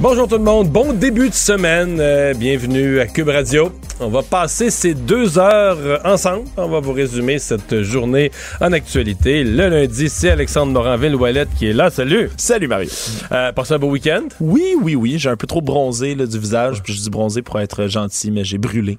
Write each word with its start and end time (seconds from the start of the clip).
Bonjour 0.00 0.26
tout 0.26 0.38
le 0.38 0.44
monde, 0.44 0.70
bon 0.70 0.94
début 0.94 1.28
de 1.28 1.34
semaine, 1.34 1.98
euh, 2.00 2.32
bienvenue 2.32 3.00
à 3.00 3.06
Cube 3.06 3.28
Radio. 3.28 3.70
On 4.00 4.08
va 4.08 4.22
passer 4.22 4.70
ces 4.70 4.94
deux 4.94 5.38
heures 5.38 6.00
ensemble. 6.06 6.44
On 6.56 6.68
va 6.70 6.80
vous 6.80 6.92
résumer 6.94 7.38
cette 7.38 7.82
journée 7.82 8.30
en 8.62 8.72
actualité. 8.72 9.44
Le 9.44 9.68
lundi, 9.68 10.08
c'est 10.08 10.30
Alexandre 10.30 10.72
Moranville-Ouellette 10.72 11.50
qui 11.58 11.66
est 11.66 11.74
là. 11.74 11.90
Salut! 11.90 12.30
Salut 12.38 12.66
Mario. 12.66 12.88
Euh, 13.30 13.52
passez 13.52 13.74
un 13.74 13.78
beau 13.78 13.88
week-end? 13.90 14.22
Oui, 14.40 14.74
oui, 14.82 14.94
oui. 14.94 15.18
J'ai 15.18 15.28
un 15.28 15.36
peu 15.36 15.46
trop 15.46 15.60
bronzé 15.60 16.14
là, 16.14 16.24
du 16.24 16.38
visage. 16.38 16.82
Puis 16.82 16.94
je 16.94 17.00
dis 17.02 17.10
bronzé 17.10 17.42
pour 17.42 17.60
être 17.60 17.86
gentil, 17.86 18.30
mais 18.30 18.42
j'ai 18.42 18.56
brûlé. 18.56 18.96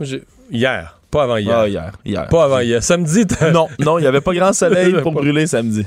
J'ai- 0.00 0.22
hier, 0.50 0.98
pas 1.10 1.24
avant 1.24 1.36
hier. 1.36 1.54
Ah, 1.58 1.68
hier. 1.68 1.92
hier. 2.06 2.26
Pas 2.28 2.44
avant 2.44 2.60
hier. 2.60 2.82
Samedi, 2.82 3.26
Non, 3.52 3.68
non, 3.78 3.98
il 3.98 4.02
n'y 4.02 4.08
avait 4.08 4.22
pas 4.22 4.32
grand 4.32 4.52
soleil 4.54 4.94
pour 5.02 5.12
brûler 5.12 5.46
samedi. 5.46 5.84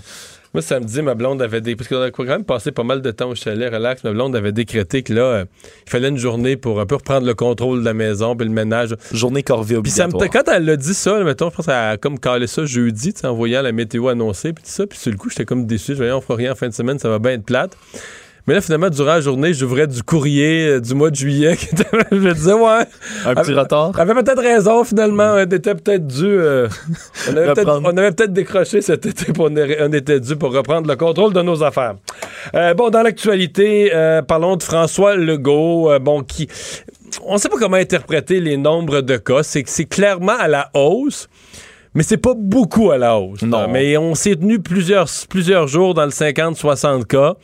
Moi, 0.56 0.62
samedi, 0.62 1.02
ma 1.02 1.16
blonde 1.16 1.42
avait 1.42 1.60
des. 1.60 1.76
Parce 1.76 1.90
qu'on 1.90 2.02
a 2.02 2.12
quand 2.12 2.24
même 2.24 2.46
passé 2.46 2.72
pas 2.72 2.86
mal 2.86 3.02
de 3.02 3.12
temps 3.12 3.30
au 3.30 3.36
chalet, 3.36 3.70
relax. 3.70 4.06
Ma 4.06 4.14
blonde 4.14 4.38
avait 4.38 4.54
décrété 4.54 5.04
que 5.04 5.12
là, 5.12 5.22
euh, 5.22 5.46
il 5.86 5.90
fallait 5.90 6.08
une 6.08 6.18
journée 6.18 6.56
pour 6.56 6.80
un 6.80 6.86
peu 6.86 6.96
reprendre 6.96 7.28
le 7.28 7.34
contrôle 7.34 7.82
de 7.82 7.84
la 7.84 7.94
maison 7.94 8.38
puis 8.38 8.48
le 8.48 8.54
ménage. 8.54 8.96
Journée 9.12 9.44
corvée 9.44 9.78
Puis 9.82 9.92
ça 9.92 10.08
me 10.08 10.14
obligatoire. 10.14 10.46
quand 10.46 10.54
elle 10.54 10.64
l'a 10.64 10.78
dit 10.78 10.94
ça, 10.94 11.22
mettons, 11.26 11.50
je 11.50 11.56
pense 11.58 11.66
qu'elle 11.66 11.76
a 11.76 11.98
comme 11.98 12.18
calé 12.18 12.48
ça 12.48 12.66
jeudi, 12.66 13.14
en 13.26 13.34
voyant 13.34 13.62
la 13.62 13.74
météo 13.74 14.08
annoncée, 14.08 14.54
puis 14.54 14.64
tout 14.64 14.70
ça, 14.70 14.88
puis 14.88 14.98
sur 14.98 15.12
le 15.12 15.18
coup, 15.18 15.30
j'étais 15.30 15.44
comme 15.44 15.66
déçu. 15.66 15.92
Je 15.92 15.98
voyais, 15.98 16.14
on 16.14 16.22
fera 16.22 16.38
rien 16.38 16.54
en 16.54 16.56
fin 16.56 16.70
de 16.70 16.74
semaine, 16.74 17.00
ça 17.00 17.10
va 17.10 17.20
bien 17.20 17.34
être 17.34 17.44
plate. 17.44 17.78
Mais 18.48 18.54
là, 18.54 18.62
finalement, 18.62 18.90
durant 18.90 19.16
la 19.16 19.22
journée, 19.22 19.54
j'ouvrais 19.54 19.88
du 19.88 20.04
courrier 20.04 20.68
euh, 20.68 20.80
du 20.80 20.94
mois 20.94 21.10
de 21.10 21.16
juillet. 21.16 21.56
je 22.12 22.16
me 22.16 22.34
disais, 22.34 22.54
ouais. 22.54 22.86
Un 23.26 23.34
petit 23.34 23.54
retard. 23.54 24.00
Avait 24.00 24.14
peut-être 24.14 24.42
raison, 24.42 24.84
finalement. 24.84 25.34
On 25.36 25.40
était 25.40 25.74
peut-être 25.74 26.06
dû. 26.06 26.26
euh, 26.26 26.68
on 27.30 27.38
avait 27.38 27.54
peut-être 27.54 27.60
Reprendre. 27.60 27.90
on 27.92 27.98
avait 27.98 28.12
peut-être 28.12 28.34
décroché 28.34 28.82
cet 28.82 29.06
été, 29.08 29.34
puis 29.34 29.42
on, 29.42 29.94
était 29.94 30.20
dû 30.20 30.36
pour 30.36 30.54
reprendre 30.54 30.88
le 30.88 30.96
contrôle 30.96 31.34
de 31.34 31.42
nos 31.42 31.64
affaires. 31.64 31.96
Euh, 32.54 32.76
bon, 32.76 32.92
dans 32.92 33.02
l'actualité, 33.02 33.92
euh, 33.96 34.22
parlons 34.22 34.58
de 34.58 34.64
François 34.64 35.16
Legault, 35.16 35.98
bon, 36.00 36.22
qui. 36.22 36.48
On 37.24 37.34
ne 37.34 37.38
sait 37.40 37.50
pas 37.50 37.58
comment 37.58 37.78
interpréter 37.78 38.42
les 38.42 38.58
nombres 38.58 39.02
de 39.02 39.18
cas. 39.18 39.42
C'est 39.42 39.64
que 39.64 39.70
c'est 39.70 39.86
clairement 39.86 40.38
à 40.38 40.48
la 40.48 40.70
hausse. 40.76 41.30
Mais 41.96 42.04
c'est 42.04 42.18
pas 42.18 42.34
beaucoup 42.36 42.92
à 42.92 42.98
la 42.98 43.18
hausse. 43.18 43.42
Non. 43.42 43.70
Mais 43.70 43.98
on 43.98 44.14
s'est 44.16 44.36
tenu 44.36 44.60
plusieurs, 44.60 45.08
plusieurs 45.30 45.68
jours 45.68 45.94
dans 45.94 46.04
le 46.04 46.12
50-60 46.12 47.06
cas. 47.06 47.36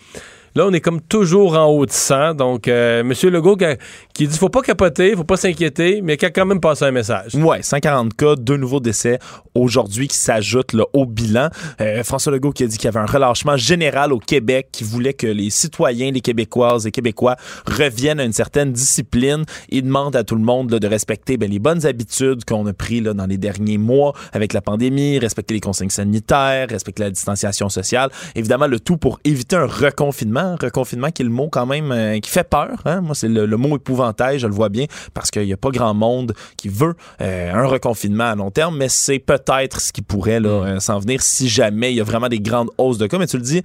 Là, 0.55 0.65
on 0.67 0.73
est 0.73 0.81
comme 0.81 1.01
toujours 1.01 1.57
en 1.57 1.65
haut 1.65 1.85
de 1.85 1.91
100. 1.91 2.35
Donc, 2.35 2.67
euh, 2.67 3.01
M. 3.01 3.13
Legault 3.29 3.55
qui, 3.55 3.65
qui 4.13 4.27
dit 4.27 4.37
faut 4.37 4.49
pas 4.49 4.61
capoter, 4.61 5.15
faut 5.15 5.23
pas 5.23 5.37
s'inquiéter, 5.37 6.01
mais 6.01 6.17
qui 6.17 6.25
a 6.25 6.29
quand 6.29 6.45
même 6.45 6.59
passé 6.59 6.85
un 6.85 6.91
message. 6.91 7.35
Ouais, 7.35 7.61
140 7.61 8.13
cas, 8.15 8.35
deux 8.35 8.57
nouveaux 8.57 8.79
décès 8.79 9.19
aujourd'hui 9.55 10.07
qui 10.07 10.17
s'ajoutent 10.17 10.75
au 10.93 11.05
bilan. 11.05 11.49
Euh, 11.79 12.03
François 12.03 12.31
Legault 12.31 12.51
qui 12.51 12.63
a 12.63 12.67
dit 12.67 12.77
qu'il 12.77 12.85
y 12.85 12.87
avait 12.87 12.99
un 12.99 13.05
relâchement 13.05 13.57
général 13.57 14.13
au 14.13 14.19
Québec, 14.19 14.69
qui 14.71 14.83
voulait 14.83 15.13
que 15.13 15.27
les 15.27 15.49
citoyens, 15.49 16.11
les 16.11 16.21
Québécoises 16.21 16.85
et 16.85 16.91
Québécois 16.91 17.35
reviennent 17.65 18.19
à 18.19 18.23
une 18.25 18.33
certaine 18.33 18.71
discipline. 18.71 19.43
Il 19.69 19.83
demande 19.83 20.15
à 20.15 20.23
tout 20.23 20.35
le 20.35 20.43
monde 20.43 20.69
de 20.69 20.87
respecter 20.87 21.37
ben, 21.37 21.49
les 21.49 21.59
bonnes 21.59 21.85
habitudes 21.85 22.43
qu'on 22.45 22.65
a 22.67 22.73
prises 22.73 23.03
dans 23.03 23.25
les 23.25 23.37
derniers 23.37 23.77
mois 23.77 24.13
avec 24.33 24.53
la 24.53 24.61
pandémie, 24.61 25.17
respecter 25.17 25.53
les 25.53 25.59
consignes 25.59 25.89
sanitaires, 25.89 26.67
respecter 26.69 27.03
la 27.03 27.09
distanciation 27.09 27.69
sociale. 27.69 28.09
Évidemment, 28.35 28.67
le 28.67 28.79
tout 28.79 28.97
pour 28.97 29.19
éviter 29.23 29.55
un 29.55 29.65
reconfinement. 29.65 30.40
Reconfinement 30.61 31.09
qui 31.11 31.21
est 31.21 31.25
le 31.25 31.31
mot 31.31 31.49
quand 31.49 31.65
même 31.65 31.91
euh, 31.91 32.19
qui 32.19 32.29
fait 32.29 32.47
peur. 32.47 32.81
Hein? 32.85 33.01
Moi, 33.01 33.15
c'est 33.15 33.27
le, 33.27 33.45
le 33.45 33.57
mot 33.57 33.75
épouvantail, 33.77 34.39
je 34.39 34.47
le 34.47 34.53
vois 34.53 34.69
bien, 34.69 34.85
parce 35.13 35.31
qu'il 35.31 35.45
n'y 35.45 35.53
a 35.53 35.57
pas 35.57 35.69
grand 35.69 35.93
monde 35.93 36.33
qui 36.57 36.69
veut 36.69 36.95
euh, 37.21 37.53
un 37.53 37.65
reconfinement 37.67 38.25
à 38.31 38.35
long 38.35 38.51
terme, 38.51 38.77
mais 38.77 38.89
c'est 38.89 39.19
peut-être 39.19 39.81
ce 39.81 39.91
qui 39.91 40.01
pourrait 40.01 40.39
là, 40.39 40.49
euh, 40.49 40.79
s'en 40.79 40.99
venir 40.99 41.21
si 41.21 41.47
jamais 41.49 41.91
il 41.91 41.97
y 41.97 42.01
a 42.01 42.03
vraiment 42.03 42.29
des 42.29 42.39
grandes 42.39 42.69
hausses 42.77 42.97
de 42.97 43.07
cas. 43.07 43.17
Mais 43.17 43.27
tu 43.27 43.37
le 43.37 43.43
dis, 43.43 43.61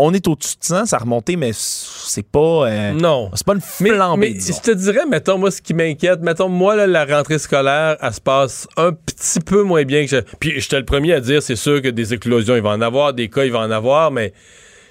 on 0.00 0.14
est 0.14 0.28
au-dessus 0.28 0.56
de 0.60 0.64
100, 0.64 0.86
ça 0.86 0.96
a 0.96 0.98
remonté, 1.00 1.34
mais 1.34 1.50
c'est 1.52 2.22
pas, 2.26 2.68
euh, 2.68 2.92
Non. 2.92 3.30
c'est 3.34 3.44
pas 3.44 3.54
une 3.54 3.60
flambée, 3.60 4.34
mais 4.34 4.40
je 4.40 4.60
te 4.60 4.70
dirais, 4.70 5.04
mettons, 5.10 5.38
moi, 5.38 5.50
ce 5.50 5.60
qui 5.60 5.74
m'inquiète, 5.74 6.20
mettons, 6.20 6.48
moi, 6.48 6.76
là, 6.76 6.86
la 6.86 7.04
rentrée 7.04 7.38
scolaire, 7.40 7.96
elle 8.00 8.12
se 8.12 8.20
passe 8.20 8.68
un 8.76 8.92
petit 8.92 9.40
peu 9.40 9.64
moins 9.64 9.82
bien 9.82 10.04
que 10.04 10.10
je. 10.10 10.16
Puis, 10.38 10.60
j'étais 10.60 10.78
le 10.78 10.84
premier 10.84 11.14
à 11.14 11.20
dire, 11.20 11.42
c'est 11.42 11.56
sûr 11.56 11.82
que 11.82 11.88
des 11.88 12.14
éclosions, 12.14 12.54
il 12.54 12.62
va 12.62 12.70
en 12.70 12.80
avoir, 12.80 13.12
des 13.12 13.28
cas, 13.28 13.44
il 13.44 13.50
va 13.50 13.58
en 13.58 13.72
avoir, 13.72 14.12
mais 14.12 14.32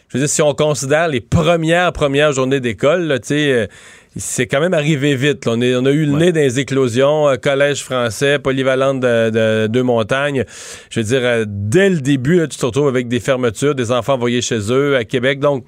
je 0.10 0.18
veux 0.18 0.20
dire, 0.24 0.30
si 0.30 0.42
on 0.42 0.54
considère 0.54 1.08
les 1.08 1.22
premières, 1.22 1.92
premières 1.94 2.32
journées 2.32 2.60
d'école, 2.60 3.20
tu 3.22 3.28
sais, 3.28 3.52
euh, 3.52 3.68
c'est 4.16 4.48
quand 4.48 4.60
même 4.60 4.74
arrivé 4.74 5.16
vite. 5.16 5.46
là. 5.46 5.52
On, 5.56 5.62
est- 5.62 5.76
on 5.76 5.86
a 5.86 5.92
eu 5.92 6.06
le 6.06 6.14
nez 6.14 6.32
dans 6.32 6.40
les 6.40 6.60
éclosions, 6.60 7.28
euh, 7.30 7.36
collège 7.36 7.84
français, 7.84 8.40
polyvalente 8.40 9.00
de, 9.00 9.30
de 9.30 9.68
deux 9.68 9.84
montagnes. 9.84 10.44
Je 10.90 11.00
veux 11.02 11.06
dire, 11.06 11.20
euh, 11.24 11.46
dès 11.48 11.90
le 11.90 12.02
début, 12.02 12.38
là, 12.38 12.48
tu 12.48 12.58
te 12.58 12.66
retrouves 12.66 12.88
avec 12.88 13.08
des 13.08 13.20
fermetures, 13.20 13.76
des 13.76 13.92
enfants 13.92 14.14
envoyés 14.14 14.42
chez 14.42 14.72
eux 14.72 14.96
à 14.96 15.04
Québec. 15.04 15.40
Donc, 15.40 15.66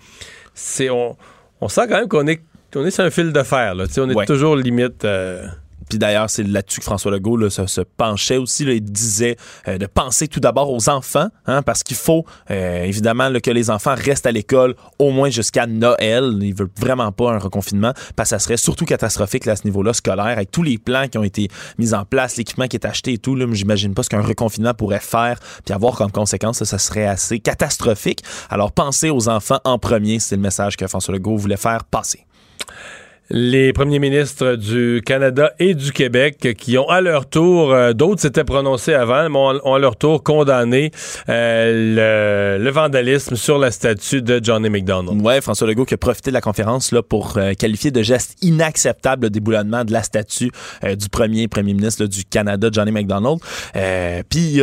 c'est 0.55 0.89
on, 0.89 1.15
on 1.61 1.67
sent 1.67 1.81
quand 1.89 1.97
même 1.99 2.07
qu'on 2.07 2.25
est, 2.27 2.41
on 2.75 2.85
est 2.85 2.91
sur 2.91 3.03
un 3.03 3.09
fil 3.11 3.31
de 3.33 3.43
fer. 3.43 3.75
Là. 3.75 3.87
Tu 3.87 3.93
sais, 3.93 4.01
On 4.01 4.09
est 4.09 4.15
Ouais. 4.15 4.25
toujours 4.25 4.55
limite. 4.55 5.05
euh, 5.05 5.43
Puis 5.89 5.97
d'ailleurs, 5.97 6.29
c'est 6.29 6.43
là-dessus 6.43 6.79
que 6.79 6.85
François 6.85 7.11
Legault 7.11 7.37
là, 7.37 7.49
se, 7.49 7.81
penchait 7.81 8.37
aussi. 8.37 8.63
là. 8.63 8.73
il 8.73 8.83
disait 8.83 9.35
euh, 9.67 9.77
de 9.77 9.87
penser 9.87 10.27
tout 10.27 10.39
d'abord 10.39 10.71
aux 10.71 10.89
enfants, 10.89 11.27
hein, 11.47 11.61
parce 11.63 11.83
qu'il 11.83 11.97
faut 11.97 12.25
euh, 12.51 12.83
évidemment 12.83 13.29
là, 13.29 13.41
que 13.41 13.51
les 13.51 13.69
enfants 13.69 13.95
restent 13.97 14.27
à 14.27 14.31
l'école 14.31 14.75
au 14.99 15.11
moins 15.11 15.29
jusqu'à 15.29 15.65
Noël. 15.65 16.37
Il 16.41 16.53
veut 16.53 16.69
vraiment 16.77 17.11
pas 17.11 17.31
un 17.31 17.39
reconfinement, 17.39 17.93
parce 18.15 18.29
que 18.29 18.37
ça 18.37 18.39
serait 18.39 18.57
surtout 18.57 18.85
catastrophique 18.85 19.47
à 19.47 19.55
ce 19.55 19.65
niveau-là 19.65 19.93
scolaire, 19.93 20.25
avec 20.25 20.51
tous 20.51 20.63
les 20.63 20.77
plans 20.77 21.07
qui 21.07 21.17
ont 21.17 21.23
été 21.23 21.47
mis 21.77 21.93
en 21.93 22.05
place, 22.05 22.37
l'équipement 22.37 22.67
qui 22.67 22.77
est 22.77 22.85
acheté 22.85 23.13
et 23.13 23.17
tout. 23.17 23.37
J'imagine 23.53 23.93
pas 23.93 24.03
ce 24.03 24.09
qu'un 24.09 24.21
reconfinement 24.21 24.73
pourrait 24.73 24.99
faire, 24.99 25.39
puis 25.65 25.73
avoir 25.73 25.95
comme 25.95 26.11
conséquence, 26.11 26.63
ça 26.63 26.77
serait 26.77 27.07
assez 27.07 27.39
catastrophique. 27.39 28.23
Alors 28.49 28.71
pensez 28.71 29.09
aux 29.09 29.27
enfants 29.27 29.59
en 29.63 29.79
premier, 29.79 30.19
c'est 30.19 30.35
le 30.35 30.41
message 30.41 30.77
que 30.77 30.87
François 30.87 31.13
Legault 31.13 31.37
voulait 31.37 31.57
faire 31.57 31.83
passer. 31.85 32.25
Les 33.31 33.73
premiers 33.73 33.99
ministres 33.99 34.55
du 34.55 35.01
Canada 35.05 35.53
et 35.59 35.75
du 35.75 35.91
Québec 35.91 36.55
qui 36.57 36.77
ont 36.77 36.89
à 36.89 37.01
leur 37.01 37.29
tour, 37.29 37.71
euh, 37.71 37.93
d'autres 37.93 38.21
s'étaient 38.21 38.43
prononcés 38.43 38.93
avant, 38.93 39.27
ont, 39.33 39.73
à 39.73 39.79
leur 39.79 39.95
tour 39.95 40.23
condamné 40.23 40.91
euh, 41.29 42.57
le, 42.57 42.63
le 42.63 42.71
vandalisme 42.71 43.35
sur 43.35 43.59
la 43.59 43.71
statue 43.71 44.21
de 44.21 44.39
Johnny 44.43 44.69
McDonald. 44.69 45.21
Ouais, 45.21 45.41
François 45.41 45.67
Legault 45.67 45.85
qui 45.85 45.93
a 45.93 45.97
profité 45.97 46.31
de 46.31 46.33
la 46.33 46.41
conférence 46.41 46.91
là, 46.91 47.03
pour 47.03 47.37
euh, 47.37 47.53
qualifier 47.53 47.91
de 47.91 48.01
geste 48.01 48.35
inacceptable 48.41 49.25
le 49.25 49.29
déboulonnement 49.29 49.85
de 49.85 49.91
la 49.91 50.01
statue 50.01 50.51
euh, 50.83 50.95
du 50.95 51.09
premier 51.09 51.47
premier 51.47 51.73
ministre 51.73 52.05
du 52.05 52.25
Canada, 52.25 52.69
Johnny 52.71 52.91
McDonald. 52.91 53.39
Puis 54.29 54.61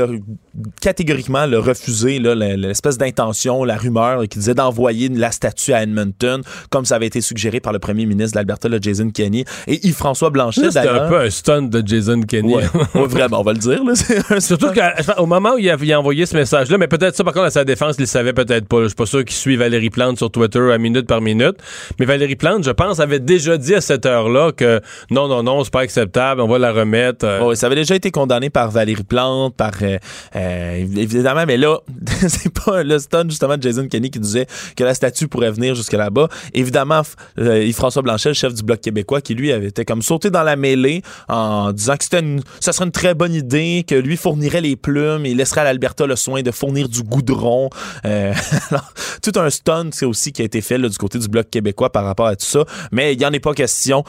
catégoriquement 0.81 1.47
le 1.47 1.61
le- 1.61 2.57
l'espèce 2.57 2.99
d'intention, 2.99 3.65
la 3.65 3.77
rumeur 3.77 4.23
qui 4.29 4.39
disait 4.39 4.55
d'envoyer 4.55 5.09
la 5.09 5.31
statue 5.33 5.73
à 5.73 5.83
Edmonton, 5.83 6.43
comme 6.71 6.85
ça 6.85 6.97
avait 6.97 7.07
été 7.07 7.21
suggéré 7.21 7.61
par 7.61 7.73
le 7.73 7.79
premier 7.79 8.07
ministre 8.07 8.33
de 8.33 8.39
l'Alberta, 8.39 8.69
Jason 8.81 9.11
Kenney. 9.11 9.45
Et 9.67 9.87
Yves-François 9.87 10.31
Blanchet, 10.31 10.67
C'était 10.71 10.89
un 10.89 11.09
peu 11.09 11.21
un 11.21 11.31
stunt 11.31 11.63
de 11.63 11.83
Jason 11.87 12.21
Kenney. 12.23 12.55
Ouais, 12.57 12.65
Ouais, 12.95 13.07
vraiment, 13.07 13.41
on 13.41 13.43
va 13.43 13.53
le 13.53 13.59
dire. 13.59 13.83
Là, 13.85 14.41
Surtout 14.41 14.69
qu'au 14.73 15.27
moment 15.27 15.55
où 15.55 15.59
il 15.59 15.69
a, 15.71 15.77
il 15.81 15.93
a 15.93 15.99
envoyé 15.99 16.27
ce 16.27 16.37
message-là, 16.37 16.79
mais 16.79 16.89
peut-être 16.89 17.17
ça, 17.17 17.25
par 17.25 17.33
contre, 17.33 17.47
à 17.47 17.51
sa 17.51 17.65
défense, 17.65 17.97
il 17.99 18.03
le 18.03 18.07
savait 18.07 18.33
peut-être 18.33 18.67
pas. 18.69 18.77
là. 18.79 18.83
Je 18.85 18.89
suis 18.89 18.97
pas 18.97 19.07
sûr 19.07 19.25
qu'il 19.25 19.35
suit 19.37 19.57
Valérie 19.57 19.91
Plante 19.91 20.17
sur 20.19 20.31
Twitter 20.31 20.61
à 20.73 20.79
minute 20.79 21.07
par 21.07 21.21
minute. 21.21 21.57
Mais 21.99 22.07
Valérie 22.07 22.37
Plante, 22.37 22.65
je 22.65 22.71
pense, 22.71 23.01
avait 23.01 23.21
déjà 23.21 23.57
dit 23.57 23.75
à 23.75 23.81
cette 23.81 24.07
heure-là 24.07 24.53
que 24.53 24.81
non, 25.11 25.29
non, 25.29 25.43
non, 25.43 25.65
c'est 25.65 25.73
pas 25.73 25.81
acceptable, 25.81 26.41
on 26.41 26.49
va 26.49 26.59
la 26.59 26.73
remettre. 26.73 27.25
euh. 27.27 27.55
Ça 27.55 27.67
avait 27.67 27.77
déjà 27.77 27.95
été 27.95 28.11
condamné 28.11 28.51
par 28.51 28.71
Valérie 28.71 29.03
Plante, 29.05 29.55
par 29.57 29.73
euh, 29.83 29.99
euh, 30.47 30.87
évidemment, 30.97 31.45
mais 31.47 31.57
là, 31.57 31.79
c'est 32.29 32.53
pas 32.53 32.83
le 32.83 32.99
stun 32.99 33.29
justement 33.29 33.57
de 33.57 33.63
Jason 33.63 33.89
Kenney 33.89 34.11
qui 34.11 34.21
disait 34.21 34.47
que 34.77 34.85
la 34.85 34.95
statue 34.95 35.29
pourrait 35.29 35.51
venir 35.51 35.75
jusque 35.75 35.93
là-bas. 35.93 36.29
Évidemment, 36.55 37.03
euh, 37.39 37.65
Yves-François 37.65 38.03
Blanchet, 38.03 38.31
le 38.31 38.35
chef 38.35 38.55
du 38.55 38.63
Bloc 38.63 38.81
québécois, 38.81 39.21
qui 39.21 39.35
lui 39.35 39.53
avait 39.53 39.69
été 39.69 39.85
comme 39.85 40.03
sauté 40.03 40.31
dans 40.31 40.43
la 40.43 40.57
mêlée 40.57 41.03
en 41.29 41.73
disant 41.73 41.97
que 41.97 42.05
c'était 42.05 42.21
une, 42.21 42.43
ça 42.61 42.73
serait 42.73 42.87
une 42.87 42.93
très 42.93 43.15
bonne 43.15 43.35
idée, 43.35 43.85
que 43.87 43.95
lui 43.95 44.17
fournirait 44.17 44.61
les 44.61 44.77
plumes 44.77 45.27
et 45.27 45.35
laisserait 45.35 45.63
à 45.63 45.65
l'Alberta 45.65 46.07
le 46.07 46.17
soin 46.17 46.43
de 46.43 46.51
fournir 46.51 46.89
du 46.89 47.03
goudron. 47.03 47.71
Euh, 48.05 48.33
alors, 48.71 48.93
tout 49.23 49.33
un 49.37 49.51
stunt, 49.51 49.91
c'est 49.93 50.07
aussi 50.07 50.33
qui 50.33 50.43
a 50.43 50.45
été 50.45 50.61
fait 50.61 50.79
du 50.79 50.97
côté 50.99 51.19
du 51.19 51.29
Bloc 51.29 51.51
québécois 51.51 51.91
par 51.91 52.05
rapport 52.05 52.27
à 52.27 52.37
tout 52.37 52.47
ça. 52.47 52.65
Mais 52.93 53.15
il 53.15 53.19
n'y 53.19 53.27
en 53.27 53.33
est 53.33 53.41
pas 53.41 53.55
question. 53.55 54.05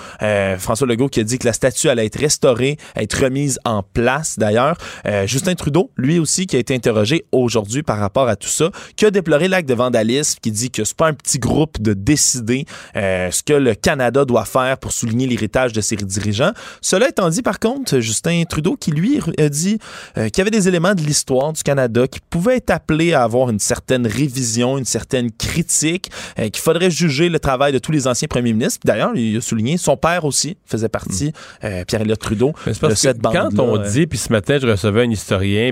François 0.57 0.87
Legault 0.87 1.09
qui 1.09 1.19
a 1.19 1.23
dit 1.23 1.39
que 1.39 1.45
la 1.45 1.53
statue 1.53 1.89
allait 1.89 2.05
être 2.05 2.19
restaurée, 2.19 2.77
être 2.95 3.23
remise 3.23 3.59
en 3.65 3.83
place 3.83 4.37
d'ailleurs. 4.37 4.77
Justin 5.25 5.55
Trudeau, 5.55 5.91
lui 5.97 6.19
aussi 6.19 6.26
qui 6.27 6.55
a 6.55 6.59
été 6.59 6.75
interrogé 6.75 7.25
aujourd'hui 7.31 7.83
par 7.83 7.97
rapport 7.99 8.27
à 8.27 8.35
tout 8.35 8.49
ça, 8.49 8.69
qui 8.95 9.05
a 9.05 9.11
déploré 9.11 9.47
l'acte 9.47 9.67
de 9.67 9.73
vandalisme, 9.73 10.39
qui 10.41 10.51
dit 10.51 10.69
que 10.69 10.83
c'est 10.83 10.95
pas 10.95 11.07
un 11.07 11.13
petit 11.13 11.39
groupe 11.39 11.81
de 11.81 11.93
décider 11.93 12.65
euh, 12.95 13.31
ce 13.31 13.43
que 13.43 13.53
le 13.53 13.75
Canada 13.75 14.25
doit 14.25 14.45
faire 14.45 14.77
pour 14.77 14.91
souligner 14.91 15.27
l'héritage 15.27 15.73
de 15.73 15.81
ses 15.81 15.95
dirigeants. 15.95 16.51
Cela 16.81 17.09
étant 17.09 17.29
dit, 17.29 17.41
par 17.41 17.59
contre, 17.59 17.99
Justin 17.99 18.43
Trudeau, 18.43 18.75
qui 18.75 18.91
lui 18.91 19.19
a 19.39 19.49
dit 19.49 19.79
euh, 20.17 20.29
qu'il 20.29 20.39
y 20.39 20.41
avait 20.41 20.51
des 20.51 20.67
éléments 20.67 20.93
de 20.93 21.01
l'histoire 21.01 21.53
du 21.53 21.63
Canada 21.63 22.07
qui 22.07 22.19
pouvaient 22.29 22.57
être 22.57 22.69
appelés 22.69 23.13
à 23.13 23.23
avoir 23.23 23.49
une 23.49 23.59
certaine 23.59 24.05
révision, 24.05 24.77
une 24.77 24.85
certaine 24.85 25.31
critique, 25.31 26.11
euh, 26.39 26.49
qu'il 26.49 26.61
faudrait 26.61 26.91
juger 26.91 27.29
le 27.29 27.39
travail 27.39 27.73
de 27.73 27.79
tous 27.79 27.91
les 27.91 28.07
anciens 28.07 28.27
premiers 28.27 28.53
ministres. 28.53 28.79
D'ailleurs, 28.85 29.11
il 29.15 29.37
a 29.37 29.41
souligné, 29.41 29.77
son 29.77 29.97
père 29.97 30.25
aussi 30.25 30.57
faisait 30.65 30.89
partie, 30.89 31.31
mm. 31.63 31.85
Pierre-Éliott 31.87 32.19
Trudeau, 32.19 32.53
de 32.65 32.95
cette 32.95 33.19
bande 33.19 33.33
Quand 33.33 33.59
on 33.59 33.77
dit, 33.77 34.07
puis 34.07 34.17
ce 34.17 34.31
matin, 34.31 34.57
je 34.61 34.67
recevais 34.67 35.03
un 35.03 35.11
historien, 35.11 35.71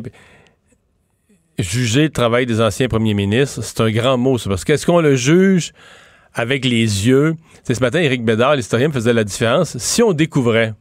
juger 1.58 2.04
le 2.04 2.10
travail 2.10 2.46
des 2.46 2.62
anciens 2.62 2.88
premiers 2.88 3.14
ministres, 3.14 3.62
c'est 3.62 3.82
un 3.82 3.92
grand 3.92 4.18
mot, 4.18 4.38
ça, 4.38 4.50
parce 4.50 4.64
qu'est-ce 4.64 4.86
qu'on 4.86 5.00
le 5.00 5.16
juge 5.16 5.72
avec 6.34 6.66
les 6.66 7.08
yeux? 7.08 7.36
C'est 7.64 7.74
ce 7.74 7.80
matin, 7.82 8.00
Éric 8.00 8.24
Bédard, 8.24 8.56
l'historien, 8.56 8.92
faisait 8.92 9.14
la 9.14 9.24
différence. 9.24 9.78
Si 9.78 10.04
on 10.04 10.14
découvrait 10.14 10.74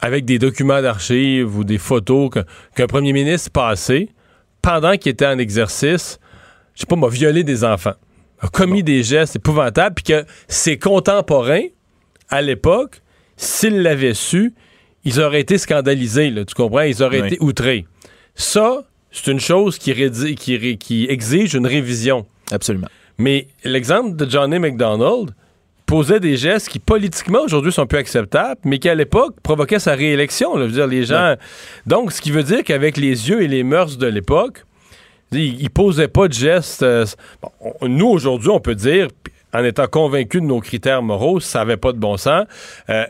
avec 0.00 0.24
des 0.24 0.38
documents 0.38 0.82
d'archives 0.82 1.56
ou 1.56 1.64
des 1.64 1.78
photos 1.78 2.30
qu'un 2.74 2.86
premier 2.86 3.12
ministre 3.12 3.50
passé, 3.50 4.10
pendant 4.62 4.96
qu'il 4.96 5.12
était 5.12 5.26
en 5.26 5.38
exercice, 5.38 6.18
je 6.74 6.80
sais 6.80 6.86
pas, 6.86 6.96
m'a 6.96 7.08
violé 7.08 7.44
des 7.44 7.64
enfants, 7.64 7.94
a 8.40 8.48
commis 8.48 8.82
des 8.82 9.02
gestes 9.02 9.36
épouvantables, 9.36 9.94
puis 9.94 10.04
que 10.04 10.24
ses 10.48 10.78
contemporains, 10.78 11.66
à 12.28 12.42
l'époque, 12.42 13.02
s'ils 13.36 13.82
l'avaient 13.82 14.14
su, 14.14 14.54
ils 15.04 15.20
auraient 15.20 15.40
été 15.40 15.58
scandalisés, 15.58 16.30
là, 16.30 16.44
tu 16.44 16.54
comprends? 16.54 16.80
Ils 16.80 17.02
auraient 17.02 17.26
été 17.26 17.36
outrés. 17.40 17.86
Ça, 18.34 18.84
c'est 19.14 19.30
une 19.30 19.40
chose 19.40 19.78
qui, 19.78 19.94
qui, 20.34 20.76
qui 20.76 21.06
exige 21.08 21.54
une 21.54 21.66
révision. 21.66 22.26
Absolument. 22.50 22.88
Mais 23.16 23.46
l'exemple 23.62 24.16
de 24.16 24.28
Johnny 24.28 24.58
McDonald 24.58 25.30
posait 25.86 26.18
des 26.18 26.36
gestes 26.36 26.68
qui 26.68 26.80
politiquement 26.80 27.42
aujourd'hui 27.42 27.70
sont 27.70 27.86
plus 27.86 27.98
acceptables, 27.98 28.60
mais 28.64 28.78
qui 28.80 28.88
à 28.88 28.94
l'époque 28.94 29.36
provoquaient 29.42 29.78
sa 29.78 29.94
réélection. 29.94 30.56
je 30.56 30.64
veux 30.64 30.72
dire, 30.72 30.88
les 30.88 31.04
gens. 31.04 31.36
Donc, 31.86 32.10
ce 32.10 32.20
qui 32.20 32.32
veut 32.32 32.42
dire 32.42 32.64
qu'avec 32.64 32.96
les 32.96 33.28
yeux 33.28 33.42
et 33.42 33.48
les 33.48 33.62
mœurs 33.62 33.98
de 33.98 34.06
l'époque, 34.08 34.64
il, 35.30 35.62
ne 35.62 35.68
posait 35.68 36.08
pas 36.08 36.26
de 36.26 36.32
gestes. 36.32 36.82
Euh, 36.82 37.04
nous 37.82 38.08
aujourd'hui, 38.08 38.50
on 38.50 38.60
peut 38.60 38.74
dire, 38.74 39.08
en 39.52 39.62
étant 39.62 39.86
convaincus 39.86 40.40
de 40.40 40.46
nos 40.46 40.60
critères 40.60 41.02
moraux, 41.02 41.38
ça 41.38 41.60
n'avait 41.60 41.76
pas 41.76 41.92
de 41.92 41.98
bon 41.98 42.16
sens. 42.16 42.46
Euh, 42.90 43.06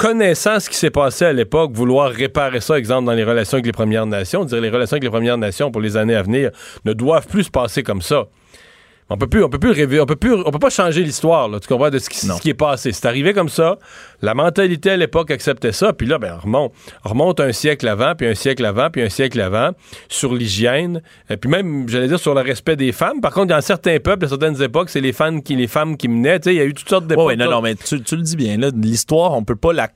connaissant 0.00 0.58
ce 0.58 0.70
qui 0.70 0.76
s'est 0.76 0.90
passé 0.90 1.26
à 1.26 1.32
l'époque, 1.34 1.72
vouloir 1.72 2.10
réparer 2.10 2.60
ça, 2.60 2.78
exemple, 2.78 3.04
dans 3.04 3.12
les 3.12 3.22
relations 3.22 3.56
avec 3.56 3.66
les 3.66 3.72
Premières 3.72 4.06
Nations, 4.06 4.46
dire 4.46 4.58
les 4.58 4.70
relations 4.70 4.94
avec 4.94 5.04
les 5.04 5.10
Premières 5.10 5.36
Nations 5.36 5.70
pour 5.70 5.82
les 5.82 5.98
années 5.98 6.14
à 6.14 6.22
venir 6.22 6.52
ne 6.86 6.94
doivent 6.94 7.26
plus 7.26 7.44
se 7.44 7.50
passer 7.50 7.82
comme 7.82 8.00
ça. 8.00 8.26
On 9.12 9.16
peut 9.16 9.26
plus, 9.26 9.42
on 9.42 9.48
peut 9.48 9.58
plus 9.58 9.72
rêver, 9.72 10.00
on 10.00 10.06
peut 10.06 10.14
plus, 10.14 10.34
on 10.34 10.52
peut 10.52 10.60
pas 10.60 10.70
changer 10.70 11.02
l'histoire, 11.02 11.50
tu 11.60 11.66
comprends, 11.66 11.90
de 11.90 11.98
ce 11.98 12.08
qui, 12.08 12.50
est 12.50 12.54
passé. 12.54 12.92
C'est 12.92 13.06
arrivé 13.06 13.34
comme 13.34 13.48
ça. 13.48 13.76
La 14.22 14.34
mentalité 14.34 14.90
à 14.90 14.96
l'époque 14.96 15.32
acceptait 15.32 15.72
ça, 15.72 15.92
puis 15.92 16.06
là, 16.06 16.18
ben, 16.18 16.36
on 16.36 16.44
remonte, 16.44 16.72
remonte 17.02 17.40
un 17.40 17.50
siècle 17.50 17.88
avant, 17.88 18.14
puis 18.14 18.28
un 18.28 18.36
siècle 18.36 18.64
avant, 18.64 18.88
puis 18.88 19.02
un 19.02 19.08
siècle 19.08 19.40
avant, 19.40 19.72
sur 20.08 20.32
l'hygiène, 20.32 21.02
et 21.28 21.36
puis 21.36 21.50
même, 21.50 21.88
j'allais 21.88 22.06
dire, 22.06 22.20
sur 22.20 22.36
le 22.36 22.40
respect 22.40 22.76
des 22.76 22.92
femmes. 22.92 23.20
Par 23.20 23.32
contre, 23.32 23.48
dans 23.48 23.60
certains 23.60 23.98
peuples, 23.98 24.26
à 24.26 24.28
certaines 24.28 24.62
époques, 24.62 24.90
c'est 24.90 25.00
les 25.00 25.12
femmes 25.12 25.42
qui, 25.42 25.56
les 25.56 25.66
femmes 25.66 25.96
qui 25.96 26.06
menaient, 26.06 26.38
tu 26.38 26.50
sais, 26.50 26.54
il 26.54 26.58
y 26.58 26.60
a 26.60 26.64
eu 26.64 26.72
toutes 26.72 26.88
sortes 26.88 27.08
d'époques. 27.08 27.26
Ouais, 27.26 27.36
non, 27.36 27.50
non, 27.50 27.62
mais 27.62 27.74
tu, 27.74 27.96
le 27.96 28.22
dis 28.22 28.36
bien, 28.36 28.58
là, 28.58 28.70
l'histoire, 28.72 29.32
on 29.32 29.42
peut 29.42 29.56
pas 29.56 29.72
la 29.72 29.88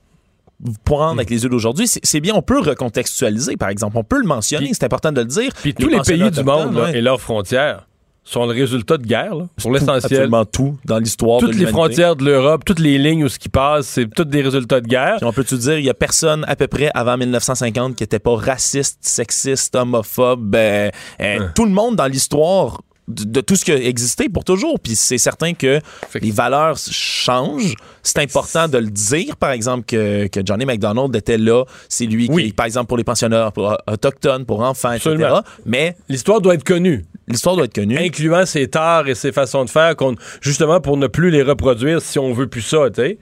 prendre 0.83 1.13
avec 1.13 1.29
les 1.29 1.43
yeux 1.43 1.49
d'aujourd'hui, 1.49 1.87
c'est 1.87 2.19
bien, 2.19 2.33
on 2.35 2.41
peut 2.41 2.59
recontextualiser, 2.59 3.55
par 3.55 3.69
exemple. 3.69 3.97
On 3.97 4.03
peut 4.03 4.19
le 4.19 4.27
mentionner, 4.27 4.71
c'est 4.73 4.83
important 4.83 5.13
de 5.13 5.21
le 5.21 5.27
dire. 5.27 5.53
Puis 5.61 5.73
tous 5.73 5.87
les 5.87 6.01
pays 6.01 6.31
du 6.31 6.43
monde 6.43 6.91
et 6.93 6.99
leurs 6.99 7.21
frontières 7.21 7.85
sont 8.25 8.47
le 8.47 8.53
résultat 8.53 8.97
de 8.97 9.05
guerre, 9.05 9.35
pour 9.61 9.71
l'essentiel. 9.71 10.13
Absolument 10.13 10.45
tout 10.45 10.77
dans 10.83 10.97
l'histoire 10.97 11.39
Toutes 11.39 11.55
les 11.55 11.67
frontières 11.67 12.15
de 12.15 12.25
l'Europe, 12.25 12.65
toutes 12.65 12.79
les 12.79 12.97
lignes 12.97 13.23
où 13.23 13.29
ce 13.29 13.37
qui 13.37 13.49
passe, 13.49 13.85
c'est 13.85 14.09
toutes 14.09 14.29
des 14.29 14.41
résultats 14.41 14.81
de 14.81 14.87
guerre. 14.87 15.19
on 15.21 15.31
peut-tu 15.31 15.57
dire, 15.57 15.77
il 15.77 15.85
y 15.85 15.89
a 15.89 15.93
personne 15.93 16.43
à 16.47 16.55
peu 16.55 16.67
près 16.67 16.89
avant 16.95 17.17
1950 17.17 17.95
qui 17.95 18.03
était 18.03 18.19
pas 18.19 18.35
raciste, 18.35 18.97
sexiste, 19.01 19.75
homophobe. 19.75 20.41
Ben, 20.41 20.91
euh. 21.21 21.47
Tout 21.53 21.65
le 21.65 21.71
monde 21.71 21.95
dans 21.95 22.07
l'histoire 22.07 22.81
de, 23.07 23.41
tout 23.41 23.55
ce 23.55 23.63
qui 23.63 23.71
a 23.71 23.77
existé 23.77 24.29
pour 24.29 24.43
toujours. 24.43 24.79
Puis 24.79 24.95
c'est 24.95 25.17
certain 25.17 25.53
que 25.53 25.79
les 26.19 26.31
valeurs 26.31 26.77
changent. 26.77 27.75
C'est 28.01 28.19
important 28.19 28.67
de 28.67 28.77
le 28.77 28.89
dire, 28.89 29.37
par 29.37 29.51
exemple, 29.51 29.85
que, 29.85 30.27
que 30.27 30.41
Johnny 30.43 30.65
McDonald 30.65 31.15
était 31.15 31.37
là. 31.37 31.63
C'est 31.89 32.05
lui 32.05 32.27
qui, 32.27 32.53
par 32.53 32.65
exemple, 32.65 32.87
pour 32.87 32.97
les 32.97 33.03
pensionnats 33.03 33.51
autochtones, 33.87 34.45
pour 34.45 34.61
enfants, 34.61 34.93
etc. 34.93 35.35
Mais 35.65 35.95
l'histoire 36.09 36.41
doit 36.41 36.55
être 36.55 36.63
connue 36.63 37.05
l'histoire 37.27 37.55
doit 37.55 37.65
être 37.65 37.75
connue. 37.75 37.97
Incluant 37.97 38.45
ses 38.45 38.67
torts 38.67 39.07
et 39.07 39.15
ses 39.15 39.31
façons 39.31 39.65
de 39.65 39.69
faire, 39.69 39.95
justement 40.41 40.79
pour 40.81 40.97
ne 40.97 41.07
plus 41.07 41.29
les 41.29 41.41
reproduire 41.41 42.01
si 42.01 42.19
on 42.19 42.33
veut 42.33 42.47
plus 42.47 42.61
ça, 42.61 42.89
tu 42.89 43.01
sais. 43.01 43.17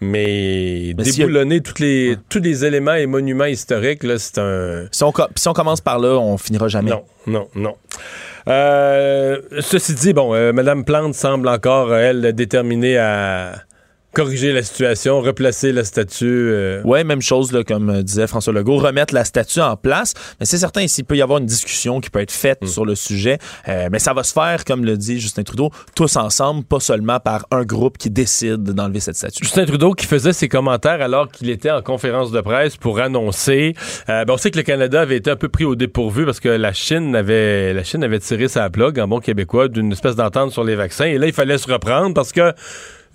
Mais, 0.00 0.92
déboulonner 0.94 1.60
tous 1.60 1.80
les, 1.80 2.16
tous 2.28 2.40
les 2.40 2.64
éléments 2.64 2.94
et 2.94 3.06
monuments 3.06 3.44
historiques, 3.44 4.02
là, 4.02 4.18
c'est 4.18 4.38
un. 4.38 4.86
Si 4.90 5.02
on, 5.04 5.12
si 5.36 5.48
on 5.48 5.52
commence 5.52 5.80
par 5.80 5.98
là, 5.98 6.18
on 6.18 6.36
finira 6.36 6.68
jamais. 6.68 6.90
Non, 6.90 7.04
non, 7.26 7.48
non. 7.54 7.76
Euh, 8.48 9.40
ceci 9.60 9.94
dit, 9.94 10.12
bon, 10.12 10.34
euh, 10.34 10.52
Mme 10.52 10.84
Plante 10.84 11.14
semble 11.14 11.48
encore, 11.48 11.94
elle, 11.94 12.32
déterminée 12.34 12.98
à 12.98 13.54
corriger 14.14 14.52
la 14.52 14.62
situation, 14.62 15.20
replacer 15.20 15.72
la 15.72 15.84
statue. 15.84 16.24
Euh. 16.24 16.80
Oui, 16.84 17.04
même 17.04 17.20
chose, 17.20 17.52
là, 17.52 17.64
comme 17.64 17.90
euh, 17.90 18.02
disait 18.02 18.26
François 18.26 18.52
Legault, 18.52 18.78
remettre 18.78 19.12
la 19.12 19.24
statue 19.24 19.60
en 19.60 19.76
place. 19.76 20.14
Mais 20.40 20.46
c'est 20.46 20.56
certain, 20.56 20.86
s'il 20.86 21.04
peut 21.04 21.16
y 21.16 21.22
avoir 21.22 21.40
une 21.40 21.46
discussion 21.46 22.00
qui 22.00 22.08
peut 22.08 22.20
être 22.20 22.32
faite 22.32 22.62
mm. 22.62 22.66
sur 22.66 22.86
le 22.86 22.94
sujet, 22.94 23.38
euh, 23.68 23.88
mais 23.90 23.98
ça 23.98 24.14
va 24.14 24.22
se 24.22 24.32
faire, 24.32 24.64
comme 24.64 24.84
le 24.84 24.96
dit 24.96 25.20
Justin 25.20 25.42
Trudeau, 25.42 25.70
tous 25.94 26.16
ensemble, 26.16 26.64
pas 26.64 26.80
seulement 26.80 27.20
par 27.20 27.46
un 27.50 27.64
groupe 27.64 27.98
qui 27.98 28.08
décide 28.08 28.62
d'enlever 28.62 29.00
cette 29.00 29.16
statue. 29.16 29.44
Justin 29.44 29.66
Trudeau 29.66 29.92
qui 29.92 30.06
faisait 30.06 30.32
ses 30.32 30.48
commentaires 30.48 31.02
alors 31.02 31.28
qu'il 31.28 31.50
était 31.50 31.70
en 31.70 31.82
conférence 31.82 32.30
de 32.30 32.40
presse 32.40 32.76
pour 32.76 33.00
annoncer. 33.00 33.74
Ben, 34.06 34.24
on 34.28 34.36
sait 34.36 34.50
que 34.52 34.58
le 34.58 34.62
Canada 34.62 35.00
avait 35.00 35.16
été 35.16 35.30
un 35.30 35.36
peu 35.36 35.48
pris 35.48 35.64
au 35.64 35.74
dépourvu 35.74 36.24
parce 36.24 36.40
que 36.40 36.48
la 36.48 36.72
Chine 36.72 37.16
avait, 37.16 37.74
la 37.74 37.82
Chine 37.82 38.04
avait 38.04 38.20
tiré 38.20 38.48
sa 38.48 38.70
plug 38.70 38.98
en 39.00 39.08
bon 39.08 39.18
québécois 39.18 39.68
d'une 39.68 39.92
espèce 39.92 40.14
d'entente 40.14 40.52
sur 40.52 40.62
les 40.62 40.76
vaccins. 40.76 41.06
Et 41.06 41.18
là, 41.18 41.26
il 41.26 41.32
fallait 41.32 41.58
se 41.58 41.70
reprendre 41.70 42.14
parce 42.14 42.32
que 42.32 42.52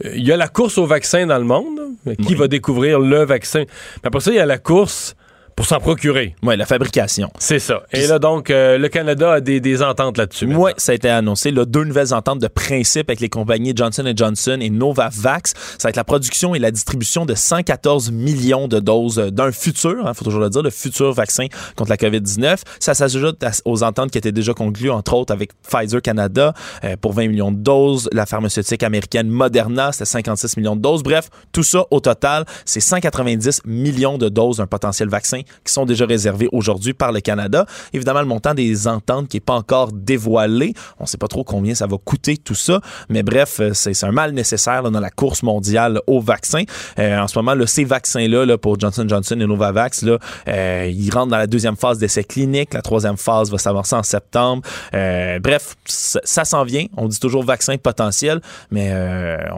il 0.04 0.26
y 0.26 0.32
a 0.32 0.38
la 0.38 0.48
course 0.48 0.78
au 0.78 0.86
vaccin 0.86 1.26
dans 1.26 1.38
le 1.38 1.44
monde. 1.44 1.80
Qui 2.26 2.36
va 2.36 2.48
découvrir 2.48 3.00
le 3.00 3.26
vaccin? 3.26 3.64
après 4.04 4.20
ça, 4.22 4.32
il 4.32 4.38
y 4.38 4.40
a 4.40 4.46
la 4.46 4.58
course 4.58 5.16
pour 5.60 5.66
s'en 5.66 5.82
procurer. 5.82 6.36
Oui, 6.42 6.56
la 6.56 6.66
fabrication. 6.66 7.30
C'est 7.38 7.60
ça. 7.60 7.84
Et 7.92 8.08
là, 8.08 8.18
donc, 8.18 8.50
euh, 8.50 8.78
le 8.78 8.88
Canada 8.88 9.34
a 9.34 9.42
des, 9.42 9.84
ententes 9.84 10.18
là-dessus. 10.18 10.46
Oui, 10.56 10.72
ça 10.78 10.94
a 10.94 10.96
été 10.96 11.10
annoncé. 11.10 11.52
Là, 11.52 11.66
deux 11.66 11.84
nouvelles 11.84 12.14
ententes 12.14 12.40
de 12.40 12.48
principe 12.48 13.10
avec 13.10 13.20
les 13.20 13.28
compagnies 13.28 13.74
Johnson 13.76 14.10
Johnson 14.16 14.58
et 14.62 14.70
Novavax. 14.70 15.54
Ça 15.78 15.78
va 15.84 15.90
être 15.90 15.98
la 15.98 16.06
production 16.06 16.56
et 16.56 16.60
la 16.60 16.72
distribution 16.72 17.26
de 17.26 17.36
114 17.36 18.10
millions 18.10 18.70
de 18.70 18.80
doses 18.80 19.18
d'un 19.18 19.52
futur, 19.52 19.98
il 20.02 20.08
hein, 20.08 20.14
faut 20.14 20.24
toujours 20.24 20.40
le 20.40 20.50
dire, 20.50 20.62
le 20.62 20.70
futur 20.70 21.12
vaccin 21.12 21.48
contre 21.76 21.90
la 21.90 21.98
COVID-19. 21.98 22.60
Ça 22.80 22.94
s'ajoute 22.94 23.44
aux 23.66 23.84
ententes 23.84 24.12
qui 24.12 24.18
étaient 24.18 24.32
déjà 24.32 24.54
conclues, 24.54 24.92
entre 24.92 25.14
autres, 25.14 25.34
avec 25.34 25.52
Pfizer 25.64 26.02
Canada 26.02 26.54
euh, 26.86 26.96
pour 26.96 27.12
20 27.12 27.28
millions 27.28 27.52
de 27.52 27.58
doses, 27.58 28.08
la 28.14 28.26
pharmaceutique 28.26 28.82
américaine 28.82 29.28
Moderna, 29.28 29.92
c'était 29.92 30.06
56 30.06 30.56
millions 30.56 30.78
de 30.78 30.82
doses. 30.82 31.04
Bref, 31.04 31.30
tout 31.52 31.64
ça, 31.64 31.84
au 31.92 32.00
total, 32.00 32.46
c'est 32.64 32.80
190 32.80 33.64
millions 33.66 34.18
de 34.18 34.30
doses 34.30 34.56
d'un 34.56 34.66
potentiel 34.66 35.10
vaccin 35.10 35.42
qui 35.64 35.74
sont 35.74 35.86
déjà 35.86 36.06
réservés 36.06 36.50
aujourd'hui 36.52 36.94
par 36.94 37.12
le 37.12 37.22
Canada. 37.22 37.66
Évidemment, 37.94 38.22
le 38.22 38.26
montant 38.26 38.54
des 38.54 38.88
ententes 38.88 39.28
qui 39.28 39.38
n'est 39.38 39.42
pas 39.42 39.54
encore 39.54 39.92
dévoilé. 39.92 40.74
On 41.00 41.04
ne 41.04 41.08
sait 41.08 41.18
pas 41.18 41.28
trop 41.28 41.44
combien 41.44 41.76
ça 41.76 41.88
va 41.88 41.98
coûter 41.98 42.38
tout 42.38 42.56
ça. 42.56 42.82
Mais 43.10 43.24
bref, 43.24 43.60
euh, 43.60 43.72
c'est 43.74 44.04
un 44.04 44.12
mal 44.12 44.32
nécessaire 44.32 44.84
dans 44.84 45.00
la 45.00 45.10
course 45.10 45.44
mondiale 45.44 46.02
aux 46.08 46.20
vaccins. 46.22 46.64
Euh, 46.98 47.20
en 47.20 47.28
ce 47.28 47.38
moment, 47.38 47.54
là, 47.54 47.68
ces 47.68 47.84
vaccins-là, 47.84 48.46
là, 48.46 48.58
pour 48.58 48.80
Johnson 48.80 49.06
Johnson 49.08 49.40
et 49.40 49.46
Novavax, 49.46 50.04
là, 50.04 50.18
euh, 50.48 50.92
ils 50.92 51.10
rentrent 51.12 51.32
dans 51.32 51.38
la 51.38 51.48
deuxième 51.48 51.76
phase 51.76 51.98
d'essai 51.98 52.24
clinique. 52.24 52.74
La 52.74 52.82
troisième 52.82 53.18
phase 53.18 53.52
va 53.52 53.58
s'avancer 53.58 53.96
en 53.96 54.04
septembre. 54.04 54.64
bref, 54.92 55.76
ça, 55.86 56.46
s'en 56.46 56.64
vient. 56.64 56.86
On 56.98 57.08
dit 57.08 57.20
toujours 57.20 57.44
vaccin 57.44 57.78
potentiel, 57.78 58.42
mais 58.72 58.90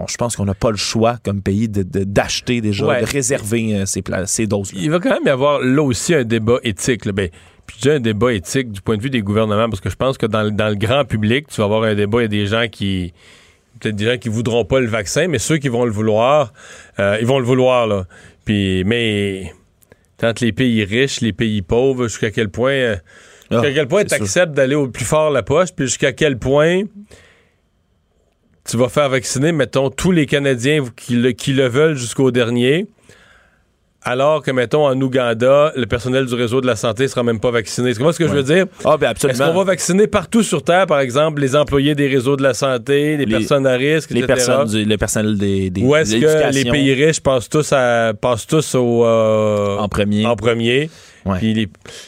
je 0.08 0.16
pense 0.18 0.36
qu'on 0.36 0.46
n'a 0.46 0.54
pas 0.54 0.72
le 0.72 0.78
choix 0.78 1.18
comme 1.24 1.42
pays 1.42 1.68
d'acheter 1.70 2.62
de, 2.62 2.68
déjà, 2.68 3.00
de 3.00 3.06
réserver 3.06 3.84
ces, 3.86 4.04
ces 4.26 4.48
doses. 4.48 4.74
-là. 4.74 4.80
Il 4.82 4.92
va 4.92 5.00
quand 5.00 5.10
même 5.10 5.26
y 5.26 5.30
avoir 5.30 5.60
aussi 5.82 6.14
un 6.14 6.24
débat 6.24 6.60
éthique. 6.64 7.06
Là. 7.06 7.12
Ben, 7.12 7.30
puis 7.66 7.78
j'ai 7.82 7.94
un 7.94 8.00
débat 8.00 8.34
éthique 8.34 8.72
du 8.72 8.82
point 8.82 8.98
de 8.98 9.02
vue 9.02 9.10
des 9.10 9.22
gouvernements, 9.22 9.70
parce 9.70 9.82
que 9.82 9.90
je 9.90 9.96
pense 9.96 10.18
que 10.18 10.26
dans, 10.26 10.44
le 10.44 10.76
grand 10.76 11.06
public, 11.06 11.48
tu 11.48 11.58
vas 11.62 11.66
avoir 11.66 11.84
un 11.84 11.96
débat, 11.96 12.20
il 12.20 12.22
y 12.24 12.26
a 12.26 12.28
des 12.28 12.46
gens 12.48 12.68
qui 12.70 13.14
peut-être 13.80 13.96
des 13.96 14.06
gens 14.06 14.18
qui 14.18 14.30
voudront 14.30 14.66
pas 14.66 14.80
le 14.80 14.88
vaccin, 14.88 15.28
mais 15.28 15.40
ceux 15.40 15.58
qui 15.58 15.70
vont 15.70 15.86
le 15.86 15.92
vouloir, 15.92 16.54
euh, 17.00 17.18
ils 17.20 17.26
vont 17.26 17.40
le 17.40 17.46
vouloir 17.46 17.88
là. 17.88 18.06
Puis 18.46 18.84
mais 18.86 19.54
tant 20.18 20.34
les 20.42 20.52
pays 20.52 20.84
riches, 20.84 21.22
les 21.22 21.34
pays 21.34 21.62
pauvres, 21.62 22.08
jusqu'à 22.08 22.30
quel 22.30 22.50
point 22.50 22.72
euh, 22.72 22.96
jusqu'à 23.50 23.68
ah, 23.68 23.74
quel 23.74 23.88
point 23.88 24.04
tu 24.06 24.14
acceptes 24.14 24.54
d'aller 24.54 24.76
au 24.76 24.88
plus 24.88 25.06
fort 25.06 25.32
la 25.32 25.42
poche, 25.42 25.70
puis 25.76 25.88
jusqu'à 25.88 26.12
quel 26.12 26.38
point 26.38 26.84
tu 28.70 28.78
vas 28.78 28.90
faire 28.90 29.10
vacciner, 29.10 29.52
mettons, 29.52 29.90
tous 29.90 30.12
les 30.12 30.26
Canadiens 30.26 30.86
qui 30.96 31.16
le, 31.16 31.32
qui 31.32 31.54
le 31.54 31.68
veulent 31.68 31.96
jusqu'au 31.96 32.32
dernier 32.32 32.88
alors 34.04 34.42
que, 34.42 34.50
mettons, 34.52 34.88
en 34.88 35.00
Ouganda, 35.00 35.72
le 35.76 35.86
personnel 35.86 36.26
du 36.26 36.34
réseau 36.34 36.60
de 36.60 36.68
la 36.68 36.76
santé 36.76 37.08
sera 37.08 37.24
même 37.24 37.40
pas 37.40 37.52
vacciné. 37.52 37.94
C'est 37.94 38.02
ce 38.02 38.18
que 38.18 38.28
je 38.28 38.34
veux 38.34 38.44
dire? 38.44 38.66
Ah, 38.84 38.98
ben 38.98 39.10
absolument. 39.10 39.46
Est-ce 39.46 39.52
qu'on 39.52 39.58
va 39.60 39.64
vacciner 39.64 40.08
partout 40.08 40.42
sur 40.42 40.64
Terre, 40.64 40.88
par 40.88 41.00
exemple, 41.00 41.42
les 41.42 41.56
employés 41.56 41.94
des 41.94 42.08
réseaux 42.08 42.36
de 42.36 42.44
la 42.44 42.54
santé, 42.54 43.18
les, 43.18 43.28
personnes 43.28 43.68
à 43.68 43.74
risque, 43.74 44.10
les 44.10 44.24
etc.? 44.24 44.28
personnes, 44.34 44.68
du, 44.68 44.86
le 44.86 44.98
personnel 44.98 45.38
des, 45.38 45.70
des 45.70 45.82
Ou 45.82 45.96
est-ce 45.96 46.16
que 46.16 46.54
les 46.54 46.70
pays 46.70 46.94
riches 46.94 47.22
passent 47.22 47.50
tous, 47.50 47.72
à, 47.74 48.14
passent 48.20 48.48
tous 48.48 48.76
au, 48.76 49.06
euh, 49.06 49.78
en 49.78 49.88
premier. 49.88 50.26
en 50.26 50.36
premier? 50.36 50.90
Ouais. 51.26 51.38
Puis 51.40 51.54
les- 51.54 51.68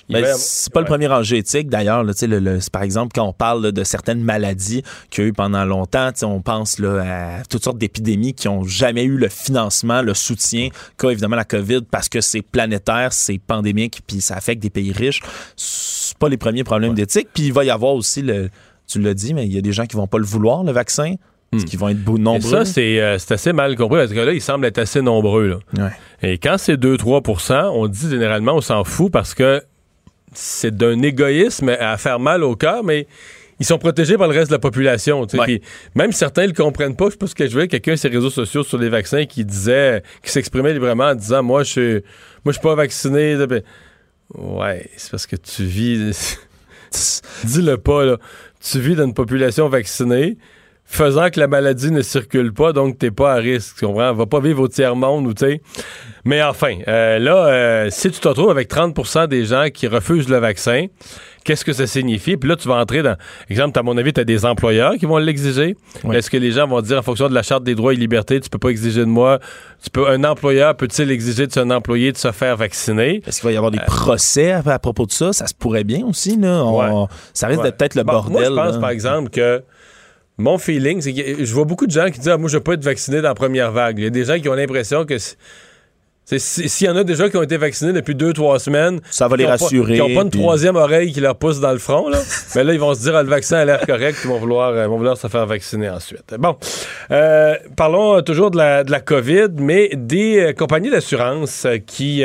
Ben, 0.09 0.25
c'est 0.37 0.71
pas 0.73 0.79
ouais. 0.79 0.85
le 0.85 0.89
premier 0.89 1.07
enjeu 1.07 1.37
éthique 1.37 1.69
d'ailleurs. 1.69 2.03
là, 2.03 2.13
le- 2.21 2.39
le- 2.39 2.59
par 2.71 2.81
exemple, 2.83 3.11
quand 3.13 3.25
on 3.27 3.33
parle 3.33 3.63
là, 3.63 3.71
de 3.71 3.83
certaines 3.83 4.21
maladies 4.23 4.83
qu'il 5.09 5.23
y 5.23 5.27
a 5.27 5.29
eu 5.29 5.33
pendant 5.33 5.65
longtemps, 5.65 6.09
on 6.23 6.41
pense 6.41 6.79
là, 6.79 7.37
à 7.39 7.43
toutes 7.43 7.63
sortes 7.63 7.77
d'épidémies 7.77 8.33
qui 8.33 8.47
ont 8.47 8.63
jamais 8.63 9.03
eu 9.03 9.17
le 9.17 9.29
financement, 9.29 10.01
le 10.01 10.13
soutien 10.13 10.69
qu'a 10.97 11.11
évidemment 11.11 11.35
la 11.35 11.45
COVID 11.45 11.81
parce 11.91 12.09
que 12.09 12.21
c'est 12.21 12.41
planétaire, 12.41 13.13
c'est 13.13 13.37
pandémique, 13.39 14.01
puis 14.07 14.21
ça 14.21 14.35
affecte 14.35 14.61
des 14.61 14.69
pays 14.69 14.91
riches. 14.91 15.21
C'est 15.55 16.17
pas 16.17 16.29
les 16.29 16.37
premiers 16.37 16.63
problèmes 16.63 16.93
d'éthique. 16.93 17.27
Puis 17.33 17.43
il 17.45 17.53
va 17.53 17.63
y 17.65 17.69
avoir 17.69 17.93
aussi, 17.93 18.21
le, 18.21 18.49
tu 18.87 18.99
l'as 18.99 19.13
dit, 19.13 19.33
mais 19.33 19.45
il 19.45 19.53
y 19.53 19.57
a 19.57 19.61
des 19.61 19.73
gens 19.73 19.85
qui 19.85 19.95
vont 19.95 20.07
pas 20.07 20.17
le 20.17 20.25
vouloir, 20.25 20.63
le 20.63 20.71
vaccin, 20.71 21.15
parce 21.53 21.65
qu'ils 21.65 21.79
vont 21.79 21.89
être 21.89 21.99
Et 22.07 22.19
nombreux. 22.19 22.49
ça, 22.49 22.65
c'est 22.65 22.99
euh, 23.01 23.17
c'est 23.17 23.33
assez 23.33 23.53
mal 23.53 23.75
compris 23.75 23.97
parce 23.99 24.11
que 24.11 24.19
là, 24.19 24.33
ils 24.33 24.41
semblent 24.41 24.65
être 24.65 24.77
assez 24.79 25.01
nombreux. 25.01 25.47
Là. 25.47 25.85
Ouais. 25.85 25.91
Et 26.31 26.37
quand 26.37 26.57
c'est 26.57 26.75
2-3% 26.75 27.69
on 27.73 27.87
dit 27.87 28.09
généralement 28.09 28.53
on 28.55 28.61
s'en 28.61 28.83
fout 28.83 29.11
parce 29.11 29.33
que 29.33 29.61
c'est 30.33 30.75
d'un 30.75 31.01
égoïsme 31.01 31.69
à 31.79 31.97
faire 31.97 32.19
mal 32.19 32.43
au 32.43 32.55
cœur, 32.55 32.83
mais 32.83 33.07
ils 33.59 33.65
sont 33.65 33.77
protégés 33.77 34.17
par 34.17 34.27
le 34.27 34.33
reste 34.33 34.49
de 34.49 34.55
la 34.55 34.59
population. 34.59 35.25
tu 35.25 35.37
sais. 35.37 35.39
Ouais. 35.39 35.45
Puis 35.45 35.61
même 35.95 36.11
certains 36.11 36.47
le 36.47 36.53
comprennent 36.53 36.95
pas. 36.95 37.05
Je 37.05 37.11
sais 37.11 37.17
pas 37.17 37.27
ce 37.27 37.35
que 37.35 37.45
je 37.47 37.51
voyais 37.51 37.67
quelqu'un 37.67 37.95
sur 37.95 38.09
les 38.09 38.15
réseaux 38.17 38.29
sociaux 38.29 38.63
sur 38.63 38.77
les 38.77 38.89
vaccins 38.89 39.25
qui 39.25 39.45
disait, 39.45 40.03
qui 40.23 40.31
s'exprimait 40.31 40.73
librement 40.73 41.05
en 41.05 41.15
disant 41.15 41.43
Moi, 41.43 41.63
je 41.63 41.69
suis 41.69 41.93
moi 42.43 42.47
je 42.47 42.51
suis 42.53 42.61
pas 42.61 42.75
vacciné. 42.75 43.37
Ouais, 44.35 44.89
c'est 44.97 45.11
parce 45.11 45.27
que 45.27 45.35
tu 45.35 45.63
vis. 45.63 46.37
Dis-le 47.43 47.77
pas, 47.77 48.05
là. 48.05 48.17
Tu 48.59 48.79
vis 48.79 48.95
dans 48.95 49.05
une 49.05 49.13
population 49.13 49.67
vaccinée 49.69 50.37
faisant 50.85 51.29
que 51.29 51.39
la 51.39 51.47
maladie 51.47 51.91
ne 51.91 52.01
circule 52.01 52.53
pas, 52.53 52.71
donc 52.73 52.97
t'es 52.99 53.09
pas 53.11 53.33
à 53.33 53.37
risque. 53.37 53.77
Tu 53.79 53.85
comprends? 53.85 54.13
Va 54.13 54.25
pas 54.25 54.39
vivre 54.39 54.61
au 54.61 54.67
tiers-monde 54.67 55.25
ou 55.27 55.33
tu 55.33 55.45
sais. 55.45 55.61
Mais 56.25 56.41
enfin, 56.43 56.77
euh, 56.87 57.19
là, 57.19 57.45
euh, 57.47 57.87
si 57.89 58.11
tu 58.11 58.19
te 58.19 58.27
retrouves 58.27 58.51
avec 58.51 58.69
30% 58.69 59.27
des 59.27 59.45
gens 59.45 59.67
qui 59.73 59.87
refusent 59.87 60.29
le 60.29 60.37
vaccin, 60.37 60.85
qu'est-ce 61.43 61.65
que 61.65 61.73
ça 61.73 61.87
signifie? 61.87 62.37
Puis 62.37 62.47
là, 62.49 62.55
tu 62.55 62.67
vas 62.67 62.75
entrer 62.75 63.01
dans. 63.01 63.15
Exemple, 63.49 63.77
à 63.79 63.83
mon 63.83 63.97
avis, 63.97 64.13
tu 64.13 64.21
as 64.21 64.23
des 64.23 64.45
employeurs 64.45 64.93
qui 64.99 65.05
vont 65.05 65.17
l'exiger. 65.17 65.75
Oui. 66.03 66.15
Est-ce 66.15 66.29
que 66.29 66.37
les 66.37 66.51
gens 66.51 66.67
vont 66.67 66.79
dire 66.81 66.99
en 66.99 67.01
fonction 67.01 67.27
de 67.27 67.33
la 67.33 67.43
charte 67.43 67.63
des 67.63 67.75
droits 67.75 67.93
et 67.93 67.97
libertés, 67.97 68.39
tu 68.39 68.49
peux 68.49 68.59
pas 68.59 68.69
exiger 68.69 69.01
de 69.01 69.05
moi? 69.05 69.39
Tu 69.83 69.89
peux, 69.89 70.07
un 70.07 70.23
employeur 70.23 70.75
peut-il 70.77 71.09
exiger 71.11 71.47
de 71.47 71.51
son 71.51 71.69
employé 71.71 72.11
de 72.11 72.17
se 72.17 72.31
faire 72.31 72.55
vacciner? 72.55 73.21
Est-ce 73.27 73.41
qu'il 73.41 73.47
va 73.49 73.53
y 73.53 73.57
avoir 73.57 73.71
des 73.71 73.79
procès 73.79 74.51
à, 74.51 74.61
à 74.65 74.79
propos 74.79 75.05
de 75.07 75.11
ça? 75.11 75.33
Ça 75.33 75.47
se 75.47 75.53
pourrait 75.53 75.83
bien 75.83 76.05
aussi. 76.05 76.37
Là. 76.37 76.63
On- 76.63 76.73
Ouais. 77.01 77.07
Ça 77.33 77.47
risque 77.47 77.59
Ouais. 77.61 77.65
d'être 77.67 77.77
peut-être 77.77 77.95
le 77.95 78.03
Bon, 78.03 78.13
bordel. 78.13 78.33
Moi, 78.33 78.43
je 78.43 78.49
pense, 78.67 78.73
là. 78.75 78.79
par 78.79 78.89
exemple, 78.91 79.29
que 79.29 79.61
mon 80.37 80.57
feeling, 80.57 81.01
c'est 81.01 81.13
que 81.13 81.45
je 81.45 81.53
vois 81.53 81.65
beaucoup 81.65 81.85
de 81.85 81.91
gens 81.91 82.09
qui 82.09 82.19
disent 82.19 82.29
ah, 82.29 82.37
Moi, 82.37 82.49
je 82.49 82.57
veux 82.57 82.63
pas 82.63 82.73
être 82.73 82.83
vacciné 82.83 83.17
dans 83.21 83.29
la 83.29 83.35
première 83.35 83.71
vague. 83.71 83.99
Il 83.99 84.03
y 84.03 84.07
a 84.07 84.09
des 84.09 84.25
gens 84.25 84.39
qui 84.39 84.49
ont 84.49 84.53
l'impression 84.53 85.05
que. 85.05 85.17
S'il 86.25 86.87
y 86.87 86.89
en 86.89 86.95
a 86.95 87.03
déjà 87.03 87.29
qui 87.29 87.35
ont 87.37 87.43
été 87.43 87.57
vaccinés 87.57 87.91
depuis 87.93 88.15
deux, 88.15 88.31
trois 88.33 88.57
semaines, 88.57 89.01
Ça 89.11 89.27
va 89.27 89.35
les 89.35 89.43
ont 89.43 89.47
pas- 89.47 89.51
rassurer, 89.57 89.93
qui 89.95 89.99
n'ont 89.99 90.15
pas 90.15 90.21
une 90.21 90.29
puis- 90.29 90.39
troisième 90.39 90.75
oreille 90.77 91.11
qui 91.11 91.19
leur 91.19 91.35
pousse 91.35 91.59
dans 91.59 91.71
le 91.73 91.79
front, 91.79 92.07
là, 92.09 92.19
mais 92.55 92.63
là, 92.63 92.73
ils 92.73 92.79
vont 92.79 92.93
se 92.93 93.01
dire 93.01 93.15
ah, 93.15 93.23
le 93.23 93.29
vaccin 93.29 93.57
a 93.57 93.65
l'air 93.65 93.85
correct, 93.85 94.17
ils 94.23 94.29
vont 94.29 94.39
vouloir, 94.39 94.69
euh, 94.69 94.87
vont 94.87 94.97
vouloir 94.97 95.17
se 95.17 95.27
faire 95.27 95.45
vacciner 95.45 95.89
ensuite. 95.89 96.33
Bon. 96.39 96.55
Euh, 97.11 97.55
parlons 97.75 98.17
euh, 98.17 98.21
toujours 98.21 98.51
de 98.51 98.57
la, 98.57 98.83
de 98.85 98.91
la 98.91 99.01
COVID, 99.01 99.49
mais 99.57 99.89
des 99.95 100.39
euh, 100.39 100.53
compagnies 100.53 100.89
d'assurance 100.89 101.67
qui 101.85 102.23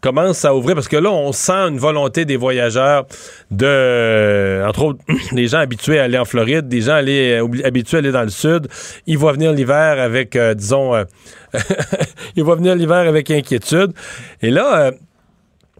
commencent 0.00 0.44
à 0.44 0.54
ouvrir, 0.54 0.74
parce 0.74 0.88
que 0.88 0.96
là, 0.96 1.10
on 1.10 1.30
sent 1.32 1.52
une 1.52 1.78
volonté 1.78 2.24
des 2.24 2.36
voyageurs 2.36 3.06
de, 3.52 4.64
entre 4.66 4.82
autres, 4.84 5.00
des 5.32 5.46
gens 5.48 5.58
habitués 5.58 5.98
à 6.00 6.04
aller 6.04 6.18
en 6.18 6.24
Floride, 6.24 6.68
des 6.68 6.80
gens 6.82 6.94
aller, 6.94 7.40
habitués 7.64 7.98
à 7.98 8.00
aller 8.00 8.12
dans 8.12 8.22
le 8.22 8.28
sud. 8.30 8.68
Ils 9.06 9.18
vont 9.18 9.32
venir 9.32 9.52
l'hiver 9.52 10.00
avec, 10.00 10.36
disons, 10.56 10.92
ils 12.36 12.44
vont 12.44 12.56
venir 12.56 12.74
l'hiver 12.74 13.08
avec 13.08 13.30
inquiétude. 13.30 13.92
Et 14.42 14.50
là, 14.50 14.78
euh, 14.80 14.90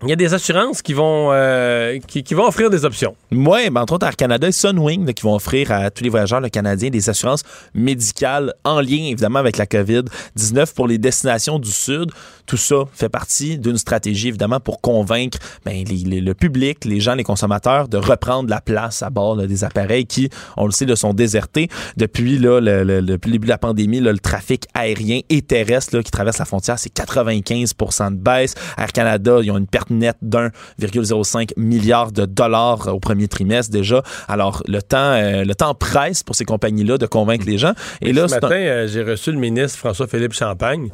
il 0.03 0.09
y 0.09 0.13
a 0.13 0.17
des 0.17 0.35
assurances 0.35 0.83
qui 0.83 0.95
vont, 0.95 1.31
euh, 1.33 1.99
qui, 2.07 2.35
vont 2.35 2.47
offrir 2.47 2.71
des 2.71 2.85
options. 2.85 3.17
Oui, 3.33 3.71
ben, 3.71 3.83
entre 3.83 3.95
autres 3.95 4.07
Air 4.07 4.17
Canada 4.17 4.49
et 4.49 4.53
Sunwing 4.53 5.13
qui 5.13 5.23
vont 5.23 5.35
offrir 5.35 5.73
à 5.73 5.91
tous 5.91 6.05
les 6.05 6.11
voyageurs 6.11 6.41
le 6.41 6.49
canadiens 6.49 6.91
des 6.91 7.09
assurances 7.09 7.43
médicales 7.75 8.55
en 8.65 8.81
lien 8.81 9.05
évidemment 9.07 9.39
avec 9.39 9.57
la 9.57 9.67
COVID-19 9.67 10.75
pour 10.75 10.87
les 10.87 10.99
destinations 10.99 11.59
du 11.59 11.71
Sud. 11.71 12.11
Tout 12.47 12.57
ça 12.57 12.77
fait 12.93 13.09
partie 13.09 13.59
d'une 13.59 13.77
stratégie 13.79 14.29
évidemment 14.29 14.61
pour 14.61 14.81
convaincre 14.81 15.39
ben, 15.65 15.85
les- 15.85 16.21
le 16.21 16.35
public, 16.35 16.85
les 16.85 17.01
gens, 17.01 17.15
les 17.15 17.25
consommateurs 17.25 17.89
de 17.89 17.97
reprendre 17.97 18.49
la 18.49 18.61
place 18.61 19.03
à 19.03 19.11
bord 19.11 19.37
des 19.37 19.65
appareils 19.65 20.07
qui, 20.07 20.31
on 20.57 20.67
le 20.67 20.73
sait, 20.73 20.87
là, 20.87 20.97
sont 20.97 21.15
désertés. 21.15 21.69
Depuis, 21.97 22.39
là, 22.39 22.61
le, 22.61 23.01
début 23.01 23.47
de 23.47 23.49
la 23.49 23.59
pandémie, 23.59 24.01
le 24.01 24.19
trafic 24.19 24.67
aérien 24.75 25.21
et 25.29 25.43
terrestre 25.43 26.01
qui 26.01 26.11
traverse 26.11 26.39
la 26.39 26.45
frontière, 26.45 26.79
c'est 26.79 26.91
95 26.91 27.75
de 28.11 28.17
baisse. 28.17 28.55
Air 28.77 28.93
Canada, 28.93 29.39
ils 29.43 29.51
ont 29.51 29.59
une 29.59 29.67
perte 29.67 29.88
nette 29.91 30.19
d'1,05 30.23 31.51
milliard 31.57 32.13
de 32.13 32.25
dollars 32.27 32.89
au 32.95 33.01
premier 33.01 33.29
trimestre 33.29 33.73
déjà. 33.73 34.03
Alors, 34.29 34.63
le 34.67 34.81
temps, 34.83 34.97
euh, 35.13 35.45
le 35.45 35.55
temps 35.55 35.75
presse 35.75 36.23
pour 36.23 36.35
ces 36.37 36.45
compagnies-là 36.45 36.99
de 36.99 37.07
convaincre 37.07 37.45
les 37.47 37.59
gens. 37.59 37.73
Et 38.01 38.13
là, 38.13 38.29
Ce 38.29 38.35
un- 38.35 38.41
matin, 38.41 38.55
euh, 38.57 38.87
j'ai 38.89 39.03
reçu 39.03 39.33
le 39.33 39.39
ministre 39.39 39.79
François-Philippe 39.79 40.33
Champagne. 40.35 40.89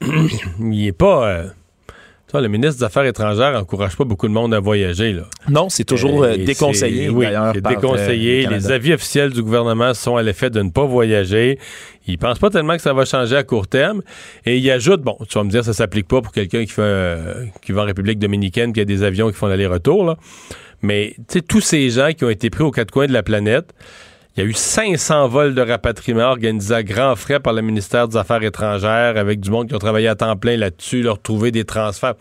il 0.60 0.86
est 0.86 0.92
pas. 0.92 1.26
euh, 1.28 1.46
vois, 2.34 2.42
le 2.42 2.48
ministre 2.48 2.78
des 2.78 2.84
Affaires 2.84 3.04
étrangères 3.04 3.52
n'encourage 3.52 3.96
pas 3.96 4.04
beaucoup 4.04 4.28
de 4.28 4.32
monde 4.32 4.52
à 4.54 4.60
voyager. 4.60 5.12
Là. 5.12 5.22
non, 5.48 5.68
c'est 5.68 5.84
toujours 5.84 6.22
euh, 6.24 6.36
déconseillé 6.36 7.08
Oui, 7.08 7.26
d'ailleurs. 7.26 7.52
c'est 7.54 7.66
euh, 7.66 7.70
déconseillé. 7.74 8.46
le 8.46 8.54
les 8.56 8.70
avis 8.70 8.92
officiels 8.92 9.30
du 9.30 9.42
gouvernement 9.42 9.94
sont 9.94 10.16
à 10.16 10.22
l'effet 10.22 10.50
de 10.50 10.60
ne 10.62 10.70
pas 10.70 10.84
voyager. 10.84 11.58
Il 12.06 12.18
pense 12.18 12.38
pas 12.38 12.50
tellement 12.50 12.76
que 12.76 12.82
ça 12.82 12.92
va 12.92 13.04
changer 13.04 13.36
à 13.36 13.42
court 13.42 13.66
terme. 13.66 14.02
Et 14.44 14.58
il 14.58 14.70
ajoute, 14.70 15.00
bon, 15.02 15.16
tu 15.28 15.38
vas 15.38 15.44
me 15.44 15.50
dire, 15.50 15.64
ça 15.64 15.72
s'applique 15.72 16.06
pas 16.06 16.20
pour 16.20 16.32
quelqu'un 16.32 16.64
qui 16.64 16.72
fait 16.72 16.82
euh, 16.82 17.44
qui 17.62 17.72
va 17.72 17.82
en 17.82 17.86
République 17.86 18.18
dominicaine, 18.18 18.72
qui 18.72 18.80
a 18.80 18.84
des 18.84 19.02
avions 19.02 19.28
qui 19.30 19.36
font 19.36 19.46
l'aller-retour, 19.46 20.04
là. 20.04 20.16
Mais, 20.82 21.14
tu 21.16 21.24
sais, 21.38 21.40
tous 21.40 21.62
ces 21.62 21.88
gens 21.88 22.10
qui 22.12 22.24
ont 22.24 22.30
été 22.30 22.50
pris 22.50 22.62
aux 22.62 22.70
quatre 22.70 22.90
coins 22.90 23.06
de 23.06 23.12
la 23.12 23.22
planète, 23.22 23.72
il 24.36 24.42
y 24.42 24.46
a 24.46 24.50
eu 24.50 24.52
500 24.52 25.28
vols 25.28 25.54
de 25.54 25.62
rapatriement 25.62 26.24
organisés 26.24 26.74
à 26.74 26.82
grands 26.82 27.14
frais 27.16 27.40
par 27.40 27.52
le 27.52 27.62
ministère 27.62 28.08
des 28.08 28.16
Affaires 28.16 28.42
étrangères 28.42 29.16
avec 29.16 29.40
du 29.40 29.50
monde 29.50 29.68
qui 29.68 29.74
ont 29.74 29.78
travaillé 29.78 30.08
à 30.08 30.14
temps 30.16 30.36
plein 30.36 30.56
là-dessus, 30.56 31.02
leur 31.02 31.20
trouver 31.22 31.50
des 31.52 31.64
transferts. 31.64 32.14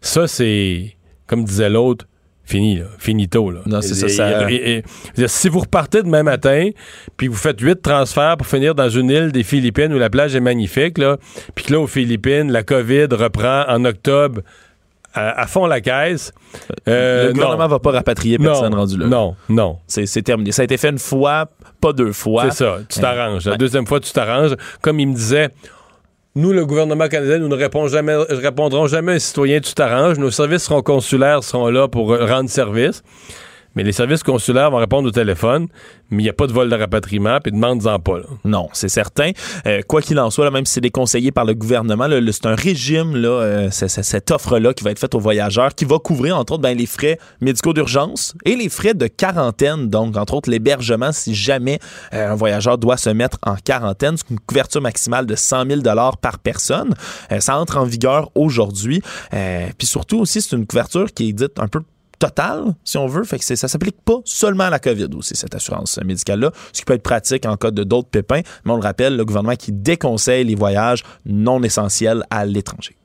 Ça, 0.00 0.26
c'est, 0.28 0.96
comme 1.26 1.44
disait 1.44 1.70
l'autre, 1.70 2.04
fini, 2.44 2.76
là. 2.78 2.84
finito. 2.98 3.50
Là. 3.50 3.60
Non, 3.66 3.80
c'est 3.80 3.94
ça, 3.94 4.50
et- 4.50 4.54
et- 4.54 4.82
et- 5.16 5.28
si 5.28 5.48
vous 5.48 5.60
repartez 5.60 6.02
demain 6.02 6.22
matin, 6.22 6.68
puis 7.16 7.26
vous 7.26 7.34
faites 7.36 7.60
huit 7.60 7.80
transferts 7.82 8.36
pour 8.36 8.46
finir 8.46 8.74
dans 8.74 8.88
une 8.88 9.10
île 9.10 9.32
des 9.32 9.42
Philippines 9.42 9.92
où 9.92 9.98
la 9.98 10.10
plage 10.10 10.36
est 10.36 10.40
magnifique, 10.40 10.98
là, 10.98 11.16
puis 11.54 11.64
que 11.64 11.72
là, 11.72 11.80
aux 11.80 11.86
Philippines, 11.88 12.52
la 12.52 12.62
COVID 12.62 13.08
reprend 13.12 13.64
en 13.68 13.84
octobre 13.84 14.42
à, 15.16 15.40
à 15.40 15.46
fond 15.46 15.66
la 15.66 15.80
caisse. 15.80 16.32
euh, 16.88 17.28
le 17.28 17.32
gouvernement 17.32 17.64
non. 17.64 17.68
va 17.68 17.78
pas 17.78 17.90
rapatrier 17.90 18.38
personne 18.38 18.70
non, 18.72 18.78
rendu 18.78 18.96
là. 18.98 19.06
Non, 19.06 19.34
non. 19.48 19.78
C'est 19.86 20.22
terminé. 20.22 20.52
Ça 20.52 20.62
a 20.62 20.64
été 20.66 20.76
fait 20.76 20.90
une 20.90 20.98
fois, 20.98 21.46
pas 21.80 21.92
deux 21.92 22.12
fois. 22.12 22.50
C'est 22.50 22.64
ça, 22.64 22.78
tu 22.88 23.00
t'arranges. 23.00 23.46
La 23.46 23.56
deuxième 23.56 23.86
fois, 23.86 23.98
tu 24.00 24.12
t'arranges. 24.12 24.54
Comme 24.82 25.00
il 25.00 25.08
me 25.08 25.14
disait, 25.14 25.48
nous, 26.34 26.52
le 26.52 26.66
gouvernement 26.66 27.08
canadien, 27.08 27.38
nous 27.38 27.48
ne 27.48 27.54
répondrons 27.54 27.88
jamais, 27.88 28.14
répondrons 28.28 28.86
jamais 28.86 29.12
à 29.12 29.14
un 29.14 29.18
citoyen, 29.18 29.58
tu 29.60 29.72
t'arranges. 29.72 30.18
Nos 30.18 30.30
services 30.30 30.64
seront 30.64 30.82
consulaires 30.82 31.42
seront 31.42 31.68
là 31.68 31.88
pour 31.88 32.12
euh, 32.12 32.26
rendre 32.26 32.50
service. 32.50 33.02
Mais 33.76 33.84
les 33.84 33.92
services 33.92 34.22
consulaires 34.22 34.70
vont 34.70 34.78
répondre 34.78 35.08
au 35.08 35.12
téléphone, 35.12 35.68
mais 36.10 36.22
il 36.22 36.24
n'y 36.24 36.30
a 36.30 36.32
pas 36.32 36.46
de 36.46 36.52
vol 36.52 36.68
de 36.68 36.74
rapatriement, 36.74 37.38
puis 37.40 37.52
demande-en 37.52 37.98
pas. 38.00 38.18
là. 38.18 38.24
Non, 38.44 38.68
c'est 38.72 38.88
certain. 38.88 39.30
Euh, 39.66 39.82
quoi 39.86 40.02
qu'il 40.02 40.18
en 40.18 40.30
soit, 40.30 40.44
là, 40.44 40.50
même 40.50 40.66
si 40.66 40.74
c'est 40.74 40.80
déconseillé 40.80 41.30
par 41.30 41.44
le 41.44 41.54
gouvernement, 41.54 42.08
c'est 42.32 42.46
un 42.46 42.54
régime, 42.54 43.16
là, 43.16 43.28
euh, 43.28 43.68
cette 43.70 44.30
offre-là 44.30 44.74
qui 44.74 44.82
va 44.82 44.90
être 44.90 44.98
faite 44.98 45.14
aux 45.14 45.20
voyageurs, 45.20 45.74
qui 45.74 45.84
va 45.84 45.98
couvrir, 45.98 46.36
entre 46.36 46.54
autres, 46.54 46.62
ben, 46.62 46.76
les 46.76 46.86
frais 46.86 47.18
médicaux 47.40 47.72
d'urgence 47.72 48.34
et 48.44 48.56
les 48.56 48.68
frais 48.68 48.94
de 48.94 49.06
quarantaine. 49.06 49.88
Donc, 49.88 50.16
entre 50.16 50.34
autres, 50.34 50.50
l'hébergement, 50.50 51.12
si 51.12 51.34
jamais 51.34 51.78
euh, 52.12 52.32
un 52.32 52.34
voyageur 52.34 52.78
doit 52.78 52.96
se 52.96 53.10
mettre 53.10 53.38
en 53.42 53.56
quarantaine. 53.56 54.16
C'est 54.16 54.30
une 54.30 54.40
couverture 54.40 54.80
maximale 54.80 55.26
de 55.26 55.34
100 55.34 55.66
000 55.66 55.80
par 56.20 56.38
personne. 56.38 56.94
Euh, 57.32 57.40
ça 57.40 57.58
entre 57.58 57.78
en 57.78 57.84
vigueur 57.84 58.30
aujourd'hui. 58.34 59.02
Euh, 59.34 59.66
Puis 59.78 59.86
surtout 59.86 60.18
aussi, 60.18 60.40
c'est 60.40 60.56
une 60.56 60.66
couverture 60.66 61.12
qui 61.12 61.28
est 61.28 61.32
dite 61.32 61.58
un 61.58 61.68
peu 61.68 61.80
totale, 62.18 62.74
si 62.84 62.98
on 62.98 63.06
veut. 63.06 63.24
Fait 63.24 63.38
que 63.38 63.44
ça 63.44 63.68
s'applique 63.68 64.00
pas 64.04 64.18
seulement 64.24 64.64
à 64.64 64.70
la 64.70 64.78
COVID 64.78 65.08
aussi, 65.16 65.36
cette 65.36 65.54
assurance 65.54 65.98
médicale-là, 66.04 66.50
ce 66.72 66.80
qui 66.80 66.84
peut 66.84 66.94
être 66.94 67.02
pratique 67.02 67.46
en 67.46 67.56
cas 67.56 67.70
de 67.70 67.84
d'autres 67.84 68.08
pépins. 68.08 68.40
Mais 68.64 68.72
on 68.72 68.76
le 68.76 68.82
rappelle, 68.82 69.16
le 69.16 69.24
gouvernement 69.24 69.56
qui 69.56 69.72
déconseille 69.72 70.44
les 70.44 70.54
voyages 70.54 71.02
non 71.24 71.62
essentiels 71.62 72.24
à 72.30 72.44
l'étranger. 72.44 72.96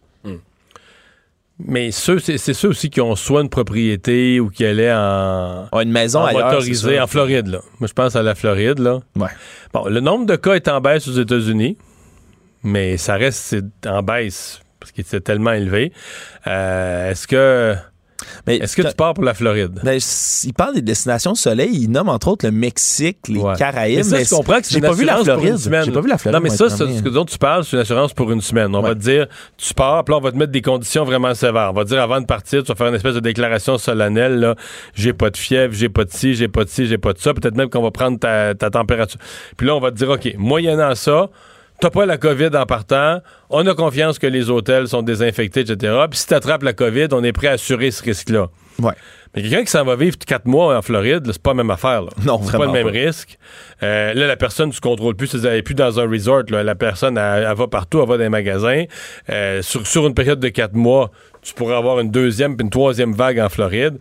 Mais 1.63 1.91
ceux, 1.91 2.17
c'est 2.19 2.37
ceux 2.39 2.69
aussi 2.69 2.89
qui 2.89 3.01
ont 3.01 3.15
soit 3.15 3.41
une 3.41 3.49
propriété 3.49 4.39
ou 4.39 4.49
qui 4.49 4.65
allaient 4.65 4.91
en, 4.93 5.67
Ah, 5.71 5.83
une 5.83 5.91
maison 5.91 6.21
en 6.21 6.25
ailleurs. 6.25 6.55
en 7.03 7.07
Floride. 7.07 7.47
Là. 7.47 7.59
Moi, 7.79 7.87
je 7.87 7.93
pense 7.93 8.15
à 8.15 8.23
la 8.23 8.33
Floride. 8.33 8.79
Là. 8.79 8.99
Ouais. 9.15 9.29
Bon, 9.73 9.85
le 9.87 9.99
nombre 9.99 10.25
de 10.25 10.35
cas 10.35 10.53
est 10.55 10.67
en 10.67 10.81
baisse 10.81 11.07
aux 11.07 11.21
États-Unis, 11.21 11.77
mais 12.63 12.97
ça 12.97 13.15
reste 13.15 13.55
en 13.85 14.01
baisse 14.01 14.61
parce 14.79 14.91
qu'il 14.91 15.03
était 15.03 15.19
tellement 15.21 15.51
élevé. 15.51 15.93
Euh, 16.47 17.11
est-ce 17.11 17.27
que 17.27 17.75
Mais 18.47 18.57
est-ce 18.57 18.75
que 18.75 18.81
tu 18.83 18.93
pars 18.95 19.13
pour 19.13 19.23
la 19.23 19.33
Floride? 19.33 19.79
Ben, 19.83 19.99
il 20.43 20.53
parle 20.53 20.75
des 20.75 20.81
destinations 20.81 21.35
soleil. 21.35 21.69
Il 21.73 21.89
nomme 21.91 22.09
entre 22.09 22.27
autres 22.29 22.45
le 22.45 22.51
Mexique, 22.51 23.17
les 23.27 23.39
Ouais. 23.39 23.55
Caraïbes. 23.57 23.97
Mais 23.97 24.03
ça, 24.03 24.23
je 24.23 24.29
comprends 24.29 24.59
que 24.59 24.65
c'est 24.67 24.75
une 24.75 24.81
pas 24.81 24.91
vu 24.93 25.05
la 25.05 25.15
pour 25.15 25.23
Floride. 25.25 25.49
une 25.51 25.57
semaine. 25.57 25.85
J'ai 25.85 25.91
pas 25.91 26.01
vu 26.01 26.09
la 26.09 26.17
Floride. 26.17 26.35
Non, 26.39 26.43
mais 26.43 26.49
ça, 26.55 26.65
honnête. 26.65 27.03
ce 27.03 27.09
dont 27.09 27.25
tu 27.25 27.37
parles, 27.37 27.63
c'est 27.63 27.75
une 27.75 27.81
assurance 27.81 28.13
pour 28.13 28.31
une 28.31 28.41
semaine. 28.41 28.75
On 28.75 28.81
Ouais. 28.81 28.89
va 28.89 28.95
te 28.95 28.99
dire, 28.99 29.27
tu 29.57 29.73
pars, 29.73 30.03
puis 30.03 30.13
là, 30.13 30.17
on 30.17 30.21
va 30.21 30.31
te 30.31 30.37
mettre 30.37 30.51
des 30.51 30.61
conditions 30.61 31.03
vraiment 31.03 31.33
sévères. 31.33 31.69
On 31.71 31.73
va 31.73 31.83
te 31.83 31.89
dire, 31.89 32.01
avant 32.01 32.19
de 32.21 32.25
partir, 32.25 32.61
tu 32.63 32.67
vas 32.67 32.75
faire 32.75 32.87
une 32.87 32.95
espèce 32.95 33.15
de 33.15 33.19
déclaration 33.19 33.77
solennelle, 33.77 34.39
là, 34.39 34.55
j'ai 34.93 35.13
pas 35.13 35.29
de 35.29 35.37
fièvre, 35.37 35.73
j'ai 35.73 35.89
pas 35.89 36.03
de 36.05 36.11
ci, 36.11 36.35
j'ai 36.35 36.47
pas 36.47 36.63
de 36.63 36.69
ci, 36.69 36.85
j'ai 36.87 36.97
pas 36.97 37.13
de 37.13 37.19
ça. 37.19 37.33
Peut-être 37.33 37.55
même 37.55 37.69
qu'on 37.69 37.81
va 37.83 37.91
prendre 37.91 38.19
ta, 38.19 38.53
ta 38.55 38.69
température. 38.69 39.19
Puis 39.57 39.67
là, 39.67 39.75
on 39.75 39.79
va 39.79 39.91
te 39.91 39.95
dire, 39.97 40.09
OK, 40.09 40.33
moyennant 40.37 40.95
ça, 40.95 41.29
t'as 41.81 41.89
pas 41.89 42.05
la 42.05 42.17
COVID 42.17 42.51
en 42.55 42.65
partant, 42.65 43.21
on 43.49 43.65
a 43.65 43.73
confiance 43.73 44.19
que 44.19 44.27
les 44.27 44.49
hôtels 44.49 44.87
sont 44.87 45.01
désinfectés, 45.01 45.61
etc. 45.61 45.93
Puis 46.09 46.19
si 46.19 46.27
t'attrapes 46.27 46.63
la 46.63 46.73
COVID, 46.73 47.07
on 47.11 47.23
est 47.23 47.33
prêt 47.33 47.47
à 47.47 47.51
assurer 47.53 47.89
ce 47.91 48.03
risque-là. 48.03 48.49
Ouais. 48.79 48.93
Mais 49.35 49.41
quelqu'un 49.41 49.63
qui 49.63 49.71
s'en 49.71 49.83
va 49.83 49.95
vivre 49.95 50.17
quatre 50.17 50.45
mois 50.45 50.77
en 50.77 50.81
Floride, 50.81 51.23
c'est 51.27 51.41
pas 51.41 51.51
la 51.51 51.55
même 51.55 51.71
affaire. 51.71 52.03
Là. 52.03 52.09
Non, 52.23 52.39
c'est 52.43 52.57
pas 52.57 52.65
le 52.65 52.71
même 52.71 52.87
pas. 52.87 52.91
risque. 52.91 53.37
Euh, 53.81 54.13
là, 54.13 54.27
la 54.27 54.35
personne, 54.35 54.71
tu 54.71 54.79
contrôles 54.79 55.15
plus. 55.15 55.33
Elle 55.33 55.41
n'est 55.53 55.61
plus 55.61 55.73
dans 55.73 55.99
un 55.99 56.09
resort. 56.09 56.43
là. 56.49 56.63
La 56.63 56.75
personne, 56.75 57.17
elle, 57.17 57.47
elle 57.49 57.57
va 57.57 57.67
partout, 57.67 58.01
elle 58.01 58.09
va 58.09 58.17
dans 58.17 58.23
les 58.23 58.29
magasins. 58.29 58.83
Euh, 59.29 59.61
sur, 59.61 59.87
sur 59.87 60.05
une 60.05 60.13
période 60.13 60.39
de 60.39 60.49
quatre 60.49 60.73
mois, 60.73 61.11
tu 61.41 61.53
pourrais 61.53 61.75
avoir 61.75 61.99
une 61.99 62.11
deuxième 62.11 62.57
puis 62.57 62.63
une 62.63 62.69
troisième 62.69 63.13
vague 63.13 63.39
en 63.39 63.49
Floride. 63.49 63.97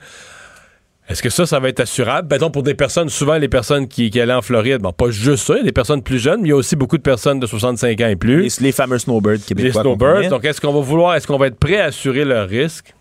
Est-ce 1.10 1.22
que 1.22 1.28
ça, 1.28 1.44
ça 1.44 1.58
va 1.58 1.68
être 1.68 1.80
assurable? 1.80 2.28
Mettons, 2.30 2.50
pour 2.50 2.62
des 2.62 2.74
personnes, 2.74 3.08
souvent 3.08 3.36
les 3.36 3.48
personnes 3.48 3.88
qui, 3.88 4.10
qui 4.10 4.20
allaient 4.20 4.32
en 4.32 4.42
Floride, 4.42 4.78
bon, 4.80 4.92
pas 4.92 5.10
juste 5.10 5.44
ça, 5.44 5.60
des 5.60 5.72
personnes 5.72 6.02
plus 6.02 6.20
jeunes, 6.20 6.40
mais 6.40 6.48
il 6.48 6.50
y 6.50 6.54
a 6.54 6.56
aussi 6.56 6.76
beaucoup 6.76 6.96
de 6.98 7.02
personnes 7.02 7.40
de 7.40 7.46
65 7.46 8.00
ans 8.00 8.06
et 8.06 8.14
plus. 8.16 8.60
Les, 8.60 8.66
les 8.68 8.72
fameux 8.72 8.98
snowbirds 8.98 9.32
Les 9.32 9.38
québécois. 9.40 9.82
qu'on 9.82 9.96
snowbirds. 9.96 10.28
Donc, 10.30 10.44
est-ce 10.44 10.60
qu'on 10.60 10.72
va 10.72 10.80
vouloir, 10.80 11.16
est-ce 11.16 11.26
qu'on 11.26 11.36
va 11.38 11.48
être 11.48 11.58
prêt 11.58 11.80
à 11.80 11.86
assurer 11.86 12.24
leur 12.24 12.48
risque? 12.48 12.94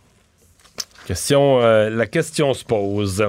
Question, 1.06 1.62
euh, 1.62 1.90
la 1.92 2.08
question 2.08 2.54
se 2.56 2.64
pose. 2.66 3.24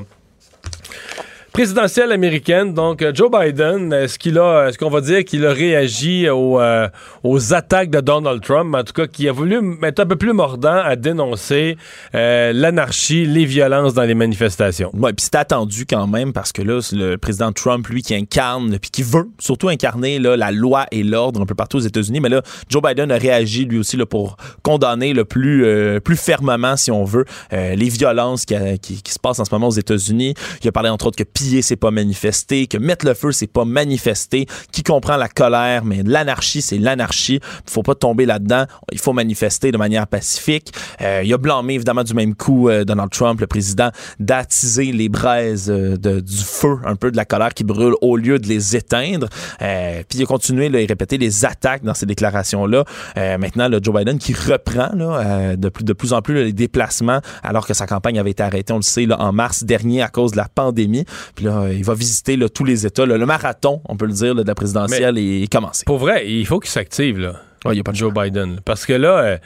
Présidentielle 1.52 2.12
américaine, 2.12 2.74
donc 2.74 3.02
euh, 3.02 3.10
Joe 3.12 3.28
Biden, 3.28 3.92
est-ce 3.92 4.20
qu'il 4.20 4.38
a, 4.38 4.68
est-ce 4.68 4.78
qu'on 4.78 4.88
va 4.88 5.00
dire 5.00 5.24
qu'il 5.24 5.44
a 5.44 5.52
réagi 5.52 6.28
aux, 6.28 6.60
euh, 6.60 6.88
aux 7.24 7.52
attaques 7.52 7.90
de 7.90 8.00
Donald 8.00 8.40
Trump, 8.40 8.72
en 8.72 8.84
tout 8.84 8.92
cas, 8.92 9.08
qui 9.08 9.28
a 9.28 9.32
voulu 9.32 9.58
être 9.82 9.98
un 9.98 10.06
peu 10.06 10.14
plus 10.14 10.32
mordant 10.32 10.76
à 10.78 10.94
dénoncer 10.94 11.76
euh, 12.14 12.52
l'anarchie, 12.52 13.26
les 13.26 13.46
violences 13.46 13.94
dans 13.94 14.04
les 14.04 14.14
manifestations. 14.14 14.92
Ouais, 14.94 15.12
puis 15.12 15.24
c'est 15.24 15.34
attendu 15.34 15.86
quand 15.86 16.06
même 16.06 16.32
parce 16.32 16.52
que 16.52 16.62
là, 16.62 16.80
c'est 16.80 16.94
le 16.94 17.18
président 17.18 17.50
Trump, 17.50 17.84
lui, 17.88 18.02
qui 18.02 18.14
incarne, 18.14 18.78
puis 18.78 18.90
qui 18.92 19.02
veut 19.02 19.28
surtout 19.40 19.68
incarner 19.68 20.20
là, 20.20 20.36
la 20.36 20.52
loi 20.52 20.86
et 20.92 21.02
l'ordre 21.02 21.40
un 21.40 21.46
peu 21.46 21.56
partout 21.56 21.78
aux 21.78 21.80
États-Unis. 21.80 22.20
Mais 22.20 22.28
là, 22.28 22.42
Joe 22.68 22.80
Biden 22.80 23.10
a 23.10 23.16
réagi 23.18 23.64
lui 23.64 23.78
aussi 23.80 23.96
là, 23.96 24.06
pour 24.06 24.36
condamner 24.62 25.12
le 25.14 25.24
plus, 25.24 25.64
euh, 25.64 25.98
plus 25.98 26.16
fermement, 26.16 26.76
si 26.76 26.92
on 26.92 27.04
veut, 27.04 27.24
euh, 27.52 27.74
les 27.74 27.88
violences 27.88 28.44
qui, 28.44 28.54
qui- 28.80 29.02
qui 29.02 29.12
se 29.12 29.18
passent 29.18 29.40
en 29.40 29.44
ce 29.44 29.52
moment 29.52 29.66
aux 29.66 29.72
États-Unis. 29.72 30.34
Il 30.62 30.68
a 30.68 30.72
parlé 30.72 30.88
entre 30.90 31.06
autres 31.06 31.16
que 31.16 31.24
piller, 31.40 31.62
c'est 31.62 31.76
pas 31.76 31.90
manifester, 31.90 32.66
que 32.66 32.76
mettre 32.76 33.06
le 33.06 33.14
feu, 33.14 33.32
c'est 33.32 33.46
pas 33.46 33.64
manifester, 33.64 34.46
qui 34.72 34.82
comprend 34.82 35.16
la 35.16 35.28
colère, 35.28 35.84
mais 35.84 36.02
l'anarchie, 36.04 36.60
c'est 36.60 36.78
l'anarchie. 36.78 37.40
Il 37.66 37.70
faut 37.70 37.82
pas 37.82 37.94
tomber 37.94 38.26
là-dedans. 38.26 38.64
Il 38.92 38.98
faut 38.98 39.12
manifester 39.12 39.72
de 39.72 39.78
manière 39.78 40.06
pacifique. 40.06 40.72
Euh, 41.00 41.22
il 41.24 41.32
a 41.32 41.38
blâmé 41.38 41.74
évidemment 41.74 42.04
du 42.04 42.12
même 42.14 42.34
coup 42.34 42.68
euh, 42.68 42.84
Donald 42.84 43.10
Trump, 43.10 43.40
le 43.40 43.46
président, 43.46 43.90
d'attiser 44.18 44.92
les 44.92 45.08
braises 45.08 45.70
euh, 45.70 45.96
de- 45.96 46.20
du 46.20 46.36
feu, 46.36 46.76
un 46.84 46.96
peu 46.96 47.10
de 47.10 47.16
la 47.16 47.24
colère 47.24 47.54
qui 47.54 47.64
brûle 47.64 47.94
au 48.02 48.16
lieu 48.16 48.38
de 48.38 48.46
les 48.46 48.76
éteindre. 48.76 49.28
Euh, 49.62 50.02
puis 50.08 50.18
il 50.18 50.22
a 50.22 50.26
continué 50.26 50.68
là, 50.68 50.80
et 50.80 50.86
répété 50.86 51.16
les 51.18 51.44
attaques 51.44 51.82
dans 51.84 51.94
ces 51.94 52.06
déclarations-là. 52.06 52.84
Euh, 53.16 53.38
maintenant, 53.38 53.68
le 53.68 53.80
Joe 53.82 53.94
Biden 53.96 54.18
qui 54.18 54.34
reprend 54.34 54.90
là, 54.94 55.20
euh, 55.20 55.56
de, 55.56 55.68
plus, 55.70 55.84
de 55.84 55.92
plus 55.94 56.12
en 56.12 56.20
plus 56.22 56.34
les 56.44 56.52
déplacements 56.52 57.20
alors 57.42 57.66
que 57.66 57.72
sa 57.74 57.86
campagne 57.86 58.18
avait 58.18 58.30
été 58.32 58.42
arrêtée, 58.42 58.72
on 58.72 58.76
le 58.76 58.82
sait, 58.82 59.06
là, 59.06 59.18
en 59.20 59.32
mars 59.32 59.64
dernier 59.64 60.02
à 60.02 60.08
cause 60.08 60.32
de 60.32 60.36
la 60.36 60.48
pandémie. 60.52 61.04
Puis 61.34 61.44
là, 61.44 61.62
euh, 61.62 61.72
il 61.72 61.84
va 61.84 61.94
visiter 61.94 62.36
là, 62.36 62.48
tous 62.48 62.64
les 62.64 62.86
États. 62.86 63.06
là. 63.06 63.16
le 63.16 63.26
marathon, 63.26 63.80
on 63.86 63.96
peut 63.96 64.06
le 64.06 64.12
dire, 64.12 64.34
là, 64.34 64.42
de 64.42 64.48
la 64.48 64.54
présidentielle 64.54 65.18
est 65.18 65.50
commencé. 65.52 65.84
Pour 65.86 65.98
vrai, 65.98 66.28
il 66.30 66.46
faut 66.46 66.60
qu'il 66.60 66.70
s'active, 66.70 67.18
là. 67.18 67.40
Ouais, 67.64 67.74
il 67.74 67.76
y 67.76 67.80
a 67.80 67.82
pas 67.82 67.92
de 67.92 67.96
Joe 67.96 68.12
Biden. 68.12 68.60
Parce 68.64 68.86
que 68.86 68.94
là, 68.94 69.18
euh, 69.18 69.38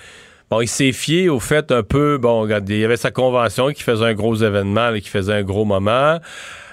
bon, 0.51 0.61
il 0.61 0.69
s'est 0.69 0.93
fié 0.93 1.29
au 1.29 1.41
fait 1.41 1.73
un 1.73 1.83
peu, 1.83 2.19
bon, 2.19 2.43
regarde, 2.43 2.69
il 2.69 2.79
y 2.79 2.85
avait 2.85 2.97
sa 2.97 3.11
convention 3.11 3.73
qui 3.73 3.83
faisait 3.83 4.05
un 4.05 4.15
gros 4.15 4.37
événement, 4.37 4.93
qui 4.95 5.09
faisait 5.09 5.35
un 5.35 5.43
gros 5.43 5.65
moment. 5.65 6.19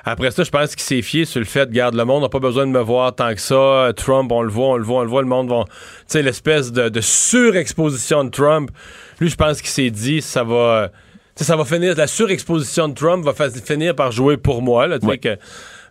Après 0.03 0.31
ça, 0.31 0.43
je 0.43 0.49
pense 0.49 0.75
qu'il 0.75 0.83
s'est 0.83 1.01
fié 1.01 1.25
sur 1.25 1.39
le 1.39 1.45
fait, 1.45 1.69
garde, 1.69 1.95
le 1.95 2.05
monde 2.05 2.23
n'a 2.23 2.29
pas 2.29 2.39
besoin 2.39 2.65
de 2.65 2.71
me 2.71 2.81
voir 2.81 3.13
tant 3.13 3.33
que 3.33 3.41
ça. 3.41 3.91
Trump, 3.95 4.31
on 4.31 4.41
le 4.41 4.49
voit, 4.49 4.69
on 4.69 4.77
le 4.77 4.83
voit, 4.83 5.01
on 5.01 5.03
le 5.03 5.09
voit, 5.09 5.21
le 5.21 5.27
monde 5.27 5.49
va. 5.49 5.65
Tu 5.65 5.73
sais, 6.07 6.21
l'espèce 6.23 6.71
de, 6.71 6.89
de 6.89 7.01
surexposition 7.01 8.23
de 8.23 8.29
Trump. 8.29 8.71
Lui, 9.19 9.29
je 9.29 9.35
pense 9.35 9.61
qu'il 9.61 9.69
s'est 9.69 9.91
dit, 9.91 10.21
ça 10.21 10.43
va. 10.43 10.89
Ça 11.35 11.55
va 11.55 11.65
finir, 11.65 11.95
la 11.97 12.07
surexposition 12.07 12.87
de 12.89 12.93
Trump 12.93 13.23
va 13.25 13.33
finir 13.49 13.95
par 13.95 14.11
jouer 14.11 14.37
pour 14.37 14.61
moi. 14.61 14.87
Là, 14.87 14.97
Ouais. 15.01 15.17
que, 15.17 15.37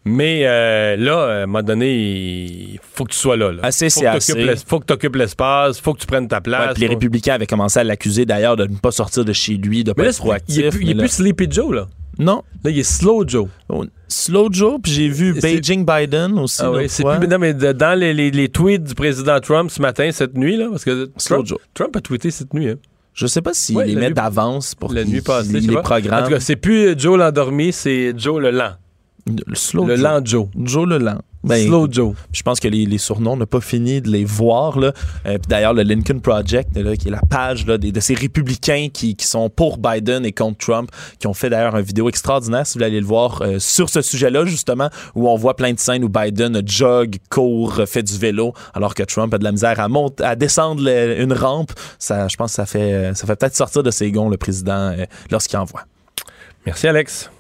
mais 0.04 0.42
euh, 0.44 0.96
là, 0.96 1.18
à 1.24 1.42
un 1.42 1.46
moment 1.46 1.62
donné, 1.62 1.92
il 1.94 2.78
faut 2.94 3.04
que 3.04 3.12
tu 3.12 3.18
sois 3.18 3.36
là. 3.36 3.52
là. 3.52 3.60
Assez, 3.62 3.90
faut 3.90 4.00
c'est 4.00 4.06
que 4.06 4.10
assez. 4.50 4.64
faut 4.66 4.80
que 4.80 4.86
tu 4.86 4.92
occupes 4.92 5.16
l'espace, 5.16 5.80
faut 5.80 5.92
que 5.94 6.00
tu 6.00 6.06
prennes 6.06 6.28
ta 6.28 6.40
place. 6.40 6.68
Ouais, 6.74 6.74
les 6.80 6.86
faut- 6.86 6.92
républicains 6.92 7.34
avaient 7.34 7.46
commencé 7.46 7.78
à 7.80 7.84
l'accuser 7.84 8.24
d'ailleurs 8.26 8.56
de 8.56 8.64
ne 8.66 8.76
pas 8.76 8.90
sortir 8.92 9.24
de 9.24 9.32
chez 9.32 9.54
lui, 9.56 9.84
de 9.84 9.90
Mais 9.90 9.94
pas 9.94 10.02
là, 10.04 10.08
être 10.08 10.14
c'est- 10.14 10.20
proactif. 10.22 10.56
il 10.58 10.64
est 10.64 10.70
plus, 10.70 10.84
là- 10.94 11.02
plus 11.02 11.08
Sleepy 11.08 11.46
Joe, 11.50 11.74
là. 11.74 11.88
Non. 12.18 12.42
Là, 12.64 12.70
il 12.70 12.78
est 12.78 12.82
Slow 12.82 13.24
Joe. 13.26 13.46
Oh, 13.70 13.84
Slow 14.08 14.48
Joe, 14.52 14.78
puis 14.82 14.92
j'ai 14.92 15.08
vu 15.08 15.32
Beijing 15.40 15.86
Biden 15.86 16.38
aussi. 16.38 16.60
Ah 16.62 16.70
oui, 16.70 16.86
c'est 16.88 17.02
plus. 17.02 17.26
Non, 17.28 17.38
mais 17.38 17.54
dans 17.54 17.98
les, 17.98 18.12
les- 18.12 18.30
les 18.30 18.48
tweets 18.48 18.82
du 18.84 18.94
président 18.94 19.40
Trump 19.40 19.70
ce 19.70 19.80
matin, 19.80 20.10
cette 20.12 20.34
nuit, 20.36 20.56
là, 20.56 20.66
parce 20.70 20.84
que 20.84 21.10
Slow 21.16 21.36
Trump, 21.36 21.46
Joe. 21.46 21.58
Trump 21.72 21.96
a 21.96 22.00
tweeté 22.00 22.30
cette 22.30 22.52
nuit. 22.52 22.68
Hein. 22.68 22.74
Je 23.20 23.26
sais 23.26 23.42
pas 23.42 23.52
s'il 23.52 23.76
Ouais, 23.76 23.84
les 23.86 23.94
la 23.94 24.00
met 24.00 24.06
nuit- 24.08 24.14
d'avance 24.14 24.74
pour 24.74 24.94
La 24.94 25.04
nuit 25.04 25.20
passée. 25.20 25.52
les 25.52 25.60
pas. 25.74 25.82
En 26.22 26.22
tout 26.24 26.30
cas, 26.30 26.40
c'est 26.40 26.56
plus 26.56 26.98
Joe 26.98 27.18
l'endormi, 27.18 27.70
c'est 27.70 28.14
Joe 28.16 28.40
le 28.40 28.50
lent. 28.50 28.72
Le 29.26 29.54
slow 29.54 29.84
le 29.86 29.96
Joe. 29.96 30.04
lent 30.04 30.20
Joe. 30.24 30.46
Joe 30.64 30.88
le 30.88 30.98
lent. 30.98 31.20
Ben, 31.42 31.66
Slow 31.66 31.88
Joe. 31.90 32.14
Je 32.32 32.42
pense 32.42 32.60
que 32.60 32.68
les, 32.68 32.84
les 32.84 32.98
surnoms, 32.98 33.32
on 33.32 33.36
n'a 33.38 33.46
pas 33.46 33.62
fini 33.62 34.02
de 34.02 34.10
les 34.10 34.26
voir. 34.26 34.78
Là. 34.78 34.92
Euh, 35.24 35.38
puis 35.38 35.48
d'ailleurs, 35.48 35.72
le 35.72 35.82
Lincoln 35.84 36.18
Project, 36.20 36.76
là, 36.76 36.94
qui 36.96 37.08
est 37.08 37.10
la 37.10 37.22
page 37.22 37.64
là, 37.66 37.78
des- 37.78 37.92
de 37.92 38.00
ces 38.00 38.12
républicains 38.12 38.88
qui, 38.92 39.16
qui 39.16 39.26
sont 39.26 39.48
pour 39.48 39.78
Biden 39.78 40.26
et 40.26 40.32
contre 40.32 40.58
Trump, 40.58 40.90
qui 41.18 41.26
ont 41.26 41.32
fait 41.32 41.48
d'ailleurs 41.48 41.74
une 41.76 41.82
vidéo 41.82 42.10
extraordinaire, 42.10 42.66
si 42.66 42.74
vous 42.74 42.80
voulez 42.80 42.86
aller 42.90 43.00
le 43.00 43.06
voir, 43.06 43.40
euh, 43.40 43.58
sur 43.58 43.88
ce 43.88 44.02
sujet-là, 44.02 44.44
justement, 44.44 44.90
où 45.14 45.30
on 45.30 45.36
voit 45.36 45.56
plein 45.56 45.72
de 45.72 45.78
scènes 45.78 46.04
où 46.04 46.10
Biden 46.10 46.60
jog, 46.66 47.16
court, 47.30 47.80
fait 47.86 48.02
du 48.02 48.18
vélo, 48.18 48.52
alors 48.74 48.94
que 48.94 49.02
Trump 49.02 49.32
a 49.32 49.38
de 49.38 49.44
la 49.44 49.52
misère 49.52 49.80
à, 49.80 49.88
monter, 49.88 50.22
à 50.22 50.36
descendre 50.36 50.82
le- 50.84 51.22
une 51.22 51.32
rampe. 51.32 51.72
Ça, 51.98 52.28
je 52.28 52.36
pense 52.36 52.50
que 52.50 52.56
ça 52.56 52.66
fait, 52.66 53.12
ça 53.14 53.26
fait 53.26 53.36
peut-être 53.36 53.56
sortir 53.56 53.82
de 53.82 53.90
ses 53.90 54.12
gonds 54.12 54.28
le 54.28 54.36
président 54.36 54.90
euh, 54.92 55.06
lorsqu'il 55.30 55.58
envoie. 55.58 55.84
Merci, 56.66 56.86
Alex. 56.86 57.30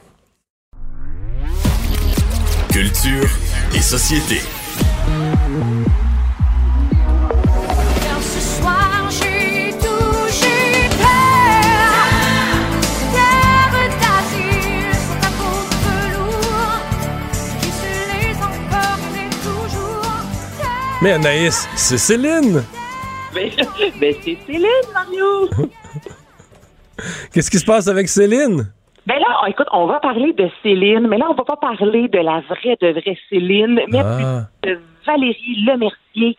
Emportait 18.36 19.30
toujours. 19.42 20.22
Terre 20.58 20.98
Mais 21.02 21.12
Anaïs, 21.12 21.68
c'est 21.76 21.98
Céline. 21.98 22.64
Ben, 23.34 23.50
ben, 24.00 24.14
c'est 24.24 24.38
Céline, 24.46 24.66
Mario! 24.94 25.50
Qu'est-ce 27.32 27.50
qui 27.50 27.58
se 27.58 27.64
passe 27.64 27.88
avec 27.88 28.08
Céline? 28.08 28.72
Ben 29.10 29.18
là, 29.18 29.40
écoute, 29.48 29.66
on 29.72 29.86
va 29.86 29.98
parler 29.98 30.32
de 30.34 30.48
Céline, 30.62 31.08
mais 31.08 31.18
là, 31.18 31.26
on 31.28 31.34
va 31.34 31.42
pas 31.42 31.56
parler 31.56 32.06
de 32.06 32.18
la 32.20 32.42
vraie, 32.42 32.76
de 32.80 32.92
vraie 32.92 33.18
Céline, 33.28 33.80
mais 33.88 33.98
Ah. 34.04 34.42
de 34.62 34.78
Valérie 35.04 35.64
Lemercier 35.66 36.36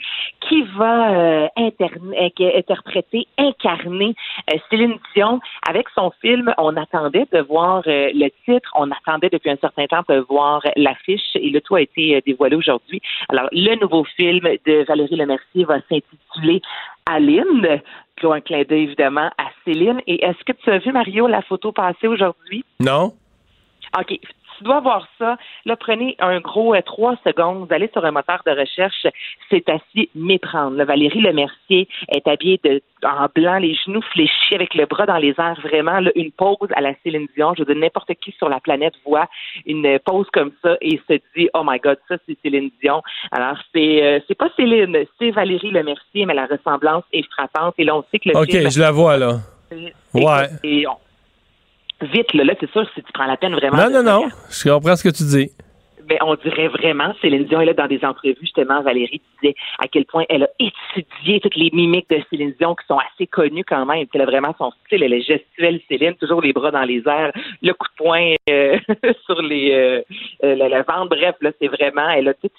qui 0.47 0.61
va 0.77 1.11
euh, 1.11 1.47
euh, 1.57 2.57
interpréter, 2.57 3.27
incarner 3.37 4.15
euh, 4.53 4.57
Céline 4.69 4.97
Dion 5.13 5.41
avec 5.67 5.87
son 5.95 6.11
film. 6.21 6.53
On 6.57 6.77
attendait 6.77 7.27
de 7.33 7.39
voir 7.39 7.83
euh, 7.87 8.09
le 8.13 8.29
titre, 8.45 8.69
on 8.75 8.89
attendait 8.89 9.29
depuis 9.29 9.49
un 9.49 9.57
certain 9.57 9.87
temps 9.87 10.03
de 10.07 10.19
voir 10.29 10.61
l'affiche 10.77 11.35
et 11.35 11.49
le 11.49 11.59
tout 11.59 11.75
a 11.75 11.81
été 11.81 12.21
dévoilé 12.25 12.55
aujourd'hui. 12.55 13.01
Alors, 13.27 13.49
le 13.51 13.75
nouveau 13.81 14.05
film 14.05 14.47
de 14.65 14.85
Valérie 14.87 15.17
Lemercier 15.17 15.65
va 15.65 15.79
s'intituler 15.89 16.61
Aline. 17.05 17.81
Puis 18.21 18.31
un 18.31 18.39
clin 18.39 18.61
d'œil 18.61 18.83
évidemment 18.83 19.31
à 19.39 19.45
Céline. 19.65 19.99
Et 20.05 20.23
est-ce 20.23 20.43
que 20.43 20.51
tu 20.51 20.69
as 20.69 20.77
vu, 20.77 20.91
Mario, 20.91 21.25
la 21.25 21.41
photo 21.41 21.71
passée 21.71 22.05
aujourd'hui? 22.05 22.63
Non? 22.79 23.13
OK. 23.97 24.19
Tu 24.61 24.65
dois 24.65 24.79
voir 24.79 25.07
ça, 25.17 25.37
là, 25.65 25.75
prenez 25.75 26.15
un 26.19 26.39
gros 26.39 26.75
euh, 26.75 26.81
trois 26.81 27.15
secondes, 27.25 27.65
vous 27.67 27.73
allez 27.73 27.89
sur 27.91 28.05
un 28.05 28.11
moteur 28.11 28.41
de 28.45 28.51
recherche, 28.51 29.07
c'est 29.49 29.67
assez 29.69 30.09
méprendre. 30.13 30.77
Là, 30.77 30.85
Valérie 30.85 31.21
Lemercier 31.21 31.87
est 32.09 32.27
habillée 32.27 32.59
de, 32.63 32.81
en 33.03 33.27
blanc, 33.33 33.57
les 33.57 33.73
genoux 33.85 34.03
fléchis, 34.13 34.53
avec 34.53 34.75
le 34.75 34.85
bras 34.85 35.07
dans 35.07 35.17
les 35.17 35.33
airs, 35.39 35.59
vraiment, 35.63 35.99
là, 35.99 36.11
une 36.15 36.31
pause 36.31 36.69
à 36.75 36.81
la 36.81 36.93
Céline 37.03 37.27
Dion. 37.35 37.53
Je 37.55 37.63
veux 37.63 37.73
dire, 37.73 37.81
n'importe 37.81 38.13
qui 38.23 38.31
sur 38.33 38.49
la 38.49 38.59
planète 38.59 38.93
voit 39.05 39.27
une 39.65 39.97
pause 40.05 40.27
comme 40.31 40.51
ça 40.63 40.77
et 40.81 41.01
se 41.09 41.13
dit, 41.35 41.49
oh 41.55 41.63
my 41.65 41.79
God, 41.79 41.97
ça, 42.07 42.17
c'est 42.27 42.37
Céline 42.43 42.69
Dion. 42.83 43.01
Alors, 43.31 43.57
c'est, 43.73 44.03
euh, 44.03 44.19
c'est 44.27 44.37
pas 44.37 44.49
Céline, 44.55 44.95
c'est 45.19 45.31
Valérie 45.31 45.71
Lemercier, 45.71 46.25
mais 46.27 46.35
la 46.35 46.45
ressemblance 46.45 47.03
est 47.13 47.25
frappante. 47.31 47.73
Et 47.79 47.83
là, 47.83 47.95
on 47.95 48.03
sait 48.11 48.19
que 48.19 48.29
le 48.29 48.37
OK, 48.37 48.51
film... 48.51 48.69
je 48.69 48.79
la 48.79 48.91
vois, 48.91 49.17
là. 49.17 49.39
Ouais. 50.13 50.47
Et 50.63 50.85
on- 50.87 50.97
Vite, 52.01 52.33
là, 52.33 52.43
là 52.43 52.53
c'est 52.59 52.71
sûr, 52.71 52.87
si 52.95 53.03
tu 53.03 53.11
prends 53.13 53.25
la 53.25 53.37
peine 53.37 53.53
vraiment. 53.53 53.77
Non, 53.77 53.89
non, 53.89 54.03
non. 54.03 54.29
Je 54.49 54.69
comprends 54.69 54.95
ce 54.95 55.03
que 55.03 55.15
tu 55.15 55.23
dis. 55.23 55.51
Mais 56.09 56.17
on 56.21 56.35
dirait 56.35 56.67
vraiment, 56.67 57.13
Céline 57.21 57.45
Dion, 57.45 57.59
là, 57.59 57.73
dans 57.73 57.87
des 57.87 58.03
entrevues, 58.03 58.35
justement, 58.41 58.81
Valérie 58.81 59.21
disait 59.41 59.55
à 59.79 59.87
quel 59.87 60.05
point 60.05 60.25
elle 60.29 60.43
a 60.43 60.49
étudié 60.59 61.39
toutes 61.39 61.55
les 61.55 61.69
mimiques 61.71 62.09
de 62.09 62.21
Céline 62.29 62.53
Dion 62.59 62.75
qui 62.75 62.85
sont 62.87 62.97
assez 62.97 63.27
connues 63.27 63.63
quand 63.63 63.85
même. 63.85 64.05
Elle 64.13 64.21
a 64.21 64.25
vraiment 64.25 64.53
son 64.57 64.71
style, 64.85 65.03
elle 65.03 65.13
est 65.13 65.21
gestuelle 65.21 65.79
Céline, 65.87 66.15
toujours 66.15 66.41
les 66.41 66.53
bras 66.53 66.71
dans 66.71 66.83
les 66.83 67.01
airs, 67.05 67.31
le 67.61 67.71
coup 67.73 67.87
de 67.87 68.03
poing 68.03 68.35
euh, 68.49 68.77
sur 69.25 69.41
les 69.41 69.71
euh, 69.71 70.01
euh, 70.43 70.55
le, 70.55 70.67
le 70.67 70.83
ventre. 70.83 71.09
Bref, 71.09 71.35
là, 71.39 71.51
c'est 71.61 71.67
vraiment, 71.67 72.09
elle 72.09 72.27
a 72.27 72.33
tout 72.33 72.49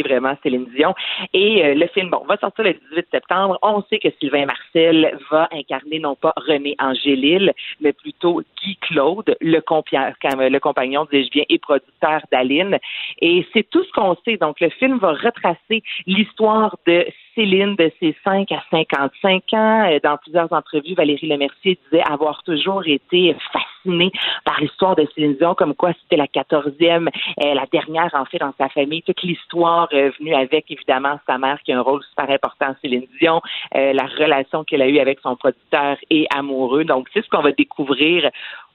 vraiment 0.00 0.34
Céline 0.42 0.64
Dion. 0.74 0.94
Et 1.34 1.62
euh, 1.62 1.74
le 1.74 1.86
film, 1.88 2.08
bon, 2.08 2.24
va 2.26 2.38
sortir 2.38 2.64
le 2.64 2.72
18 2.72 3.06
septembre. 3.10 3.58
On 3.60 3.82
sait 3.90 3.98
que 3.98 4.08
Sylvain 4.18 4.46
Marcel 4.46 5.18
va 5.30 5.48
incarner 5.52 5.98
non 5.98 6.14
pas 6.14 6.32
René 6.36 6.74
Angélil, 6.78 7.52
mais 7.82 7.92
plutôt 7.92 8.40
Guy 8.62 8.76
Claude, 8.76 9.36
le, 9.42 9.58
compia- 9.60 10.14
le 10.22 10.58
compagnon, 10.58 11.06
dis-je 11.12 11.30
bien, 11.30 11.44
et 11.50 11.58
producteur 11.58 12.22
d'Aline. 12.32 12.78
Et 13.20 13.46
c'est 13.52 13.68
tout 13.68 13.84
ce 13.84 13.92
qu'on 13.92 14.16
sait. 14.24 14.38
Donc, 14.38 14.60
le 14.60 14.70
film 14.70 14.96
va 14.98 15.12
retracer 15.12 15.82
l'histoire 16.06 16.76
de 16.86 17.04
Céline 17.34 17.76
de 17.76 17.90
ses 17.98 18.14
5 18.24 18.50
à 18.52 18.62
55 18.70 19.42
ans. 19.54 19.90
Euh, 19.90 19.98
Dans 20.02 20.16
plusieurs 20.18 20.52
entrevues, 20.52 20.94
Valérie 20.94 21.26
Lemercier 21.26 21.78
disait 21.84 22.02
avoir 22.02 22.42
toujours 22.42 22.82
été 22.86 23.34
fascinée 23.52 24.12
par 24.44 24.60
l'histoire 24.60 24.96
de 24.96 25.06
Céline 25.14 25.36
Dion, 25.36 25.54
comme 25.54 25.74
quoi 25.74 25.92
c'était 26.02 26.16
la 26.16 26.26
quatorzième, 26.26 27.08
euh, 27.42 27.54
la 27.54 27.64
dernière 27.72 28.10
en 28.14 28.24
fait 28.26 28.38
dans 28.38 28.52
sa 28.58 28.68
famille. 28.68 29.02
Toute 29.02 29.22
l'histoire 29.22 29.88
euh, 29.92 30.10
venue 30.18 30.34
avec, 30.34 30.70
évidemment, 30.70 31.18
sa 31.26 31.38
mère 31.38 31.60
qui 31.62 31.72
a 31.72 31.78
un 31.78 31.82
rôle 31.82 32.02
super 32.02 32.30
important, 32.30 32.74
Céline 32.82 33.06
Dion, 33.20 33.40
la 33.72 34.06
relation 34.06 34.64
qu'elle 34.64 34.82
a 34.82 34.88
eue 34.88 34.98
avec 34.98 35.20
son 35.20 35.36
producteur 35.36 35.96
et 36.10 36.26
amoureux. 36.34 36.84
Donc, 36.84 37.08
c'est 37.12 37.24
ce 37.24 37.28
qu'on 37.28 37.42
va 37.42 37.52
découvrir 37.52 38.30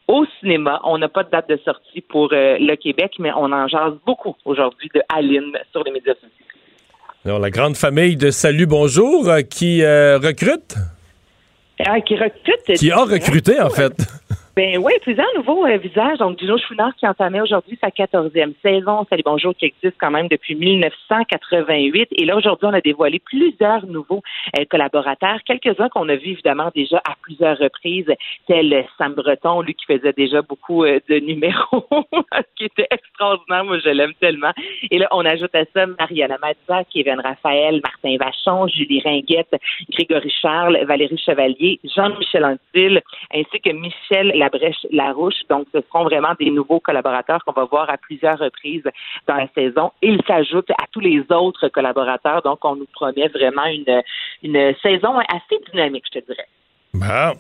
au 0.08 0.26
cinéma. 0.40 0.80
On 0.84 0.98
n'a 0.98 1.10
pas 1.10 1.24
de 1.24 1.30
date 1.30 1.50
de 1.50 1.58
sortie 1.58 2.02
pour 2.02 2.30
le 2.32 2.76
Québec, 2.76 3.16
mais 3.20 3.32
on 3.36 3.52
en 3.52 3.68
jase 3.68 3.94
beaucoup 4.06 4.36
aujourd'hui 4.46 4.90
de 4.94 5.02
Aline 5.10 5.58
sur 5.72 5.84
les 5.84 5.92
médias 5.92 6.16
sociaux. 6.16 6.57
Alors, 7.28 7.40
la 7.40 7.50
grande 7.50 7.76
famille 7.76 8.16
de 8.16 8.32
Salut 8.32 8.68
Bonjour 8.68 9.28
euh, 9.28 9.42
qui 9.42 9.84
euh, 9.84 10.18
recrute, 10.18 10.76
Ah, 11.86 12.00
qui 12.00 12.16
recrute. 12.16 12.78
qui 12.78 12.90
a 12.90 13.04
recruté, 13.04 13.60
en 13.60 13.70
fait. 13.70 13.92
Ben 14.58 14.76
oui, 14.80 14.92
plusieurs 15.04 15.28
nouveaux 15.36 15.68
euh, 15.68 15.78
visages. 15.78 16.18
Donc, 16.18 16.40
Dino 16.40 16.58
Chouinard 16.58 16.96
qui 16.96 17.08
entamait 17.08 17.42
aujourd'hui 17.42 17.78
sa 17.80 17.92
quatorzième 17.92 18.54
saison. 18.64 19.06
Salut 19.08 19.22
Bonjour 19.24 19.56
qui 19.56 19.66
existe 19.66 19.98
quand 20.00 20.10
même 20.10 20.28
depuis 20.30 20.56
1988. 20.56 22.10
Et 22.14 22.26
là, 22.26 22.36
aujourd'hui, 22.36 22.66
on 22.66 22.74
a 22.74 22.82
dévoilé 22.82 23.20
plusieurs 23.20 23.86
nouveaux 23.86 24.24
euh, 24.58 24.66
collaborateurs. 24.68 25.38
Quelques-uns 25.46 25.90
qu'on 25.90 26.10
a 26.10 26.16
vus 26.16 26.32
évidemment 26.32 26.72
déjà 26.74 26.98
à 27.08 27.14
plusieurs 27.22 27.60
reprises, 27.60 28.12
tel 28.48 28.84
Sam 28.98 29.14
Breton, 29.14 29.62
lui 29.62 29.76
qui 29.76 29.86
faisait 29.86 30.14
déjà 30.14 30.42
beaucoup 30.42 30.86
euh, 30.86 30.98
de 31.08 31.20
numéros, 31.20 31.86
qui 32.56 32.66
était 32.66 32.88
extraordinaire. 32.90 33.64
Moi, 33.64 33.78
je 33.78 33.90
l'aime 33.90 34.16
tellement. 34.20 34.54
Et 34.90 34.98
là, 34.98 35.08
on 35.12 35.24
ajoute 35.24 35.54
à 35.54 35.66
ça 35.72 35.86
Mariana 35.86 36.38
Mazza, 36.42 36.84
Kevin 36.92 37.22
Raphaël, 37.22 37.80
Martin 37.84 38.18
Vachon, 38.18 38.68
Julie 38.70 39.02
Ringuette, 39.02 39.56
Grégory 39.92 40.34
Charles, 40.42 40.84
Valérie 40.88 41.22
Chevalier, 41.24 41.80
Jean-Michel 41.96 42.44
Antil, 42.44 43.02
ainsi 43.32 43.62
que 43.64 43.70
Michel 43.70 44.32
Labrèche-Larouche. 44.48 45.42
Donc, 45.50 45.68
ce 45.74 45.80
seront 45.82 46.04
vraiment 46.06 46.34
des 46.40 46.50
nouveaux 46.50 46.80
collaborateurs 46.80 47.44
qu'on 47.46 47.54
va 47.54 47.66
voir 47.66 47.90
à 47.90 47.98
plusieurs 47.98 48.40
reprises 48.40 48.84
dans 49.28 49.36
la 49.36 49.48
saison. 49.56 49.92
Ils 50.02 50.22
s'ajoutent 50.28 50.72
à 50.72 50.86
tous 50.92 51.00
les 51.00 51.24
autres 51.30 51.68
collaborateurs. 51.70 52.42
Donc, 52.44 52.64
on 52.64 52.76
nous 52.76 52.88
promet 52.94 53.28
vraiment 53.28 53.66
une, 53.66 54.02
une 54.44 54.74
saison 54.82 55.18
assez 55.20 55.62
dynamique, 55.72 56.06
je 56.14 56.20
te 56.20 56.26
dirais. 56.26 56.48
Bon. 56.94 57.38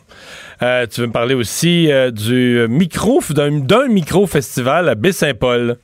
Euh, 0.61 0.85
tu 0.87 1.01
veux 1.01 1.07
me 1.07 1.13
parler 1.13 1.33
aussi 1.33 1.91
euh, 1.91 2.11
du 2.11 2.65
micro, 2.69 3.19
d'un, 3.31 3.59
d'un 3.59 3.87
micro-festival 3.87 4.89
à 4.89 4.95
Baie-Saint-Paul. 4.95 5.77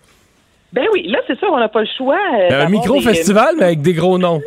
Ben 0.74 0.86
oui, 0.92 1.08
là, 1.08 1.20
c'est 1.28 1.38
sûr, 1.40 1.50
on 1.52 1.60
n'a 1.60 1.70
pas 1.70 1.82
le 1.82 1.88
choix. 1.98 2.16
euh, 2.34 2.46
Un 2.48 2.50
d'avoir 2.50 2.70
micro-festival, 2.70 3.56
mais 3.58 3.66
avec 3.66 3.82
des 3.82 3.94
gros 3.94 4.18
noms. 4.18 4.42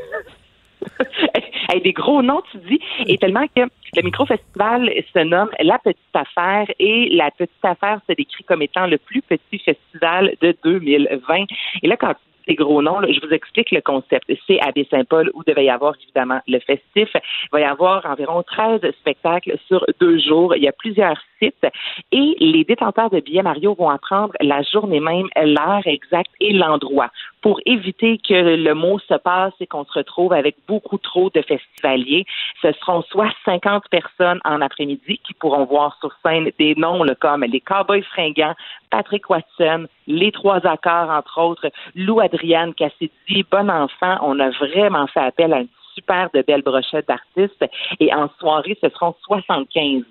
Hey, 1.77 1.83
des 1.83 1.93
gros 1.93 2.23
noms, 2.23 2.41
tu 2.51 2.57
dis, 2.59 2.81
et 3.07 3.19
tellement 3.19 3.47
que 3.55 3.61
le 3.61 4.03
micro-festival 4.03 4.91
se 5.13 5.19
nomme 5.19 5.51
La 5.61 5.79
Petite 5.79 5.99
Affaire 6.15 6.67
et 6.79 7.11
La 7.11 7.31
Petite 7.31 7.65
Affaire 7.65 8.01
se 8.09 8.15
décrit 8.15 8.45
comme 8.45 8.63
étant 8.63 8.87
le 8.87 8.97
plus 8.97 9.21
petit 9.21 9.59
festival 9.59 10.35
de 10.41 10.57
2020. 10.65 11.45
Et 11.83 11.87
là, 11.87 11.99
quand 11.99 12.15
tu 12.15 12.15
dis 12.15 12.47
des 12.49 12.55
gros 12.55 12.81
noms, 12.81 13.01
là, 13.01 13.09
je 13.13 13.21
vous 13.21 13.31
explique 13.31 13.73
le 13.73 13.83
concept. 13.83 14.33
C'est 14.47 14.59
à 14.61 14.73
Baie-Saint-Paul 14.73 15.31
où 15.35 15.45
devait 15.45 15.67
y 15.67 15.71
avoir 15.71 15.95
évidemment 16.03 16.41
le 16.49 16.61
festif. 16.61 17.11
Il 17.15 17.49
va 17.53 17.61
y 17.61 17.65
avoir 17.65 18.07
environ 18.07 18.43
13 18.43 18.81
spectacles 18.99 19.59
sur 19.67 19.85
deux 20.01 20.19
jours. 20.19 20.57
Il 20.57 20.63
y 20.63 20.69
a 20.69 20.73
plusieurs 20.73 21.21
sites 21.43 21.67
et 22.11 22.37
les 22.39 22.65
détenteurs 22.65 23.11
de 23.11 23.21
billets 23.21 23.43
Mario 23.43 23.75
vont 23.75 23.91
apprendre 23.91 24.33
la 24.41 24.63
journée 24.63 25.01
même 25.01 25.29
l'heure 25.37 25.87
exacte 25.87 26.31
et 26.41 26.55
l'endroit 26.55 27.11
pour 27.47 27.61
éviter 27.65 28.19
que 28.19 28.57
le 28.57 28.75
mot 28.75 28.99
se 28.99 29.15
passe 29.15 29.53
et 29.61 29.69
qu'on 29.69 29.85
se 29.85 29.93
retrouve 29.93 30.33
avec 30.33 30.57
beaucoup 30.67 30.99
trop 30.99 31.31
de 31.31 31.41
festivaliers. 31.43 32.27
Ce 32.61 32.73
seront 32.73 33.03
soit 33.03 33.31
50 33.45 33.85
personnes 33.89 34.41
en 34.45 34.61
après-midi 34.61 35.21
qui 35.25 35.33
pourront 35.35 35.65
voir 35.65 35.97
sur 36.01 36.13
scène 36.25 36.51
des 36.59 36.75
noms 36.75 37.05
comme 37.21 37.45
les 37.45 37.61
Cowboys 37.61 38.03
fringants, 38.03 38.57
Patrick 38.91 39.31
Watson, 39.31 39.87
les 40.09 40.33
Trois 40.33 40.67
Accords, 40.67 41.09
entre 41.09 41.41
autres, 41.41 41.71
Lou 41.95 42.19
Adriane 42.19 42.75
Cassidy, 42.75 43.45
Bon 43.49 43.71
Enfant. 43.71 44.17
On 44.23 44.41
a 44.41 44.51
vraiment 44.51 45.07
fait 45.07 45.21
appel 45.21 45.53
à 45.53 45.61
une 45.61 45.69
super 45.95 46.29
de 46.35 46.43
belle 46.43 46.63
brochette 46.63 47.07
d'artistes 47.07 47.65
et 48.01 48.13
en 48.13 48.29
soirée, 48.41 48.77
ce 48.83 48.89
seront 48.89 49.15
75 49.23 50.03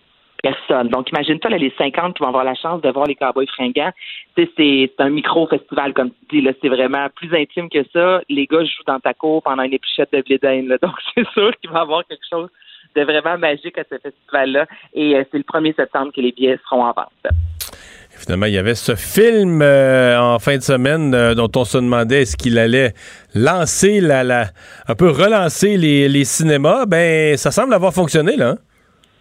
Donc, 0.90 1.10
imagine-toi 1.12 1.52
les 1.52 1.74
50 1.78 2.16
qui 2.16 2.24
vont 2.24 2.30
avoir 2.30 2.44
la 2.44 2.56
chance 2.56 2.82
de 2.82 2.90
voir 2.90 3.06
les 3.06 3.16
Cowboys 3.16 3.48
fringants. 3.48 3.92
C'est 4.36 4.92
un 5.00 5.10
micro-festival, 5.10 5.94
comme 5.94 6.12
tu 6.30 6.42
dis. 6.42 6.48
C'est 6.62 6.70
vraiment 6.70 7.08
plus 7.16 7.34
intime 7.36 7.70
que 7.70 7.84
ça. 7.94 8.22
Les 8.30 8.46
gars 8.46 8.64
jouent 8.64 8.84
dans 8.88 9.00
ta 9.00 9.14
cour 9.14 9.42
pendant 9.44 9.64
une 9.64 9.74
épluchette 9.74 10.12
de 10.14 10.22
blé. 10.22 10.38
Donc, 10.82 10.94
c'est 11.14 11.28
sûr 11.30 11.52
qu'il 11.62 11.70
va 11.70 11.80
y 11.80 11.82
avoir 11.82 12.06
quelque 12.08 12.26
chose 12.30 12.50
de 12.96 13.04
vraiment 13.04 13.38
magique 13.38 13.78
à 13.78 13.84
ce 13.90 13.98
festival-là. 13.98 14.66
Et 14.94 15.16
euh, 15.16 15.24
c'est 15.32 15.38
le 15.38 15.44
1er 15.44 15.76
septembre 15.76 16.12
que 16.16 16.22
les 16.22 16.32
billets 16.32 16.60
seront 16.70 16.84
en 16.84 16.94
vente. 16.94 17.36
Finalement, 18.18 18.46
il 18.46 18.54
y 18.54 18.58
avait 18.58 18.76
ce 18.76 18.96
film 18.96 19.62
euh, 19.62 20.18
en 20.18 20.40
fin 20.40 20.56
de 20.56 20.62
semaine 20.62 21.14
euh, 21.14 21.36
dont 21.36 21.52
on 21.58 21.66
se 21.66 21.78
demandait 21.78 22.22
est-ce 22.22 22.38
qu'il 22.38 22.58
allait 22.58 22.94
lancer 23.34 24.00
la, 24.00 24.24
la 24.24 24.46
un 24.88 24.96
peu 24.96 25.10
relancer 25.10 25.76
les, 25.76 26.08
les 26.08 26.24
cinémas. 26.24 26.86
Ben, 26.86 27.36
ça 27.36 27.52
semble 27.52 27.74
avoir 27.74 27.94
fonctionné 27.94 28.38
là. 28.38 28.52
hein? 28.52 28.58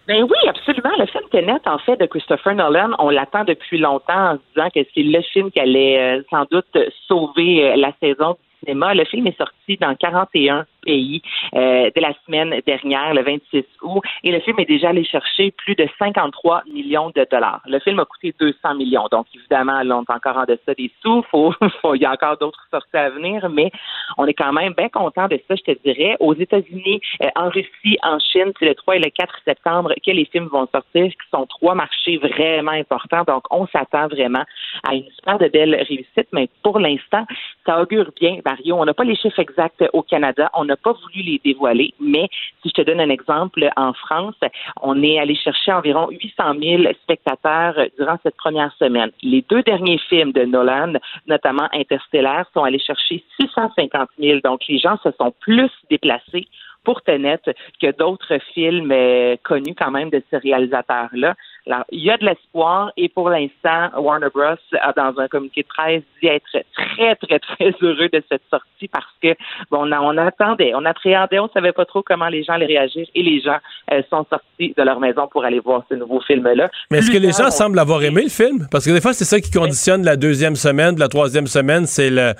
Ben 0.07 0.23
oui, 0.23 0.37
absolument. 0.47 0.91
Le 0.99 1.07
film 1.07 1.23
Tenet, 1.31 1.67
en 1.67 1.79
fait, 1.79 1.97
de 1.97 2.05
Christopher 2.05 2.53
Nolan, 2.53 2.91
on 2.99 3.09
l'attend 3.09 3.43
depuis 3.43 3.79
longtemps 3.79 4.31
en 4.31 4.35
se 4.35 4.41
disant 4.53 4.69
que 4.69 4.87
c'est 4.93 5.01
le 5.01 5.21
film 5.21 5.51
qui 5.51 5.59
allait 5.59 5.99
euh, 5.99 6.21
sans 6.29 6.45
doute 6.51 6.77
sauver 7.07 7.71
euh, 7.71 7.75
la 7.75 7.91
saison 7.99 8.33
du 8.33 8.59
cinéma. 8.59 8.93
Le 8.93 9.03
film 9.05 9.25
est 9.25 9.37
sorti 9.37 9.77
dans 9.77 9.95
41 9.95 10.65
pays 10.85 11.21
euh, 11.55 11.89
de 11.95 12.01
la 12.01 12.13
semaine 12.25 12.61
dernière, 12.65 13.13
le 13.13 13.23
26 13.23 13.63
août, 13.81 14.03
et 14.23 14.31
le 14.31 14.39
film 14.39 14.59
est 14.59 14.65
déjà 14.65 14.89
allé 14.89 15.03
chercher 15.03 15.51
plus 15.51 15.75
de 15.75 15.87
53 15.99 16.63
millions 16.71 17.11
de 17.15 17.25
dollars. 17.31 17.61
Le 17.65 17.79
film 17.79 17.99
a 17.99 18.05
coûté 18.05 18.33
200 18.39 18.75
millions, 18.75 19.07
donc 19.11 19.25
évidemment, 19.35 19.81
là, 19.83 19.97
on 19.97 20.03
est 20.03 20.15
encore 20.15 20.37
en 20.37 20.45
deçà 20.45 20.73
des 20.77 20.91
sous. 21.01 21.23
Faut, 21.31 21.53
faut- 21.81 21.95
il 21.95 22.01
y 22.01 22.05
a 22.05 22.11
encore 22.11 22.37
d'autres 22.37 22.65
sorties 22.71 22.97
à 22.97 23.09
venir, 23.09 23.49
mais 23.49 23.71
on 24.17 24.25
est 24.27 24.33
quand 24.33 24.53
même 24.53 24.73
bien 24.77 24.89
content 24.89 25.27
de 25.27 25.39
ça, 25.47 25.55
je 25.55 25.63
te 25.73 25.77
dirais. 25.83 26.15
Aux 26.19 26.33
États-Unis, 26.35 27.01
euh, 27.23 27.29
en 27.35 27.49
Russie, 27.49 27.97
en 28.03 28.19
Chine, 28.19 28.51
c'est 28.59 28.65
le 28.65 28.75
3 28.75 28.95
et 28.97 28.99
le 28.99 29.09
4 29.09 29.33
septembre 29.45 29.93
que 30.05 30.11
les 30.11 30.25
films 30.25 30.47
vont 30.47 30.67
sortir, 30.71 31.05
qui 31.11 31.29
sont 31.33 31.45
trois 31.47 31.75
marchés 31.75 32.17
vraiment 32.17 32.71
importants. 32.71 33.23
Donc, 33.27 33.43
on 33.51 33.67
s'attend 33.67 34.07
vraiment 34.07 34.43
à 34.87 34.93
une 34.95 35.09
super 35.17 35.39
de 35.39 35.47
belle 35.47 35.75
réussite, 35.75 36.27
mais 36.31 36.49
pour 36.63 36.79
l'instant, 36.79 37.25
ça 37.65 37.81
augure 37.81 38.11
bien, 38.19 38.39
Mario. 38.45 38.75
On 38.77 38.85
n'a 38.85 38.93
pas 38.93 39.03
les 39.03 39.15
chiffres 39.15 39.39
exacts 39.39 39.83
au 39.93 40.01
Canada. 40.03 40.49
Pas 40.75 40.93
voulu 40.93 41.21
les 41.23 41.41
dévoiler, 41.43 41.93
mais 41.99 42.27
si 42.61 42.69
je 42.69 42.73
te 42.73 42.81
donne 42.81 42.99
un 42.99 43.09
exemple, 43.09 43.69
en 43.75 43.93
France, 43.93 44.35
on 44.81 45.01
est 45.03 45.19
allé 45.19 45.35
chercher 45.35 45.71
environ 45.71 46.09
800 46.09 46.53
000 46.61 46.83
spectateurs 47.03 47.75
durant 47.97 48.17
cette 48.23 48.37
première 48.37 48.73
semaine. 48.73 49.11
Les 49.21 49.43
deux 49.49 49.63
derniers 49.63 49.99
films 50.09 50.31
de 50.31 50.43
Nolan, 50.43 50.93
notamment 51.27 51.67
Interstellar, 51.73 52.45
sont 52.53 52.63
allés 52.63 52.79
chercher 52.79 53.23
650 53.39 54.09
000. 54.19 54.39
Donc, 54.43 54.61
les 54.67 54.79
gens 54.79 54.97
se 55.03 55.09
sont 55.19 55.33
plus 55.39 55.71
déplacés 55.89 56.47
pour 56.83 57.01
Tenet 57.01 57.41
que 57.81 57.91
d'autres 57.91 58.37
films 58.53 58.91
euh, 58.91 59.35
connus 59.43 59.75
quand 59.75 59.91
même 59.91 60.09
de 60.09 60.21
ce 60.31 60.37
réalisateur-là. 60.37 61.35
Alors, 61.67 61.83
il 61.91 62.03
y 62.03 62.11
a 62.11 62.17
de 62.17 62.25
l'espoir 62.25 62.91
et 62.95 63.09
pour 63.09 63.29
l'instant, 63.29 63.89
Warner 63.97 64.27
Bros. 64.33 64.43
a 64.79 64.93
dans 64.93 65.19
un 65.19 65.27
communiqué 65.27 65.63
de 65.63 65.67
presse 65.67 66.03
dit 66.21 66.27
être 66.27 66.45
très, 66.75 67.15
très, 67.15 67.39
très 67.39 67.71
heureux 67.81 68.07
de 68.13 68.21
cette 68.29 68.43
sortie 68.51 68.87
parce 68.87 69.05
que 69.21 69.29
bon, 69.71 69.91
on, 69.91 69.91
on 69.91 70.17
attendait, 70.17 70.73
on 70.75 70.85
appréhendait, 70.85 71.39
on 71.39 71.49
savait 71.49 71.71
pas 71.71 71.85
trop 71.85 72.03
comment 72.03 72.27
les 72.27 72.43
gens 72.43 72.53
allaient 72.53 72.67
réagir 72.67 73.07
et 73.15 73.23
les 73.23 73.41
gens 73.41 73.57
euh, 73.91 74.03
sont 74.11 74.25
sortis 74.29 74.73
de 74.77 74.83
leur 74.83 74.99
maison 74.99 75.27
pour 75.27 75.43
aller 75.43 75.59
voir 75.59 75.83
ce 75.89 75.95
nouveau 75.95 76.21
film-là. 76.21 76.69
Mais 76.91 76.99
est-ce 76.99 77.09
que 77.09 77.17
les 77.17 77.31
gens 77.31 77.47
on- 77.47 77.51
semblent 77.51 77.79
avoir 77.79 78.03
aimé 78.03 78.21
le 78.23 78.29
film? 78.29 78.67
Parce 78.69 78.85
que 78.85 78.91
des 78.91 79.01
fois, 79.01 79.13
c'est 79.13 79.25
ça 79.25 79.39
qui 79.39 79.49
conditionne 79.51 80.03
la 80.05 80.17
deuxième 80.17 80.55
semaine, 80.55 80.99
la 80.99 81.07
troisième 81.07 81.47
semaine, 81.47 81.87
c'est 81.87 82.11
le- 82.11 82.33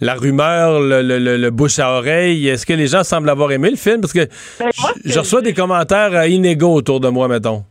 la 0.00 0.14
rumeur, 0.14 0.80
le, 0.80 1.02
le- 1.02 1.18
le- 1.20 1.36
le 1.36 1.50
bouche 1.50 1.78
à 1.78 1.92
oreille. 1.98 2.48
Est-ce 2.48 2.66
que 2.66 2.72
les 2.72 2.88
gens 2.88 3.04
semblent 3.04 3.30
avoir 3.30 3.52
aimé 3.52 3.70
le 3.70 3.76
film? 3.76 4.00
Parce 4.00 4.12
que 4.12 4.26
Ben, 4.58 4.70
moi, 4.80 4.90
je- 5.04 5.12
je 5.12 5.18
reçois 5.20 5.40
des 5.40 5.54
commentaires 5.54 6.12
euh, 6.14 6.26
inégaux 6.26 6.74
autour 6.74 6.98
de 6.98 7.08
moi, 7.08 7.28
mettons. 7.28 7.62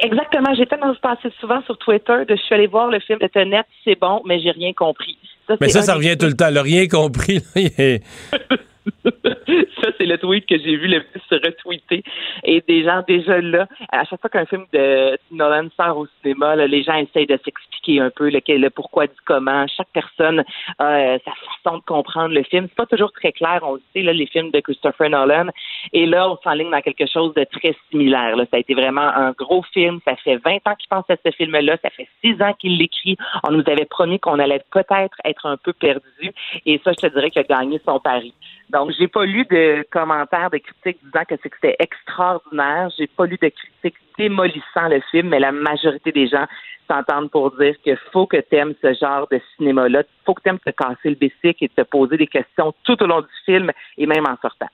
Exactement. 0.00 0.54
J'ai 0.56 0.66
tellement 0.66 0.94
passé 1.02 1.28
souvent 1.40 1.62
sur 1.62 1.76
Twitter 1.78 2.24
de 2.28 2.34
je 2.36 2.42
suis 2.42 2.54
allé 2.54 2.66
voir 2.66 2.88
le 2.88 2.98
film 3.00 3.18
de 3.20 3.26
Tenet, 3.26 3.62
c'est 3.84 3.98
bon, 4.00 4.22
mais 4.24 4.40
j'ai 4.40 4.50
rien 4.50 4.72
compris. 4.72 5.18
Mais 5.60 5.68
ça, 5.68 5.82
ça 5.82 5.94
revient 5.94 6.16
tout 6.18 6.26
le 6.26 6.34
temps. 6.34 6.50
Le 6.50 6.60
rien 6.60 6.88
compris. 6.88 7.36
là, 7.36 7.42
il 7.56 7.72
est- 7.78 8.02
ça, 9.80 9.90
c'est 9.98 10.06
le 10.06 10.18
tweet 10.18 10.46
que 10.46 10.58
j'ai 10.58 10.76
vu 10.76 10.88
le 10.88 11.02
plus 11.02 11.20
se 11.28 11.34
retweeter. 11.34 12.02
Et 12.44 12.62
des 12.66 12.84
gens 12.84 13.02
déjà 13.06 13.40
là, 13.40 13.66
à 13.92 14.04
chaque 14.04 14.20
fois 14.20 14.30
qu'un 14.30 14.46
film 14.46 14.64
de 14.72 15.18
Nolan 15.30 15.68
sort 15.76 15.98
au 15.98 16.06
cinéma, 16.20 16.56
là, 16.56 16.66
les 16.66 16.82
gens 16.82 16.96
essayent 16.96 17.26
de 17.26 17.38
s'expliquer 17.44 18.00
un 18.00 18.10
peu 18.10 18.30
le, 18.30 18.40
le 18.46 18.70
pourquoi 18.70 19.06
du 19.06 19.14
comment. 19.24 19.66
Chaque 19.68 19.88
personne 19.92 20.44
a 20.78 20.84
euh, 20.84 21.18
sa 21.24 21.32
façon 21.32 21.78
de 21.78 21.84
comprendre 21.84 22.34
le 22.34 22.42
film. 22.42 22.66
C'est 22.68 22.76
pas 22.76 22.86
toujours 22.86 23.12
très 23.12 23.32
clair, 23.32 23.60
on 23.62 23.74
le 23.74 23.82
sait, 23.92 24.02
là, 24.02 24.12
les 24.12 24.26
films 24.26 24.50
de 24.50 24.60
Christopher 24.60 25.10
Nolan. 25.10 25.46
Et 25.92 26.06
là, 26.06 26.30
on 26.30 26.38
s'enligne 26.42 26.70
dans 26.70 26.80
quelque 26.80 27.06
chose 27.06 27.32
de 27.34 27.44
très 27.44 27.76
similaire. 27.90 28.36
Là. 28.36 28.44
Ça 28.50 28.56
a 28.56 28.60
été 28.60 28.74
vraiment 28.74 29.02
un 29.02 29.32
gros 29.32 29.62
film. 29.72 30.00
Ça 30.04 30.16
fait 30.16 30.36
20 30.36 30.56
ans 30.66 30.74
qu'il 30.78 30.88
pense 30.88 31.04
à 31.08 31.16
ce 31.24 31.30
film-là. 31.32 31.76
Ça 31.82 31.90
fait 31.90 32.08
6 32.24 32.42
ans 32.42 32.54
qu'il 32.58 32.76
l'écrit. 32.78 33.16
On 33.48 33.52
nous 33.52 33.64
avait 33.66 33.84
promis 33.84 34.18
qu'on 34.18 34.38
allait 34.38 34.62
peut-être 34.72 35.16
être 35.24 35.46
un 35.46 35.56
peu 35.56 35.72
perdu. 35.72 36.32
Et 36.64 36.80
ça, 36.84 36.92
je 36.92 37.06
te 37.06 37.12
dirais 37.12 37.30
qu'il 37.30 37.42
a 37.42 37.44
gagné 37.44 37.80
son 37.84 38.00
pari. 38.00 38.34
Donc, 38.70 38.90
j'ai 38.98 39.08
pas 39.08 39.24
lu 39.24 39.44
de 39.50 39.84
commentaires, 39.90 40.50
de 40.50 40.58
critiques 40.58 40.98
disant 41.04 41.24
que 41.28 41.34
que 41.34 41.40
c'était 41.42 41.76
extraordinaire. 41.78 42.88
J'ai 42.98 43.06
pas 43.06 43.26
lu 43.26 43.36
de 43.40 43.48
critiques 43.48 44.00
démolissant 44.18 44.88
le 44.88 45.00
film, 45.10 45.28
mais 45.28 45.38
la 45.40 45.52
majorité 45.52 46.10
des 46.12 46.26
gens 46.28 46.46
s'entendent 46.88 47.30
pour 47.30 47.54
dire 47.58 47.74
qu'il 47.82 47.98
faut 48.12 48.26
que 48.26 48.36
tu 48.38 48.56
aimes 48.56 48.74
ce 48.80 48.94
genre 48.94 49.26
de 49.30 49.40
cinéma-là. 49.56 50.02
faut 50.24 50.34
que 50.34 50.42
tu 50.42 50.48
aimes 50.48 50.58
te 50.64 50.70
casser 50.70 51.10
le 51.10 51.14
bicycle 51.16 51.64
et 51.64 51.68
te 51.68 51.82
poser 51.82 52.16
des 52.16 52.26
questions 52.26 52.72
tout 52.84 53.02
au 53.02 53.06
long 53.06 53.20
du 53.20 53.26
film 53.44 53.70
et 53.98 54.06
même 54.06 54.24
en 54.26 54.36
sortant. 54.40 54.68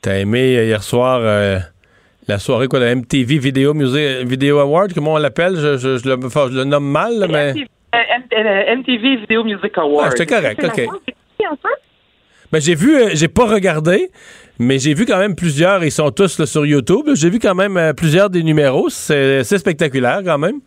T'as 0.00 0.18
aimé 0.18 0.56
euh, 0.56 0.64
hier 0.64 0.82
soir 0.82 1.18
euh, 1.20 1.58
la 2.28 2.38
soirée, 2.38 2.68
quoi, 2.68 2.78
la 2.78 2.94
MTV 2.94 3.38
Video, 3.38 3.74
Music, 3.74 4.26
Video 4.26 4.58
Award, 4.60 4.92
comment 4.94 5.14
on 5.14 5.18
l'appelle? 5.18 5.56
Je, 5.56 5.76
je- 5.76 5.96
je 5.98 6.08
le, 6.08 6.24
enfin, 6.24 6.46
je 6.50 6.56
le 6.56 6.64
nomme 6.64 6.88
mal, 6.90 7.26
mais. 7.28 7.52
MTV, 7.52 7.66
euh, 7.94 8.76
MTV 8.76 9.16
Video 9.16 9.42
Music 9.44 9.76
Awards. 9.78 10.06
Ah, 10.06 10.10
c'était 10.10 10.34
correct, 10.34 10.62
ok. 10.64 10.88
Ben, 12.52 12.60
j'ai 12.60 12.74
vu, 12.74 12.96
euh, 12.96 13.10
j'ai 13.12 13.28
pas 13.28 13.46
regardé, 13.46 14.10
mais 14.58 14.78
j'ai 14.78 14.94
vu 14.94 15.04
quand 15.04 15.18
même 15.18 15.34
plusieurs, 15.34 15.84
ils 15.84 15.92
sont 15.92 16.10
tous 16.10 16.44
sur 16.44 16.64
YouTube. 16.64 17.10
J'ai 17.14 17.28
vu 17.28 17.38
quand 17.38 17.54
même 17.54 17.76
euh, 17.76 17.92
plusieurs 17.92 18.30
des 18.30 18.42
numéros. 18.42 18.88
C'est 18.88 19.44
spectaculaire 19.44 20.22
quand 20.24 20.38
même. 20.38 20.60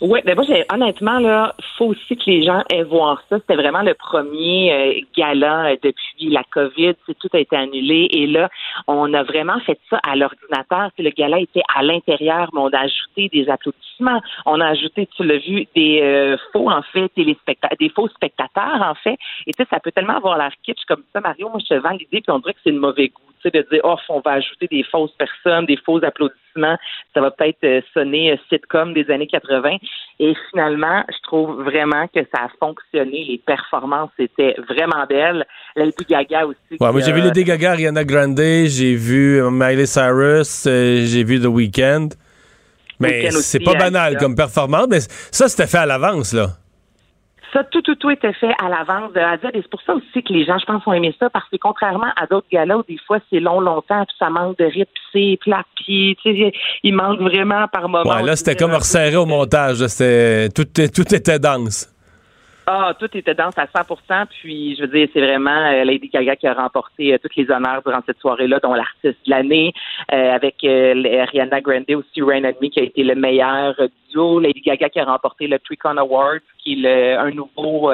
Oui, 0.00 0.20
mais 0.24 0.36
moi, 0.36 0.44
honnêtement, 0.72 1.18
là, 1.18 1.56
faut 1.76 1.86
aussi 1.86 2.16
que 2.16 2.30
les 2.30 2.44
gens 2.44 2.62
aient 2.70 2.84
voir 2.84 3.20
ça. 3.28 3.38
C'était 3.40 3.56
vraiment 3.56 3.82
le 3.82 3.94
premier 3.94 4.72
euh, 4.72 5.00
gala 5.16 5.72
euh, 5.72 5.76
depuis 5.82 6.28
la 6.30 6.44
COVID. 6.44 6.94
Tout 7.18 7.28
a 7.32 7.38
été 7.38 7.56
annulé. 7.56 8.08
Et 8.12 8.28
là, 8.28 8.48
on 8.86 9.12
a 9.12 9.24
vraiment 9.24 9.58
fait 9.60 9.80
ça 9.90 9.98
à 10.08 10.14
l'ordinateur. 10.14 10.90
Le 10.98 11.10
gala 11.10 11.40
était 11.40 11.62
à 11.74 11.82
l'intérieur, 11.82 12.48
mais 12.52 12.60
on 12.60 12.68
a 12.68 12.78
ajouté 12.78 13.28
des 13.32 13.48
applaudissements. 13.48 14.20
On 14.46 14.60
a 14.60 14.68
ajouté, 14.68 15.08
tu 15.16 15.24
l'as 15.24 15.38
vu, 15.38 15.66
des 15.74 16.00
euh, 16.00 16.36
faux, 16.52 16.70
en 16.70 16.82
fait, 16.82 17.10
des 17.16 17.88
faux 17.88 18.08
spectateurs, 18.08 18.80
en 18.80 18.94
fait. 18.94 19.18
Et 19.48 19.52
tu 19.52 19.64
sais, 19.64 19.68
ça 19.68 19.80
peut 19.80 19.90
tellement 19.90 20.16
avoir 20.16 20.38
l'air 20.38 20.52
kitsch 20.62 20.84
comme 20.86 21.02
ça, 21.12 21.20
Mario. 21.20 21.48
Moi, 21.48 21.58
je 21.58 21.74
te 21.74 21.80
vends 21.80 21.90
l'idée, 21.90 22.20
puis 22.20 22.30
on 22.30 22.38
dirait 22.38 22.54
que 22.54 22.60
c'est 22.62 22.72
de 22.72 22.78
mauvais 22.78 23.08
goût. 23.08 23.22
Tu 23.42 23.50
sais, 23.50 23.62
de 23.62 23.66
dire, 23.70 23.80
oh, 23.84 23.96
on 24.08 24.20
va 24.20 24.32
ajouter 24.32 24.66
des 24.70 24.82
fausses 24.84 25.14
personnes, 25.18 25.66
des 25.66 25.76
faux 25.84 26.02
applaudissements. 26.04 26.76
Ça 27.14 27.20
va 27.20 27.30
peut-être 27.30 27.62
euh, 27.64 27.80
sonner 27.94 28.32
euh, 28.32 28.36
sitcom 28.48 28.94
des 28.94 29.10
années 29.10 29.26
80. 29.26 29.76
Et 30.20 30.34
finalement, 30.50 31.04
je 31.08 31.22
trouve 31.22 31.62
vraiment 31.62 32.06
que 32.08 32.20
ça 32.34 32.44
a 32.44 32.48
fonctionné. 32.58 33.24
Les 33.24 33.38
performances 33.38 34.10
étaient 34.18 34.56
vraiment 34.68 35.06
belles. 35.08 35.46
Lady 35.76 36.04
Gaga 36.08 36.46
aussi. 36.46 36.58
Ouais, 36.80 36.92
moi, 36.92 37.00
j'ai 37.00 37.12
vu 37.12 37.20
Lady 37.20 37.44
Gaga, 37.44 37.72
Ariana 37.72 38.04
Grande, 38.04 38.38
j'ai 38.38 38.94
vu 38.94 39.40
euh, 39.40 39.50
Miley 39.50 39.86
Cyrus, 39.86 40.64
j'ai 40.64 41.24
vu 41.24 41.40
The 41.40 41.46
Weeknd. 41.46 42.08
Mais 43.00 43.30
c'est 43.30 43.60
pas 43.60 43.74
banal 43.74 44.16
comme 44.16 44.34
performance, 44.34 44.88
mais 44.90 45.00
ça, 45.00 45.48
c'était 45.48 45.68
fait 45.68 45.78
à 45.78 45.86
l'avance, 45.86 46.32
là. 46.32 46.48
Ça, 47.52 47.64
tout, 47.64 47.82
tout, 47.82 47.94
tout 47.94 48.10
était 48.10 48.32
fait 48.34 48.52
à 48.62 48.68
l'avance 48.68 49.12
de 49.12 49.20
Z. 49.20 49.50
Et 49.54 49.62
c'est 49.62 49.70
pour 49.70 49.80
ça 49.82 49.94
aussi 49.94 50.22
que 50.22 50.32
les 50.32 50.44
gens, 50.44 50.58
je 50.58 50.66
pense, 50.66 50.86
ont 50.86 50.92
aimé 50.92 51.14
ça, 51.18 51.30
parce 51.30 51.48
que 51.48 51.56
contrairement 51.56 52.12
à 52.16 52.26
d'autres 52.26 52.46
galas 52.50 52.76
où 52.76 52.82
des 52.82 52.98
fois 53.06 53.18
c'est 53.30 53.40
long, 53.40 53.60
longtemps, 53.60 54.04
puis 54.04 54.16
ça 54.18 54.30
manque 54.30 54.58
de 54.58 54.64
rythme, 54.64 54.90
puis 54.92 55.02
c'est 55.12 55.38
plat, 55.40 55.62
puis 55.76 56.16
il 56.82 56.94
manque 56.94 57.20
vraiment 57.20 57.66
par 57.68 57.88
moment. 57.88 58.10
Ouais, 58.10 58.22
là, 58.22 58.36
c'était 58.36 58.56
comme 58.56 58.74
resserré 58.74 59.16
au 59.16 59.26
montage. 59.26 59.78
tout, 60.54 60.64
tout 60.64 61.14
était 61.14 61.38
dense. 61.38 61.88
Ah, 62.70 62.92
tout 62.98 63.08
était 63.16 63.34
dense 63.34 63.56
à 63.56 63.64
100% 63.64 64.26
Puis, 64.42 64.76
je 64.76 64.82
veux 64.82 64.88
dire, 64.88 65.08
c'est 65.14 65.22
vraiment 65.22 65.50
euh, 65.72 65.84
Lady 65.84 66.08
Gaga 66.10 66.36
qui 66.36 66.46
a 66.46 66.52
remporté 66.52 67.14
euh, 67.14 67.18
tous 67.18 67.30
les 67.34 67.50
honneurs 67.50 67.80
durant 67.82 68.00
cette 68.04 68.18
soirée-là, 68.20 68.58
dont 68.62 68.74
l'artiste 68.74 69.16
de 69.24 69.30
l'année, 69.30 69.72
euh, 70.12 70.32
avec 70.34 70.56
euh, 70.64 71.22
Ariana 71.22 71.62
Grande 71.62 71.90
aussi, 71.92 72.20
Rain 72.20 72.44
and 72.44 72.52
Me, 72.60 72.68
qui 72.68 72.80
a 72.80 72.82
été 72.82 73.04
le 73.04 73.14
meilleur 73.14 73.74
duo. 74.12 74.38
Lady 74.38 74.60
Gaga 74.60 74.90
qui 74.90 75.00
a 75.00 75.04
remporté 75.06 75.46
le 75.46 75.58
Tricon 75.60 75.96
Award, 75.96 76.40
qui 76.62 76.74
est 76.74 76.76
le- 76.76 77.18
un 77.18 77.30
nouveau 77.30 77.90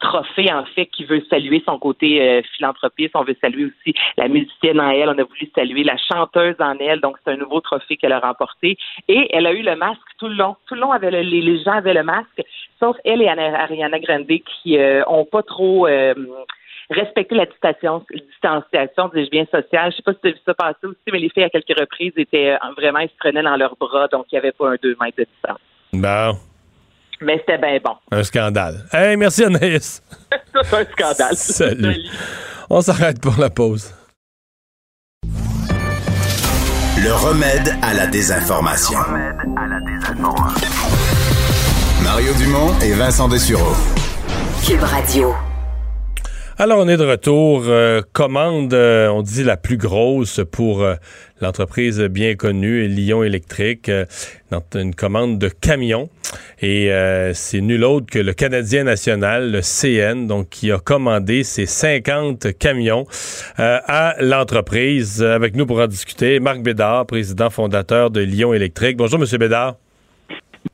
trophée, 0.00 0.50
en 0.52 0.64
fait, 0.74 0.86
qui 0.86 1.04
veut 1.04 1.22
saluer 1.28 1.62
son 1.66 1.78
côté 1.78 2.42
philanthropiste. 2.56 3.14
On 3.14 3.24
veut 3.24 3.36
saluer 3.42 3.66
aussi 3.66 3.94
la 4.16 4.28
musicienne 4.28 4.80
en 4.80 4.90
elle. 4.90 5.08
On 5.10 5.18
a 5.18 5.24
voulu 5.24 5.50
saluer 5.54 5.84
la 5.84 5.96
chanteuse 5.98 6.56
en 6.60 6.76
elle. 6.78 7.00
Donc, 7.00 7.16
c'est 7.24 7.32
un 7.32 7.36
nouveau 7.36 7.60
trophée 7.60 7.96
qu'elle 7.96 8.12
a 8.12 8.20
remporté. 8.20 8.76
Et 9.08 9.28
elle 9.36 9.46
a 9.46 9.52
eu 9.52 9.62
le 9.62 9.76
masque 9.76 10.00
tout 10.18 10.28
le 10.28 10.34
long. 10.34 10.56
Tout 10.66 10.74
le 10.76 10.80
long, 10.80 10.92
avait 10.92 11.10
le- 11.10 11.20
les, 11.20 11.42
les 11.42 11.62
gens 11.62 11.72
avaient 11.72 11.94
le 11.94 12.02
masque, 12.02 12.42
sauf 12.80 12.96
elle 13.04 13.22
et 13.22 13.28
Anna- 13.28 13.66
Ariana 13.82 13.98
Grande 13.98 14.26
qui 14.26 14.78
euh, 14.78 15.02
ont 15.06 15.24
pas 15.24 15.42
trop 15.42 15.86
euh, 15.86 16.14
respecté 16.90 17.34
la 17.34 17.46
distanciation, 17.46 18.04
distanciation 18.12 19.10
dis-je 19.14 19.30
bien 19.30 19.44
sociale. 19.44 19.90
Je 19.90 19.96
sais 19.96 20.02
pas 20.02 20.12
si 20.12 20.20
tu 20.22 20.28
as 20.28 20.32
vu 20.32 20.38
ça 20.44 20.54
passer 20.54 20.86
aussi, 20.86 20.98
mais 21.12 21.18
les 21.18 21.30
filles, 21.30 21.44
à 21.44 21.50
quelques 21.50 21.78
reprises, 21.78 22.12
étaient 22.16 22.52
euh, 22.52 22.72
vraiment, 22.76 23.00
ils 23.00 23.08
se 23.08 23.16
prenaient 23.18 23.42
dans 23.42 23.56
leurs 23.56 23.76
bras, 23.76 24.08
donc 24.08 24.26
il 24.30 24.34
n'y 24.34 24.38
avait 24.38 24.52
pas 24.52 24.70
un 24.70 24.76
deux 24.82 24.96
mètres 25.00 25.18
de 25.18 25.24
distance. 25.24 25.58
Bon, 25.92 26.38
Mais 27.20 27.38
c'était 27.38 27.58
bien 27.58 27.78
bon. 27.82 27.96
un 28.10 28.22
scandale. 28.22 28.84
Hey, 28.92 29.16
merci 29.16 29.44
Anaïs. 29.44 30.02
C'est 30.62 30.76
un 30.76 30.84
scandale. 30.84 31.34
Salut. 31.36 32.08
On 32.70 32.80
s'arrête 32.80 33.20
pour 33.20 33.38
la 33.38 33.50
pause. 33.50 33.94
Le 37.04 37.12
remède 37.12 37.74
à 37.82 37.94
la 37.94 38.06
désinformation. 38.06 38.98
Mario 42.14 42.34
Dumont 42.34 42.78
et 42.84 42.92
Vincent 42.92 43.26
Dessureau. 43.26 43.72
Cube 44.66 44.82
Radio. 44.82 45.32
Alors, 46.58 46.78
on 46.80 46.86
est 46.86 46.98
de 46.98 47.06
retour. 47.06 47.62
Euh, 47.66 48.02
commande, 48.12 48.74
euh, 48.74 49.08
on 49.08 49.22
dit 49.22 49.42
la 49.42 49.56
plus 49.56 49.78
grosse 49.78 50.42
pour 50.52 50.82
euh, 50.82 50.96
l'entreprise 51.40 52.00
bien 52.02 52.34
connue, 52.34 52.86
Lyon 52.86 53.22
Électrique. 53.22 53.88
euh, 53.88 54.04
dans 54.50 54.62
une 54.74 54.94
commande 54.94 55.38
de 55.38 55.48
camions. 55.48 56.10
Et 56.60 56.92
euh, 56.92 57.32
c'est 57.32 57.62
nul 57.62 57.82
autre 57.82 58.08
que 58.10 58.18
le 58.18 58.34
Canadien 58.34 58.84
national, 58.84 59.50
le 59.50 59.62
CN, 59.62 60.26
donc 60.26 60.50
qui 60.50 60.70
a 60.70 60.78
commandé 60.78 61.44
ces 61.44 61.64
50 61.64 62.58
camions 62.58 63.06
euh, 63.58 63.78
à 63.86 64.16
l'entreprise. 64.20 65.22
Avec 65.22 65.56
nous 65.56 65.64
pour 65.64 65.80
en 65.80 65.86
discuter, 65.86 66.40
Marc 66.40 66.60
Bédard, 66.60 67.06
président 67.06 67.48
fondateur 67.48 68.10
de 68.10 68.20
Lyon 68.20 68.52
Électrique. 68.52 68.98
Bonjour, 68.98 69.18
Monsieur 69.18 69.38
Bédard. 69.38 69.76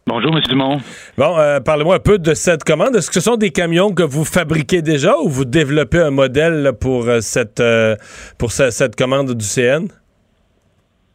Bonjour, 0.09 0.35
M. 0.35 0.43
Dumont. 0.49 0.79
Bon, 1.19 1.37
euh, 1.39 1.61
parlez-moi 1.61 1.97
un 1.97 2.01
peu 2.01 2.19
de 2.19 2.33
cette 2.33 2.65
commande. 2.65 2.97
Est-ce 2.97 3.09
que 3.09 3.15
ce 3.15 3.21
sont 3.21 3.37
des 3.37 3.51
camions 3.51 3.93
que 3.93 4.03
vous 4.03 4.25
fabriquez 4.25 4.81
déjà 4.81 5.19
ou 5.19 5.29
vous 5.29 5.45
développez 5.45 5.99
un 6.01 6.11
modèle 6.11 6.63
là, 6.63 6.73
pour 6.73 7.07
euh, 7.09 7.21
cette 7.21 7.61
euh, 7.61 7.95
pour 8.39 8.51
ce- 8.53 8.71
cette 8.71 8.97
commande 8.97 9.35
du 9.35 9.45
CN? 9.45 9.89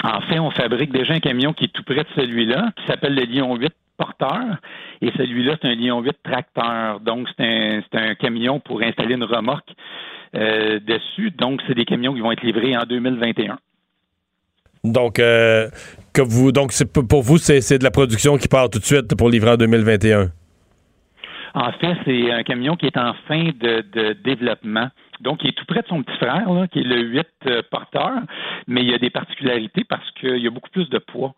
En 0.03 0.21
fait, 0.21 0.37
on 0.37 0.51
fabrique 0.51 0.91
déjà 0.91 1.13
un 1.13 1.19
camion 1.19 1.53
qui 1.53 1.65
est 1.65 1.73
tout 1.73 1.81
près 1.83 2.03
de 2.03 2.07
celui-là, 2.15 2.71
qui 2.77 2.85
s'appelle 2.85 3.15
le 3.15 3.23
Lion 3.23 3.55
8 3.55 3.73
porteur. 3.97 4.41
Et 5.01 5.11
celui-là, 5.17 5.55
c'est 5.61 5.69
un 5.69 5.75
Lion 5.75 5.99
8 6.01 6.15
tracteur. 6.23 6.99
Donc, 6.99 7.27
c'est 7.35 7.43
un, 7.43 7.81
un 7.93 8.13
camion 8.15 8.59
pour 8.59 8.81
installer 8.83 9.15
une 9.15 9.23
remorque 9.23 9.69
euh, 10.35 10.79
dessus. 10.79 11.31
Donc, 11.31 11.61
c'est 11.67 11.73
des 11.73 11.85
camions 11.85 12.13
qui 12.13 12.19
vont 12.19 12.31
être 12.31 12.43
livrés 12.43 12.77
en 12.77 12.83
2021. 12.83 13.57
Donc 14.85 15.17
euh, 15.19 15.69
donc 16.51 16.71
pour 17.09 17.21
vous 17.21 17.37
c'est 17.37 17.77
de 17.77 17.83
la 17.83 17.91
production 17.91 18.37
qui 18.37 18.47
part 18.47 18.69
tout 18.69 18.79
de 18.79 18.85
suite 18.85 19.15
pour 19.15 19.29
livrer 19.29 19.51
en 19.51 19.57
2021. 19.57 20.29
En 21.55 21.71
fait, 21.73 21.95
c'est 22.05 22.31
un 22.31 22.43
camion 22.43 22.75
qui 22.75 22.87
est 22.87 22.97
en 22.97 23.13
fin 23.27 23.49
de, 23.59 24.13
développement. 24.23 24.89
Donc, 25.21 25.43
il 25.43 25.49
est 25.49 25.53
tout 25.53 25.65
près 25.65 25.81
de 25.81 25.87
son 25.87 26.01
petit 26.01 26.17
frère, 26.17 26.47
qui 26.71 26.79
est 26.79 26.83
le 26.83 27.01
8 27.01 27.27
euh, 27.45 27.61
porteur, 27.69 28.11
mais 28.67 28.81
il 28.81 28.89
y 28.89 28.93
a 28.93 28.97
des 28.97 29.11
particularités 29.11 29.83
parce 29.87 30.09
qu'il 30.19 30.39
y 30.39 30.47
a 30.47 30.49
beaucoup 30.49 30.71
plus 30.71 30.89
de 30.89 30.97
poids. 30.97 31.35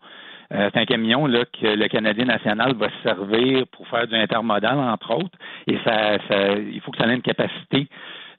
Euh, 0.54 0.70
c'est 0.72 0.80
un 0.80 0.86
camion 0.86 1.24
que 1.26 1.66
le 1.66 1.88
Canadien 1.88 2.24
national 2.24 2.74
va 2.76 2.88
se 2.88 3.02
servir 3.02 3.66
pour 3.72 3.86
faire 3.88 4.06
du 4.06 4.14
intermodal, 4.14 4.78
entre 4.78 5.14
autres, 5.14 5.38
et 5.66 5.76
ça 5.84 6.16
il 6.56 6.80
faut 6.80 6.92
que 6.92 6.98
ça 6.98 7.06
ait 7.06 7.14
une 7.14 7.20
capacité 7.20 7.88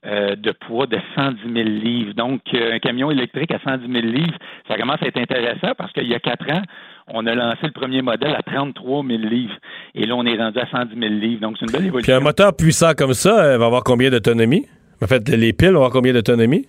euh, 0.06 0.36
de 0.36 0.52
poids 0.52 0.86
de 0.86 0.98
110 1.16 1.42
000 1.54 1.56
livres. 1.68 2.14
Donc, 2.14 2.42
euh, 2.54 2.76
un 2.76 2.80
camion 2.80 3.10
électrique 3.10 3.52
à 3.52 3.60
110 3.60 3.92
000 3.92 4.06
livres, 4.06 4.38
ça 4.68 4.78
commence 4.78 5.02
à 5.02 5.08
être 5.08 5.18
intéressant 5.18 5.74
parce 5.78 5.92
qu'il 5.92 6.08
y 6.08 6.14
a 6.14 6.20
quatre 6.20 6.50
ans, 6.52 6.62
on 7.08 7.26
a 7.26 7.34
lancé 7.34 7.62
le 7.64 7.72
premier 7.72 8.02
modèle 8.02 8.36
à 8.36 8.44
33 8.44 9.04
000 9.06 9.20
livres. 9.24 9.56
Et 9.96 10.06
là, 10.06 10.16
on 10.16 10.26
est 10.26 10.38
rendu 10.38 10.60
à 10.60 10.68
110 10.68 11.00
000 11.00 11.14
livres. 11.16 11.42
Donc, 11.42 11.58
c'est 11.60 11.66
une 11.66 11.72
belle 11.72 11.82
Puis 11.82 11.88
évolution. 11.88 12.16
un 12.16 12.20
moteur 12.20 12.56
puissant 12.56 12.94
comme 12.98 13.14
ça 13.14 13.44
euh, 13.44 13.58
va 13.58 13.66
avoir 13.66 13.84
combien 13.84 14.10
d'autonomie? 14.10 14.66
En 15.02 15.08
fait, 15.08 15.28
les 15.30 15.54
piles 15.54 15.70
vont 15.72 15.78
avoir 15.78 15.92
combien 15.92 16.14
d'autonomie? 16.14 16.68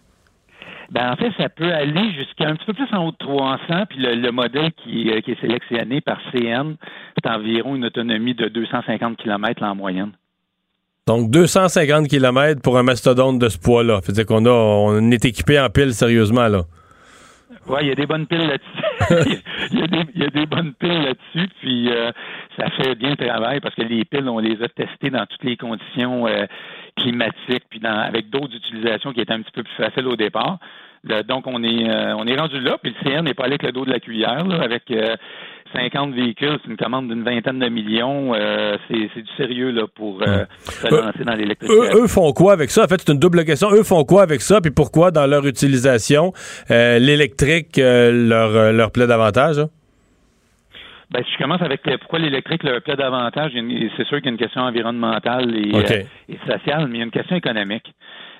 Ben, 0.91 1.12
en 1.12 1.17
fait, 1.17 1.31
ça 1.37 1.51
peut 1.51 1.71
aller 1.71 2.12
jusqu'à 2.12 2.49
un 2.49 2.57
petit 2.57 2.64
peu 2.64 2.73
plus 2.73 2.88
en 2.93 3.07
haut 3.07 3.11
de 3.11 3.17
300, 3.19 3.59
puis 3.91 3.99
le, 3.99 4.14
le 4.14 4.33
modèle 4.33 4.73
qui, 4.73 5.11
qui 5.23 5.31
est 5.33 5.41
sélectionné 5.41 6.01
par 6.01 6.19
CN, 6.33 6.77
c'est 7.23 7.31
environ 7.31 7.77
une 7.77 7.85
autonomie 7.85 8.35
de 8.35 8.49
250 8.49 9.19
km 9.19 9.62
en 9.64 9.75
moyenne. 9.75 10.12
Donc, 11.09 11.31
250 11.31 12.07
km 12.07 12.61
pour 12.61 12.77
un 12.77 12.83
mastodonte 12.83 13.38
de 13.38 13.49
ce 13.49 13.59
poids-là. 13.59 14.01
Dire 14.07 14.27
qu'on 14.27 14.44
on 14.47 15.11
est 15.11 15.25
équipé 15.25 15.59
en 15.59 15.71
piles 15.71 15.94
sérieusement, 15.94 16.49
là. 16.49 16.64
Oui, 17.66 17.79
il 17.81 17.88
y 17.88 17.92
a 17.92 17.94
des 17.94 18.07
bonnes 18.07 18.27
piles 18.27 18.47
là-dessus. 18.47 19.40
il, 19.73 19.79
y 20.21 20.25
a 20.25 20.29
des, 20.29 20.47
bonnes 20.47 20.75
piles 20.75 21.03
là-dessus, 21.03 21.49
puis 21.61 21.90
euh, 21.90 22.11
ça 22.59 22.68
fait 22.71 22.94
bien 22.94 23.11
le 23.11 23.16
travail 23.16 23.61
parce 23.61 23.75
que 23.75 23.83
les 23.83 24.05
piles, 24.05 24.29
on 24.29 24.38
les 24.38 24.62
a 24.62 24.68
testées 24.68 25.09
dans 25.09 25.25
toutes 25.25 25.44
les 25.44 25.57
conditions 25.57 26.27
euh, 26.27 26.44
climatiques, 26.97 27.64
puis 27.71 27.81
dans, 27.81 27.99
avec 28.01 28.29
d'autres 28.29 28.55
utilisations 28.55 29.12
qui 29.14 29.23
étaient 29.23 29.33
un 29.33 29.40
petit 29.40 29.53
peu 29.53 29.62
plus 29.62 29.83
faciles 29.83 30.07
au 30.07 30.16
départ. 30.16 30.59
Donc, 31.27 31.47
on 31.47 31.62
est 31.62 31.88
euh, 31.88 32.16
on 32.16 32.27
est 32.27 32.37
rendu 32.37 32.61
là, 32.61 32.77
puis 32.83 32.94
le 33.03 33.11
CN 33.11 33.23
n'est 33.23 33.35
pas 33.35 33.44
allé 33.44 33.53
avec 33.53 33.62
le 33.62 33.73
dos 33.73 33.87
de 33.87 33.90
la 33.90 34.01
cuillère, 34.01 34.44
là, 34.47 34.61
avec 34.61 34.92
50 35.73 36.15
véhicules, 36.15 36.59
c'est 36.65 36.71
une 36.71 36.77
commande 36.77 37.09
d'une 37.09 37.23
vingtaine 37.25 37.59
de 37.59 37.69
millions. 37.69 38.35
euh, 38.35 38.77
c'est 38.89 38.97
du 39.23 39.29
sérieux 39.37 39.71
là, 39.71 39.83
pour 39.95 40.21
euh, 40.23 40.45
se 40.59 40.87
Euh, 40.87 41.03
lancer 41.07 41.25
dans 41.25 41.33
Eux, 41.35 41.37
l'électrification. 41.37 42.05
eux 42.05 42.07
font 42.07 42.33
quoi 42.33 42.53
avec 42.53 42.71
ça? 42.71 42.85
En 42.85 42.89
fait, 42.89 43.01
c'est 43.01 43.13
une 43.13 43.19
double 43.19 43.45
question. 43.45 43.69
Eux 43.73 43.83
font 43.83 44.05
quoi 44.05 44.23
avec 44.23 44.41
ça? 44.41 44.61
Puis 44.61 44.71
pourquoi, 44.71 45.11
dans 45.11 45.27
leur 45.27 45.47
utilisation, 45.47 46.33
euh, 46.71 46.99
l'électrique 46.99 47.79
euh, 47.79 48.11
leur, 48.29 48.51
euh, 48.57 48.73
leur 48.73 48.91
plaît 48.93 49.07
davantage? 49.07 49.59
hein? 49.59 49.69
Ben, 51.11 51.23
si 51.25 51.33
je 51.33 51.39
commence 51.43 51.63
avec 51.63 51.81
euh, 51.89 51.97
pourquoi 51.99 52.19
l'électrique 52.19 52.63
leur 52.65 52.83
plaît 52.83 52.97
davantage, 52.97 53.53
c'est 53.55 54.07
sûr 54.07 54.19
qu'il 54.19 54.27
y 54.27 54.29
a 54.29 54.33
une 54.33 54.37
question 54.39 54.61
environnementale 54.63 55.55
et, 55.57 55.75
euh, 55.75 56.03
et 56.29 56.39
sociale, 56.47 56.87
mais 56.89 56.97
il 56.97 56.99
y 56.99 57.03
a 57.03 57.05
une 57.05 57.11
question 57.11 57.37
économique. 57.37 57.95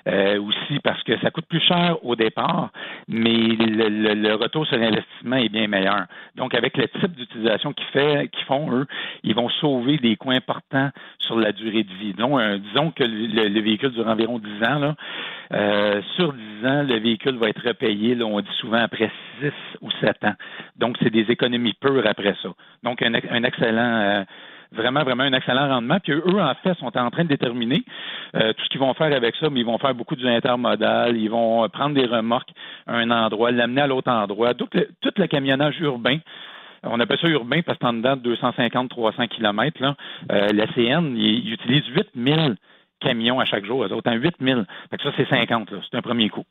Euh, 0.07 0.39
aussi 0.41 0.79
parce 0.83 1.03
que 1.03 1.17
ça 1.19 1.29
coûte 1.29 1.45
plus 1.49 1.59
cher 1.59 1.97
au 2.05 2.15
départ, 2.15 2.69
mais 3.07 3.33
le, 3.33 3.89
le- 3.89 4.13
le 4.13 4.33
retour 4.35 4.65
sur 4.65 4.77
l'investissement 4.77 5.35
est 5.35 5.49
bien 5.49 5.67
meilleur. 5.67 6.05
Donc, 6.35 6.53
avec 6.55 6.77
le 6.77 6.87
type 6.87 7.11
d'utilisation 7.15 7.73
qu'ils 7.73 8.45
font, 8.45 8.71
eux, 8.71 8.85
ils 9.23 9.35
vont 9.35 9.49
sauver 9.49 9.97
des 9.97 10.15
coûts 10.15 10.31
importants 10.31 10.89
sur 11.19 11.37
la 11.39 11.51
durée 11.51 11.83
de 11.83 11.93
vie. 11.95 12.13
Donc, 12.13 12.39
euh, 12.39 12.57
disons 12.59 12.91
que 12.91 13.03
le, 13.03 13.49
le 13.49 13.59
véhicule 13.61 13.91
dure 13.91 14.07
environ 14.07 14.39
10 14.39 14.63
ans. 14.65 14.79
Là, 14.79 14.95
Euh, 15.51 16.01
sur 16.15 16.31
10 16.33 16.65
ans, 16.67 16.83
le 16.83 16.99
véhicule 16.99 17.35
va 17.37 17.49
être 17.49 17.65
repayé, 17.67 18.13
là, 18.15 18.25
on 18.25 18.39
dit 18.39 18.47
souvent 18.59 18.77
après 18.77 19.11
6 19.41 19.51
ou 19.81 19.89
7 19.99 20.23
ans. 20.23 20.35
Donc, 20.77 20.95
c'est 21.01 21.09
des 21.09 21.25
économies 21.31 21.73
pures 21.73 22.05
après 22.05 22.35
ça. 22.41 22.49
Donc, 22.83 23.01
un, 23.01 23.13
un 23.15 23.43
excellent... 23.43 24.25
vraiment, 24.71 25.03
vraiment 25.03 25.23
un 25.23 25.33
excellent 25.33 25.67
rendement. 25.67 25.99
Puis 25.99 26.13
eux, 26.13 26.41
en 26.41 26.53
fait, 26.55 26.73
sont 26.75 26.95
en 26.97 27.09
train 27.09 27.23
de 27.23 27.29
déterminer 27.29 27.83
euh, 28.35 28.53
tout 28.53 28.63
ce 28.63 28.69
qu'ils 28.69 28.79
vont 28.79 28.93
faire 28.93 29.13
avec 29.13 29.35
ça, 29.35 29.49
mais 29.49 29.61
ils 29.61 29.65
vont 29.65 29.77
faire 29.77 29.95
beaucoup 29.95 30.15
du 30.15 30.27
intermodal, 30.27 31.17
ils 31.17 31.29
vont 31.29 31.63
euh, 31.63 31.67
prendre 31.67 31.95
des 31.95 32.05
remorques 32.05 32.51
à 32.87 32.95
un 32.95 33.09
endroit, 33.11 33.51
l'amener 33.51 33.81
à 33.81 33.87
l'autre 33.87 34.11
endroit. 34.11 34.53
Tout 34.53 34.69
le, 34.73 35.27
camionnage 35.27 35.79
urbain, 35.79 36.19
on 36.83 36.99
appelle 36.99 37.19
ça 37.19 37.27
urbain 37.27 37.61
parce 37.61 37.77
que 37.77 37.85
c'est 37.85 37.89
en 37.89 37.93
dedans 37.93 38.15
de 38.15 38.35
250-300 38.35 39.27
km. 39.27 39.81
Là. 39.81 39.95
Euh, 40.31 40.47
la 40.53 40.67
CN, 40.67 41.15
il, 41.15 41.45
il 41.45 41.53
utilise 41.53 41.85
8000 41.87 42.55
camions 42.99 43.39
à 43.39 43.45
chaque 43.45 43.65
jour, 43.65 43.83
eux 43.83 43.91
autres, 43.93 44.09
hein, 44.09 44.15
8000. 44.15 44.65
Fait 44.89 44.97
que 44.97 45.03
ça, 45.03 45.11
c'est 45.17 45.27
50, 45.27 45.71
là. 45.71 45.79
c'est 45.89 45.97
un 45.97 46.01
premier 46.01 46.29
coup. 46.29 46.45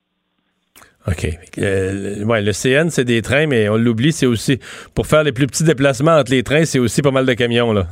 OK. 1.10 1.26
Euh, 1.58 2.16
le- 2.18 2.24
ouais, 2.24 2.42
le 2.42 2.52
CN, 2.52 2.90
c'est 2.90 3.04
des 3.04 3.22
trains, 3.22 3.46
mais 3.46 3.68
on 3.68 3.76
l'oublie, 3.76 4.12
c'est 4.12 4.26
aussi, 4.26 4.58
pour 4.94 5.06
faire 5.06 5.22
les 5.24 5.32
plus 5.32 5.46
petits 5.46 5.64
déplacements 5.64 6.16
entre 6.18 6.30
les 6.30 6.42
trains, 6.42 6.64
c'est 6.64 6.78
aussi 6.78 7.02
pas 7.02 7.10
mal 7.10 7.24
de 7.26 7.32
camions, 7.34 7.72
là. 7.72 7.86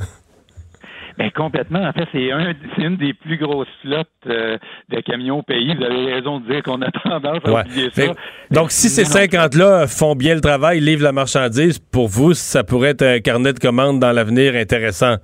Ben 1.18 1.30
complètement. 1.30 1.80
En 1.82 1.92
fait, 1.94 2.06
c'est 2.12 2.30
un, 2.30 2.52
une 2.76 2.98
des 2.98 3.14
plus 3.14 3.38
grosses 3.38 3.66
flottes 3.80 4.06
euh, 4.26 4.58
de 4.90 5.00
camions 5.00 5.38
au 5.38 5.42
pays. 5.42 5.74
Vous 5.74 5.82
avez 5.82 6.12
raison 6.12 6.40
de 6.40 6.46
dire 6.52 6.62
qu'on 6.62 6.82
a 6.82 6.90
tendance 7.04 7.38
à 7.42 7.50
Ouais. 7.52 7.62
oublier 7.62 7.88
ça. 7.90 8.02
donc, 8.50 8.70
si 8.70 8.90
ces 8.90 9.04
Mais 9.18 9.26
non, 9.26 9.46
50-là 9.46 9.86
font 9.86 10.14
bien 10.14 10.34
le 10.34 10.42
travail, 10.42 10.80
livrent 10.80 11.04
la 11.04 11.12
marchandise, 11.12 11.78
pour 11.78 12.08
vous, 12.08 12.34
ça 12.34 12.64
pourrait 12.64 12.90
être 12.90 13.00
un 13.02 13.20
carnet 13.20 13.54
de 13.54 13.58
commandes 13.58 13.98
dans 13.98 14.12
l'avenir 14.12 14.54
intéressant. 14.56 15.16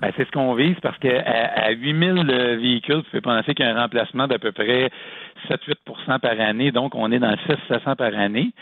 Ben, 0.00 0.12
c'est 0.16 0.26
ce 0.26 0.30
qu'on 0.30 0.54
vise 0.54 0.76
parce 0.82 0.98
que 0.98 1.08
à, 1.08 1.64
à 1.66 1.70
8000 1.72 2.30
euh, 2.30 2.56
véhicules, 2.56 2.96
vous 2.96 3.02
pouvez 3.10 3.22
penser 3.22 3.54
qu'il 3.54 3.64
y 3.64 3.68
a 3.68 3.74
un 3.76 3.80
remplacement 3.82 4.28
d'à 4.28 4.38
peu 4.38 4.52
près 4.52 4.90
7-8 5.48 6.20
par 6.20 6.40
année. 6.40 6.72
Donc, 6.72 6.94
on 6.94 7.10
est 7.12 7.18
dans 7.18 7.30
le 7.30 7.36
600 7.68 7.96
par 7.96 8.14
année. 8.14 8.52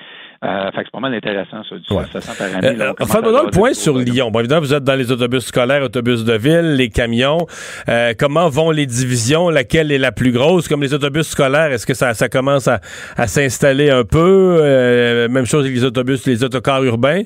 Euh, 0.44 0.70
fait 0.72 0.78
que 0.78 0.84
c'est 0.84 0.90
pas 0.92 1.00
mal 1.00 1.14
intéressant, 1.14 1.62
ça, 1.68 1.76
du 1.76 1.92
Ouais. 1.94 2.04
600 2.12 2.32
par 2.38 2.46
année. 2.56 2.80
Euh, 2.80 2.92
Faites-moi 3.06 3.32
donc 3.32 3.44
le 3.46 3.50
point 3.50 3.72
sur. 3.74 3.96
Lyon. 3.96 4.30
Bon, 4.30 4.40
évidemment, 4.40 4.60
vous 4.60 4.74
êtes 4.74 4.84
dans 4.84 4.94
les 4.94 5.10
autobus 5.10 5.44
scolaires, 5.46 5.82
autobus 5.82 6.24
de 6.24 6.34
ville, 6.34 6.74
les 6.76 6.88
camions. 6.90 7.46
Euh, 7.88 8.12
comment 8.18 8.48
vont 8.48 8.70
les 8.70 8.86
divisions? 8.86 9.48
Laquelle 9.48 9.90
est 9.92 9.98
la 9.98 10.12
plus 10.12 10.32
grosse? 10.32 10.68
Comme 10.68 10.82
les 10.82 10.92
autobus 10.92 11.28
scolaires, 11.28 11.72
est-ce 11.72 11.86
que 11.86 11.94
ça, 11.94 12.12
ça 12.14 12.28
commence 12.28 12.68
à, 12.68 12.80
à 13.16 13.26
s'installer 13.26 13.90
un 13.90 14.04
peu? 14.04 14.58
Euh, 14.60 15.28
même 15.28 15.46
chose 15.46 15.64
avec 15.64 15.74
les 15.74 15.84
autobus, 15.84 16.26
les 16.26 16.44
autocars 16.44 16.82
urbains? 16.84 17.22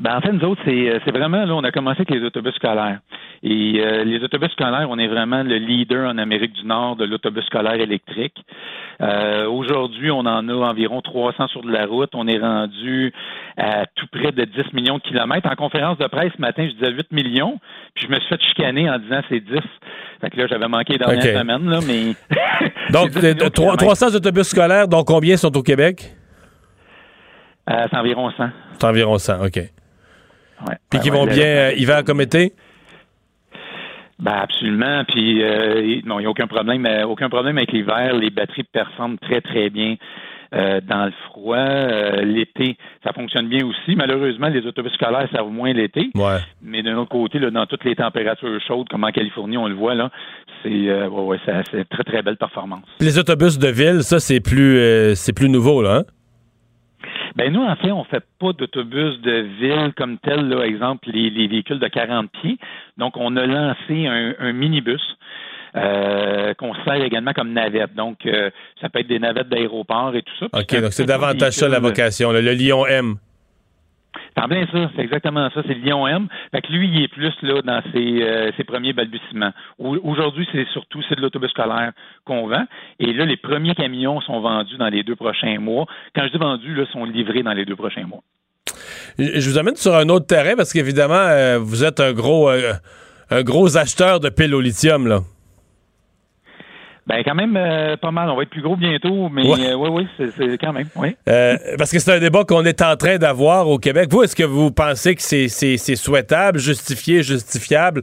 Ben, 0.00 0.16
en 0.16 0.20
fait, 0.20 0.32
nous 0.32 0.44
autres, 0.48 0.60
c'est, 0.64 0.88
euh, 0.90 0.98
c'est 1.04 1.16
vraiment, 1.16 1.44
là, 1.44 1.54
on 1.54 1.62
a 1.64 1.70
commencé 1.70 1.98
avec 2.00 2.10
les 2.10 2.22
autobus 2.24 2.54
scolaires. 2.54 2.98
Et 3.42 3.74
euh, 3.80 4.04
les 4.04 4.22
autobus 4.24 4.50
scolaires, 4.52 4.86
on 4.90 4.98
est 4.98 5.06
vraiment 5.06 5.42
le 5.42 5.56
leader 5.56 6.08
en 6.08 6.18
Amérique 6.18 6.52
du 6.54 6.66
Nord 6.66 6.96
de 6.96 7.04
l'autobus 7.04 7.44
scolaire 7.44 7.74
électrique. 7.74 8.36
Euh, 9.00 9.46
aujourd'hui, 9.48 10.10
on 10.10 10.20
en 10.20 10.48
a 10.48 10.54
environ 10.54 11.00
300 11.02 11.48
sur 11.48 11.62
de 11.62 11.70
la 11.70 11.86
route. 11.86 12.10
On 12.14 12.26
est 12.26 12.38
rendu 12.38 13.12
à 13.56 13.86
tout 13.94 14.06
près 14.10 14.32
de 14.32 14.44
10 14.44 14.72
millions 14.72 14.96
de 14.96 15.02
kilomètres. 15.02 15.48
En 15.50 15.56
conférence 15.56 15.98
de 15.98 16.06
presse 16.06 16.32
ce 16.36 16.40
matin, 16.40 16.66
je 16.66 16.72
disais 16.74 16.90
8 16.92 17.12
millions, 17.12 17.60
puis 17.94 18.06
je 18.06 18.10
me 18.12 18.18
suis 18.18 18.28
fait 18.28 18.40
chicaner 18.42 18.88
en 18.90 18.98
disant 18.98 19.20
c'est 19.28 19.40
10. 19.40 19.58
Fait 20.20 20.30
que 20.30 20.38
là, 20.38 20.46
j'avais 20.48 20.68
manqué 20.68 20.94
les 20.94 20.98
dernières 20.98 21.18
OK. 21.18 21.38
semaines, 21.40 21.68
là, 21.70 21.78
mais... 21.86 22.14
Donc, 22.90 23.10
C'est 23.12 23.20
10 23.20 23.26
millions 23.26 23.34
de 23.36 23.42
euh, 23.44 23.50
trois- 23.50 23.76
kilomètres. 23.76 23.84
300 23.84 24.14
autobus 24.16 24.46
scolaires, 24.48 24.88
dont 24.88 25.04
combien 25.04 25.36
sont 25.36 25.54
au 25.56 25.62
Québec? 25.62 26.14
Euh, 27.70 27.86
c'est 27.90 27.96
environ 27.96 28.30
100. 28.30 28.44
C'est 28.78 28.84
environ 28.86 29.18
100, 29.18 29.44
OK. 29.46 29.60
Ouais. 30.66 30.76
Puis 30.90 31.00
qui 31.00 31.10
ouais, 31.10 31.16
vont 31.16 31.26
bien 31.26 31.46
euh, 31.46 31.72
hiver 31.76 32.04
comme 32.04 32.20
été? 32.20 32.52
Ben 34.18 34.32
absolument. 34.32 35.04
Puis 35.08 35.42
euh, 35.42 36.00
non, 36.04 36.18
il 36.18 36.22
n'y 36.22 36.26
a 36.26 36.30
aucun 36.30 36.46
problème. 36.46 36.86
aucun 37.06 37.28
problème 37.28 37.58
avec 37.58 37.72
l'hiver. 37.72 38.14
Les 38.14 38.30
batteries 38.30 38.64
performent 38.64 39.18
très 39.18 39.40
très 39.40 39.70
bien 39.70 39.96
euh, 40.54 40.80
dans 40.80 41.06
le 41.06 41.12
froid. 41.26 41.56
Euh, 41.56 42.22
l'été, 42.22 42.76
ça 43.02 43.12
fonctionne 43.12 43.48
bien 43.48 43.66
aussi. 43.66 43.96
Malheureusement, 43.96 44.48
les 44.48 44.64
autobus 44.66 44.92
scolaires 44.92 45.28
servent 45.32 45.50
moins 45.50 45.72
l'été. 45.72 46.10
Ouais. 46.14 46.38
Mais 46.62 46.82
d'un 46.82 46.96
autre 46.96 47.10
côté, 47.10 47.38
là, 47.38 47.50
dans 47.50 47.66
toutes 47.66 47.84
les 47.84 47.96
températures 47.96 48.60
chaudes, 48.66 48.88
comme 48.88 49.04
en 49.04 49.10
Californie, 49.10 49.58
on 49.58 49.66
le 49.66 49.74
voit 49.74 49.94
là, 49.94 50.10
c'est 50.62 50.70
ouais, 50.70 51.38
très 51.38 52.04
très 52.04 52.22
belle 52.22 52.36
performance. 52.36 52.84
Les 53.00 53.18
autobus 53.18 53.58
de 53.58 53.68
ville, 53.68 54.02
ça, 54.02 54.20
c'est 54.20 54.40
plus, 54.40 55.14
c'est 55.16 55.34
plus 55.34 55.48
nouveau, 55.48 55.82
là, 55.82 55.96
hein? 55.96 56.04
Ben 57.36 57.52
nous, 57.52 57.62
en 57.62 57.74
fait, 57.76 57.90
on 57.90 58.04
fait 58.04 58.24
pas 58.38 58.52
d'autobus 58.52 59.20
de 59.20 59.46
ville 59.60 59.92
comme 59.96 60.18
tel, 60.18 60.48
là, 60.48 60.64
exemple, 60.64 61.08
les, 61.10 61.30
les 61.30 61.48
véhicules 61.48 61.80
de 61.80 61.88
40 61.88 62.30
pieds. 62.30 62.58
Donc, 62.96 63.16
on 63.16 63.36
a 63.36 63.44
lancé 63.44 64.06
un, 64.06 64.34
un 64.38 64.52
minibus 64.52 65.02
euh, 65.76 66.54
qu'on 66.54 66.72
sert 66.84 67.02
également 67.02 67.32
comme 67.32 67.52
navette. 67.52 67.94
Donc, 67.94 68.26
euh, 68.26 68.50
ça 68.80 68.88
peut 68.88 69.00
être 69.00 69.08
des 69.08 69.18
navettes 69.18 69.48
d'aéroport 69.48 70.14
et 70.14 70.22
tout 70.22 70.34
ça. 70.38 70.46
OK, 70.52 70.80
donc 70.80 70.92
c'est 70.92 71.06
davantage 71.06 71.54
ça 71.54 71.68
la 71.68 71.80
vocation, 71.80 72.30
là, 72.30 72.40
le 72.40 72.52
Lion 72.52 72.86
M. 72.86 73.16
En 74.36 74.48
plein 74.48 74.66
ça, 74.72 74.90
c'est 74.96 75.02
exactement 75.02 75.48
ça. 75.54 75.62
C'est 75.66 75.74
le 75.74 75.88
Lion 75.88 76.06
M. 76.08 76.26
Fait 76.50 76.60
que 76.62 76.72
lui, 76.72 76.88
il 76.92 77.02
est 77.04 77.08
plus 77.08 77.32
là 77.42 77.62
dans 77.62 77.80
ses, 77.92 78.18
euh, 78.22 78.50
premiers 78.66 78.92
balbutiements. 78.92 79.52
Au- 79.78 79.98
Aujourd'hui, 80.02 80.46
c'est 80.52 80.66
surtout 80.72 81.00
c'est 81.08 81.14
de 81.16 81.20
l'autobus 81.20 81.50
scolaire 81.50 81.92
qu'on 82.24 82.48
vend. 82.48 82.64
Et 82.98 83.12
là, 83.12 83.24
les 83.26 83.36
premiers 83.36 83.74
camions 83.74 84.20
sont 84.22 84.40
vendus 84.40 84.76
dans 84.76 84.88
les 84.88 85.02
deux 85.04 85.16
prochains 85.16 85.58
mois. 85.60 85.86
Quand 86.16 86.24
je 86.26 86.32
dis 86.32 86.38
vendus, 86.38 86.74
là, 86.74 86.84
sont 86.92 87.04
livrés 87.04 87.42
dans 87.42 87.52
les 87.52 87.64
deux 87.64 87.76
prochains 87.76 88.06
mois. 88.06 88.22
Je 89.18 89.38
je 89.40 89.50
vous 89.50 89.58
amène 89.58 89.76
sur 89.76 89.94
un 89.94 90.08
autre 90.08 90.26
terrain 90.26 90.54
parce 90.56 90.72
qu'évidemment, 90.72 91.14
euh, 91.14 91.58
vous 91.60 91.84
êtes 91.84 92.00
un 92.00 92.12
gros, 92.12 92.48
euh, 92.50 92.72
un 93.30 93.42
gros 93.42 93.76
acheteur 93.76 94.18
de 94.20 94.28
piles 94.30 94.54
au 94.54 94.60
lithium, 94.60 95.06
là. 95.06 95.20
Ben 97.06 97.22
quand 97.22 97.34
même 97.34 97.54
euh, 97.56 97.96
pas 97.98 98.10
mal. 98.10 98.30
On 98.30 98.36
va 98.36 98.44
être 98.44 98.50
plus 98.50 98.62
gros 98.62 98.76
bientôt, 98.76 99.28
mais 99.28 99.46
Ouais. 99.46 99.66
euh, 99.68 99.74
oui, 99.74 99.88
oui, 99.92 100.06
c'est- 100.16 100.30
c'est 100.38 100.56
quand 100.58 100.72
même. 100.72 100.88
Oui. 100.96 101.14
Euh, 101.28 101.56
parce 101.76 101.90
que 101.90 101.98
c'est 101.98 102.12
un 102.12 102.18
débat 102.18 102.44
qu'on 102.44 102.64
est 102.64 102.80
en 102.80 102.96
train 102.96 103.18
d'avoir 103.18 103.68
au 103.68 103.78
Québec. 103.78 104.08
Vous, 104.10 104.22
est-ce 104.22 104.34
que 104.34 104.42
vous 104.42 104.70
pensez 104.70 105.14
que 105.14 105.20
c'est 105.20 105.48
c'est- 105.48 105.76
c'est 105.76 105.96
souhaitable, 105.96 106.58
justifié, 106.58 107.22
justifiable 107.22 108.00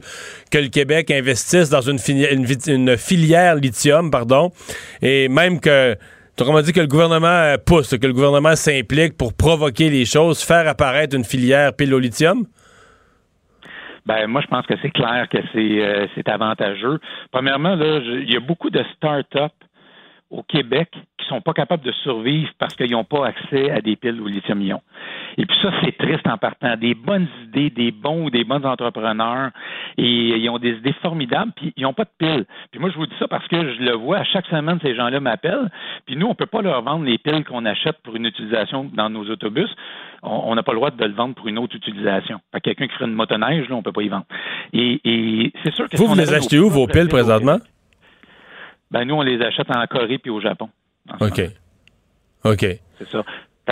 que 0.52 0.58
le 0.58 0.68
Québec 0.68 1.10
investisse 1.10 1.68
dans 1.68 1.80
une, 1.80 1.98
filière 1.98 3.56
lithium, 3.56 4.10
pardon, 4.10 4.52
et 5.02 5.28
même 5.28 5.58
que, 5.58 5.96
autrement 6.38 6.60
dit, 6.62 6.72
que 6.72 6.80
le 6.80 6.86
gouvernement 6.86 7.26
euh, 7.26 7.56
pousse, 7.58 7.96
que 7.96 8.06
le 8.06 8.12
gouvernement 8.12 8.54
s'implique 8.54 9.16
pour 9.16 9.32
provoquer 9.34 9.90
les 9.90 10.04
choses, 10.04 10.42
faire 10.42 10.68
apparaître 10.68 11.16
une 11.16 11.24
filière 11.24 11.72
pile 11.74 11.92
au 11.92 11.98
lithium? 11.98 12.44
Ben 14.06 14.26
moi, 14.26 14.40
je 14.40 14.48
pense 14.48 14.66
que 14.66 14.74
c'est 14.82 14.90
clair 14.90 15.28
que 15.28 15.38
c'est 15.52 15.82
euh, 15.82 16.06
avantageux. 16.26 16.98
Premièrement, 17.30 17.76
là, 17.76 17.98
il 17.98 18.32
y 18.32 18.36
a 18.36 18.40
beaucoup 18.40 18.70
de 18.70 18.82
start-up 18.96 19.52
au 20.32 20.42
Québec 20.42 20.88
qui 21.18 21.28
sont 21.28 21.42
pas 21.42 21.52
capables 21.52 21.84
de 21.84 21.92
survivre 21.92 22.50
parce 22.58 22.74
qu'ils 22.74 22.90
n'ont 22.90 23.04
pas 23.04 23.26
accès 23.26 23.70
à 23.70 23.80
des 23.80 23.96
piles 23.96 24.20
au 24.20 24.26
lithium-ion. 24.26 24.80
Et 25.36 25.46
puis 25.46 25.56
ça, 25.62 25.70
c'est 25.84 25.96
triste 25.96 26.26
en 26.26 26.38
partant. 26.38 26.76
Des 26.76 26.94
bonnes 26.94 27.28
idées, 27.44 27.70
des 27.70 27.92
bons 27.92 28.24
ou 28.24 28.30
des 28.30 28.42
bons 28.44 28.64
entrepreneurs, 28.64 29.50
et 29.98 30.38
ils 30.38 30.48
ont 30.48 30.58
des 30.58 30.72
idées 30.72 30.94
formidables, 31.02 31.52
puis 31.54 31.72
ils 31.76 31.82
n'ont 31.82 31.92
pas 31.92 32.04
de 32.04 32.10
piles. 32.18 32.46
Puis 32.70 32.80
moi, 32.80 32.90
je 32.90 32.96
vous 32.96 33.06
dis 33.06 33.14
ça 33.18 33.28
parce 33.28 33.46
que 33.46 33.74
je 33.74 33.82
le 33.82 33.92
vois 33.92 34.18
à 34.18 34.24
chaque 34.24 34.46
semaine, 34.46 34.78
ces 34.82 34.94
gens-là 34.94 35.20
m'appellent, 35.20 35.70
puis 36.06 36.16
nous, 36.16 36.26
on 36.26 36.34
peut 36.34 36.46
pas 36.46 36.62
leur 36.62 36.82
vendre 36.82 37.04
les 37.04 37.18
piles 37.18 37.44
qu'on 37.44 37.64
achète 37.66 37.98
pour 38.02 38.16
une 38.16 38.26
utilisation 38.26 38.90
dans 38.92 39.10
nos 39.10 39.28
autobus. 39.28 39.70
On 40.22 40.54
n'a 40.54 40.62
pas 40.62 40.72
le 40.72 40.78
droit 40.78 40.90
de 40.92 41.04
le 41.04 41.14
vendre 41.14 41.34
pour 41.34 41.48
une 41.48 41.58
autre 41.58 41.74
utilisation. 41.74 42.40
Quelqu'un 42.62 42.86
qui 42.86 42.94
ferait 42.94 43.06
une 43.06 43.14
motoneige, 43.14 43.68
là, 43.68 43.74
on 43.74 43.82
peut 43.82 43.92
pas 43.92 44.02
y 44.02 44.08
vendre. 44.08 44.26
Et, 44.72 45.00
et 45.04 45.52
c'est 45.64 45.72
sûr 45.74 45.88
que 45.88 45.96
Vous, 45.96 46.06
vous 46.06 46.14
les 46.14 46.32
achetez 46.32 46.58
où, 46.60 46.70
vos 46.70 46.86
piles, 46.86 47.08
présentement? 47.08 47.58
Ben, 48.90 49.04
nous, 49.04 49.14
on 49.14 49.22
les 49.22 49.40
achète 49.42 49.68
en 49.74 49.84
Corée 49.86 50.18
puis 50.18 50.30
au 50.30 50.40
Japon. 50.40 50.68
OK. 51.20 51.40
OK. 52.44 52.66
C'est 52.98 53.08
ça. 53.08 53.24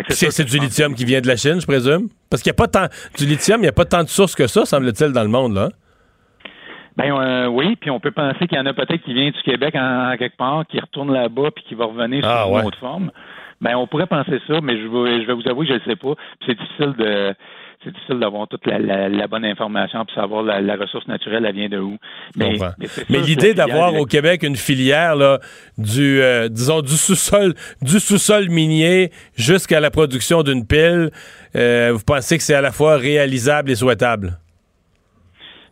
C'est 0.09 0.45
du 0.45 0.59
lithium 0.59 0.95
qui 0.95 1.05
vient 1.05 1.21
de 1.21 1.27
la 1.27 1.37
Chine, 1.37 1.61
je 1.61 1.67
présume? 1.67 2.09
Parce 2.31 2.43
qu'il 2.43 2.51
n'y 2.51 2.55
a 2.55 2.59
pas 2.59 2.69
tant. 2.69 2.87
Du 3.19 3.27
lithium, 3.27 3.59
il 3.61 3.63
n'y 3.63 3.69
a 3.69 3.73
pas 3.73 3.85
tant 3.85 4.03
de 4.03 4.09
sources 4.09 4.35
que 4.35 4.47
ça, 4.47 4.65
semble-t-il, 4.65 5.13
dans 5.13 5.23
le 5.23 5.29
monde, 5.29 5.55
là. 5.55 5.69
Ben 6.97 7.13
euh, 7.13 7.47
oui, 7.47 7.77
puis 7.77 7.91
on 7.91 8.01
peut 8.01 8.11
penser 8.11 8.47
qu'il 8.47 8.59
y 8.59 8.61
en 8.61 8.67
a 8.67 8.75
peut-être 8.75 9.03
qui 9.05 9.15
vient 9.15 9.31
du 9.31 9.41
Québec 9.43 9.75
en, 9.77 10.13
en 10.13 10.17
quelque 10.17 10.37
part, 10.37 10.67
qui 10.67 10.79
retourne 10.81 11.13
là-bas 11.13 11.51
puis 11.55 11.65
qui 11.65 11.75
va 11.75 11.87
revenir 11.87 12.25
Ah, 12.27 12.45
sous 12.45 12.53
ouais. 12.53 12.61
une 12.61 12.67
autre 12.67 12.79
forme. 12.79 13.11
Ben 13.61 13.77
on 13.77 13.87
pourrait 13.87 14.07
penser 14.07 14.41
ça, 14.47 14.61
mais 14.63 14.77
je 14.79 14.87
vais, 14.87 15.23
je 15.23 15.27
vais 15.27 15.35
vous 15.35 15.49
avouer 15.49 15.67
que 15.67 15.75
je 15.75 15.79
ne 15.79 15.85
sais 15.85 15.97
pas. 15.97 16.15
Puis 16.15 16.49
c'est 16.49 16.59
difficile 16.59 16.95
de 16.99 17.35
c'est 17.83 17.93
difficile 17.93 18.19
d'avoir 18.19 18.47
toute 18.47 18.67
la, 18.67 18.79
la, 18.79 19.09
la 19.09 19.27
bonne 19.27 19.45
information 19.45 20.05
puis 20.05 20.15
savoir 20.15 20.43
la, 20.43 20.61
la 20.61 20.77
ressource 20.77 21.07
naturelle 21.09 21.47
elle 21.47 21.55
vient 21.55 21.69
de 21.69 21.79
où. 21.79 21.97
Mais, 22.37 22.59
l'idée 23.09 23.55
d'avoir 23.55 23.95
au 23.95 24.05
Québec 24.05 24.43
une 24.43 24.57
filière 24.57 25.17
là, 25.17 25.39
du 25.79 26.21
euh, 26.21 26.49
disons 26.49 26.83
du 26.83 26.93
sous-sol 26.93 27.55
du 27.81 27.99
sous-sol 27.99 28.51
minier 28.51 29.11
jusqu'à 29.35 29.81
la 29.81 29.91
production 29.91 30.43
d'une 30.43 30.67
pile, 30.67 31.11
euh, 31.57 31.93
vous 31.93 32.05
pensez 32.05 32.37
que 32.37 32.43
c'est 32.43 32.55
à 32.55 32.61
la 32.61 32.73
fois 32.73 32.97
réalisable 32.97 33.71
et 33.71 33.75
souhaitable? 33.77 34.39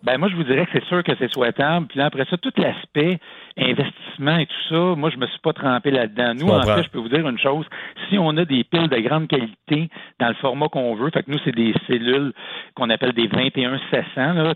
Ben 0.02 0.16
moi, 0.16 0.28
je 0.30 0.36
vous 0.36 0.44
dirais 0.44 0.64
que 0.66 0.70
c'est 0.72 0.84
sûr 0.84 1.02
que 1.02 1.12
c'est 1.18 1.30
souhaitable. 1.32 1.86
Puis 1.88 1.98
là, 1.98 2.06
après 2.06 2.24
ça, 2.30 2.36
tout 2.36 2.52
l'aspect 2.56 3.18
investissement 3.58 4.38
et 4.38 4.46
tout 4.46 4.68
ça, 4.68 4.94
moi, 4.96 5.10
je 5.10 5.16
me 5.16 5.26
suis 5.26 5.40
pas 5.40 5.52
trempé 5.52 5.90
là-dedans. 5.90 6.34
Nous, 6.34 6.48
en 6.48 6.62
fait, 6.62 6.84
je 6.84 6.90
peux 6.90 6.98
vous 6.98 7.08
dire 7.08 7.26
une 7.28 7.38
chose. 7.38 7.66
Si 8.08 8.18
on 8.18 8.36
a 8.36 8.44
des 8.44 8.64
piles 8.64 8.88
de 8.88 8.98
grande 9.00 9.28
qualité 9.28 9.90
dans 10.20 10.28
le 10.28 10.34
format 10.34 10.68
qu'on 10.68 10.94
veut, 10.94 11.10
fait 11.10 11.22
que 11.22 11.30
nous, 11.30 11.38
c'est 11.44 11.54
des 11.54 11.74
cellules 11.86 12.32
qu'on 12.74 12.90
appelle 12.90 13.12
des 13.12 13.26
21 13.26 13.78
700, 13.90 14.32
là, 14.34 14.54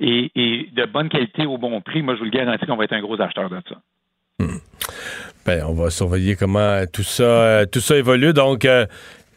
et, 0.00 0.30
et 0.34 0.68
de 0.72 0.84
bonne 0.86 1.08
qualité 1.08 1.46
au 1.46 1.58
bon 1.58 1.80
prix, 1.80 2.02
moi, 2.02 2.14
je 2.14 2.20
vous 2.20 2.26
le 2.26 2.30
garantis 2.30 2.66
qu'on 2.66 2.76
va 2.76 2.84
être 2.84 2.92
un 2.92 3.00
gros 3.00 3.20
acheteur 3.20 3.50
de 3.50 3.60
ça. 3.68 3.76
Ben, 5.46 5.64
on 5.66 5.72
va 5.72 5.90
surveiller 5.90 6.36
comment 6.36 6.84
tout 6.92 7.02
ça, 7.02 7.22
euh, 7.22 7.66
tout 7.66 7.80
ça 7.80 7.96
évolue. 7.96 8.32
Donc, 8.32 8.64
euh, 8.64 8.86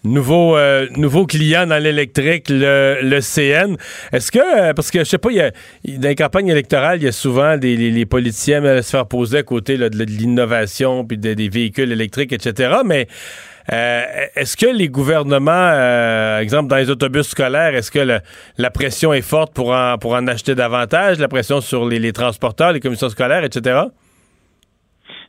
nouveau, 0.04 0.58
euh, 0.58 0.88
nouveau 0.98 1.26
client 1.26 1.66
dans 1.66 1.82
l'électrique, 1.82 2.50
le, 2.50 3.00
le 3.02 3.20
CN. 3.22 3.76
Est-ce 4.12 4.32
que, 4.32 4.40
euh, 4.40 4.74
parce 4.74 4.92
que 4.92 5.00
je 5.00 5.04
sais 5.06 5.18
pas, 5.18 5.32
il 5.32 5.38
y 5.38 5.42
a, 5.42 5.52
dans 5.98 6.10
les 6.10 6.16
campagnes 6.16 6.50
électorales, 6.50 7.00
il 7.00 7.06
y 7.06 7.08
a 7.08 7.12
souvent 7.12 7.58
des, 7.58 7.76
les, 7.76 8.06
politiciens 8.06 8.64
à 8.66 8.82
se 8.82 8.92
faire 8.92 9.08
poser 9.08 9.40
à 9.40 9.44
côté 9.44 9.78
de, 9.78 10.04
l'innovation 10.04 11.06
puis 11.06 11.18
de- 11.18 11.34
des 11.34 11.50
véhicules 11.50 11.92
électriques, 11.92 12.34
etc. 12.34 12.78
Mais 12.86 13.08
euh, 13.72 14.04
est-ce 14.36 14.58
que 14.58 14.66
les 14.66 14.90
gouvernements, 14.90 15.52
euh, 15.52 16.40
exemple 16.40 16.70
dans 16.70 16.76
les 16.76 16.90
autobus 16.90 17.28
scolaires, 17.28 17.74
est-ce 17.76 17.92
que 17.92 18.20
la 18.58 18.70
pression 18.72 19.14
est 19.14 19.22
forte 19.22 19.54
pour 19.54 19.74
en, 19.74 19.98
pour 19.98 20.14
en 20.14 20.28
acheter 20.28 20.54
davantage, 20.54 21.20
la 21.20 21.30
pression 21.30 21.62
sur 21.62 21.88
les, 21.88 22.00
les 22.00 22.12
transporteurs, 22.12 22.74
les 22.74 22.82
commissions 22.82 23.10
scolaires, 23.10 23.44
etc.? 23.44 23.84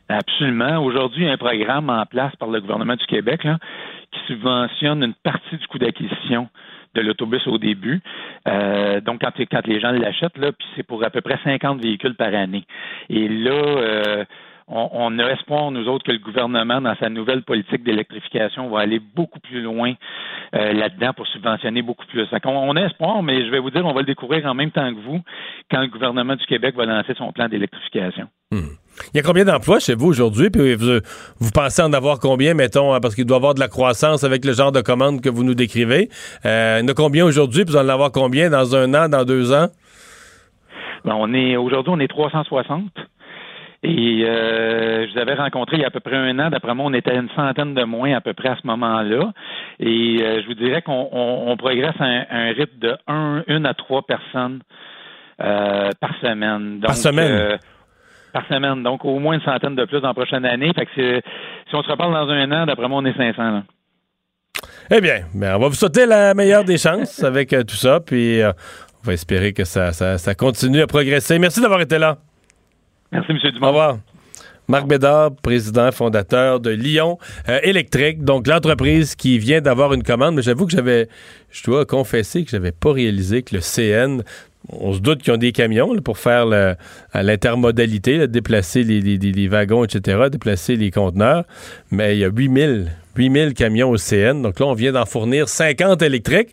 Absolument. 0.07 0.83
Aujourd'hui, 0.83 1.23
il 1.23 1.27
y 1.27 1.29
a 1.29 1.33
un 1.33 1.37
programme 1.37 1.89
en 1.89 2.05
place 2.05 2.35
par 2.35 2.49
le 2.49 2.61
gouvernement 2.61 2.95
du 2.95 3.05
Québec 3.07 3.43
là, 3.43 3.57
subventionne 4.27 5.03
une 5.03 5.13
partie 5.13 5.57
du 5.57 5.67
coût 5.67 5.79
d'acquisition 5.79 6.49
de 6.95 7.01
l'autobus 7.01 7.45
au 7.47 7.57
début. 7.57 8.01
Euh, 8.47 9.01
donc, 9.01 9.21
quand, 9.21 9.67
les 9.67 9.79
gens 9.79 9.91
l'achètent, 9.91 10.39
c'est 10.75 10.83
pour 10.83 11.03
à 11.03 11.09
peu 11.09 11.21
près 11.21 11.37
50 11.43 11.81
véhicules 11.81 12.15
par 12.15 12.33
année. 12.33 12.63
Et 13.09 13.27
là, 13.27 13.51
euh, 13.51 14.25
on, 14.67 14.89
on 14.93 15.19
a 15.19 15.25
espoir, 15.31 15.71
nous 15.71 15.87
autres, 15.87 16.05
que 16.05 16.11
le 16.11 16.19
gouvernement, 16.19 16.81
dans 16.81 16.95
sa 16.95 17.09
nouvelle 17.09 17.43
politique 17.43 17.83
d'électrification, 17.83 18.69
va 18.69 18.79
aller 18.79 18.99
beaucoup 18.99 19.39
plus 19.39 19.61
loin 19.61 19.93
euh, 20.55 20.73
là-dedans 20.73 21.13
pour 21.13 21.27
subventionner 21.27 21.81
beaucoup 21.81 22.05
plus. 22.07 22.25
Qu'on- 22.41 22.49
on, 22.69 22.75
a 22.75 22.81
espoir, 22.83 23.21
mais 23.21 23.45
je 23.45 23.51
vais 23.51 23.59
vous 23.59 23.69
dire, 23.71 23.85
on 23.85 23.93
va 23.93 24.01
le 24.01 24.07
découvrir 24.07 24.45
en 24.45 24.53
même 24.53 24.71
temps 24.71 24.91
que 24.93 24.99
vous 24.99 25.21
quand 25.69 25.81
le 25.81 25.87
gouvernement 25.87 26.35
du 26.35 26.45
Québec 26.45 26.75
va 26.75 26.85
lancer 26.85 27.13
son 27.15 27.31
plan 27.31 27.47
d'électrification. 27.47 28.27
Il 29.13 29.17
y 29.17 29.19
a 29.19 29.23
combien 29.23 29.45
d'emplois 29.45 29.79
chez 29.79 29.95
vous 29.95 30.07
aujourd'hui? 30.07 30.49
Puis 30.49 30.75
vous, 30.75 30.99
vous 31.39 31.51
pensez 31.51 31.81
en 31.81 31.93
avoir 31.93 32.19
combien, 32.19 32.53
mettons, 32.53 32.93
hein, 32.93 32.99
parce 33.01 33.15
qu'il 33.15 33.25
doit 33.25 33.37
y 33.37 33.39
avoir 33.39 33.53
de 33.53 33.59
la 33.59 33.67
croissance 33.67 34.23
avec 34.23 34.45
le 34.45 34.53
genre 34.53 34.71
de 34.71 34.81
commande 34.81 35.21
que 35.21 35.29
vous 35.29 35.43
nous 35.43 35.55
décrivez. 35.55 36.09
Euh, 36.45 36.79
il 36.79 36.83
y 36.83 36.85
en 36.85 36.91
a 36.91 36.93
combien 36.93 37.25
aujourd'hui? 37.25 37.65
Puis 37.65 37.73
vous 37.73 37.79
en 37.79 37.89
avoir 37.89 38.11
combien 38.11 38.49
dans 38.49 38.75
un 38.75 38.93
an, 38.93 39.09
dans 39.09 39.25
deux 39.25 39.53
ans? 39.53 39.67
Ben, 41.03 41.15
on 41.17 41.33
est 41.33 41.55
aujourd'hui, 41.55 41.93
on 41.95 41.99
est 41.99 42.07
360. 42.07 42.83
Et 43.83 44.23
euh, 44.25 45.05
je 45.05 45.13
vous 45.13 45.19
avais 45.19 45.35
rencontré 45.35 45.77
il 45.77 45.81
y 45.81 45.83
a 45.83 45.87
à 45.87 45.91
peu 45.91 45.99
près 45.99 46.15
un 46.15 46.39
an. 46.39 46.49
D'après 46.49 46.73
moi, 46.73 46.85
on 46.87 46.93
était 46.93 47.11
à 47.11 47.15
une 47.15 47.29
centaine 47.35 47.75
de 47.75 47.83
moins 47.83 48.13
à 48.15 48.21
peu 48.21 48.33
près 48.33 48.49
à 48.49 48.57
ce 48.59 48.65
moment-là. 48.65 49.31
Et 49.79 50.17
euh, 50.21 50.41
je 50.41 50.47
vous 50.47 50.55
dirais 50.55 50.81
qu'on 50.81 51.07
on, 51.11 51.51
on 51.51 51.57
progresse 51.57 51.93
à 51.99 52.05
un, 52.05 52.25
un 52.31 52.53
rythme 52.53 52.79
de 52.79 52.95
un, 53.07 53.43
une 53.47 53.65
à 53.67 53.75
trois 53.75 54.01
personnes 54.01 54.61
euh, 55.41 55.89
par 55.99 56.15
semaine. 56.19 56.79
Donc, 56.79 56.87
Par 56.87 56.95
semaine? 56.95 57.59
Par 58.35 58.45
semaine. 58.47 58.83
Donc, 58.83 59.05
au 59.05 59.17
moins 59.17 59.35
une 59.35 59.41
centaine 59.41 59.75
de 59.75 59.85
plus 59.85 60.01
dans 60.01 60.09
la 60.09 60.13
prochaine 60.13 60.45
année. 60.45 60.71
Fait 60.75 60.85
que 60.85 61.21
si 61.69 61.75
on 61.75 61.81
se 61.81 61.89
reparle 61.89 62.13
dans 62.13 62.29
un 62.29 62.51
an, 62.51 62.65
d'après 62.65 62.89
moi, 62.89 62.99
on 63.01 63.05
est 63.05 63.15
500. 63.15 63.41
Là. 63.41 63.63
Eh 64.91 64.99
bien, 64.99 65.21
ben, 65.33 65.55
on 65.55 65.59
va 65.59 65.67
vous 65.69 65.75
souhaiter 65.75 66.05
la 66.05 66.33
meilleure 66.33 66.65
des 66.65 66.77
chances 66.77 67.23
avec 67.23 67.53
euh, 67.53 67.63
tout 67.63 67.77
ça. 67.77 68.01
Puis 68.01 68.41
euh, 68.41 68.51
on 69.03 69.07
va 69.07 69.13
espérer 69.13 69.53
que 69.53 69.63
ça, 69.63 69.93
ça, 69.93 70.17
ça 70.17 70.35
continue 70.35 70.81
à 70.81 70.87
progresser. 70.87 71.39
Merci 71.39 71.61
d'avoir 71.61 71.79
été 71.79 71.97
là. 71.97 72.17
Merci, 73.13 73.31
M. 73.31 73.37
Dumont. 73.53 73.67
Au 73.67 73.69
revoir. 73.69 73.97
Marc 74.67 74.87
Bédard, 74.87 75.31
président 75.41 75.91
fondateur 75.91 76.59
de 76.59 76.71
Lyon 76.71 77.19
euh, 77.47 77.59
Électrique, 77.63 78.23
donc 78.23 78.47
l'entreprise 78.47 79.15
qui 79.15 79.37
vient 79.37 79.61
d'avoir 79.61 79.93
une 79.93 80.01
commande, 80.01 80.35
mais 80.35 80.41
j'avoue 80.41 80.65
que 80.65 80.71
j'avais, 80.71 81.07
je 81.51 81.63
dois 81.63 81.85
confesser 81.85 82.43
que 82.43 82.49
j'avais 82.49 82.71
pas 82.71 82.91
réalisé 82.91 83.43
que 83.43 83.55
le 83.55 83.61
CN, 83.61 84.23
on 84.69 84.93
se 84.93 84.99
doute 84.99 85.21
qu'ils 85.21 85.33
ont 85.33 85.37
des 85.37 85.51
camions 85.51 85.95
pour 85.97 86.17
faire 86.17 86.45
l'intermodalité, 87.13 88.27
déplacer 88.27 88.83
les, 88.83 89.47
wagons, 89.47 89.83
etc., 89.83 90.29
déplacer 90.31 90.75
les 90.75 90.91
conteneurs, 90.91 91.45
mais 91.91 92.15
il 92.15 92.19
y 92.19 92.25
a 92.25 92.29
8000, 92.29 92.91
8000 93.15 93.53
camions 93.53 93.89
au 93.89 93.97
CN, 93.97 94.41
donc 94.41 94.59
là 94.59 94.65
on 94.65 94.73
vient 94.73 94.91
d'en 94.91 95.05
fournir 95.05 95.47
50 95.49 96.01
électriques, 96.01 96.49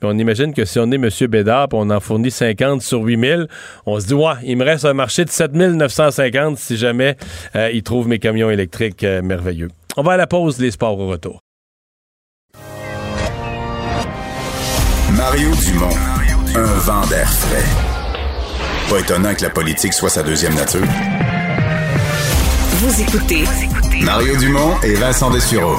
mais 0.00 0.08
on 0.08 0.18
imagine 0.18 0.54
que 0.54 0.64
si 0.64 0.78
on 0.78 0.90
est 0.90 0.96
M. 0.96 1.08
Bédard, 1.28 1.68
puis 1.68 1.78
on 1.80 1.90
en 1.90 2.00
fournit 2.00 2.30
50 2.30 2.82
sur 2.82 3.02
8000, 3.02 3.48
on 3.84 4.00
se 4.00 4.06
dit, 4.06 4.14
il 4.44 4.56
me 4.56 4.64
reste 4.64 4.84
un 4.84 4.94
marché 4.94 5.24
de 5.24 5.30
7950 5.30 6.58
si 6.58 6.76
jamais 6.76 7.16
euh, 7.54 7.70
ils 7.72 7.82
trouvent 7.82 8.08
mes 8.08 8.18
camions 8.18 8.50
électriques 8.50 9.04
euh, 9.04 9.22
merveilleux. 9.22 9.68
On 9.96 10.02
va 10.02 10.12
à 10.12 10.16
la 10.16 10.26
pause, 10.26 10.58
les 10.58 10.70
sports 10.70 10.98
au 10.98 11.08
retour. 11.08 11.40
Mario 15.16 15.48
Dumont, 15.64 16.15
un 16.56 16.64
vent 16.64 17.06
d'air 17.06 17.28
frais. 17.28 17.64
Pas 18.88 19.00
étonnant 19.00 19.34
que 19.34 19.42
la 19.42 19.50
politique 19.50 19.92
soit 19.92 20.08
sa 20.08 20.22
deuxième 20.22 20.54
nature. 20.54 20.86
Vous 22.78 23.02
écoutez 23.02 23.44
Mario 24.02 24.36
Dumont 24.38 24.80
et 24.82 24.94
Vincent 24.94 25.30
Dessureau. 25.30 25.76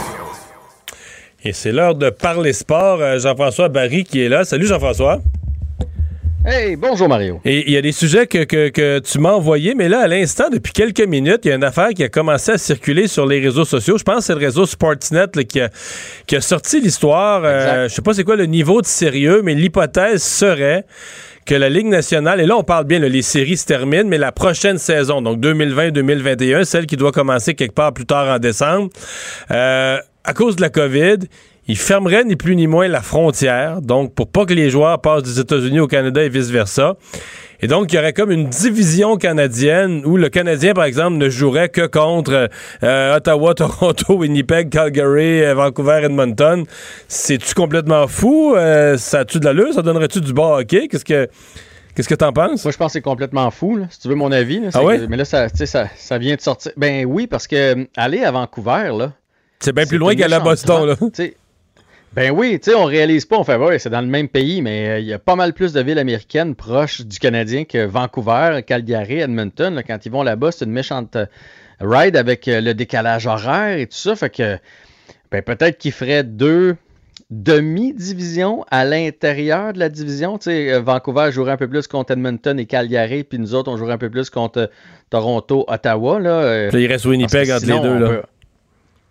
Et 1.43 1.53
c'est 1.53 1.71
l'heure 1.71 1.95
de 1.95 2.11
parler 2.11 2.53
sport. 2.53 2.99
Euh, 3.01 3.17
Jean-François 3.17 3.69
Barry 3.69 4.03
qui 4.03 4.21
est 4.21 4.29
là. 4.29 4.43
Salut 4.45 4.67
Jean-François. 4.67 5.19
Hey, 6.49 6.77
bonjour 6.77 7.09
Mario. 7.09 7.41
Et 7.43 7.65
il 7.67 7.73
y 7.73 7.77
a 7.77 7.81
des 7.81 7.91
sujets 7.91 8.25
que, 8.25 8.45
que- 8.45 8.69
que 8.69 8.99
tu 8.99 9.19
m'as 9.19 9.33
envoyés, 9.33 9.75
mais 9.75 9.89
là, 9.89 9.99
à 9.99 10.07
l'instant, 10.07 10.45
depuis 10.49 10.71
quelques 10.71 11.01
minutes, 11.05 11.41
il 11.43 11.49
y 11.49 11.51
a 11.51 11.55
une 11.55 11.63
affaire 11.65 11.89
qui 11.89 12.05
a 12.05 12.07
commencé 12.09 12.53
à 12.53 12.57
circuler 12.57 13.07
sur 13.07 13.25
les 13.25 13.41
réseaux 13.41 13.65
sociaux. 13.65 13.97
Je 13.97 14.03
pense 14.05 14.19
que 14.19 14.23
c'est 14.23 14.33
le 14.33 14.39
réseau 14.39 14.65
Sportsnet 14.65 15.25
là, 15.35 15.43
qui, 15.43 15.59
a, 15.59 15.69
qui 16.25 16.37
a 16.37 16.41
sorti 16.41 16.79
l'histoire. 16.79 17.41
Euh, 17.43 17.89
je 17.89 17.93
sais 17.95 18.01
pas 18.01 18.13
c'est 18.13 18.23
quoi 18.23 18.37
le 18.37 18.45
niveau 18.45 18.81
de 18.81 18.85
sérieux, 18.85 19.41
mais 19.43 19.55
l'hypothèse 19.55 20.23
serait 20.23 20.85
que 21.45 21.53
la 21.55 21.67
Ligue 21.67 21.87
nationale, 21.87 22.39
et 22.39 22.45
là 22.45 22.55
on 22.55 22.63
parle 22.63 22.85
bien, 22.85 22.99
là, 22.99 23.09
les 23.09 23.21
séries 23.23 23.57
se 23.57 23.65
terminent, 23.65 24.07
mais 24.07 24.17
la 24.17 24.31
prochaine 24.31 24.77
saison, 24.77 25.21
donc 25.21 25.39
2020-2021, 25.41 26.63
celle 26.63 26.85
qui 26.85 26.95
doit 26.95 27.11
commencer 27.11 27.55
quelque 27.55 27.73
part 27.75 27.93
plus 27.93 28.05
tard 28.05 28.33
en 28.33 28.39
décembre, 28.39 28.89
euh, 29.51 29.97
à 30.23 30.33
cause 30.33 30.55
de 30.57 30.61
la 30.61 30.69
COVID, 30.69 31.17
il 31.67 31.77
fermerait 31.77 32.23
ni 32.23 32.35
plus 32.35 32.55
ni 32.55 32.67
moins 32.67 32.87
la 32.87 33.01
frontière, 33.01 33.81
donc 33.81 34.13
pour 34.15 34.27
pas 34.29 34.45
que 34.45 34.53
les 34.53 34.69
joueurs 34.69 34.99
passent 35.01 35.23
des 35.23 35.39
États-Unis 35.39 35.79
au 35.79 35.87
Canada 35.87 36.23
et 36.23 36.29
vice-versa. 36.29 36.95
Et 37.59 37.67
donc, 37.67 37.91
il 37.91 37.95
y 37.95 37.99
aurait 37.99 38.13
comme 38.13 38.29
une 38.31 38.47
division 38.49 39.17
canadienne 39.17 40.03
où 40.05 40.15
le 40.15 40.29
Canadien, 40.29 40.73
par 40.75 40.83
exemple, 40.83 41.17
ne 41.17 41.27
jouerait 41.27 41.69
que 41.69 41.87
contre 41.87 42.49
euh, 42.83 43.15
Ottawa, 43.17 43.53
Toronto, 43.55 44.13
Winnipeg, 44.17 44.69
Calgary, 44.69 45.43
euh, 45.43 45.55
Vancouver, 45.55 46.01
Edmonton. 46.03 46.65
C'est-tu 47.07 47.55
complètement 47.55 48.07
fou? 48.07 48.53
Euh, 48.55 48.95
ça 48.97 49.19
a-tu 49.21 49.39
de 49.39 49.45
l'allure? 49.45 49.73
Ça 49.73 49.81
donnerait-tu 49.81 50.21
du 50.21 50.33
bas 50.33 50.57
hockey? 50.59 50.87
Qu'est-ce 50.87 51.05
que... 51.05 51.27
Qu'est-ce 51.95 52.07
que 52.09 52.13
t'en 52.13 52.31
penses? 52.31 52.63
Moi, 52.63 52.71
je 52.71 52.77
pense 52.77 52.89
que 52.89 52.93
c'est 52.93 53.01
complètement 53.01 53.49
fou, 53.49 53.75
là, 53.75 53.85
si 53.89 53.99
tu 54.01 54.07
veux 54.07 54.13
mon 54.13 54.31
avis. 54.31 54.59
Là, 54.59 54.69
Ah 54.75 54.81
que- 54.81 55.07
mais 55.07 55.17
là, 55.17 55.25
ça, 55.25 55.47
ça, 55.49 55.87
ça 55.95 56.17
vient 56.19 56.35
de 56.35 56.41
sortir. 56.41 56.73
Ben 56.77 57.05
oui, 57.07 57.25
parce 57.25 57.47
que 57.47 57.87
aller 57.97 58.23
à 58.23 58.29
Vancouver, 58.29 58.91
là. 58.95 59.13
C'est 59.59 59.73
bien 59.73 59.87
plus 59.87 59.97
loin 59.97 60.11
une 60.11 60.19
qu'aller 60.19 60.35
à 60.35 60.39
méchante 60.39 60.67
Boston, 60.67 60.85
là. 60.85 60.95
Ben 62.13 62.31
oui, 62.31 62.59
tu 62.59 62.71
sais, 62.71 62.75
on 62.75 62.85
réalise 62.85 63.25
pas, 63.25 63.37
on 63.37 63.43
fait, 63.43 63.57
ouais, 63.57 63.77
c'est 63.77 63.91
dans 63.91 64.01
le 64.01 64.07
même 64.07 64.27
pays, 64.27 64.61
mais 64.63 64.89
euh, 64.89 64.99
il 64.99 65.05
y 65.05 65.13
a 65.13 65.19
pas 65.19 65.35
mal 65.35 65.53
plus 65.53 65.71
de 65.73 65.81
villes 65.81 65.99
américaines 65.99 66.55
proches 66.55 67.01
du 67.01 67.19
Canadien 67.19 67.63
que 67.63 67.85
Vancouver, 67.85 68.61
Calgary, 68.65 69.19
Edmonton. 69.19 69.75
là. 69.75 69.83
quand 69.83 70.03
ils 70.05 70.11
vont 70.11 70.23
là-bas, 70.23 70.51
c'est 70.51 70.65
une 70.65 70.71
méchante 70.71 71.15
euh, 71.15 71.25
ride 71.79 72.15
avec 72.15 72.47
euh, 72.47 72.59
le 72.59 72.73
décalage 72.73 73.27
horaire 73.27 73.77
et 73.77 73.85
tout 73.85 73.97
ça. 73.97 74.15
Fait 74.15 74.31
que, 74.31 74.57
ben 75.31 75.43
peut-être 75.43 75.77
qu'ils 75.77 75.91
feraient 75.91 76.23
deux 76.23 76.75
demi-divisions 77.29 78.65
à 78.71 78.85
l'intérieur 78.85 79.73
de 79.73 79.79
la 79.79 79.89
division. 79.89 80.37
Tu 80.37 80.45
sais, 80.45 80.79
Vancouver 80.79 81.29
jouerait 81.31 81.51
un 81.51 81.57
peu 81.57 81.67
plus 81.67 81.87
contre 81.87 82.13
Edmonton 82.13 82.57
et 82.59 82.65
Calgary, 82.65 83.23
puis 83.25 83.37
nous 83.37 83.53
autres, 83.53 83.69
on 83.71 83.77
jouerait 83.77 83.93
un 83.93 83.97
peu 83.97 84.09
plus 84.09 84.29
contre 84.29 84.71
Toronto, 85.09 85.65
Ottawa. 85.67 86.19
Là, 86.19 86.69
il 86.73 86.87
reste 86.87 87.05
Winnipeg 87.05 87.51
entre 87.51 87.65
les 87.65 87.79
deux, 87.81 87.99
là. 87.99 88.07
peut- 88.09 88.21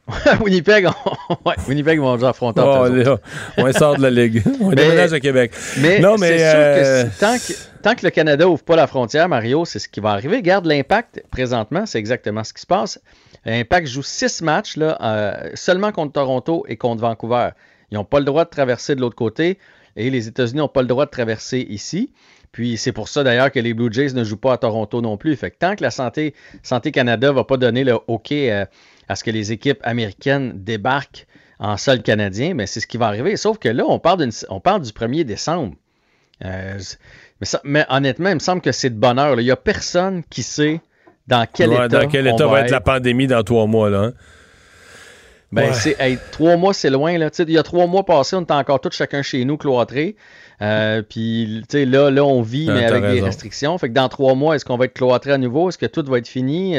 Winnipeg, 0.40 0.86
on... 0.86 1.34
ouais, 1.48 1.54
Winnipeg 1.68 1.98
vont 1.98 2.14
déjà 2.14 2.28
affronter 2.30 2.60
Oh, 2.64 2.86
là, 2.88 3.18
on 3.58 3.72
sort 3.72 3.96
de 3.96 4.02
la 4.02 4.10
Ligue. 4.10 4.42
On 4.60 4.70
Mais- 4.70 4.76
déménage 4.76 5.12
à 5.12 5.20
Québec. 5.20 5.52
Mais, 5.78 5.98
Non, 5.98 6.16
mais, 6.16 6.38
c'est 6.38 6.50
sûr 6.50 6.58
euh, 6.58 7.04
que 7.04 7.20
tant, 7.20 7.36
que, 7.36 7.82
tant 7.82 7.94
que 7.94 8.04
le 8.04 8.10
Canada 8.10 8.48
ouvre 8.48 8.62
pas 8.62 8.76
la 8.76 8.86
frontière, 8.86 9.28
Mario, 9.28 9.64
c'est 9.64 9.78
ce 9.78 9.88
qui 9.88 10.00
va 10.00 10.10
arriver. 10.10 10.42
Garde 10.42 10.66
l'impact 10.66 11.22
présentement, 11.30 11.86
c'est 11.86 11.98
exactement 11.98 12.44
ce 12.44 12.52
qui 12.52 12.60
se 12.60 12.66
passe. 12.66 13.00
L'impact 13.44 13.86
joue 13.88 14.02
six 14.02 14.42
matchs 14.42 14.76
là, 14.76 14.98
euh, 15.00 15.50
seulement 15.54 15.92
contre 15.92 16.12
Toronto 16.12 16.64
et 16.68 16.76
contre 16.76 17.00
Vancouver. 17.00 17.50
Ils 17.90 17.94
n'ont 17.94 18.04
pas 18.04 18.18
le 18.18 18.24
droit 18.24 18.44
de 18.44 18.50
traverser 18.50 18.94
de 18.94 19.00
l'autre 19.00 19.16
côté 19.16 19.58
et 19.96 20.10
les 20.10 20.28
États-Unis 20.28 20.58
n'ont 20.58 20.68
pas 20.68 20.82
le 20.82 20.88
droit 20.88 21.06
de 21.06 21.10
traverser 21.10 21.66
ici. 21.68 22.12
Puis 22.52 22.76
c'est 22.78 22.92
pour 22.92 23.08
ça 23.08 23.22
d'ailleurs 23.22 23.52
que 23.52 23.60
les 23.60 23.74
Blue 23.74 23.92
Jays 23.92 24.14
ne 24.14 24.24
jouent 24.24 24.36
pas 24.38 24.54
à 24.54 24.56
Toronto 24.56 25.00
non 25.02 25.16
plus. 25.16 25.36
Fait 25.36 25.50
que 25.50 25.56
tant 25.58 25.76
que 25.76 25.82
la 25.82 25.90
Santé, 25.90 26.34
Santé 26.62 26.90
Canada 26.90 27.30
va 27.32 27.44
pas 27.44 27.56
donner 27.56 27.84
le 27.84 27.98
OK 28.06 28.32
euh, 28.32 28.64
à 29.08 29.16
ce 29.16 29.24
que 29.24 29.30
les 29.30 29.52
équipes 29.52 29.80
américaines 29.82 30.52
débarquent 30.56 31.26
en 31.58 31.76
sol 31.76 32.02
canadien, 32.02 32.54
mais 32.54 32.66
c'est 32.66 32.80
ce 32.80 32.86
qui 32.86 32.96
va 32.98 33.06
arriver. 33.06 33.36
Sauf 33.36 33.58
que 33.58 33.68
là, 33.68 33.84
on 33.86 33.98
parle, 33.98 34.20
d'une- 34.20 34.32
on 34.50 34.60
parle 34.60 34.82
du 34.82 34.92
1er 34.92 35.24
décembre. 35.24 35.74
Euh, 36.44 36.78
mais, 37.40 37.46
ça- 37.46 37.60
mais 37.64 37.86
honnêtement, 37.88 38.28
il 38.28 38.34
me 38.34 38.40
semble 38.40 38.60
que 38.60 38.72
c'est 38.72 38.90
de 38.90 39.00
là. 39.00 39.34
Il 39.38 39.44
n'y 39.44 39.50
a 39.50 39.56
personne 39.56 40.22
qui 40.28 40.42
sait 40.42 40.80
dans 41.26 41.46
quel 41.50 41.70
Ouais, 41.70 41.86
état, 41.86 42.02
dans 42.02 42.08
quel 42.08 42.28
on 42.28 42.34
état 42.34 42.46
va 42.46 42.58
être 42.60 42.64
être. 42.66 42.70
la 42.72 42.80
pandémie 42.80 43.26
dans 43.26 43.42
trois 43.42 43.66
mois, 43.66 43.88
là? 43.90 43.98
hein? 44.00 44.12
Ben, 45.52 45.66
Ouais. 45.68 45.72
c'est, 45.72 45.96
hey, 46.00 46.18
trois 46.32 46.56
mois, 46.56 46.74
c'est 46.74 46.90
loin. 46.90 47.16
Là. 47.16 47.30
Il 47.38 47.50
y 47.50 47.58
a 47.58 47.62
trois 47.62 47.86
mois 47.86 48.04
passés, 48.04 48.36
on 48.36 48.42
était 48.42 48.52
encore 48.52 48.80
tous 48.80 48.92
chacun 48.94 49.22
chez 49.22 49.44
nous 49.44 49.56
cloîtrés. 49.56 50.16
Euh, 50.60 51.02
puis 51.02 51.62
tu 51.68 51.78
sais, 51.78 51.84
là, 51.84 52.10
là, 52.10 52.24
on 52.24 52.42
vit, 52.42 52.66
Ah, 52.68 52.74
mais 52.74 52.84
avec 52.84 53.02
des 53.04 53.20
restrictions. 53.20 53.76
Fait 53.78 53.88
que 53.88 53.94
dans 53.94 54.08
trois 54.08 54.34
mois, 54.34 54.56
est-ce 54.56 54.64
qu'on 54.64 54.76
va 54.76 54.86
être 54.86 54.94
cloîtré 54.94 55.32
à 55.32 55.38
nouveau? 55.38 55.68
Est-ce 55.68 55.78
que 55.78 55.86
tout 55.86 56.04
va 56.06 56.18
être 56.18 56.28
fini? 56.28 56.76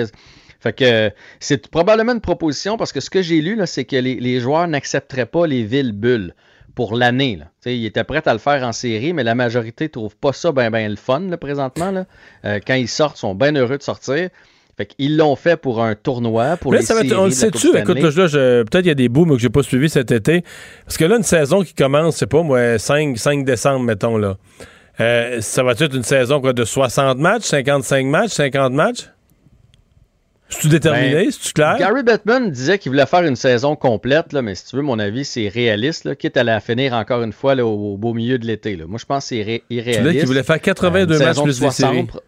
Fait 0.67 0.73
que 0.73 0.83
euh, 0.83 1.09
c'est 1.39 1.67
probablement 1.69 2.11
une 2.11 2.19
proposition 2.21 2.75
parce 2.77 2.91
que 2.91 2.99
ce 2.99 3.09
que 3.09 3.21
j'ai 3.21 3.39
lu, 3.41 3.57
c'est 3.65 3.85
que 3.85 3.95
les, 3.95 4.15
les 4.15 4.39
joueurs 4.41 4.67
n'accepteraient 4.67 5.25
pas 5.25 5.47
les 5.47 5.63
villes 5.63 5.93
bulles 5.93 6.33
pour 6.75 6.95
l'année. 6.95 7.39
Ils 7.65 7.85
étaient 7.85 8.03
prêts 8.03 8.21
à 8.25 8.33
le 8.33 8.39
faire 8.39 8.63
en 8.63 8.73
série, 8.73 9.13
mais 9.13 9.23
la 9.23 9.33
majorité 9.33 9.85
ne 9.85 9.89
trouve 9.89 10.15
pas 10.17 10.33
ça 10.33 10.51
ben, 10.51 10.69
ben 10.69 10.89
le 10.89 10.97
fun 10.97 11.21
là, 11.21 11.37
présentement. 11.37 11.91
Là. 11.91 12.05
Euh, 12.45 12.59
quand 12.65 12.73
ils 12.73 12.89
sortent, 12.89 13.15
ils 13.17 13.21
sont 13.21 13.33
bien 13.33 13.55
heureux 13.55 13.77
de 13.77 13.83
sortir. 13.83 14.29
Fait 14.75 14.85
qu'ils 14.85 15.15
l'ont 15.17 15.35
fait 15.37 15.55
pour 15.57 15.81
un 15.81 15.95
tournoi, 15.95 16.57
pour 16.57 16.73
Là, 16.73 16.79
les 16.81 16.85
ça 16.85 16.93
va 16.93 16.99
être- 16.99 17.07
séries 17.07 17.19
on 17.21 17.25
le 17.25 17.31
sait-tu? 17.31 17.75
Écoute, 17.77 17.99
là, 17.99 18.11
peut-être 18.11 18.85
il 18.85 18.89
y 18.89 18.91
a 18.91 18.95
des 18.95 19.09
booms 19.09 19.31
que 19.31 19.39
j'ai 19.39 19.49
pas 19.49 19.63
suivis 19.63 19.89
cet 19.89 20.11
été. 20.11 20.43
Parce 20.85 20.97
que 20.97 21.05
là, 21.05 21.15
une 21.15 21.23
saison 21.23 21.63
qui 21.63 21.73
commence, 21.73 22.17
c'est 22.17 22.27
pas 22.27 22.43
moi, 22.43 22.77
5, 22.77 23.17
5 23.17 23.43
décembre, 23.45 23.85
mettons, 23.85 24.17
là. 24.17 24.35
Euh, 24.99 25.41
ça 25.41 25.63
va 25.63 25.71
être 25.73 25.95
une 25.95 26.03
saison 26.03 26.41
quoi, 26.41 26.53
de 26.53 26.65
60 26.65 27.17
matchs, 27.19 27.43
55 27.43 28.05
matchs, 28.07 28.31
50 28.31 28.73
matchs? 28.73 29.09
C'est-tu 30.49 30.69
déterminé? 30.69 31.13
Ben, 31.13 31.31
C'est-tu 31.31 31.53
clair? 31.53 31.75
Gary 31.77 32.03
Bettman 32.03 32.49
disait 32.51 32.79
qu'il 32.79 32.91
voulait 32.91 33.05
faire 33.05 33.23
une 33.23 33.35
saison 33.35 33.75
complète, 33.75 34.31
là, 34.33 34.41
mais 34.41 34.55
si 34.55 34.65
tu 34.65 34.75
veux, 34.77 34.81
mon 34.81 34.97
avis, 34.97 35.25
c'est 35.25 35.47
réaliste, 35.49 36.05
là, 36.05 36.15
quitte 36.15 36.37
à 36.37 36.43
la 36.43 36.59
finir 36.61 36.93
encore 36.93 37.21
une 37.23 37.33
fois 37.33 37.53
là, 37.55 37.65
au, 37.65 37.93
au 37.93 37.97
beau 37.97 38.13
milieu 38.13 38.37
de 38.39 38.45
l'été. 38.45 38.77
Moi, 38.77 38.97
je 38.97 39.05
pense 39.05 39.23
que 39.25 39.29
c'est 39.35 39.41
ré- 39.43 39.63
Tu 39.69 39.75
irréaliste. 39.75 40.01
voulais 40.01 40.17
qu'il 40.19 40.27
voulait 40.27 40.43
faire 40.43 40.61
82 40.61 41.21
Euh, 41.21 41.25
matchs 41.25 41.41
plus 41.43 41.61
les 41.61 41.71
séries. 41.71 42.07
60. 42.07 42.21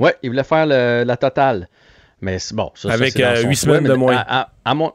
Ouais, 0.00 0.14
il 0.22 0.30
voulait 0.30 0.44
faire 0.44 0.66
le- 0.66 1.04
la 1.04 1.16
totale. 1.16 1.68
Mais 2.20 2.38
bon. 2.52 2.70
Ça, 2.74 2.88
ça, 2.88 2.94
Avec, 2.94 3.12
c'est 3.12 3.22
dans 3.22 3.48
euh, 3.48 3.52
semaines 3.54 3.84
de 3.84 3.92
moins. 3.94 4.16
À, 4.16 4.40
à- 4.42 4.48
à 4.64 4.74
mon... 4.74 4.92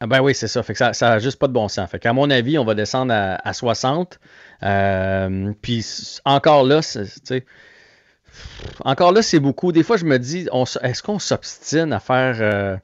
ah 0.00 0.06
ben 0.06 0.20
oui, 0.20 0.34
c'est 0.34 0.48
ça. 0.48 0.62
Fait 0.62 0.72
que 0.72 0.78
ça, 0.78 0.92
ça 0.92 1.12
a 1.12 1.18
juste 1.18 1.38
pas 1.38 1.48
de 1.48 1.52
bon 1.52 1.68
sens. 1.68 1.90
Fait 1.90 1.98
qu'à 1.98 2.12
mon 2.12 2.30
avis, 2.30 2.56
on 2.58 2.64
va 2.64 2.74
descendre 2.74 3.12
à, 3.12 3.36
à 3.46 3.52
60. 3.52 4.18
Euh, 4.62 5.52
puis 5.60 5.84
encore 6.24 6.64
là, 6.64 6.82
c'est- 6.82 7.04
tu 7.04 7.20
sais, 7.24 7.44
encore 8.84 9.12
là, 9.12 9.22
c'est 9.22 9.40
beaucoup. 9.40 9.72
Des 9.72 9.82
fois, 9.82 9.96
je 9.96 10.04
me 10.04 10.18
dis, 10.18 10.48
est-ce 10.82 11.02
qu'on 11.02 11.18
s'obstine 11.18 11.92
à 11.92 12.00
faire, 12.00 12.36
euh, 12.40 12.76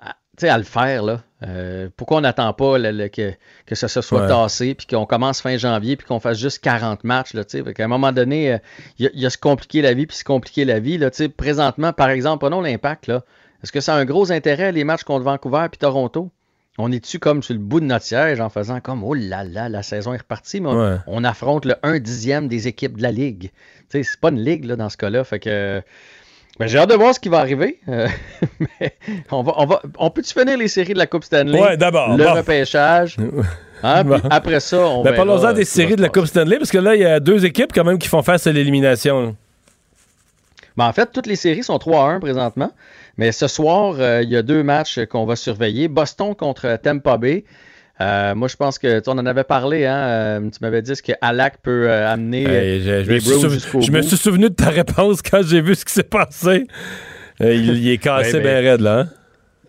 à, 0.00 0.14
à 0.42 0.58
le 0.58 0.64
faire 0.64 1.02
là? 1.02 1.22
Euh, 1.42 1.88
Pourquoi 1.96 2.18
on 2.18 2.20
n'attend 2.20 2.52
pas 2.52 2.76
le- 2.78 3.08
que, 3.08 3.32
que 3.66 3.74
ça 3.74 3.88
se 3.88 4.00
soit 4.02 4.22
Ouais. 4.22 4.28
tassé, 4.28 4.74
puis 4.74 4.86
qu'on 4.86 5.06
commence 5.06 5.40
fin 5.40 5.56
janvier, 5.56 5.96
puis 5.96 6.06
qu'on 6.06 6.20
fasse 6.20 6.38
juste 6.38 6.58
40 6.62 7.02
matchs 7.04 7.32
là, 7.34 7.44
tu 7.44 7.62
sais? 7.64 7.74
Qu'à 7.74 7.84
un 7.84 7.88
moment 7.88 8.12
donné, 8.12 8.52
euh, 8.52 8.58
il 8.98 9.04
y, 9.04 9.08
a- 9.08 9.10
il 9.14 9.20
y 9.20 9.26
a 9.26 9.30
se 9.30 9.38
compliquer 9.38 9.80
la 9.82 9.94
vie, 9.94 10.06
puis 10.06 10.16
se 10.16 10.24
compliquer 10.24 10.64
la 10.66 10.80
vie 10.80 10.98
là, 10.98 11.10
tu 11.10 11.16
sais? 11.18 11.28
Présentement, 11.30 11.92
par 11.94 12.10
exemple, 12.10 12.40
prenons 12.40 12.60
l'impact 12.60 13.06
là. 13.06 13.22
Est-ce 13.62 13.72
que 13.72 13.80
ça 13.80 13.94
a 13.94 13.98
un 13.98 14.04
gros 14.04 14.32
intérêt 14.32 14.72
les 14.72 14.84
matchs 14.84 15.04
contre 15.04 15.24
Vancouver 15.24 15.66
puis 15.70 15.78
Toronto? 15.78 16.30
On 16.78 16.92
est-tu 16.92 17.18
comme 17.18 17.42
sur 17.42 17.54
le 17.54 17.60
bout 17.60 17.80
de 17.80 17.84
notre 17.86 18.04
siège 18.04 18.40
en 18.40 18.48
faisant 18.48 18.80
comme 18.80 19.02
oh 19.04 19.12
là 19.14 19.44
là, 19.44 19.68
la 19.68 19.82
saison 19.82 20.14
est 20.14 20.18
repartie, 20.18 20.60
mais 20.60 20.68
on, 20.68 20.78
Ouais. 20.92 20.96
on 21.06 21.24
affronte 21.24 21.64
le 21.64 21.74
1 21.82 21.98
dixième 21.98 22.48
des 22.48 22.68
équipes 22.68 22.96
de 22.96 23.02
la 23.02 23.10
Ligue. 23.12 23.50
Tu 23.90 23.98
sais, 23.98 24.02
c'est 24.02 24.20
pas 24.20 24.30
une 24.30 24.40
ligue 24.42 24.64
là, 24.64 24.76
dans 24.76 24.88
ce 24.88 24.96
cas-là. 24.96 25.24
Fait 25.24 25.40
que 25.40 25.82
ben, 26.58 26.66
j'ai 26.66 26.78
hâte 26.78 26.90
de 26.90 26.94
voir 26.94 27.14
ce 27.14 27.20
qui 27.20 27.28
va 27.28 27.38
arriver. 27.38 27.78
Euh, 27.88 28.06
mais 28.80 28.94
on 29.30 29.42
va, 29.42 29.54
on 29.56 29.66
va, 29.66 29.82
on 29.98 30.10
peut-tu 30.10 30.32
finir 30.38 30.56
les 30.56 30.68
séries 30.68 30.92
de 30.94 30.98
la 30.98 31.06
Coupe 31.06 31.24
Stanley? 31.24 31.60
Ouais, 31.60 31.76
d'abord. 31.76 32.16
Le 32.16 32.26
repêchage. 32.28 33.16
Hein, 33.82 34.04
après 34.28 34.60
ça, 34.60 34.78
on 34.78 35.02
Ben, 35.02 35.14
parlons-en 35.14 35.54
des 35.54 35.64
séries 35.64 35.96
de 35.96 36.02
la. 36.02 36.10
Coupe 36.10 36.26
Stanley, 36.26 36.58
parce 36.58 36.70
que 36.70 36.76
là, 36.76 36.94
il 36.94 37.00
y 37.00 37.04
a 37.06 37.18
deux 37.18 37.46
équipes 37.46 37.72
quand 37.74 37.82
même 37.82 37.96
qui 37.98 38.08
font 38.08 38.20
face 38.22 38.46
à 38.46 38.52
l'élimination. 38.52 39.34
Ben, 40.76 40.86
en 40.86 40.92
fait, 40.92 41.10
toutes 41.10 41.26
les 41.26 41.34
séries 41.36 41.62
sont 41.62 41.78
3 41.78 42.02
à 42.02 42.12
1 42.12 42.20
présentement. 42.20 42.72
Mais 43.20 43.32
ce 43.32 43.48
soir, 43.48 43.96
euh, 43.98 44.22
il 44.22 44.30
y 44.30 44.36
a 44.36 44.40
deux 44.40 44.62
matchs 44.62 44.98
qu'on 45.10 45.26
va 45.26 45.36
surveiller. 45.36 45.88
Boston 45.88 46.34
contre 46.34 46.78
Tampa 46.82 47.18
Bay. 47.18 47.44
Euh, 48.00 48.34
moi, 48.34 48.48
je 48.48 48.56
pense 48.56 48.78
que 48.78 48.98
tu 49.00 49.10
en 49.10 49.18
avait 49.18 49.44
parlé. 49.44 49.84
Hein, 49.84 49.98
euh, 49.98 50.40
tu 50.40 50.58
m'avais 50.62 50.80
dit 50.80 50.96
ce 50.96 51.02
que 51.02 51.12
Alak 51.20 51.58
peut 51.62 51.90
euh, 51.90 52.10
amener. 52.10 52.44
Hey, 52.44 52.80
je, 52.80 53.04
je 53.04 53.08
me 53.10 53.14
les 53.16 53.20
suis 53.20 53.82
je 53.82 53.92
me 53.92 54.00
souvenu 54.00 54.48
de 54.48 54.54
ta 54.54 54.70
réponse 54.70 55.20
quand 55.20 55.42
j'ai 55.44 55.60
vu 55.60 55.74
ce 55.74 55.84
qui 55.84 55.92
s'est 55.92 56.02
passé. 56.02 56.66
Il, 57.40 57.76
il 57.76 57.90
est 57.90 57.98
cassé 58.02 58.32
Ben, 58.32 58.42
ben. 58.42 58.62
bien 58.62 58.70
raide, 58.70 58.80
là. 58.80 58.98
hein? 59.00 59.08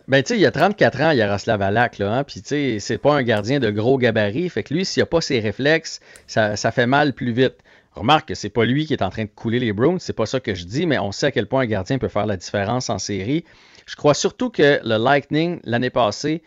Ben, 0.08 0.22
tu 0.22 0.28
sais, 0.30 0.38
il 0.38 0.40
y 0.40 0.46
a 0.46 0.50
34 0.50 1.00
ans, 1.02 1.10
Yaroslav 1.10 1.60
Alak, 1.60 1.98
là, 1.98 2.10
hein, 2.10 2.24
puis 2.24 2.40
tu 2.40 2.48
sais, 2.48 2.76
c'est 2.80 2.96
pas 2.96 3.12
un 3.12 3.22
gardien 3.22 3.60
de 3.60 3.70
gros 3.70 3.98
gabarit, 3.98 4.48
fait 4.48 4.62
que 4.62 4.72
lui, 4.72 4.86
s'il 4.86 5.02
a 5.02 5.06
pas 5.06 5.20
ses 5.20 5.40
réflexes, 5.40 6.00
ça, 6.26 6.56
ça 6.56 6.70
fait 6.70 6.86
mal 6.86 7.12
plus 7.12 7.32
vite. 7.32 7.56
Remarque 7.94 8.28
que 8.28 8.34
c'est 8.34 8.48
pas 8.50 8.64
lui 8.64 8.86
qui 8.86 8.94
est 8.94 9.02
en 9.02 9.10
train 9.10 9.24
de 9.24 9.30
couler 9.34 9.58
les 9.58 9.72
Browns, 9.72 9.98
c'est 10.00 10.12
pas 10.14 10.26
ça 10.26 10.40
que 10.40 10.54
je 10.54 10.64
dis, 10.64 10.86
mais 10.86 10.98
on 10.98 11.12
sait 11.12 11.26
à 11.26 11.30
quel 11.30 11.46
point 11.46 11.62
un 11.62 11.66
gardien 11.66 11.98
peut 11.98 12.08
faire 12.08 12.26
la 12.26 12.36
différence 12.36 12.88
en 12.90 12.98
série. 12.98 13.44
Je 13.86 13.96
crois 13.96 14.14
surtout 14.14 14.48
que 14.50 14.80
le 14.82 14.96
Lightning, 14.96 15.60
l'année 15.64 15.90
passée, 15.90 16.42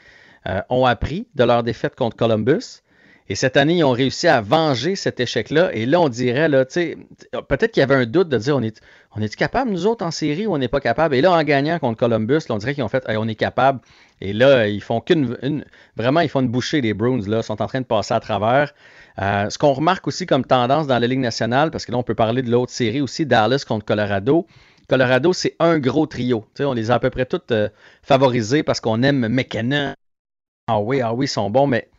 euh, 0.48 0.62
ont 0.70 0.86
appris 0.86 1.28
de 1.36 1.43
leur 1.43 1.64
défaite 1.64 1.96
contre 1.96 2.16
Columbus. 2.18 2.82
Et 3.28 3.34
cette 3.34 3.58
année, 3.58 3.78
ils 3.78 3.84
ont 3.84 3.91
réussi 3.91 4.28
à 4.28 4.39
venger 4.39 4.96
cet 4.96 5.20
échec-là. 5.20 5.74
Et 5.74 5.88
là, 5.88 6.00
on 6.00 6.10
dirait, 6.10 6.48
peut-être 6.48 7.72
qu'il 7.72 7.82
y 7.82 7.84
avait 7.84 7.96
un 7.96 8.06
doute 8.06 8.30
de 8.30 8.38
dire, 8.38 8.56
on 8.56 8.62
est, 8.62 8.80
on 9.16 9.22
est 9.22 9.36
capable, 9.36 9.72
nous 9.72 9.88
autres, 9.88 10.06
en 10.06 10.12
série, 10.12 10.46
ou 10.46 10.54
on 10.54 10.60
n'est 10.60 10.68
pas 10.68 10.80
capable? 10.80 11.16
Et 11.16 11.22
là, 11.22 11.32
en 11.32 11.43
gagnant 11.43 11.80
contre 11.80 11.98
Columbus, 11.98 12.41
on 12.50 12.58
dirait 12.60 12.76
qu'ils 12.76 12.84
ont 12.84 12.88
fait, 12.88 13.04
on 13.08 13.28
est 13.28 13.34
capable. 13.36 13.80
Et 14.22 14.32
là, 14.32 14.68
ils 14.68 14.82
font 14.82 15.02
qu'une, 15.02 15.38
une- 15.41 15.66
vraiment, 15.96 16.20
ils 16.20 16.30
font 16.30 16.41
une 16.41 16.50
bouchée, 16.50 16.82
les 16.82 16.93
Bruins, 16.93 17.28
là, 17.28 17.41
sont 17.41 17.64
en 17.64 17.68
train 17.68 17.82
de 17.82 17.86
passer 17.88 18.14
à 18.14 18.20
travers. 18.20 18.76
Euh, 19.22 19.49
ce 19.49 19.57
qu'on 19.57 19.74
remarque 19.74 20.07
aussi 20.07 20.26
comme 20.26 20.45
tendance 20.45 20.88
dans 20.88 20.99
la 20.99 21.07
Ligue 21.07 21.20
nationale, 21.20 21.72
parce 21.72 21.86
que 21.86 21.91
là, 21.91 21.97
on 21.97 22.03
peut 22.03 22.16
parler 22.16 22.41
de 22.41 22.51
l'autre 22.51 22.72
série 22.72 23.01
aussi, 23.01 23.26
Dallas 23.26 23.63
contre 23.68 23.86
Colorado. 23.86 24.45
Colorado, 24.88 25.34
c'est 25.34 25.55
un 25.59 25.80
gros 25.80 26.05
trio. 26.05 26.45
On 26.59 26.74
les 26.74 26.91
a 26.91 26.95
à 26.95 26.99
peu 26.99 27.09
près 27.09 27.26
toutes 27.26 27.51
euh, 27.51 27.70
favorisés 28.03 28.61
parce 28.61 28.82
qu'on 28.82 29.01
aime 29.03 29.28
McKenna. 29.28 29.95
Ah 30.68 30.80
oui, 30.80 31.01
ah 31.01 31.13
oui, 31.13 31.26
ils 31.26 31.30
sont 31.30 31.49
bons, 31.49 31.68
mais 31.68 31.89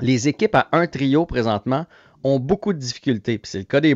les 0.00 0.28
équipes 0.28 0.54
à 0.54 0.68
un 0.72 0.86
trio 0.86 1.26
présentement 1.26 1.86
ont 2.22 2.38
beaucoup 2.38 2.72
de 2.72 2.78
difficultés. 2.78 3.40
C'est 3.42 3.58
le 3.58 3.64
cas 3.64 3.80
des 3.80 3.94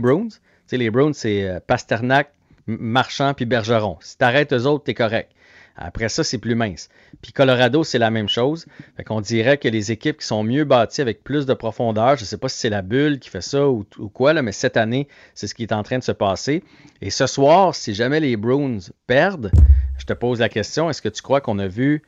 sais, 0.67 0.77
les 0.77 0.91
Bruins, 0.91 1.13
c'est 1.15 1.49
euh, 1.49 1.61
Pasternak, 1.67 2.31
Marchand 2.67 3.35
puis 3.35 3.47
Bergeron. 3.47 3.97
Si 4.01 4.19
t'arrêtes 4.19 4.53
eux 4.53 4.67
autres, 4.67 4.85
t'es 4.85 4.95
correct. 4.95 5.33
Après 5.81 6.09
ça, 6.09 6.25
c'est 6.25 6.39
plus 6.39 6.57
mince. 6.57 6.89
Puis 7.23 7.33
Colorado, 7.33 7.85
c'est 7.85 7.99
la 7.99 8.11
même 8.11 8.29
chose. 8.29 8.67
Fait 8.97 9.05
qu'on 9.05 9.21
dirait 9.21 9.59
que 9.59 9.69
les 9.69 9.93
équipes 9.93 10.19
qui 10.19 10.27
sont 10.27 10.43
mieux 10.43 10.65
bâties 10.65 11.01
avec 11.01 11.23
plus 11.23 11.47
de 11.47 11.55
profondeur, 11.55 12.17
je 12.17 12.23
ne 12.23 12.27
sais 12.27 12.37
pas 12.37 12.49
si 12.49 12.59
c'est 12.59 12.69
la 12.71 12.83
bulle 12.83 13.21
qui 13.21 13.29
fait 13.31 13.41
ça 13.41 13.69
ou, 13.69 13.87
ou 13.99 14.09
quoi, 14.09 14.33
là, 14.33 14.43
mais 14.43 14.51
cette 14.53 14.77
année, 14.77 15.07
c'est 15.35 15.47
ce 15.47 15.55
qui 15.55 15.63
est 15.63 15.73
en 15.73 15.85
train 15.85 15.99
de 15.99 16.03
se 16.03 16.11
passer. 16.13 16.65
Et 17.01 17.11
ce 17.11 17.27
soir, 17.29 17.75
si 17.77 17.95
jamais 17.95 18.19
les 18.19 18.37
Bruins 18.37 18.79
perdent, 19.07 19.53
je 19.99 20.05
te 20.05 20.13
pose 20.13 20.41
la 20.41 20.49
question, 20.49 20.91
est-ce 20.91 21.01
que 21.01 21.09
tu 21.09 21.23
crois 21.23 21.41
qu'on 21.41 21.59
a 21.61 21.69
vu, 21.69 22.03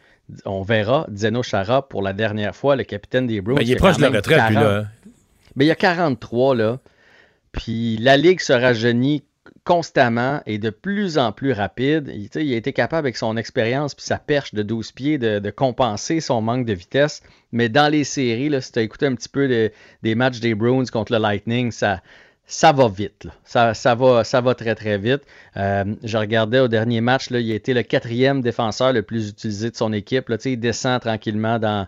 on 0.44 0.62
verra 0.62 1.06
Zeno 1.14 1.42
Chara 1.44 1.88
pour 1.88 2.02
la 2.02 2.12
dernière 2.12 2.56
fois, 2.56 2.74
le 2.74 2.82
capitaine 2.84 3.28
des 3.28 3.40
Bruins? 3.40 3.56
Ben, 3.56 3.62
il 3.62 3.70
est 3.70 3.76
proche 3.76 3.98
de 3.98 4.02
la 4.02 4.08
retraite, 4.10 4.48
lui, 4.48 4.54
40. 4.56 4.64
là. 4.64 4.76
hein. 4.80 4.86
Mais 5.54 5.64
il 5.64 5.68
y 5.68 5.72
a 5.72 5.76
43, 5.76 6.54
là. 6.56 6.78
Puis 7.52 7.96
la 7.98 8.16
Ligue 8.16 8.40
se 8.40 8.52
rajeunit 8.52 9.24
constamment 9.70 10.42
et 10.46 10.58
de 10.58 10.70
plus 10.70 11.16
en 11.16 11.30
plus 11.30 11.52
rapide. 11.52 12.12
Il, 12.34 12.52
a 12.52 12.56
été 12.56 12.72
capable, 12.72 13.06
avec 13.06 13.16
son 13.16 13.36
expérience 13.36 13.94
puis 13.94 14.04
sa 14.04 14.18
perche 14.18 14.52
de 14.52 14.64
12 14.64 14.90
pieds, 14.90 15.16
de, 15.16 15.50
compenser 15.50 16.18
son 16.18 16.42
manque 16.42 16.66
de 16.66 16.72
vitesse. 16.72 17.22
Mais 17.52 17.68
dans 17.68 17.86
les 17.86 18.02
séries, 18.02 18.48
là, 18.48 18.60
si 18.60 18.72
tu 18.72 18.80
as 18.80 18.82
écouté 18.82 19.06
un 19.06 19.14
petit 19.14 19.28
peu 19.28 19.46
de- 19.46 19.70
des 20.02 20.16
matchs 20.16 20.40
des 20.40 20.56
Bruins 20.56 20.86
contre 20.92 21.12
le 21.12 21.18
Lightning, 21.18 21.70
ça, 21.70 22.02
ça 22.46 22.72
va 22.72 22.88
vite. 22.88 23.28
Ça, 23.44 23.72
ça, 23.74 23.94
va, 23.94 24.54
très, 24.56 24.74
très 24.74 24.98
vite. 24.98 25.22
Euh, 25.56 25.84
je 26.02 26.18
regardais 26.18 26.58
au 26.58 26.66
dernier 26.66 27.00
match, 27.00 27.30
là, 27.30 27.38
il 27.38 27.52
a 27.52 27.54
été 27.54 27.72
le 27.72 27.84
quatrième 27.84 28.42
défenseur 28.42 28.92
le 28.92 29.02
plus 29.02 29.28
utilisé 29.28 29.70
de 29.70 29.76
son 29.76 29.92
équipe. 29.92 30.30
Là, 30.30 30.36
il 30.46 30.58
descend 30.58 31.00
tranquillement 31.00 31.60
dans, 31.60 31.86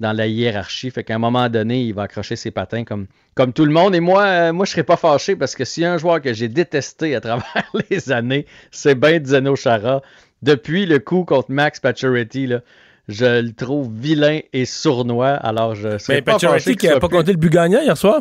dans 0.00 0.12
la 0.12 0.26
hiérarchie. 0.26 0.90
Fait 0.90 1.04
qu'à 1.04 1.14
un 1.14 1.18
moment 1.18 1.48
donné, 1.48 1.82
il 1.82 1.94
va 1.94 2.02
accrocher 2.02 2.36
ses 2.36 2.50
patins 2.50 2.84
comme, 2.84 3.06
comme 3.34 3.52
tout 3.52 3.64
le 3.64 3.72
monde. 3.72 3.94
Et 3.94 4.00
moi, 4.00 4.22
euh, 4.24 4.52
moi 4.52 4.66
je 4.66 4.72
serais 4.72 4.82
pas 4.82 4.96
fâché 4.96 5.36
parce 5.36 5.54
que 5.54 5.64
s'il 5.64 5.82
y 5.82 5.86
a 5.86 5.92
un 5.92 5.98
joueur 5.98 6.20
que 6.20 6.32
j'ai 6.32 6.48
détesté 6.48 7.14
à 7.14 7.20
travers 7.20 7.72
les 7.90 8.12
années, 8.12 8.46
c'est 8.70 8.94
bien 8.94 9.20
Zeno 9.24 9.56
Chara. 9.56 10.02
Depuis 10.42 10.84
le 10.86 10.98
coup 10.98 11.24
contre 11.24 11.50
Max 11.50 11.80
Pacioretty, 11.80 12.46
là, 12.48 12.60
je 13.08 13.40
le 13.42 13.52
trouve 13.52 13.90
vilain 13.94 14.40
et 14.52 14.64
sournois. 14.64 15.32
Alors, 15.32 15.74
je 15.74 15.98
serais 15.98 16.16
Mais 16.16 16.22
pas 16.22 16.32
fâché 16.32 16.46
Pacioretty 16.46 16.64
qu'il 16.64 16.76
qui 16.76 16.88
n'a 16.88 17.00
pas 17.00 17.08
compté 17.08 17.32
le 17.32 17.38
but 17.38 17.50
gagnant 17.50 17.80
hier 17.80 17.96
soir? 17.96 18.20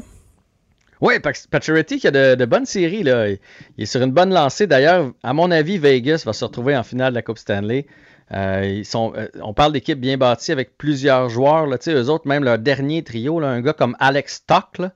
oui, 1.01 1.15
Pacioretty 1.19 1.99
qui 1.99 2.07
a 2.07 2.11
de, 2.11 2.35
de 2.35 2.45
bonnes 2.45 2.65
séries. 2.65 3.03
Là. 3.03 3.27
Il 3.27 3.37
est 3.77 3.85
sur 3.85 4.01
une 4.01 4.11
bonne 4.11 4.33
lancée. 4.33 4.67
D'ailleurs, 4.67 5.11
à 5.21 5.33
mon 5.33 5.51
avis, 5.51 5.77
Vegas 5.77 6.23
va 6.25 6.31
se 6.31 6.45
retrouver 6.45 6.77
en 6.77 6.83
finale 6.83 7.11
de 7.11 7.15
la 7.15 7.21
Coupe 7.21 7.37
Stanley. 7.37 7.85
Euh, 8.31 8.65
ils 8.65 8.85
sont, 8.85 9.13
euh, 9.15 9.27
on 9.41 9.53
parle 9.53 9.73
d'équipes 9.73 9.99
bien 9.99 10.17
bâties 10.17 10.51
avec 10.51 10.77
plusieurs 10.77 11.29
joueurs. 11.29 11.67
Là. 11.67 11.77
Eux 11.87 12.09
autres, 12.09 12.27
même 12.27 12.43
leur 12.43 12.57
dernier 12.57 13.03
trio, 13.03 13.39
là, 13.39 13.47
un 13.49 13.61
gars 13.61 13.73
comme 13.73 13.95
Alex 13.99 14.35
Stock, 14.35 14.77
là, 14.79 14.91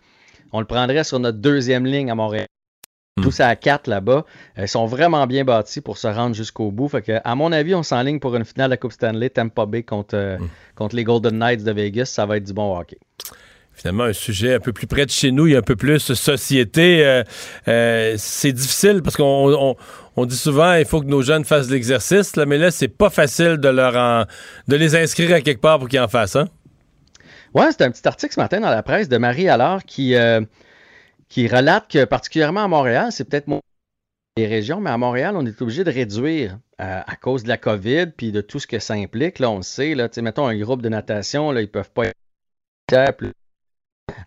on 0.54 0.60
le 0.60 0.66
prendrait 0.66 1.04
sur 1.04 1.20
notre 1.20 1.38
deuxième 1.38 1.86
ligne 1.86 2.10
à 2.10 2.16
Montréal. 2.16 2.48
Tous 3.22 3.40
à 3.40 3.56
4 3.56 3.88
là-bas. 3.88 4.26
Euh, 4.58 4.62
Ils 4.62 4.68
sont 4.68 4.86
vraiment 4.86 5.26
bien 5.26 5.44
bâtis 5.44 5.82
pour 5.82 5.98
se 5.98 6.08
rendre 6.08 6.36
jusqu'au 6.36 6.70
bout. 6.72 6.88
Fait 6.88 7.02
que, 7.02 7.20
à 7.24 7.36
mon 7.36 7.52
avis, 7.52 7.74
on 7.74 7.82
s'enligne 7.82 8.20
pour 8.20 8.36
une 8.36 8.46
finale 8.46 8.70
de 8.70 8.74
la 8.74 8.78
Coupe 8.78 8.92
Stanley, 8.92 9.32
Tampa 9.32 9.66
Bay 9.66 9.82
contre, 9.82 10.38
contre 10.76 10.96
les 10.96 11.04
Golden 11.04 11.38
Knights 11.40 11.64
de 11.64 11.72
Vegas. 11.72 12.06
Ça 12.06 12.28
va 12.28 12.38
être 12.38 12.44
du 12.44 12.54
bon 12.54 12.78
hockey. 12.78 13.00
Finalement 13.78 14.06
un 14.06 14.14
sujet 14.14 14.56
un 14.56 14.60
peu 14.60 14.74
plus 14.74 14.88
près 14.88 15.06
de 15.06 15.12
chez 15.12 15.32
nous, 15.32 15.46
il 15.46 15.54
y 15.54 15.56
a 15.56 15.60
un 15.60 15.62
peu 15.62 15.76
plus 15.76 16.14
société. 16.14 17.06
Euh, 17.06 17.24
euh, 17.68 18.16
c'est 18.18 18.52
difficile 18.52 19.02
parce 19.04 19.16
qu'on 19.16 19.76
on, 20.16 20.26
dit 20.26 20.36
souvent 20.36 20.74
il 20.74 20.86
faut 20.86 21.00
que 21.00 21.06
nos 21.06 21.22
jeunes 21.22 21.46
fassent 21.46 21.68
de 21.68 21.74
l'exercice, 21.74 22.36
mais 22.38 22.58
là, 22.58 22.72
c'est 22.72 22.88
pas 22.88 23.12
facile 23.12 23.58
de 23.58 23.70
leur 23.70 23.96
en- 23.96 24.26
de 24.68 24.76
les 24.76 24.96
inscrire 24.96 25.36
à 25.36 25.42
quelque 25.42 25.62
part 25.62 25.78
pour 25.78 25.88
qu'ils 25.88 26.00
en 26.00 26.08
fassent. 26.08 26.36
Hein? 26.36 26.48
Ouais, 27.54 27.68
c'est 27.70 27.84
un 27.84 27.92
petit 27.92 28.06
article 28.08 28.34
ce 28.34 28.40
matin 28.40 28.60
dans 28.60 28.72
la 28.72 28.82
presse 28.82 29.10
de 29.10 29.18
Marie 29.18 29.48
Allard 29.48 29.86
qui, 29.86 30.16
euh, 30.16 30.42
qui 31.30 31.48
relate 31.48 31.88
que 31.88 32.04
particulièrement 32.06 32.64
à 32.64 32.68
Montréal, 32.68 33.10
c'est 33.12 33.30
peut-être 33.30 33.48
moins 33.48 33.62
les 34.38 34.48
régions, 34.48 34.80
mais 34.80 34.90
à 34.90 34.98
Montréal, 34.98 35.36
on 35.38 35.46
est 35.46 35.62
obligé 35.62 35.84
de 35.84 35.92
réduire 35.92 36.58
à 36.80 37.16
cause 37.16 37.42
de 37.42 37.48
la 37.48 37.58
COVID 37.58 38.08
puis 38.16 38.32
de 38.32 38.40
tout 38.40 38.60
ce 38.60 38.68
que 38.68 38.78
ça 38.78 38.94
implique. 38.94 39.40
Là, 39.40 39.50
on 39.50 39.58
le 39.58 39.64
sait, 39.64 39.96
là, 39.96 40.10
mettons 40.22 40.46
un 40.46 40.56
groupe 40.56 40.84
de 40.84 40.90
natation, 40.90 41.52
là, 41.52 41.62
ils 41.62 41.72
peuvent 41.72 41.90
pas 41.90 42.06
être 42.06 42.14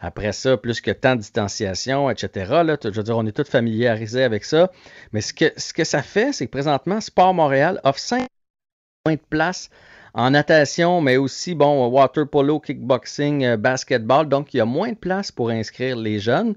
après 0.01 0.32
ça, 0.32 0.57
plus 0.57 0.80
que 0.80 0.91
tant 0.91 1.16
de 1.16 1.20
distanciation, 1.20 2.11
etc. 2.11 2.30
Je 2.82 2.88
veux 2.91 3.03
dire, 3.03 3.16
on 3.16 3.26
est 3.26 3.32
tous 3.32 3.49
familiarisés 3.49 4.22
avec 4.22 4.45
ça. 4.45 4.70
Mais 5.12 5.20
ce 5.20 5.32
que, 5.32 5.84
ça 5.84 6.03
fait, 6.03 6.32
c'est 6.32 6.47
que 6.47 6.51
présentement, 6.51 7.01
Sport 7.01 7.34
Montréal 7.34 7.80
offre 7.84 7.99
5 7.99 8.26
points 9.05 9.14
de 9.14 9.20
place 9.28 9.70
en 10.14 10.30
natation, 10.30 11.01
mais 11.01 11.16
aussi, 11.16 11.55
bon, 11.55 11.86
water 11.88 12.26
polo, 12.26 12.61
kickboxing, 12.61 13.45
euh, 13.45 13.57
basketball. 13.57 14.28
Donc, 14.28 14.53
il 14.55 14.59
y 14.59 14.61
a 14.61 14.64
moins 14.64 14.91
de 14.91 14.97
place 14.97 15.30
pour 15.30 15.51
inscrire 15.51 15.97
les 15.97 16.18
jeunes. 16.18 16.55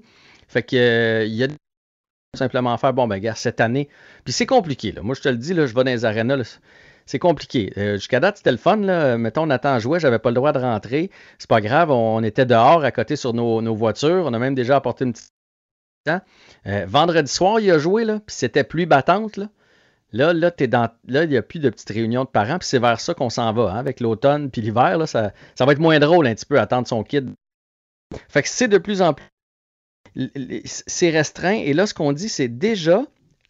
Fait 0.48 0.62
que, 0.62 0.76
euh, 0.76 1.24
il 1.24 1.34
y 1.34 1.44
a 1.44 1.48
simplement 2.36 2.76
faire, 2.78 2.92
bon, 2.92 3.06
ben, 3.06 3.18
gars, 3.18 3.34
cette 3.34 3.60
année. 3.60 3.88
Puis 4.24 4.32
c'est 4.32 4.46
compliqué. 4.46 4.92
Moi, 5.02 5.14
je 5.14 5.20
te 5.20 5.28
le 5.28 5.36
dis, 5.36 5.54
là, 5.54 5.66
je 5.66 5.74
vais 5.74 5.84
dans 5.84 5.90
les 5.90 6.04
arénas, 6.04 6.58
c'est 7.06 7.18
compliqué. 7.18 7.72
Euh, 7.76 7.94
Jusqu'à 7.94 8.20
date, 8.20 8.38
c'était 8.38 8.52
le 8.52 8.56
fun, 8.56 8.76
là. 8.76 9.18
Mettons, 9.18 9.46
Nathan 9.46 9.78
jouait, 9.78 10.00
j'avais 10.00 10.18
pas 10.18 10.30
le 10.30 10.34
droit 10.34 10.52
de 10.52 10.58
rentrer. 10.58 11.10
C'est 11.38 11.48
pas 11.48 11.60
grave, 11.60 11.90
on, 11.90 12.22
était 12.22 12.46
dehors 12.46 12.84
à 12.84 12.92
côté 12.92 13.16
sur 13.16 13.34
nos, 13.34 13.74
voitures. 13.74 14.24
On 14.26 14.32
a 14.34 14.38
même 14.38 14.54
déjà 14.54 14.76
apporté 14.76 15.04
une 15.04 15.12
petite. 15.12 15.30
Euh, 16.66 16.84
vendredi 16.86 17.32
soir, 17.32 17.60
il 17.60 17.70
a 17.70 17.78
joué, 17.78 18.04
là, 18.04 18.20
puis 18.26 18.36
c'était 18.36 18.64
pluie 18.64 18.86
battante, 18.86 19.36
là. 19.38 19.48
Là, 20.12 20.32
là, 20.32 20.50
dans, 20.50 20.90
là, 21.08 21.24
il 21.24 21.30
n'y 21.30 21.36
a 21.36 21.42
plus 21.42 21.58
de 21.58 21.70
petites 21.70 21.88
réunions 21.88 22.22
de 22.22 22.28
parents, 22.28 22.58
puis 22.58 22.68
c'est 22.68 22.78
vers 22.78 23.00
ça 23.00 23.14
qu'on 23.14 23.30
s'en 23.30 23.52
va, 23.52 23.72
hein, 23.72 23.78
avec 23.78 23.98
l'automne 23.98 24.48
puis 24.48 24.60
l'hiver, 24.60 25.08
ça, 25.08 25.32
ça 25.56 25.64
va 25.64 25.72
être 25.72 25.80
moins 25.80 25.98
drôle 25.98 26.28
un 26.28 26.34
petit 26.34 26.46
peu 26.46 26.60
attendre 26.60 26.86
son 26.86 27.02
kid. 27.02 27.32
Fait 28.28 28.42
que 28.42 28.48
c'est 28.48 28.68
de 28.68 28.78
plus 28.78 29.02
en 29.02 29.14
plus, 29.14 29.24
c'est 30.64 31.10
restreint. 31.10 31.56
Et 31.56 31.72
là, 31.74 31.86
ce 31.86 31.94
qu'on 31.94 32.12
dit, 32.12 32.28
c'est 32.28 32.48
déjà 32.48 33.02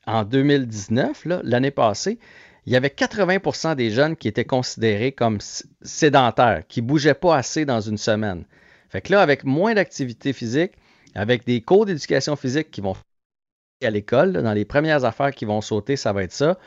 en 0.06 0.24
2019, 0.24 1.26
là, 1.26 1.40
l'année 1.44 1.70
passée, 1.70 2.18
il 2.66 2.72
y 2.72 2.76
avait 2.76 2.88
80% 2.88 3.74
des 3.74 3.90
jeunes 3.90 4.16
qui 4.16 4.28
étaient 4.28 4.44
considérés 4.44 5.12
comme 5.12 5.38
sédentaires, 5.82 6.64
qui 6.66 6.80
bougeaient 6.80 7.14
pas 7.14 7.36
assez 7.36 7.64
dans 7.64 7.80
une 7.80 7.98
semaine. 7.98 8.44
Fait 8.88 9.02
que 9.02 9.12
là, 9.12 9.20
avec 9.20 9.44
moins 9.44 9.74
d'activité 9.74 10.32
physique, 10.32 10.72
avec 11.14 11.44
des 11.44 11.60
cours 11.60 11.86
d'éducation 11.86 12.36
physique 12.36 12.70
qui 12.70 12.80
vont 12.80 12.94
à 13.82 13.90
l'école, 13.90 14.32
dans 14.32 14.52
les 14.52 14.64
premières 14.64 15.04
affaires 15.04 15.32
qui 15.32 15.44
vont 15.44 15.60
sauter, 15.60 15.96
ça 15.96 16.12
va 16.12 16.22
être 16.22 16.32
ça. 16.32 16.58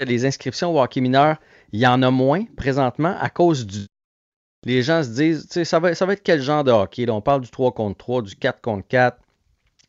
Les 0.00 0.24
inscriptions 0.24 0.74
au 0.74 0.80
hockey 0.80 1.00
mineur, 1.00 1.36
il 1.72 1.80
y 1.80 1.86
en 1.86 2.02
a 2.02 2.10
moins 2.10 2.44
présentement 2.56 3.16
à 3.18 3.28
cause 3.30 3.66
du. 3.66 3.86
Les 4.64 4.82
gens 4.82 5.02
se 5.02 5.10
disent, 5.10 5.64
ça 5.64 5.78
va, 5.80 5.90
être 5.90 6.22
quel 6.22 6.40
genre 6.40 6.64
de 6.64 6.70
hockey? 6.70 7.08
On 7.10 7.20
parle 7.20 7.42
du 7.42 7.50
3 7.50 7.72
contre 7.72 7.98
3, 7.98 8.22
du 8.22 8.36
4 8.36 8.60
contre 8.60 8.86
4. 8.88 9.18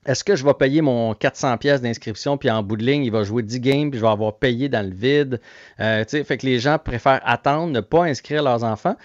Est-ce 0.06 0.24
que 0.24 0.36
je 0.36 0.46
vais 0.46 0.54
payer 0.54 0.82
mon 0.82 1.14
400 1.14 1.58
pièces 1.58 1.82
d'inscription, 1.82 2.38
puis 2.38 2.50
en 2.50 2.64
bout 2.64 2.78
de 2.78 2.86
ligne, 2.86 3.04
il 3.04 3.12
va 3.12 3.24
jouer 3.24 3.44
10 3.44 3.60
games, 3.60 3.90
puis 3.92 4.00
je 4.00 4.06
vais 4.06 4.12
avoir 4.12 4.38
payé 4.38 4.70
dans 4.70 4.86
le 4.86 4.94
vide? 4.94 5.42
Euh, 5.80 6.06
fait 6.06 6.38
que 6.38 6.46
les 6.46 6.60
gens 6.60 6.78
préfèrent 6.78 7.22
attendre, 7.26 7.74
ne 7.74 7.82
pas 7.82 8.06
inscrire 8.06 8.42
leurs 8.44 8.64
enfants. 8.64 8.96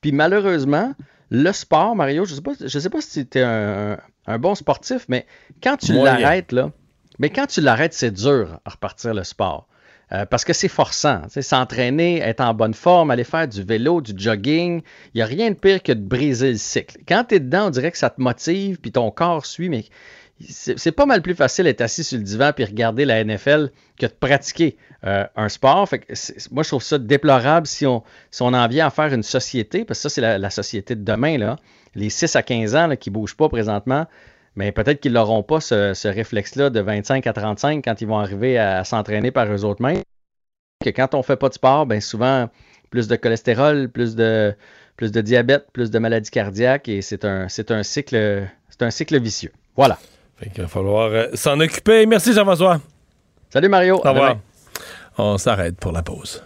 Puis 0.00 0.12
malheureusement, 0.12 0.94
le 1.30 1.50
sport, 1.52 1.96
Mario, 1.96 2.24
je 2.24 2.34
sais 2.34 2.40
pas, 2.40 2.52
je 2.60 2.78
sais 2.78 2.90
pas 2.90 3.00
si 3.00 3.26
tu 3.26 3.38
es 3.38 3.42
un, 3.42 3.98
bon 4.38 4.54
sportif, 4.54 5.06
mais 5.08 5.26
quand 5.62 5.76
tu 5.76 5.92
l'arrêtes, 5.92 6.52
là, 6.52 6.70
mais 7.18 7.30
quand 7.30 7.46
tu 7.46 7.60
l'arrêtes, 7.60 7.94
c'est 7.94 8.12
dur 8.12 8.60
à 8.64 8.70
repartir 8.70 9.12
le 9.12 9.24
sport. 9.24 9.66
Euh, 10.12 10.26
parce 10.26 10.44
que 10.44 10.52
c'est 10.52 10.68
forçant. 10.68 11.22
S'entraîner, 11.28 12.20
être 12.20 12.40
en 12.40 12.52
bonne 12.54 12.74
forme, 12.74 13.10
aller 13.10 13.24
faire 13.24 13.48
du 13.48 13.62
vélo, 13.62 14.00
du 14.00 14.12
jogging, 14.16 14.82
il 15.14 15.16
n'y 15.16 15.22
a 15.22 15.26
rien 15.26 15.50
de 15.50 15.56
pire 15.56 15.82
que 15.82 15.92
de 15.92 16.00
briser 16.00 16.52
le 16.52 16.58
cycle. 16.58 16.98
Quand 17.08 17.24
tu 17.24 17.36
es 17.36 17.40
dedans, 17.40 17.68
on 17.68 17.70
dirait 17.70 17.90
que 17.90 17.98
ça 17.98 18.10
te 18.10 18.20
motive, 18.20 18.78
puis 18.78 18.92
ton 18.92 19.10
corps 19.10 19.46
suit, 19.46 19.68
mais 19.68 19.84
c'est 20.40 20.92
pas 20.92 21.06
mal 21.06 21.22
plus 21.22 21.34
facile 21.34 21.64
d'être 21.64 21.80
assis 21.80 22.02
sur 22.02 22.18
le 22.18 22.24
divan 22.24 22.52
puis 22.54 22.64
regarder 22.64 23.04
la 23.04 23.22
NFL 23.22 23.70
que 23.98 24.06
de 24.06 24.12
pratiquer 24.12 24.76
euh, 25.04 25.24
un 25.36 25.48
sport. 25.48 25.88
Fait 25.88 26.00
que 26.00 26.12
moi, 26.50 26.62
je 26.62 26.68
trouve 26.68 26.82
ça 26.82 26.98
déplorable 26.98 27.66
si 27.66 27.86
on, 27.86 28.02
si 28.30 28.42
on 28.42 28.52
en 28.52 28.66
vient 28.66 28.86
à 28.86 28.90
faire 28.90 29.12
une 29.12 29.22
société, 29.22 29.84
parce 29.84 29.98
que 29.98 30.08
ça, 30.08 30.14
c'est 30.14 30.38
la, 30.38 30.50
société 30.50 30.96
de 30.96 31.04
demain, 31.04 31.38
là. 31.38 31.56
les 31.94 32.10
6 32.10 32.34
à 32.36 32.42
15 32.42 32.74
ans 32.74 32.86
là, 32.88 32.96
qui 32.96 33.10
ne 33.10 33.14
bougent 33.14 33.36
pas 33.36 33.48
présentement. 33.48 34.06
Mais 34.56 34.72
peut-être 34.72 35.00
qu'ils 35.00 35.12
n'auront 35.12 35.42
pas 35.42 35.60
ce, 35.60 35.94
ce 35.94 36.08
réflexe-là 36.08 36.70
de 36.70 36.80
25 36.80 37.26
à 37.26 37.32
35 37.32 37.84
quand 37.84 38.00
ils 38.00 38.06
vont 38.06 38.18
arriver 38.18 38.58
à, 38.58 38.84
s'entraîner 38.84 39.30
par 39.30 39.52
eux 39.52 39.64
autres 39.64 39.82
mêmes. 39.82 40.02
Que 40.84 40.90
quand 40.90 41.14
on 41.14 41.22
fait 41.22 41.36
pas 41.36 41.48
de 41.48 41.54
sport, 41.54 41.86
ben 41.86 42.00
souvent, 42.00 42.48
plus 42.90 43.08
de 43.08 43.16
cholestérol, 43.16 43.88
plus 43.88 44.14
de, 44.14 44.54
plus 44.96 45.12
de 45.12 45.20
diabète, 45.20 45.66
plus 45.72 45.90
de 45.90 45.98
maladies 45.98 46.30
cardiaques, 46.30 46.88
et 46.88 47.02
c'est 47.02 47.24
un, 47.24 47.46
un 47.46 47.78
un 48.80 48.90
cycle 48.90 49.20
vicieux. 49.20 49.52
Voilà. 49.76 49.98
Fait 50.38 50.50
qu'il 50.50 50.62
va 50.62 50.68
falloir 50.68 51.10
euh, 51.12 51.26
s'en 51.34 51.58
occuper. 51.60 52.06
Merci 52.06 52.32
Jean-François. 52.32 52.80
Salut 53.52 53.68
Mario. 53.68 53.96
Au 54.04 54.08
revoir. 54.08 54.36
On 55.18 55.38
s'arrête 55.38 55.76
pour 55.78 55.92
la 55.92 56.02
pause. 56.02 56.42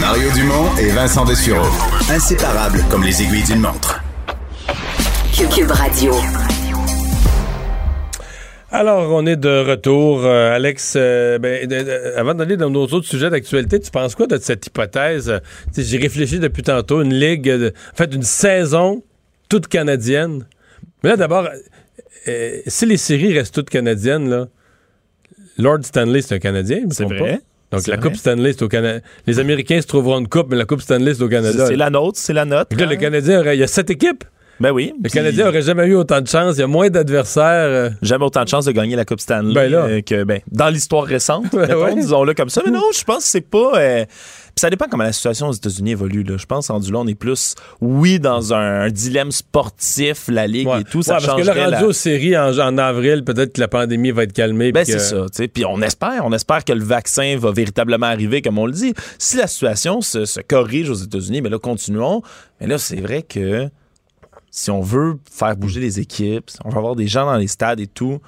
Mario 0.00 0.30
Dumont 0.32 0.76
et 0.80 0.90
Vincent 0.90 1.24
Dessureau. 1.24 1.66
Inséparables 2.10 2.84
comme 2.90 3.04
les 3.04 3.22
aiguilles 3.22 3.44
d'une 3.44 3.60
montre. 3.60 4.00
Cube 5.54 5.70
Radio. 5.70 6.12
Alors, 8.70 9.12
on 9.12 9.24
est 9.26 9.36
de 9.36 9.64
retour. 9.70 10.24
Euh, 10.24 10.54
Alex, 10.54 10.94
euh, 10.96 11.38
ben, 11.38 11.68
avant 12.16 12.34
d'aller 12.34 12.56
dans 12.56 12.68
nos 12.70 12.84
autres 12.86 13.06
sujets 13.06 13.30
d'actualité, 13.30 13.80
tu 13.80 13.90
penses 13.90 14.14
quoi 14.14 14.26
de 14.26 14.36
cette 14.38 14.66
hypothèse? 14.66 15.30
Euh, 15.30 15.38
tu 15.72 15.82
sais, 15.82 15.84
J'ai 15.84 15.98
réfléchi 15.98 16.38
depuis 16.38 16.62
tantôt, 16.62 17.00
une 17.00 17.14
ligue, 17.14 17.44
de- 17.44 17.72
en 17.92 17.96
fait, 17.96 18.12
une 18.14 18.24
saison 18.24 19.02
toutes 19.48 19.68
canadiennes. 19.68 20.44
Mais 21.02 21.10
là, 21.10 21.16
d'abord, 21.16 21.48
euh, 22.28 22.60
si 22.66 22.86
les 22.86 22.96
séries 22.96 23.36
restent 23.36 23.54
toutes 23.54 23.70
canadiennes, 23.70 24.28
là, 24.28 24.48
Lord 25.58 25.82
Stanley, 25.82 26.22
c'est 26.22 26.34
un 26.36 26.38
Canadien, 26.38 26.84
C'est 26.90 27.04
vrai. 27.04 27.18
pas? 27.18 27.76
Donc, 27.76 27.86
la 27.86 27.96
vrai. 27.96 28.08
Coupe 28.08 28.16
Stanley, 28.16 28.52
c'est 28.52 28.62
au 28.62 28.68
Canada. 28.68 29.04
Les 29.26 29.38
Américains 29.40 29.80
se 29.80 29.86
trouveront 29.86 30.18
une 30.20 30.28
coupe, 30.28 30.48
mais 30.50 30.56
la 30.56 30.64
Coupe 30.64 30.80
Stanley, 30.80 31.14
c'est 31.14 31.22
au 31.22 31.28
Canada. 31.28 31.66
C'est 31.66 31.76
la 31.76 31.90
nôtre, 31.90 32.18
c'est 32.18 32.32
la 32.32 32.44
note. 32.44 32.68
Puis 32.70 32.78
là, 32.78 32.86
le 32.86 32.96
Canadien, 32.96 33.42
il 33.52 33.58
y 33.58 33.62
a 33.62 33.66
sept 33.66 33.90
équipes. 33.90 34.24
Ben 34.60 34.72
oui. 34.72 34.92
Le 34.96 35.02
Puis 35.04 35.12
Canadien 35.12 35.48
aurait 35.48 35.62
jamais 35.62 35.86
eu 35.86 35.94
autant 35.94 36.20
de 36.20 36.26
chance. 36.26 36.56
Il 36.56 36.60
y 36.60 36.62
a 36.62 36.66
moins 36.66 36.90
d'adversaires. 36.90 37.44
euh. 37.68 37.90
Jamais 38.02 38.24
autant 38.24 38.42
de 38.42 38.48
chances 38.48 38.64
de 38.64 38.72
gagner 38.72 38.96
la 38.96 39.04
Coupe 39.04 39.20
Stanley 39.20 39.54
Ben 39.54 39.70
là. 39.70 39.78
euh, 39.84 40.00
que 40.02 40.24
ben, 40.24 40.40
dans 40.50 40.68
l'histoire 40.68 41.04
récente, 41.04 41.52
Ouais, 41.52 41.94
disons-le 41.94 42.34
comme 42.34 42.48
ça. 42.48 42.62
Mais 42.64 42.72
non, 42.72 42.82
je 42.96 43.04
pense 43.04 43.18
que 43.24 43.28
c'est 43.30 43.40
pas. 43.48 43.72
euh, 43.76 44.04
ça 44.56 44.70
dépend 44.70 44.86
comment 44.90 45.04
la 45.04 45.12
situation 45.12 45.46
aux 45.48 45.52
États-Unis 45.52 45.92
évolue. 45.92 46.24
Là. 46.24 46.36
Je 46.36 46.46
pense 46.46 46.68
rendu 46.70 46.90
là, 46.90 46.98
on 46.98 47.06
est 47.06 47.14
plus, 47.14 47.54
oui, 47.80 48.18
dans 48.18 48.52
un, 48.52 48.80
un 48.82 48.88
dilemme 48.90 49.30
sportif, 49.30 50.24
la 50.28 50.48
Ligue 50.48 50.66
Ouais. 50.66 50.80
et 50.80 50.84
tout. 50.84 51.02
Ça 51.02 51.12
parce 51.14 51.26
que 51.26 51.30
changerait 51.30 51.60
rendu 51.66 51.70
la- 51.82 51.86
aux 51.86 51.92
séries 51.92 52.36
en, 52.36 52.58
en 52.58 52.76
avril, 52.78 53.22
peut-être 53.22 53.52
que 53.52 53.60
la 53.60 53.68
pandémie 53.68 54.10
va 54.10 54.24
être 54.24 54.32
calmée. 54.32 54.72
Ben, 54.72 54.84
c'est 54.84 54.94
que- 54.94 54.98
ça. 54.98 55.16
tu 55.26 55.28
sais. 55.34 55.46
Puis 55.48 55.64
on 55.64 55.80
espère, 55.82 56.22
on 56.24 56.32
espère 56.32 56.64
que 56.64 56.72
le 56.72 56.82
vaccin 56.82 57.36
va 57.38 57.52
véritablement 57.52 58.06
arriver, 58.06 58.42
comme 58.42 58.58
on 58.58 58.66
le 58.66 58.72
dit. 58.72 58.94
Si 59.18 59.36
la 59.36 59.46
situation 59.46 60.00
se, 60.00 60.24
se 60.24 60.40
corrige 60.40 60.90
aux 60.90 60.94
États-Unis, 60.94 61.40
mais 61.42 61.50
là, 61.50 61.58
continuons. 61.60 62.22
Mais 62.60 62.66
là, 62.66 62.78
c'est 62.78 63.00
vrai 63.00 63.22
que 63.22 63.68
si 64.50 64.70
on 64.70 64.80
veut 64.80 65.18
faire 65.30 65.56
bouger 65.56 65.80
les 65.80 66.00
équipes, 66.00 66.50
si 66.50 66.58
on 66.64 66.70
veut 66.70 66.78
avoir 66.78 66.96
des 66.96 67.06
gens 67.06 67.26
dans 67.26 67.36
les 67.36 67.48
stades 67.48 67.80
et 67.80 67.86
tout, 67.86 68.20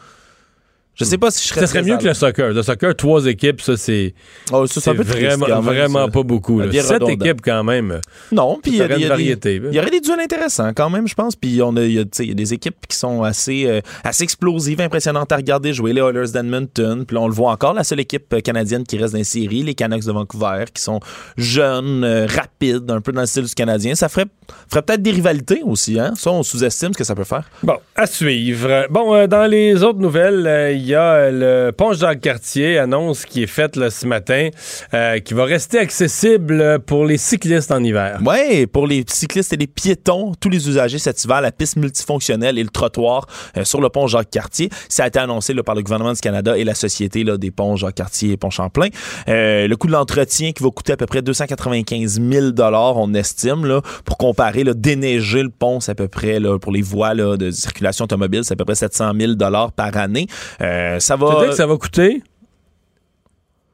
je 1.01 1.05
sais 1.05 1.19
pas 1.19 1.31
si 1.31 1.43
je 1.43 1.49
serais. 1.49 1.61
Ça 1.63 1.67
serait 1.67 1.83
mieux 1.83 1.97
que 1.99 2.05
le 2.05 2.15
soccer. 2.15 2.53
Le 2.53 2.63
soccer, 2.63 2.95
trois 2.95 3.27
équipes, 3.27 3.61
ça, 3.61 3.77
c'est 3.77 4.15
Oh, 4.53 4.67
ça, 4.67 4.81
c'est 4.81 4.93
vraiment, 4.95 5.47
même, 5.47 5.61
vraiment 5.61 6.05
ça. 6.07 6.11
pas 6.13 6.23
beaucoup. 6.23 6.61
Sept 6.71 7.03
équipes, 7.09 7.41
quand 7.43 7.65
même. 7.65 8.01
Non, 8.33 8.59
puis 8.63 8.73
il 8.73 8.77
y, 8.79 8.83
a 8.83 8.87
y 8.89 8.93
a 8.93 8.97
des- 8.99 9.07
variété, 9.07 9.59
là. 9.59 9.69
il 9.71 9.77
y 9.77 9.79
aurait 9.81 9.91
des 9.91 10.01
duels 10.01 10.21
intéressants 10.21 10.73
quand 10.75 10.91
même, 10.91 11.09
je 11.09 11.15
pense. 11.15 11.35
Puis 11.37 11.61
on 11.63 11.77
a, 11.77 11.83
il 11.83 11.93
y 11.93 11.99
a, 11.99 12.05
y 12.23 12.31
a 12.31 12.35
des 12.35 12.55
équipes 12.55 12.87
qui 12.89 12.97
sont 12.97 13.23
assez, 13.23 13.67
euh, 13.67 13.81
assez 14.05 14.23
explosives, 14.25 14.81
impressionnantes 14.81 15.31
à 15.33 15.37
regarder 15.37 15.73
jouer. 15.73 15.93
Les 15.93 16.01
Oilers 16.01 16.31
d'Edmonton, 16.33 17.05
puis 17.07 17.17
on 17.17 17.27
le 17.27 17.35
voit 17.35 17.51
encore, 17.53 17.75
la 17.75 17.85
seule 17.85 18.01
équipe 18.01 18.33
euh, 18.35 18.41
canadienne 18.41 18.85
qui 18.85 18.97
reste 18.99 19.13
dans 19.13 19.19
les 19.19 19.25
séries, 19.25 19.63
les 19.63 19.75
Canucks 19.75 20.05
de 20.05 20.13
Vancouver, 20.13 20.65
qui 20.75 20.83
sont 20.83 21.01
jeunes, 21.37 22.05
euh, 22.05 22.27
rapides, 22.27 22.91
un 22.91 23.01
peu 23.01 23.13
dans 23.13 23.21
le 23.23 23.27
style 23.27 23.45
du 23.45 23.55
Canadien. 23.55 23.95
Ça 23.95 24.09
ferait, 24.09 24.27
ferait 24.69 24.83
peut-être 24.83 25.03
des 25.03 25.11
rivalités 25.11 25.63
aussi. 25.65 25.99
Hein? 25.99 26.13
Ça, 26.17 26.31
on 26.31 26.43
sous-estime 26.43 26.93
ce 26.93 26.99
que 26.99 27.05
ça 27.05 27.15
peut 27.15 27.25
faire. 27.25 27.45
Bon, 27.63 27.77
à 27.97 28.07
suivre. 28.07 28.87
Bon, 28.91 29.15
euh, 29.15 29.27
dans 29.27 29.47
les 29.51 29.83
autres 29.83 29.99
nouvelles, 29.99 30.75
il 30.77 30.83
y 30.91 30.95
a 30.95 31.13
euh, 31.13 31.67
le 31.67 31.73
pont 31.73 31.93
Jacques-Cartier, 31.93 32.79
annonce 32.79 33.25
qui 33.25 33.43
est 33.43 33.49
faite 33.49 33.91
ce 33.91 34.07
matin, 34.07 34.49
euh, 34.95 35.19
qui 35.21 35.35
va 35.35 35.45
rester 35.45 35.79
accessible 35.79 36.81
pour 36.81 37.05
les 37.05 37.17
cyclistes 37.17 37.71
en 37.71 37.83
hiver. 37.83 38.21
Ouais, 38.25 38.67
pour 38.67 38.87
les 38.87 39.05
cyclistes 39.09 39.53
et 39.53 39.57
les 39.57 39.67
piétons, 39.67 40.33
tous 40.39 40.49
les 40.49 40.69
usagers 40.69 40.99
cet 40.99 41.23
hiver, 41.25 41.41
la 41.41 41.53
piste 41.53 41.77
multifonctionnelle 41.77 42.59
et 42.59 42.63
le 42.63 42.69
trottoir 42.69 43.27
euh, 43.57 43.65
sur 43.65 43.81
le 43.81 43.89
pont 43.89 44.07
Jacques-Cartier, 44.07 44.71
ça 44.89 45.05
a 45.05 45.07
été 45.07 45.19
annoncé 45.19 45.55
par 45.65 45.75
le 45.75 45.83
gouvernement 45.83 46.13
du 46.13 46.21
Canada 46.21 46.57
et 46.57 46.65
la 46.65 46.75
Société 46.75 47.25
des 47.25 47.51
ponts 47.51 47.77
Jacques-Cartier 47.77 48.33
et 48.33 48.37
Pont-Champlain. 48.37 48.89
Euh, 49.29 49.69
le 49.69 49.77
coût 49.77 49.87
de 49.87 49.93
l'entretien 49.93 50.53
qui 50.53 50.63
va 50.63 50.71
coûter 50.71 50.93
à 50.93 50.97
peu 50.97 51.07
près 51.07 51.23
295 51.23 52.21
000 52.21 52.47
on 52.61 53.15
estime, 53.15 53.81
pour 54.05 54.19
comparer, 54.19 54.65
déneiger 54.75 55.43
le 55.43 55.51
pont, 55.51 55.81
c'est 55.81 55.93
à 55.93 55.95
peu 55.95 56.09
près, 56.09 56.39
pour 56.61 56.73
les 56.73 56.83
voies 56.83 57.15
de 57.15 57.51
circulation 57.51 58.05
automobile, 58.05 58.43
c'est 58.45 58.55
à 58.55 58.57
peu 58.57 58.65
près 58.65 58.75
700 58.75 59.13
000 59.19 59.33
par 59.77 59.97
année. 59.97 60.27
Ça 60.99 61.17
va... 61.17 61.47
Que 61.47 61.53
ça 61.53 61.67
va 61.67 61.77
coûter, 61.77 62.23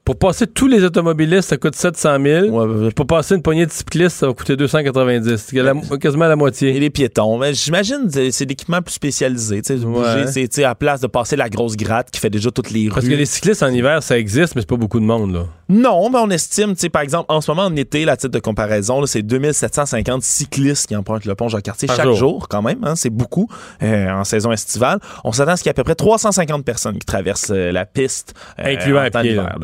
pour 0.07 0.17
passer 0.17 0.47
tous 0.47 0.69
les 0.69 0.83
automobilistes, 0.85 1.49
ça 1.51 1.57
coûte 1.59 1.75
700 1.75 2.17
000. 2.23 2.47
Ouais, 2.47 2.91
Pour 2.93 3.07
passer 3.07 3.35
une 3.35 3.43
poignée 3.43 3.67
de 3.67 3.71
cyclistes, 3.73 4.17
ça 4.19 4.29
va 4.29 4.33
coûter 4.33 4.57
290. 4.57 5.37
C'est 5.37 5.57
la- 5.63 5.75
quasiment 6.01 6.27
la 6.27 6.33
Et 6.33 6.37
moitié. 6.37 6.73
les 6.79 6.91
piétons. 6.91 7.37
Mais 7.39 7.53
j'imagine 7.53 8.09
que 8.11 8.31
c'est 8.31 8.45
l'équipement 8.45 8.81
plus 8.81 8.95
spécialisé. 8.95 9.61
Ouais. 9.85 10.27
c'est 10.31 10.65
à 10.65 10.69
la 10.69 10.75
place 10.77 11.01
de 11.01 11.09
passer 11.09 11.35
la 11.37 11.49
grosse 11.51 11.77
gratte 11.77 12.11
qui 12.11 12.21
fait 12.21 12.31
déjà 12.31 12.51
toutes 12.51 12.71
les 12.71 12.85
rues. 12.85 12.95
Parce 12.95 13.07
que 13.09 13.15
les 13.15 13.27
cyclistes 13.27 13.63
en 13.63 13.69
hiver, 13.69 14.03
ça 14.03 14.17
existe, 14.17 14.55
mais 14.55 14.63
c'est 14.63 14.69
pas 14.69 14.77
beaucoup 14.77 15.01
de 15.01 15.05
monde. 15.05 15.35
Là. 15.35 15.43
Non, 15.69 16.09
mais 16.09 16.19
on 16.21 16.31
estime, 16.31 16.75
tu 16.75 16.83
sais, 16.83 16.89
par 16.89 17.03
exemple, 17.03 17.27
en 17.29 17.41
ce 17.41 17.51
moment, 17.51 17.65
en 17.65 17.75
été, 17.75 18.05
la 18.05 18.17
titre 18.17 18.33
de 18.33 18.39
comparaison, 18.39 19.05
c'est 19.07 19.23
2750 19.23 20.23
cyclistes 20.23 20.87
qui 20.87 20.95
empruntent 20.95 21.25
le 21.25 21.35
pont 21.35 21.49
Jacques-Cartier 21.49 21.89
chaque 21.89 22.05
jour. 22.07 22.15
jour. 22.15 22.47
quand 22.49 22.63
même. 22.63 22.79
hein, 22.85 22.95
c'est 22.95 23.11
beaucoup 23.11 23.49
euh, 23.83 24.09
en 24.11 24.23
saison 24.23 24.53
estivale. 24.53 25.01
On 25.25 25.33
s'attend 25.33 25.53
à 25.53 25.57
ce 25.57 25.65
qu'il 25.65 25.71
y 25.71 25.71
ait 25.71 25.73
à 25.73 25.75
peu 25.75 25.83
près 25.83 25.97
350 25.97 26.65
personnes 26.65 26.99
qui 26.99 27.05
traversent 27.07 27.51
euh, 27.51 27.73
la 27.73 27.85
piste. 27.85 28.35
euh, 28.61 28.73
Incluant 28.75 29.01
à 29.01 29.11
pied, 29.11 29.35
là. 29.35 29.57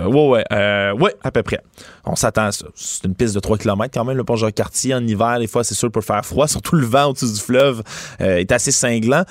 Euh, 0.53 0.93
ouais, 0.93 1.15
à 1.23 1.31
peu 1.31 1.43
près. 1.43 1.61
On 2.05 2.17
s'attend 2.17 2.47
à 2.47 2.53
ça. 2.53 2.67
C'est 2.75 3.05
une 3.05 3.15
piste 3.15 3.35
de 3.35 3.41
3 3.41 3.59
km 3.59 3.91
quand 3.93 4.05
même, 4.05 4.17
le 4.17 4.25
pont 4.25 4.37
Jacques-Cartier. 4.37 4.95
En 4.95 5.07
hiver, 5.07 5.39
des 5.39 5.47
fois, 5.47 5.65
c'est 5.65 5.75
sûr, 5.75 5.91
pour 5.91 6.05
faire 6.05 6.25
froid. 6.25 6.49
Surtout 6.53 6.77
le 6.77 6.87
vent 6.87 7.07
au-dessus 7.07 7.33
du 7.33 7.41
fleuve 7.41 7.83
euh, 8.21 8.37
est 8.37 8.53
assez 8.53 8.71
cinglant. 8.71 9.25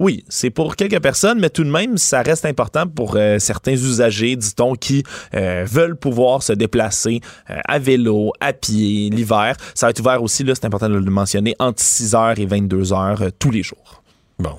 Oui, 0.00 0.24
c'est 0.28 0.50
pour 0.50 0.76
quelques 0.76 1.00
personnes, 1.00 1.40
mais 1.40 1.50
tout 1.50 1.64
de 1.64 1.70
même, 1.70 1.98
ça 1.98 2.22
reste 2.22 2.44
important 2.44 2.86
pour 2.86 3.16
euh, 3.16 3.40
certains 3.40 3.72
usagers, 3.72 4.36
dit-on, 4.36 4.74
qui 4.74 5.02
veulent 5.32 5.96
pouvoir 5.96 6.44
se 6.44 6.52
déplacer 6.52 7.20
à 7.46 7.80
vélo, 7.80 8.32
à 8.40 8.52
pied, 8.52 9.10
l'hiver. 9.10 9.56
Ça 9.74 9.86
va 9.86 9.90
être 9.90 9.98
ouvert 9.98 10.22
aussi, 10.22 10.44
là, 10.44 10.54
c'est 10.54 10.66
important 10.66 10.88
de 10.88 10.94
le 10.94 11.10
mentionner, 11.10 11.56
entre 11.58 11.82
6h 11.82 12.40
et 12.40 12.46
22h 12.46 13.22
euh, 13.22 13.30
tous 13.40 13.50
les 13.50 13.64
jours. 13.64 14.02
Bon. 14.38 14.58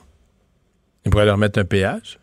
Ils 1.06 1.12
pourraient 1.12 1.26
leur 1.26 1.38
mettre 1.38 1.60
un 1.60 1.66
péage? 1.66 2.18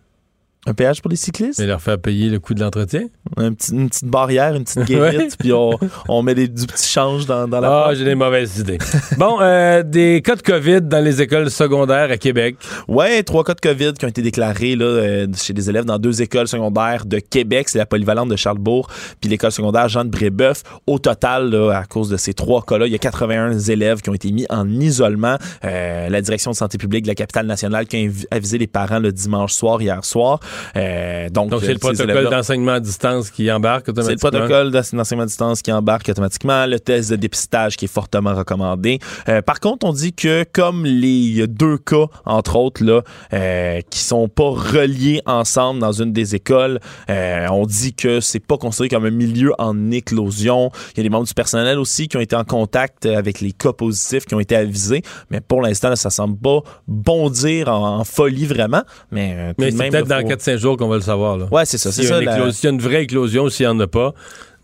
Un 0.66 0.74
péage 0.74 1.00
pour 1.00 1.10
les 1.10 1.16
cyclistes, 1.16 1.60
et 1.60 1.66
leur 1.66 1.80
faire 1.80 1.98
payer 1.98 2.28
le 2.28 2.38
coût 2.40 2.52
de 2.54 2.60
l'entretien? 2.60 3.02
un 3.36 3.52
petit- 3.52 3.72
une 3.72 3.88
petite 3.88 4.04
barrière, 4.06 4.54
une 4.54 4.64
petite 4.64 4.84
guérite, 4.84 5.36
puis 5.38 5.52
on, 5.52 5.70
on 6.08 6.22
met 6.22 6.34
des, 6.34 6.48
du 6.48 6.66
petit 6.66 6.88
change 6.88 7.26
dans, 7.26 7.46
dans 7.48 7.60
la 7.60 7.86
Ah, 7.86 7.94
j'ai 7.94 8.04
des 8.04 8.14
mauvaises 8.14 8.58
idées. 8.58 8.78
bon, 9.18 9.38
euh, 9.40 9.82
des 9.82 10.22
cas 10.24 10.36
de 10.36 10.42
COVID 10.42 10.82
dans 10.82 11.02
les 11.04 11.22
écoles 11.22 11.50
secondaires 11.50 12.10
à 12.10 12.16
Québec. 12.16 12.56
Ouais, 12.88 13.22
trois 13.22 13.44
cas 13.44 13.54
de 13.54 13.60
COVID 13.60 13.92
qui 13.94 14.04
ont 14.04 14.08
été 14.08 14.22
déclarés 14.22 14.76
là, 14.76 14.84
euh, 14.84 15.26
chez 15.36 15.52
des 15.52 15.68
élèves 15.70 15.84
dans 15.84 15.98
deux 15.98 16.22
écoles 16.22 16.48
secondaires 16.48 17.04
de 17.06 17.18
Québec. 17.18 17.68
C'est 17.68 17.78
la 17.78 17.86
polyvalente 17.86 18.28
de 18.28 18.36
Charlebourg 18.36 18.88
puis 19.20 19.28
l'école 19.30 19.52
secondaire 19.52 19.88
Jean 19.88 20.04
de 20.04 20.10
Brébeuf. 20.10 20.62
Au 20.86 20.98
total, 20.98 21.50
là, 21.50 21.72
à 21.72 21.84
cause 21.84 22.08
de 22.08 22.16
ces 22.16 22.34
trois 22.34 22.62
cas-là, 22.62 22.86
il 22.86 22.92
y 22.92 22.96
a 22.96 22.98
81 22.98 23.58
élèves 23.58 24.00
qui 24.02 24.10
ont 24.10 24.14
été 24.14 24.30
mis 24.32 24.46
en 24.50 24.68
isolement. 24.68 25.36
Euh, 25.64 26.08
la 26.08 26.20
direction 26.22 26.50
de 26.50 26.56
santé 26.56 26.78
publique 26.78 27.02
de 27.04 27.08
la 27.08 27.14
capitale 27.14 27.46
nationale 27.46 27.86
qui 27.86 28.08
a 28.30 28.34
avisé 28.36 28.58
les 28.58 28.66
parents 28.66 28.98
le 28.98 29.12
dimanche 29.12 29.52
soir, 29.52 29.80
hier 29.82 30.04
soir. 30.04 30.40
Euh, 30.76 31.28
donc, 31.30 31.52
c'est 31.60 31.72
le 31.72 31.78
protocole 31.78 32.30
d'enseignement 32.30 32.72
à 32.72 32.80
distance 32.80 33.30
qui 33.30 33.50
embarque 33.50 33.86
c'est 33.86 33.92
le 33.92 34.00
automatiquement? 34.00 34.30
protocole 34.30 34.70
d'enseignement 34.70 35.22
à 35.22 35.26
distance 35.26 35.62
qui 35.62 35.72
embarque 35.72 36.08
automatiquement, 36.08 36.66
le 36.66 36.80
test 36.80 37.10
de 37.10 37.16
dépistage 37.16 37.76
qui 37.76 37.86
est 37.86 37.88
fortement 37.88 38.34
recommandé. 38.34 38.98
Euh, 39.28 39.42
par 39.42 39.60
contre, 39.60 39.86
on 39.86 39.92
dit 39.92 40.12
que 40.12 40.44
comme 40.52 40.84
les 40.84 41.46
deux 41.46 41.78
cas, 41.78 42.06
entre 42.24 42.56
autres, 42.56 42.84
là, 42.84 43.02
euh, 43.32 43.80
qui 43.90 44.00
sont 44.00 44.28
pas 44.28 44.50
reliés 44.50 45.20
ensemble 45.26 45.80
dans 45.80 45.92
une 45.92 46.12
des 46.12 46.34
écoles, 46.34 46.80
euh, 47.10 47.46
on 47.50 47.66
dit 47.66 47.94
que 47.94 48.20
c'est 48.20 48.40
pas 48.40 48.58
considéré 48.58 48.88
comme 48.88 49.06
un 49.06 49.10
milieu 49.10 49.52
en 49.58 49.90
éclosion. 49.90 50.70
Il 50.94 50.98
y 50.98 51.00
a 51.00 51.02
des 51.02 51.10
membres 51.10 51.26
du 51.26 51.34
personnel 51.34 51.78
aussi 51.78 52.08
qui 52.08 52.16
ont 52.16 52.20
été 52.20 52.36
en 52.36 52.44
contact 52.44 53.06
avec 53.06 53.40
les 53.40 53.52
cas 53.52 53.72
positifs 53.72 54.26
qui 54.26 54.34
ont 54.34 54.40
été 54.40 54.56
avisés, 54.56 55.02
mais 55.30 55.40
pour 55.40 55.62
l'instant, 55.62 55.94
ça 55.96 56.10
semble 56.10 56.38
pas 56.38 56.60
bondir 56.86 57.68
en, 57.68 57.98
en 57.98 58.04
folie 58.04 58.46
vraiment. 58.46 58.82
Mais, 59.10 59.34
euh, 59.36 59.52
Mais 59.58 59.70
c'est 59.70 59.90
peut-être 59.90 60.08
dans 60.08 60.26
4-5 60.46 60.58
jours 60.58 60.76
qu'on 60.76 60.88
va 60.88 60.96
le 60.96 61.02
savoir. 61.02 61.36
Là. 61.38 61.46
Ouais, 61.50 61.64
c'est 61.64 61.78
ça. 61.78 61.92
S'il 61.92 62.04
y, 62.04 62.12
a 62.12 62.18
une 62.18 62.24
la- 62.24 62.32
éclosion- 62.36 62.52
s'il 62.52 62.64
y 62.64 62.66
a 62.68 62.72
une 62.74 62.80
vraie 62.80 63.02
éclosion 63.04 63.44
ou 63.44 63.50
s'il 63.50 63.66
n'y 63.66 63.72
en 63.72 63.80
a 63.80 63.86
pas, 63.86 64.08
à 64.08 64.12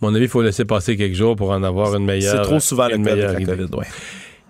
mon 0.00 0.14
avis, 0.14 0.24
il 0.24 0.28
faut 0.28 0.42
laisser 0.42 0.64
passer 0.64 0.96
quelques 0.96 1.14
jours 1.14 1.36
pour 1.36 1.50
en 1.50 1.62
avoir 1.62 1.94
une 1.96 2.04
meilleure. 2.04 2.36
C'est 2.36 2.42
trop 2.50 2.60
souvent 2.60 2.88
le 2.88 2.96
une 2.96 3.04
cas 3.04 3.14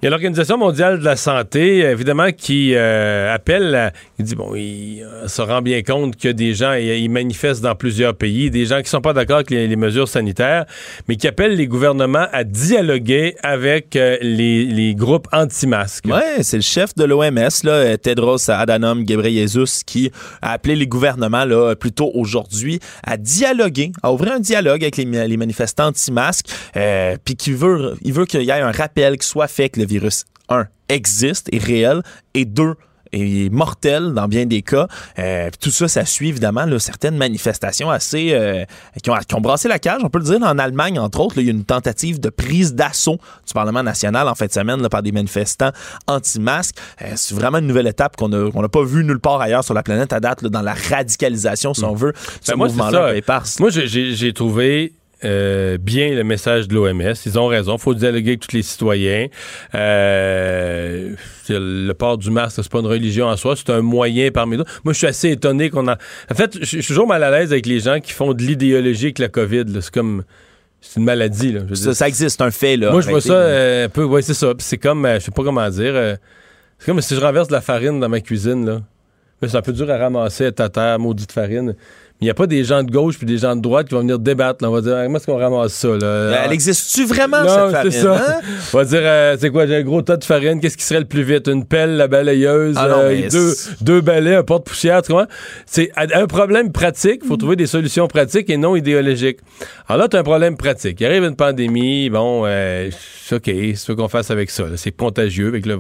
Il 0.03 0.07
y 0.07 0.09
a 0.09 0.11
l'Organisation 0.11 0.59
mondiale 0.59 0.99
de 0.99 1.05
la 1.05 1.15
santé, 1.15 1.79
évidemment, 1.79 2.33
qui 2.37 2.75
euh, 2.75 3.33
appelle, 3.33 3.73
à- 3.73 3.93
il 4.19 4.25
dit, 4.25 4.35
bon, 4.35 4.53
il 4.57 5.05
euh, 5.05 5.29
se 5.29 5.41
rend 5.41 5.63
bien 5.63 5.81
compte 5.85 6.17
que 6.17 6.27
des 6.27 6.55
gens, 6.55 6.73
ils 6.73 7.09
manifestent 7.09 7.63
dans 7.63 7.77
plusieurs 7.77 8.13
pays, 8.13 8.51
des 8.51 8.67
gens 8.67 8.83
qui 8.83 8.91
sont 8.91 9.01
pas 9.01 9.13
d'accord 9.13 9.37
avec 9.37 9.51
les, 9.51 9.77
mesures 9.77 10.09
sanitaires, 10.09 10.67
mais 11.07 11.15
qui 11.15 11.29
appellent 11.29 11.55
les 11.55 11.69
gouvernements 11.69 12.27
à 12.33 12.43
dialoguer 12.43 13.37
avec 13.45 13.95
euh, 13.95 14.19
les, 14.23 14.65
les 14.65 14.97
groupes 14.97 15.29
anti-masques. 15.31 16.07
Ouais, 16.07 16.43
c'est 16.43 16.57
le 16.57 16.63
chef 16.65 16.97
de 16.97 17.05
l'OMS, 17.05 17.97
Tedros 18.03 18.51
Adhanom 18.51 19.05
Ghebreyesus, 19.05 19.85
qui 19.87 20.11
a 20.41 20.51
appelé 20.55 20.75
les 20.75 20.89
gouvernements 20.89 21.45
là, 21.45 21.77
plus 21.77 21.93
tôt 21.93 22.11
aujourd'hui 22.15 22.81
à 23.05 23.17
dialoguer, 23.17 23.93
à 24.03 24.13
ouvrir 24.13 24.33
un 24.33 24.41
dialogue 24.41 24.83
avec 24.83 24.97
les, 24.97 25.05
les 25.05 25.37
manifestants 25.37 25.87
anti-masques, 25.87 26.47
euh, 26.77 27.17
puis 27.25 27.37
qui 27.37 27.53
veut, 27.53 27.95
il 28.03 28.13
veut 28.13 28.27
qu'il 28.27 28.43
y 28.43 28.51
ait 28.51 28.55
un 28.55 28.73
rappel 28.73 29.17
qui 29.17 29.29
soit 29.29 29.47
fait 29.47 29.69
que 29.69 29.79
le 29.79 29.92
virus, 29.93 30.25
un, 30.49 30.67
existe, 30.89 31.49
est 31.53 31.63
réel, 31.63 32.03
et 32.35 32.45
deux, 32.45 32.75
est 33.13 33.53
mortel 33.53 34.15
dans 34.15 34.29
bien 34.29 34.47
des 34.47 34.63
cas. 34.63 34.89
Euh, 35.19 35.51
tout 35.61 35.71
ça, 35.71 35.89
ça 35.89 36.05
suit 36.05 36.29
évidemment 36.29 36.65
là, 36.65 36.79
certaines 36.79 37.17
manifestations 37.17 37.91
assez 37.91 38.31
euh, 38.33 38.65
qui, 39.03 39.11
ont, 39.11 39.17
qui 39.17 39.35
ont 39.35 39.41
brassé 39.41 39.69
la 39.69 39.79
cage, 39.79 40.01
on 40.03 40.09
peut 40.09 40.19
le 40.19 40.25
dire. 40.25 40.41
En 40.43 40.59
Allemagne, 40.59 40.99
entre 40.99 41.21
autres, 41.21 41.37
là, 41.37 41.43
il 41.43 41.47
y 41.47 41.51
a 41.51 41.53
une 41.53 41.65
tentative 41.65 42.21
de 42.21 42.31
prise 42.31 42.75
d'assaut 42.75 43.19
du 43.47 43.53
Parlement 43.53 43.83
national 43.83 44.29
en 44.29 44.35
fin 44.35 44.47
de 44.47 44.53
semaine 44.53 44.81
là, 44.81 44.89
par 44.89 45.03
des 45.03 45.13
manifestants 45.13 45.73
anti-masques. 46.07 46.77
Euh, 47.03 47.13
c'est 47.17 47.35
vraiment 47.35 47.59
une 47.59 47.67
nouvelle 47.67 47.87
étape 47.87 48.17
qu'on 48.17 48.29
n'a 48.29 48.69
pas 48.69 48.85
vue 48.85 49.05
nulle 49.05 49.21
part 49.21 49.41
ailleurs 49.41 49.65
sur 49.65 49.75
la 49.75 49.83
planète 49.83 50.13
à 50.13 50.21
date 50.21 50.45
dans 50.45 50.63
la 50.63 50.75
radicalisation, 50.75 51.75
si 51.75 51.85
on 51.85 51.95
veut, 51.95 52.13
ce 52.17 52.29
Ben, 52.29 52.41
c'est 52.45 52.57
mouvement-là. 52.57 53.13
Moi, 53.61 53.71
j'ai 53.71 54.33
trouvé 54.33 54.95
euh, 55.25 55.79
bien 55.79 56.15
le 56.15 56.25
message 56.25 56.69
de 56.69 56.75
l'OMS. 56.75 57.15
Ils 57.27 57.39
ont 57.39 57.47
raison. 57.47 57.77
Il 57.77 57.81
faut 57.81 57.95
dialoguer 57.95 58.31
avec 58.31 58.41
tous 58.41 58.57
les 58.57 58.63
citoyens. 58.63 59.29
Euh, 59.75 61.15
le 61.49 61.93
port 61.93 62.19
du 62.19 62.31
masque, 62.31 62.61
c'est 62.63 62.71
pas 62.71 62.81
une 62.81 62.87
religion 62.87 63.27
en 63.27 63.37
soi, 63.37 63.55
c'est 63.57 63.71
un 63.71 63.83
moyen 63.83 64.31
parmi 64.31 64.57
d'autres. 64.57 64.81
Moi, 64.85 64.93
je 64.93 64.99
suis 64.99 65.07
assez 65.07 65.31
étonné 65.31 65.71
qu'on 65.71 65.89
a. 65.89 65.97
En 66.31 66.35
fait, 66.35 66.57
je 66.61 66.65
suis 66.65 66.83
toujours 66.85 67.07
mal 67.07 67.23
à 67.23 67.31
l'aise 67.31 67.53
avec 67.53 67.67
les 67.67 67.81
gens 67.81 68.01
qui 68.01 68.13
font 68.13 68.33
de 68.33 68.43
l'idéologie 68.43 69.07
avec 69.07 69.19
la 69.19 69.29
COVID. 69.29 69.65
C'est 69.81 69.93
comme. 69.93 70.25
C'est 70.81 70.99
une 70.99 71.07
maladie. 71.07 71.53
Là. 71.53 71.61
Je 71.69 71.75
Ça, 71.75 71.95
ça 71.95 72.09
existe, 72.09 72.39
c'est 72.39 72.45
un 72.45 72.51
fait. 72.51 72.77
Là, 72.77 72.91
moi, 72.91 73.01
je 73.01 73.09
vois 73.09 73.21
ça 73.21 73.35
euh, 73.35 73.87
un 73.87 73.89
peu. 73.89 74.03
Oui, 74.03 74.23
c'est 74.23 74.35
ça. 74.35 74.53
C'est 74.59 74.79
comme. 74.79 75.05
euh, 75.07 75.21
je 75.21 75.25
sais 75.27 75.31
pas 75.31 75.45
comment 75.45 75.69
dire. 75.71 75.93
euh, 75.95 76.17
c'est 76.79 76.87
comme 76.87 77.01
si 77.01 77.15
je 77.15 77.21
renverse 77.21 77.47
de 77.47 77.53
la 77.53 77.61
farine 77.61 78.01
dans 78.01 78.09
ma 78.09 78.21
cuisine. 78.21 78.67
Là, 78.67 78.81
C'est 79.49 79.57
un 79.57 79.63
peu 79.63 79.73
dur 79.73 79.89
à 79.89 79.97
ramasser 79.97 80.47
à 80.47 80.53
ta 80.53 80.69
terre, 80.69 80.99
maudite 80.99 81.31
farine. 81.31 81.77
Il 82.23 82.27
n'y 82.27 82.31
a 82.31 82.35
pas 82.35 82.47
des 82.47 82.63
gens 82.63 82.85
de 82.85 82.91
gauche 82.91 83.19
puis 83.19 83.27
des 83.27 83.39
gens 83.39 83.57
de 83.57 83.61
droite 83.61 83.89
qui 83.89 83.95
vont 83.95 84.01
venir 84.01 84.19
débattre. 84.21 84.63
là. 84.63 84.71
On 84.71 84.73
va 84.73 84.81
dire, 84.81 84.95
Ah, 84.97 85.03
comment 85.05 85.17
est-ce 85.19 85.27
qu'on 85.27 85.39
ramasse 85.39 85.73
ça? 85.73 85.89
Là? 85.89 86.43
Elle 86.45 86.53
existe-tu 86.53 87.05
vraiment, 87.05 87.43
Non, 87.43 87.49
cette 87.49 87.71
farine? 87.73 87.91
c'est 87.91 88.01
ça. 88.01 88.15
hein? 88.15 88.41
On 88.73 88.79
va 88.79 88.85
dire, 88.85 89.01
euh, 89.03 89.37
c'est 89.41 89.51
quoi, 89.51 89.67
j'ai 89.67 89.75
un 89.77 89.83
gros 89.83 90.03
tas 90.03 90.17
de 90.17 90.23
farine, 90.25 90.61
qu'est-ce 90.61 90.77
qui 90.77 90.85
serait 90.85 91.01
le 91.01 91.07
plus 91.07 91.25
vite? 91.25 91.49
Une 91.49 91.65
pelle, 91.65 91.97
la 91.97 92.07
balayeuse, 92.07 92.77
Ah 92.79 92.87
non, 92.89 92.97
euh, 93.01 93.29
deux, 93.81 94.01
balais, 94.01 94.37
un 94.37 94.45
porte-poussière, 94.45 95.03
tu 95.03 95.11
vois? 95.13 95.27
C'est 95.67 95.91
un 95.97 96.27
problème 96.29 96.71
pratique, 96.71 97.21
il 97.25 97.29
faut 97.29 97.37
trouver 97.37 97.57
des 97.57 97.67
solutions 97.67 98.07
pratiques 98.07 98.49
et 98.51 98.57
non 98.57 98.77
idéologiques. 98.77 99.41
Alors 99.89 100.03
là, 100.03 100.09
tu 100.09 100.17
as 100.17 100.21
un 100.21 100.23
problème 100.23 100.57
pratique. 100.57 101.01
Il 101.01 101.07
arrive 101.07 101.25
une 101.25 101.35
pandémie, 101.37 102.09
bon, 102.09 102.45
euh, 102.47 102.89
OK, 103.33 103.43
c'est 103.47 103.75
ce 103.75 103.93
qu'on 103.93 104.09
fasse 104.09 104.31
avec 104.31 104.51
ça. 104.51 104.65
C'est 104.77 104.93
contagieux, 104.93 105.49
avec 105.49 105.67
le, 105.67 105.79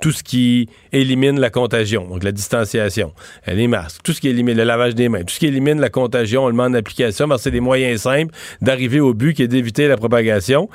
tout 0.00 0.12
ce 0.12 0.22
qui 0.22 0.68
élimine 0.92 1.38
la 1.38 1.50
contagion, 1.50 2.06
donc 2.08 2.24
la 2.24 2.32
distanciation, 2.32 3.12
euh, 3.48 3.52
les 3.54 3.66
masques, 3.68 4.00
tout 4.02 4.12
ce 4.14 4.20
qui 4.20 4.28
élimine 4.28 4.56
le 4.56 4.64
lavage 4.64 4.94
des 4.94 5.08
mains, 5.10 5.20
tout 5.24 5.34
ce 5.34 5.38
qui 5.38 5.46
élimine 5.46 5.81
la 5.82 5.90
contagion, 5.90 6.44
on 6.44 6.48
le 6.48 6.54
met 6.54 6.62
en 6.62 6.74
application, 6.74 7.28
parce 7.28 7.40
que 7.40 7.44
c'est 7.44 7.50
des 7.50 7.60
moyens 7.60 8.02
simples 8.02 8.34
d'arriver 8.60 9.00
au 9.00 9.14
but 9.14 9.34
qui 9.34 9.42
est 9.42 9.48
d'éviter 9.48 9.88
la 9.88 9.96
propagation. 9.96 10.68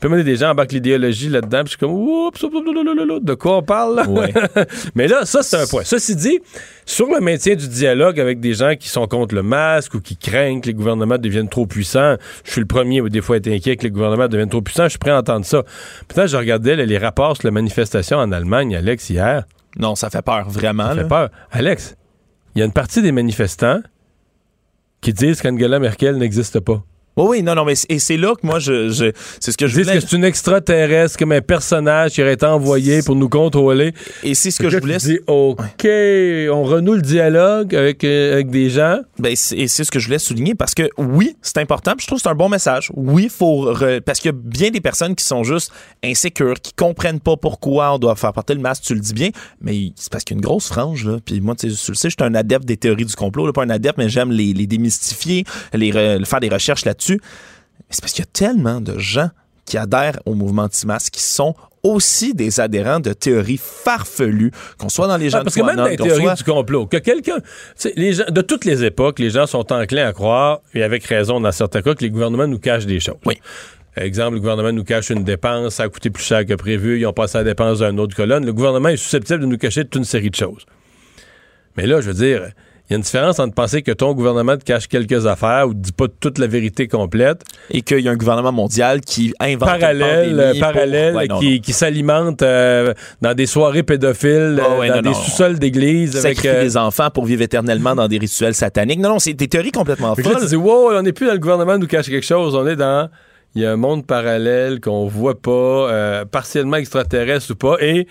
Puis 0.00 0.08
mener 0.08 0.24
des 0.24 0.36
gens 0.36 0.50
embarquent 0.50 0.72
l'idéologie 0.72 1.28
là-dedans, 1.28 1.64
puis 1.64 1.72
je 1.72 1.76
suis 1.76 1.78
comme, 1.78 1.92
oups, 1.92 2.40
de 2.40 3.34
quoi 3.34 3.58
on 3.58 3.62
parle? 3.62 3.96
là? 3.96 4.08
Ouais. 4.08 4.32
Mais 4.94 5.08
là, 5.08 5.24
ça, 5.24 5.42
c'est 5.42 5.56
un 5.56 5.66
point. 5.66 5.84
Ceci 5.84 6.16
dit, 6.16 6.40
sur 6.86 7.06
le 7.06 7.20
maintien 7.20 7.54
du 7.54 7.68
dialogue 7.68 8.18
avec 8.18 8.40
des 8.40 8.54
gens 8.54 8.74
qui 8.74 8.88
sont 8.88 9.06
contre 9.06 9.34
le 9.34 9.42
masque 9.42 9.94
ou 9.94 10.00
qui 10.00 10.16
craignent 10.16 10.60
que 10.60 10.66
les 10.66 10.74
gouvernements 10.74 11.18
deviennent 11.18 11.48
trop 11.48 11.66
puissants, 11.66 12.16
je 12.44 12.50
suis 12.50 12.60
le 12.60 12.66
premier 12.66 13.00
à 13.00 13.08
des 13.08 13.20
fois 13.20 13.36
être 13.36 13.48
inquiet 13.48 13.76
que 13.76 13.84
les 13.84 13.90
gouvernements 13.90 14.28
deviennent 14.28 14.48
trop 14.48 14.62
puissants, 14.62 14.84
je 14.84 14.90
suis 14.90 14.98
prêt 14.98 15.10
à 15.10 15.18
entendre 15.18 15.44
ça. 15.44 15.62
Peut-être 16.08 16.28
je 16.28 16.36
regardais 16.36 16.76
là, 16.76 16.84
les 16.84 16.98
rapports 16.98 17.36
sur 17.36 17.46
la 17.46 17.52
manifestation 17.52 18.18
en 18.18 18.32
Allemagne, 18.32 18.76
Alex, 18.76 19.10
hier. 19.10 19.44
Non, 19.78 19.94
ça 19.94 20.10
fait 20.10 20.22
peur, 20.22 20.48
vraiment. 20.48 20.88
Ça 20.88 20.94
là. 20.94 21.02
fait 21.02 21.08
peur. 21.08 21.30
Alex, 21.50 21.96
il 22.54 22.58
y 22.58 22.62
a 22.62 22.64
une 22.64 22.72
partie 22.72 23.02
des 23.02 23.12
manifestants 23.12 23.80
qui 25.02 25.12
disent 25.12 25.42
qu'Angela 25.42 25.80
Merkel 25.80 26.16
n'existe 26.16 26.60
pas. 26.60 26.84
Oui, 27.16 27.26
oui, 27.28 27.42
non, 27.42 27.54
non, 27.54 27.64
mais 27.64 27.74
et 27.88 27.98
c'est 27.98 28.16
là 28.16 28.34
que 28.34 28.46
moi, 28.46 28.58
je, 28.58 28.88
je- 28.90 29.12
c'est 29.40 29.52
ce 29.52 29.56
que 29.56 29.66
je 29.66 29.78
voulais. 29.78 29.94
que 29.94 30.00
c'est 30.00 30.16
une 30.16 30.24
extraterrestre, 30.24 31.18
comme 31.18 31.32
un 31.32 31.40
personnage 31.42 32.12
qui 32.12 32.22
aurait 32.22 32.32
été 32.34 32.46
envoyé 32.46 33.02
pour 33.02 33.14
nous 33.16 33.28
contrôler. 33.28 33.92
Et 34.22 34.34
c'est 34.34 34.50
ce 34.50 34.58
que 34.62 34.70
je 34.70 34.78
voulais. 34.78 34.98
tu 34.98 35.06
dis, 35.06 35.18
OK, 35.26 35.84
on 35.86 36.62
renoue 36.64 36.94
le 36.94 37.02
dialogue 37.02 37.74
avec, 37.74 38.04
euh, 38.04 38.34
avec 38.34 38.50
des 38.50 38.70
gens. 38.70 39.00
Ben, 39.18 39.32
et 39.32 39.68
c'est 39.68 39.84
ce 39.84 39.90
que 39.90 39.98
je 39.98 40.06
voulais 40.06 40.18
souligner 40.18 40.54
parce 40.54 40.74
que 40.74 40.88
oui, 40.96 41.36
c'est 41.42 41.58
important. 41.58 41.92
puis 41.96 42.02
je 42.02 42.06
trouve 42.06 42.18
que 42.18 42.22
c'est 42.22 42.28
un 42.30 42.34
bon 42.34 42.48
message. 42.48 42.90
Oui, 42.94 43.28
faut 43.28 43.72
re- 43.74 44.00
parce 44.00 44.18
qu'il 44.20 44.30
y 44.30 44.34
a 44.34 44.38
bien 44.42 44.70
des 44.70 44.80
personnes 44.80 45.14
qui 45.14 45.24
sont 45.24 45.44
juste 45.44 45.70
insécures, 46.02 46.54
qui 46.60 46.72
comprennent 46.72 47.20
pas 47.20 47.36
pourquoi 47.36 47.92
on 47.94 47.98
doit 47.98 48.16
faire 48.16 48.32
porter 48.32 48.54
le 48.54 48.60
masque. 48.60 48.84
Tu 48.84 48.94
le 48.94 49.00
dis 49.00 49.12
bien, 49.12 49.28
mais 49.60 49.92
c'est 49.96 50.10
parce 50.10 50.24
qu'il 50.24 50.34
y 50.34 50.36
a 50.36 50.38
une 50.38 50.44
grosse 50.44 50.68
frange 50.68 51.04
là. 51.06 51.18
Puis 51.24 51.40
moi, 51.40 51.54
tu 51.56 51.66
le 51.66 51.72
sais, 51.74 51.92
je 51.94 52.08
suis 52.08 52.16
un 52.20 52.34
adepte 52.34 52.64
des 52.64 52.76
théories 52.78 53.04
du 53.04 53.14
complot. 53.14 53.46
Là, 53.46 53.52
pas 53.52 53.64
un 53.64 53.70
adepte, 53.70 53.98
mais 53.98 54.08
j'aime 54.08 54.30
les, 54.32 54.52
les 54.54 54.66
démystifier, 54.66 55.44
les 55.74 55.90
re- 55.92 56.24
faire 56.24 56.40
des 56.40 56.48
recherches 56.48 56.84
là-dessus. 56.84 57.01
C'est 57.06 58.00
parce 58.00 58.12
qu'il 58.12 58.24
y 58.24 58.28
a 58.28 58.30
tellement 58.32 58.80
de 58.80 58.98
gens 58.98 59.30
qui 59.64 59.78
adhèrent 59.78 60.18
au 60.26 60.34
mouvement 60.34 60.62
anti-masque 60.62 61.14
qui 61.14 61.22
sont 61.22 61.54
aussi 61.82 62.34
des 62.34 62.60
adhérents 62.60 63.00
de 63.00 63.12
théories 63.12 63.60
farfelues, 63.60 64.52
qu'on 64.78 64.88
soit 64.88 65.08
dans 65.08 65.16
les 65.16 65.30
gens 65.30 65.38
Ah, 65.40 65.44
parce 65.44 65.56
que 65.56 65.62
même 65.62 65.76
dans 65.76 65.86
les 65.86 65.96
théories 65.96 66.34
du 66.34 66.44
complot, 66.44 66.86
que 66.86 66.98
quelqu'un, 66.98 67.38
les 67.96 68.12
gens, 68.12 68.24
de 68.28 68.40
toutes 68.40 68.64
les 68.64 68.84
époques, 68.84 69.18
les 69.18 69.30
gens 69.30 69.46
sont 69.46 69.72
enclins 69.72 70.06
à 70.06 70.12
croire, 70.12 70.60
et 70.74 70.82
avec 70.82 71.04
raison 71.04 71.40
dans 71.40 71.52
certains 71.52 71.82
cas, 71.82 71.94
que 71.94 72.02
les 72.02 72.10
gouvernements 72.10 72.46
nous 72.46 72.58
cachent 72.58 72.86
des 72.86 73.00
choses. 73.00 73.16
Oui. 73.26 73.40
Exemple, 73.96 74.34
le 74.34 74.40
gouvernement 74.40 74.72
nous 74.72 74.84
cache 74.84 75.10
une 75.10 75.24
dépense, 75.24 75.74
ça 75.74 75.82
a 75.82 75.88
coûté 75.88 76.08
plus 76.08 76.24
cher 76.24 76.46
que 76.46 76.54
prévu, 76.54 77.00
ils 77.00 77.06
ont 77.06 77.12
passé 77.12 77.38
la 77.38 77.44
dépense 77.44 77.80
d'une 77.80 78.00
autre 78.00 78.16
colonne. 78.16 78.46
Le 78.46 78.52
gouvernement 78.52 78.88
est 78.88 78.96
susceptible 78.96 79.40
de 79.40 79.46
nous 79.46 79.58
cacher 79.58 79.84
toute 79.84 79.96
une 79.96 80.04
série 80.04 80.30
de 80.30 80.36
choses. 80.36 80.64
Mais 81.76 81.86
là, 81.86 82.00
je 82.00 82.08
veux 82.10 82.14
dire, 82.14 82.52
y 82.92 82.94
a 82.94 82.96
une 82.96 83.02
différence 83.02 83.38
entre 83.38 83.54
penser 83.54 83.82
que 83.82 83.92
ton 83.92 84.12
gouvernement 84.14 84.56
te 84.56 84.64
cache 84.64 84.86
quelques 84.86 85.26
affaires 85.26 85.66
ou 85.68 85.74
ne 85.74 85.78
dit 85.80 85.92
pas 85.92 86.06
toute 86.20 86.38
la 86.38 86.46
vérité 86.46 86.88
complète, 86.88 87.42
et 87.70 87.82
qu'il 87.82 88.00
y 88.00 88.08
a 88.08 88.10
un 88.12 88.16
gouvernement 88.16 88.52
mondial 88.52 89.00
qui 89.00 89.34
invente 89.40 89.68
parallèle, 89.68 90.50
pour- 90.52 90.60
parallèle 90.60 91.14
Ouais, 91.16 91.26
non, 91.26 91.38
qui, 91.38 91.60
qui 91.60 91.72
s'alimente 91.72 92.42
euh, 92.42 92.92
dans 93.20 93.34
des 93.34 93.46
soirées 93.46 93.82
pédophiles, 93.82 94.60
ouais, 94.78 94.88
dans 94.88 95.02
non, 95.02 95.10
des 95.10 95.14
sous-sols 95.14 95.58
d'église. 95.58 96.16
avec 96.16 96.36
sacrifier 96.36 96.58
euh, 96.58 96.62
les 96.62 96.76
enfants 96.76 97.10
pour 97.10 97.24
vivre 97.24 97.42
éternellement 97.42 97.94
dans 97.94 98.08
des 98.08 98.18
rituels 98.18 98.54
sataniques. 98.54 99.00
Non, 99.00 99.08
non, 99.10 99.18
c'est 99.18 99.34
des 99.34 99.48
théories 99.48 99.72
complètement 99.72 100.10
là, 100.10 100.14
tu 100.16 100.22
folles. 100.22 100.46
dis, 100.46 100.56
wow, 100.56 100.92
on 100.92 101.02
n'est 101.02 101.12
plus 101.12 101.26
dans 101.26 101.32
le 101.32 101.38
gouvernement 101.38 101.78
nous 101.78 101.86
cache 101.86 102.06
quelque 102.08 102.26
chose. 102.26 102.54
On 102.54 102.66
est 102.66 102.76
dans. 102.76 103.08
Il 103.54 103.60
y 103.62 103.66
a 103.66 103.72
un 103.72 103.76
monde 103.76 104.06
parallèle 104.06 104.80
qu'on 104.80 105.06
voit 105.06 105.38
pas, 105.38 105.50
euh, 105.50 106.24
partiellement 106.24 106.76
extraterrestre 106.78 107.50
ou 107.52 107.54
pas. 107.56 107.76
Et 107.80 108.06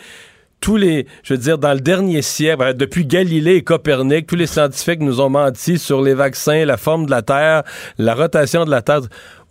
tous 0.61 0.77
les. 0.77 1.07
Je 1.23 1.33
veux 1.33 1.39
dire, 1.39 1.57
dans 1.57 1.73
le 1.73 1.81
dernier 1.81 2.21
siècle, 2.21 2.59
ben, 2.59 2.73
depuis 2.73 3.05
Galilée 3.05 3.55
et 3.55 3.63
Copernic, 3.63 4.27
tous 4.27 4.35
les 4.35 4.47
scientifiques 4.47 5.01
nous 5.01 5.19
ont 5.19 5.29
menti 5.29 5.77
sur 5.77 6.01
les 6.01 6.13
vaccins, 6.13 6.63
la 6.65 6.77
forme 6.77 7.07
de 7.07 7.11
la 7.11 7.23
Terre, 7.23 7.63
la 7.97 8.15
rotation 8.15 8.63
de 8.63 8.71
la 8.71 8.81
Terre. 8.81 9.01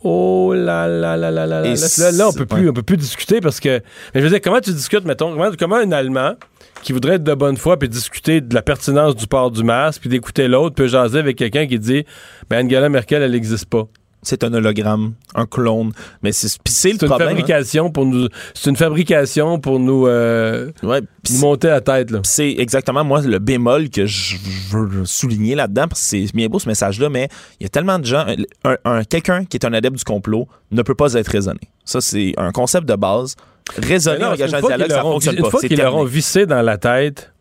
Oh 0.03 0.55
là 0.55 0.89
là 0.89 1.17
là 1.17 1.31
là 1.31 1.47
là 1.47 1.61
là. 1.61 1.75
Là, 1.75 1.87
là, 1.99 2.13
là, 2.13 2.29
on 2.29 2.33
peut 2.33 2.47
plus, 2.47 2.71
on 2.71 2.73
peut 2.73 2.83
plus 2.83 2.97
discuter 2.97 3.41
parce 3.41 3.61
que. 3.61 3.81
Mais 4.15 4.21
je 4.21 4.25
veux 4.25 4.31
dire, 4.31 4.41
comment 4.41 4.61
tu 4.61 4.73
discutes, 4.73 5.05
mettons, 5.05 5.33
comment, 5.33 5.51
comment 5.59 5.77
un 5.77 5.93
Allemand 5.93 6.37
qui 6.83 6.93
voudrait 6.93 7.17
être 7.17 7.25
de 7.25 7.35
bonne 7.35 7.59
foi 7.59 7.79
puis 7.79 7.89
discuter 7.89 8.41
de 8.41 8.55
la 8.55 8.63
pertinence 8.63 9.15
du 9.15 9.27
port 9.27 9.51
du 9.51 9.63
masque 9.63 10.01
puis 10.01 10.09
d'écouter 10.09 10.49
l'autre 10.49 10.75
peut 10.75 10.87
jaser 10.87 11.19
avec 11.19 11.37
quelqu'un 11.37 11.67
qui 11.67 11.79
dit 11.79 12.07
ben 12.49 12.65
Angela 12.65 12.89
Merkel 12.89 13.23
elle 13.23 13.33
n'existe 13.33 13.67
pas. 13.67 13.87
C'est 14.23 14.45
un 14.45 14.53
hologramme, 14.53 15.15
un 15.35 15.47
clone. 15.47 15.93
Mais 16.23 16.33
c'est 16.33 16.49
le 16.49 16.63
C'est 16.67 16.91
une 16.91 16.99
problème. 16.99 17.29
hein. 17.29 17.31
fabrication 17.31 17.91
pour 17.91 18.05
nous 18.07 18.29
c'est 18.55 18.69
une 18.71 18.77
fabrication 18.77 19.59
pour 19.59 19.79
nous, 19.81 20.07
euh, 20.07 20.71
Ouais, 20.83 21.01
nous 21.31 21.39
monter 21.39 21.69
la 21.69 21.81
tête 21.81 22.11
c'est 22.25 22.51
exactement 22.59 23.03
moi 23.05 23.23
le 23.23 23.39
bémol 23.39 23.89
que 23.89 24.05
je 24.07 24.37
veux 24.71 25.05
souligner 25.07 25.55
là-dedans 25.55 25.89
parce 25.89 26.01
que 26.03 26.07
c'est 26.07 26.35
bien 26.35 26.49
beau 26.49 26.59
ce 26.59 26.69
message-là, 26.69 27.09
mais 27.09 27.29
il 27.59 27.65
y 27.65 27.67
a 27.67 27.71
tellement 27.71 27.99
de 27.99 28.05
gens. 28.05 28.27
Un, 28.65 28.77
un- 28.85 29.05
quelqu'un 29.05 29.45
qui 29.47 29.57
est 29.57 29.65
un 29.65 29.73
adepte 29.73 29.97
du 29.97 30.05
complot 30.05 30.47
ne 30.71 30.83
peut 30.83 30.95
pas 30.95 31.15
être 31.15 31.29
raisonné. 31.29 31.61
Ça, 31.85 32.01
c'est 32.01 32.35
un 32.37 32.53
concept 32.53 32.87
de 32.89 32.95
base. 32.97 33.37
Raisonner, 33.79 34.25
engager 34.25 34.49
une 34.49 34.55
un 34.55 34.61
fois 34.61 34.69
dialogue, 34.69 34.91
ça 34.91 35.01
fonctionne 35.03 35.37
une 35.37 35.43
pas. 35.43 35.51
fois 35.51 35.61
C'est 35.61 35.69
qu'ils 35.69 35.79
leur 35.79 35.95
ont 35.97 36.05
vissé 36.05 36.45
dans 36.47 36.63
la 36.63 36.77
tête 36.77 37.33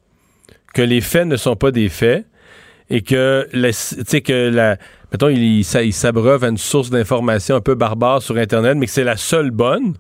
que 0.73 0.81
les 0.81 1.01
faits 1.01 1.27
ne 1.27 1.35
sont 1.35 1.55
pas 1.55 1.71
des 1.71 1.89
faits 1.89 2.25
et 2.89 3.01
que 3.01 3.47
la- 3.53 3.69
tu 3.71 3.75
sais 4.07 4.21
que 4.21 4.49
la 4.49 4.77
mettons 5.11 5.29
il, 5.29 5.41
il, 5.41 5.63
s'a- 5.63 5.83
il 5.83 5.93
s'abreuve 5.93 6.43
à 6.43 6.47
une 6.49 6.57
source 6.57 6.89
d'information 6.89 7.55
un 7.55 7.61
peu 7.61 7.75
barbare 7.75 8.21
sur 8.21 8.37
internet 8.37 8.77
mais 8.77 8.85
que 8.85 8.91
c'est 8.91 9.03
la 9.03 9.17
seule 9.17 9.51
bonne, 9.51 9.93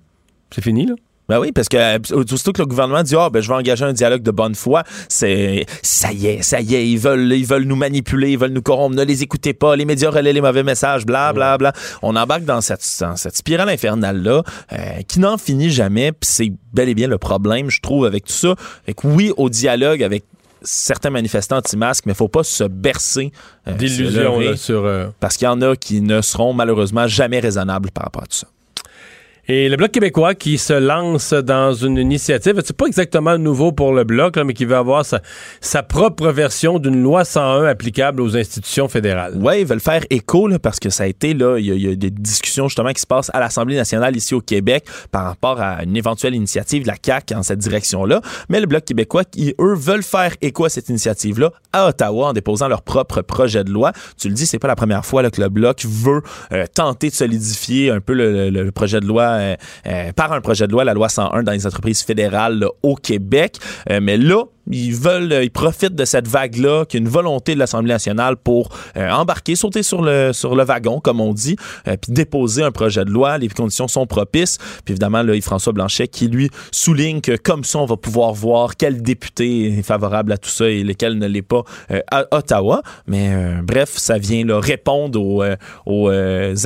c'est 0.51 0.63
fini 0.63 0.85
là. 0.85 0.95
Ben 1.27 1.39
oui, 1.39 1.51
parce 1.51 1.69
que 1.69 1.77
euh, 1.77 1.99
aussitôt 2.15 2.53
que 2.53 2.59
le 2.59 2.65
gouvernement 2.65 3.03
dit 3.03 3.13
ah 3.15 3.29
ben 3.29 3.39
je 3.39 3.47
vais 3.47 3.53
engager 3.53 3.85
un 3.85 3.93
dialogue 3.93 4.23
de 4.23 4.31
bonne 4.31 4.55
foi, 4.55 4.83
c'est 5.09 5.63
ça 5.83 6.11
y 6.11 6.25
est, 6.25 6.41
ça 6.41 6.59
y 6.59 6.73
est, 6.73 6.89
ils 6.89 6.97
veulent 6.97 7.31
ils 7.33 7.45
veulent 7.45 7.65
nous 7.65 7.75
manipuler, 7.75 8.31
ils 8.31 8.37
veulent 8.39 8.49
nous 8.51 8.63
corrompre, 8.63 8.95
ne 8.95 9.03
les 9.03 9.21
écoutez 9.21 9.53
pas, 9.53 9.75
les 9.75 9.85
médias 9.85 10.09
relaient 10.09 10.33
les 10.33 10.41
mauvais 10.41 10.63
messages, 10.63 11.05
bla 11.05 11.31
bla 11.31 11.59
bla. 11.59 11.71
On 12.01 12.15
embarque 12.15 12.45
dans 12.45 12.61
cette 12.61 12.83
dans 13.01 13.15
cette 13.15 13.37
spirale 13.37 13.69
infernale 13.69 14.23
là 14.23 14.41
qui 15.07 15.19
n'en 15.19 15.37
finit 15.37 15.69
jamais, 15.69 16.13
puis 16.13 16.27
c'est 16.27 16.51
bel 16.73 16.89
et 16.89 16.95
bien 16.95 17.07
le 17.07 17.19
problème 17.19 17.69
je 17.69 17.79
trouve 17.79 18.05
avec 18.05 18.25
tout 18.25 18.33
ça. 18.33 18.55
Fait 18.87 18.95
que 18.95 19.05
oui 19.05 19.31
au 19.37 19.49
dialogue 19.51 20.01
avec 20.01 20.23
certains 20.61 21.09
manifestants 21.09 21.57
anti-masques, 21.57 22.05
mais 22.05 22.13
faut 22.13 22.27
pas 22.27 22.43
se 22.43 22.63
bercer 22.63 23.31
euh, 23.67 23.71
se 23.73 23.77
D'illusion 23.77 24.21
leurrer, 24.21 24.45
là, 24.51 24.57
sur 24.57 24.85
euh, 24.85 25.07
parce 25.19 25.37
qu'il 25.37 25.45
y 25.45 25.49
en 25.49 25.61
a 25.61 25.75
qui 25.75 26.01
ne 26.01 26.21
seront 26.21 26.53
malheureusement 26.53 27.07
jamais 27.07 27.39
raisonnables 27.39 27.91
par 27.91 28.05
rapport 28.05 28.23
à 28.23 28.27
tout 28.27 28.37
ça. 28.37 28.47
Et 29.51 29.67
le 29.67 29.77
Bloc 29.77 29.89
québécois 29.89 30.35
qui 30.35 30.59
se 30.59 30.73
lance 30.73 31.33
dans 31.33 31.73
une 31.73 31.97
initiative, 31.97 32.61
c'est 32.63 32.77
pas 32.77 32.85
exactement 32.85 33.35
nouveau 33.39 33.71
pour 33.71 33.93
le 33.93 34.03
Bloc, 34.03 34.35
là, 34.35 34.43
mais 34.43 34.53
qui 34.53 34.63
veut 34.63 34.75
avoir 34.75 35.03
sa, 35.03 35.81
propre 35.81 36.27
version 36.27 36.77
d'une 36.77 37.01
loi 37.01 37.25
101 37.25 37.63
applicable 37.65 38.21
aux 38.21 38.37
institutions 38.37 38.87
fédérales. 38.87 39.35
Ouais, 39.37 39.61
ils 39.61 39.65
veulent 39.65 39.79
faire 39.79 40.03
écho 40.11 40.47
là, 40.47 40.59
parce 40.59 40.79
que 40.79 40.91
ça 40.91 41.05
a 41.05 41.07
été 41.07 41.33
là, 41.33 41.57
il 41.57 41.65
y, 41.65 41.91
a- 41.91 41.95
des 41.95 42.11
discussions 42.11 42.67
justement 42.67 42.93
qui 42.93 43.01
se 43.01 43.07
passent 43.07 43.31
à 43.33 43.39
l'Assemblée 43.39 43.75
nationale 43.75 44.15
ici 44.15 44.35
au 44.35 44.41
Québec 44.41 44.85
par 45.09 45.23
rapport 45.23 45.59
à 45.59 45.81
une 45.83 45.97
éventuelle 45.97 46.35
initiative 46.35 46.83
de 46.83 46.87
la 46.87 46.97
CAC 46.97 47.31
en 47.35 47.41
cette 47.41 47.57
direction-là. 47.57 48.21
Mais 48.49 48.59
le 48.59 48.67
Bloc 48.67 48.85
québécois, 48.85 49.23
qui 49.23 49.55
eux 49.59 49.73
veulent 49.73 50.03
faire 50.03 50.35
écho 50.43 50.65
à 50.65 50.69
cette 50.69 50.89
initiative-là 50.89 51.53
à 51.73 51.87
Ottawa 51.87 52.27
en 52.27 52.33
déposant 52.33 52.67
leur 52.67 52.83
propre 52.83 53.23
projet 53.23 53.63
de 53.63 53.71
loi. 53.71 53.93
Tu 54.15 54.27
le 54.27 54.35
dis, 54.35 54.45
c'est 54.45 54.59
pas 54.59 54.67
la 54.67 54.75
première 54.75 55.07
fois 55.07 55.23
là, 55.23 55.31
que 55.31 55.41
le 55.41 55.49
Bloc 55.49 55.83
veut 55.87 56.21
euh, 56.51 56.65
tenter 56.71 57.09
de 57.09 57.15
solidifier 57.15 57.89
un 57.89 57.99
peu 57.99 58.13
le 58.13 58.69
projet 58.69 58.99
de 58.99 59.07
loi 59.07 59.38
euh, 59.39 59.55
euh, 59.87 60.11
par 60.13 60.31
un 60.33 60.41
projet 60.41 60.67
de 60.67 60.71
loi, 60.71 60.83
la 60.83 60.93
loi 60.93 61.09
101 61.09 61.43
dans 61.43 61.51
les 61.51 61.65
entreprises 61.65 62.03
fédérales 62.03 62.65
au 62.83 62.95
Québec. 62.95 63.57
Euh, 63.89 63.99
mais 64.01 64.17
là, 64.17 64.43
ils 64.69 64.95
veulent, 64.95 65.43
ils 65.43 65.51
profitent 65.51 65.95
de 65.95 66.05
cette 66.05 66.27
vague-là, 66.27 66.85
qu'il 66.85 66.99
y 66.99 67.03
a 67.03 67.05
une 67.05 67.11
volonté 67.11 67.53
de 67.53 67.59
l'Assemblée 67.59 67.93
nationale 67.93 68.37
pour 68.37 68.69
embarquer, 68.95 69.55
sauter 69.55 69.83
sur 69.83 70.01
le, 70.01 70.31
sur 70.33 70.55
le 70.55 70.63
wagon, 70.63 70.99
comme 70.99 71.21
on 71.21 71.33
dit, 71.33 71.55
puis 71.85 71.97
déposer 72.09 72.63
un 72.63 72.71
projet 72.71 73.05
de 73.05 73.11
loi. 73.11 73.37
Les 73.37 73.49
conditions 73.49 73.87
sont 73.87 74.05
propices. 74.05 74.57
Puis 74.85 74.93
évidemment, 74.93 75.23
là, 75.23 75.39
François 75.41 75.73
Blanchet 75.73 76.07
qui, 76.07 76.27
lui, 76.27 76.49
souligne 76.71 77.21
que 77.21 77.35
comme 77.35 77.63
ça, 77.63 77.79
on 77.79 77.85
va 77.85 77.97
pouvoir 77.97 78.33
voir 78.33 78.75
quel 78.77 79.01
député 79.01 79.79
est 79.79 79.81
favorable 79.81 80.31
à 80.31 80.37
tout 80.37 80.49
ça 80.49 80.69
et 80.69 80.83
lequel 80.83 81.17
ne 81.17 81.27
l'est 81.27 81.41
pas 81.41 81.63
à 82.11 82.25
Ottawa. 82.31 82.81
Mais 83.07 83.35
bref, 83.63 83.93
ça 83.95 84.17
vient 84.17 84.45
là, 84.45 84.59
répondre 84.59 85.19
aux, 85.19 85.43
aux 85.85 86.09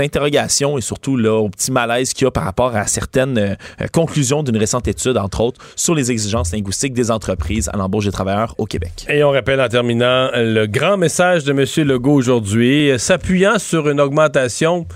interrogations 0.01 0.77
et 0.77 0.81
surtout 0.81 1.15
là, 1.17 1.35
au 1.35 1.49
petit 1.49 1.71
malaise 1.71 2.13
qu'il 2.13 2.25
y 2.25 2.27
a 2.27 2.31
par 2.31 2.43
rapport 2.43 2.75
à 2.75 2.87
certaines 2.87 3.57
conclusions 3.93 4.43
d'une 4.43 4.57
récente 4.57 4.87
étude, 4.87 5.17
entre 5.17 5.41
autres, 5.41 5.61
sur 5.75 5.95
les 5.95 6.11
exigences 6.11 6.51
linguistiques 6.51 6.93
des 6.93 7.11
entreprises 7.11 7.69
à 7.71 7.77
l'embauche 7.77 7.92
des 8.01 8.11
travailleurs 8.11 8.55
au 8.57 8.65
Québec. 8.65 9.05
Et 9.09 9.23
on 9.23 9.31
rappelle 9.31 9.61
en 9.61 9.67
terminant 9.67 10.29
le 10.35 10.65
grand 10.65 10.97
message 10.97 11.43
de 11.43 11.51
M. 11.51 11.87
Legault 11.87 12.13
aujourd'hui, 12.13 12.93
s'appuyant 12.97 13.59
sur 13.59 13.89
une 13.89 14.01
augmentation 14.01 14.87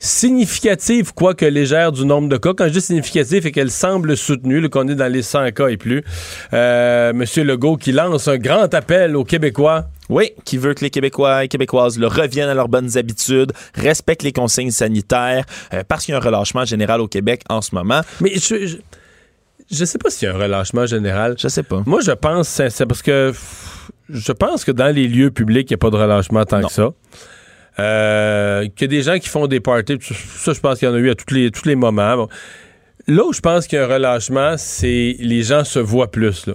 significative, 0.00 1.12
quoique 1.14 1.44
légère, 1.44 1.92
du 1.92 2.06
nombre 2.06 2.28
de 2.28 2.38
cas. 2.38 2.54
Quand 2.56 2.66
je 2.66 2.72
dis 2.72 2.80
significative, 2.80 3.42
c'est 3.42 3.52
qu'elle 3.52 3.70
semble 3.70 4.16
soutenue, 4.16 4.68
qu'on 4.68 4.88
est 4.88 4.94
dans 4.94 5.12
les 5.12 5.22
100 5.22 5.52
cas 5.52 5.68
et 5.68 5.76
plus. 5.76 6.02
Euh, 6.54 7.12
Monsieur 7.12 7.44
Legault 7.44 7.76
qui 7.76 7.92
lance 7.92 8.26
un 8.26 8.38
grand 8.38 8.72
appel 8.74 9.14
aux 9.14 9.24
Québécois 9.24 9.84
oui, 10.08 10.32
qui 10.44 10.58
veut 10.58 10.74
que 10.74 10.84
les 10.84 10.90
Québécois 10.90 11.44
et 11.44 11.48
Québécoises 11.48 11.96
le 11.96 12.08
reviennent 12.08 12.48
à 12.48 12.54
leurs 12.54 12.68
bonnes 12.68 12.98
habitudes, 12.98 13.52
respectent 13.74 14.24
les 14.24 14.32
consignes 14.32 14.72
sanitaires, 14.72 15.44
euh, 15.72 15.84
parce 15.86 16.04
qu'il 16.04 16.12
y 16.12 16.16
a 16.16 16.18
un 16.18 16.20
relâchement 16.20 16.64
général 16.64 17.00
au 17.00 17.06
Québec 17.06 17.42
en 17.48 17.62
ce 17.62 17.76
moment. 17.76 18.00
Mais 18.20 18.34
je, 18.34 18.66
je, 18.66 18.76
sais 19.74 19.98
pas 19.98 20.10
s'il 20.10 20.28
y 20.28 20.30
a 20.30 20.34
un 20.34 20.38
relâchement 20.38 20.86
général. 20.86 21.36
Je 21.38 21.48
sais 21.48 21.62
pas. 21.62 21.82
Moi, 21.86 22.00
je 22.00 22.12
pense, 22.12 22.48
c'est 22.48 22.86
parce 22.86 23.02
que 23.02 23.32
je 24.08 24.32
pense 24.32 24.64
que 24.64 24.72
dans 24.72 24.94
les 24.94 25.06
lieux 25.08 25.30
publics, 25.30 25.70
il 25.70 25.74
n'y 25.74 25.76
a 25.76 25.78
pas 25.78 25.90
de 25.90 25.96
relâchement 25.96 26.44
tant 26.44 26.62
que 26.62 26.72
ça. 26.72 26.90
Euh, 27.78 28.66
qu'il 28.74 28.82
y 28.82 28.84
a 28.84 28.98
des 28.98 29.02
gens 29.02 29.18
qui 29.18 29.28
font 29.28 29.46
des 29.46 29.60
parties, 29.60 29.98
ça, 30.00 30.52
je 30.52 30.60
pense 30.60 30.78
qu'il 30.78 30.88
y 30.88 30.90
en 30.90 30.94
a 30.94 30.98
eu 30.98 31.10
à 31.10 31.14
tous 31.14 31.32
les, 31.34 31.50
tous 31.50 31.66
les 31.66 31.76
moments. 31.76 32.28
Là 33.06 33.24
où 33.24 33.32
je 33.32 33.40
pense 33.40 33.66
qu'il 33.66 33.78
y 33.78 33.82
a 33.82 33.84
un 33.84 33.88
relâchement, 33.88 34.54
c'est 34.58 35.16
les 35.18 35.42
gens 35.42 35.64
se 35.64 35.78
voient 35.78 36.10
plus. 36.10 36.46
Là. 36.46 36.54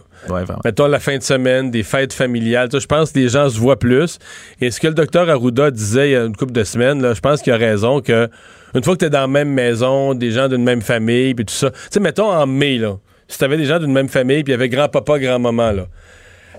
Mettons 0.64 0.88
la 0.88 1.00
fin 1.00 1.18
de 1.18 1.24
semaine, 1.24 1.72
des 1.72 1.84
fêtes 1.84 2.14
familiales. 2.14 2.70
Je 2.72 2.86
pense 2.86 3.12
que 3.12 3.20
les 3.20 3.30
gens 3.30 3.50
se 3.50 3.60
voient 3.60 3.80
plus. 3.80 4.20
Et 4.62 4.70
ce 4.72 4.80
que 4.80 4.88
le 4.88 4.94
docteur 4.94 5.30
Arruda 5.30 5.72
disait 5.72 6.10
il 6.10 6.12
y 6.14 6.16
a 6.16 6.24
une 6.24 6.36
couple 6.36 6.54
de 6.54 6.64
semaines, 6.64 7.02
là, 7.02 7.14
je 7.14 7.22
pense 7.22 7.42
qu'il 7.42 7.52
a 7.52 7.58
raison 7.58 8.00
que 8.02 8.30
une 8.76 8.84
fois 8.84 8.94
que 8.94 9.00
tu 9.00 9.06
es 9.06 9.10
dans 9.10 9.22
la 9.22 9.28
même 9.28 9.50
maison, 9.50 10.14
des 10.14 10.32
gens 10.32 10.48
d'une 10.48 10.64
même 10.64 10.82
famille, 10.82 11.34
puis 11.34 11.46
tout 11.46 11.54
ça. 11.54 11.72
Tu 11.72 11.78
sais, 11.92 12.00
mettons 12.00 12.32
en 12.32 12.46
mai, 12.46 12.78
là, 12.78 12.98
si 13.28 13.38
tu 13.38 13.44
avais 13.44 13.58
des 13.58 13.66
gens 13.66 13.80
d'une 13.80 13.94
même 13.94 14.10
famille, 14.10 14.44
puis 14.44 14.52
il 14.52 14.56
y 14.56 14.60
avait 14.60 14.70
grand-papa, 14.70 15.20
grand-maman, 15.20 15.72
là. 15.72 15.88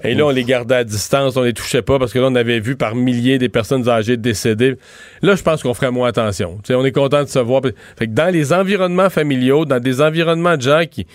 Et 0.05 0.15
là, 0.15 0.27
on 0.27 0.31
les 0.31 0.45
gardait 0.45 0.75
à 0.77 0.85
distance, 0.85 1.37
on 1.37 1.43
les 1.43 1.53
touchait 1.53 1.83
pas 1.83 1.99
parce 1.99 2.13
que 2.13 2.19
là, 2.19 2.27
on 2.29 2.35
avait 2.35 2.61
vu 2.61 2.77
par 2.77 2.95
milliers 2.95 3.39
des 3.39 3.49
personnes 3.49 3.89
âgées 3.89 4.17
décédées. 4.17 4.77
Là, 5.23 5.35
je 5.35 5.43
pense 5.43 5.63
qu'on 5.63 5.75
ferait 5.75 5.91
moins 5.91 6.09
attention. 6.09 6.59
on 6.69 6.85
est 6.85 6.93
content 6.93 7.23
de 7.23 7.29
se 7.29 7.39
voir. 7.39 7.63
Fait 7.99 8.07
que 8.07 8.13
dans 8.13 8.33
les 8.33 8.53
environnements 8.53 9.11
familiaux, 9.11 9.65
dans 9.65 9.81
des 9.81 10.01
environnements 10.01 10.57
de 10.57 10.63
gens 10.63 10.83
qui. 10.91 11.07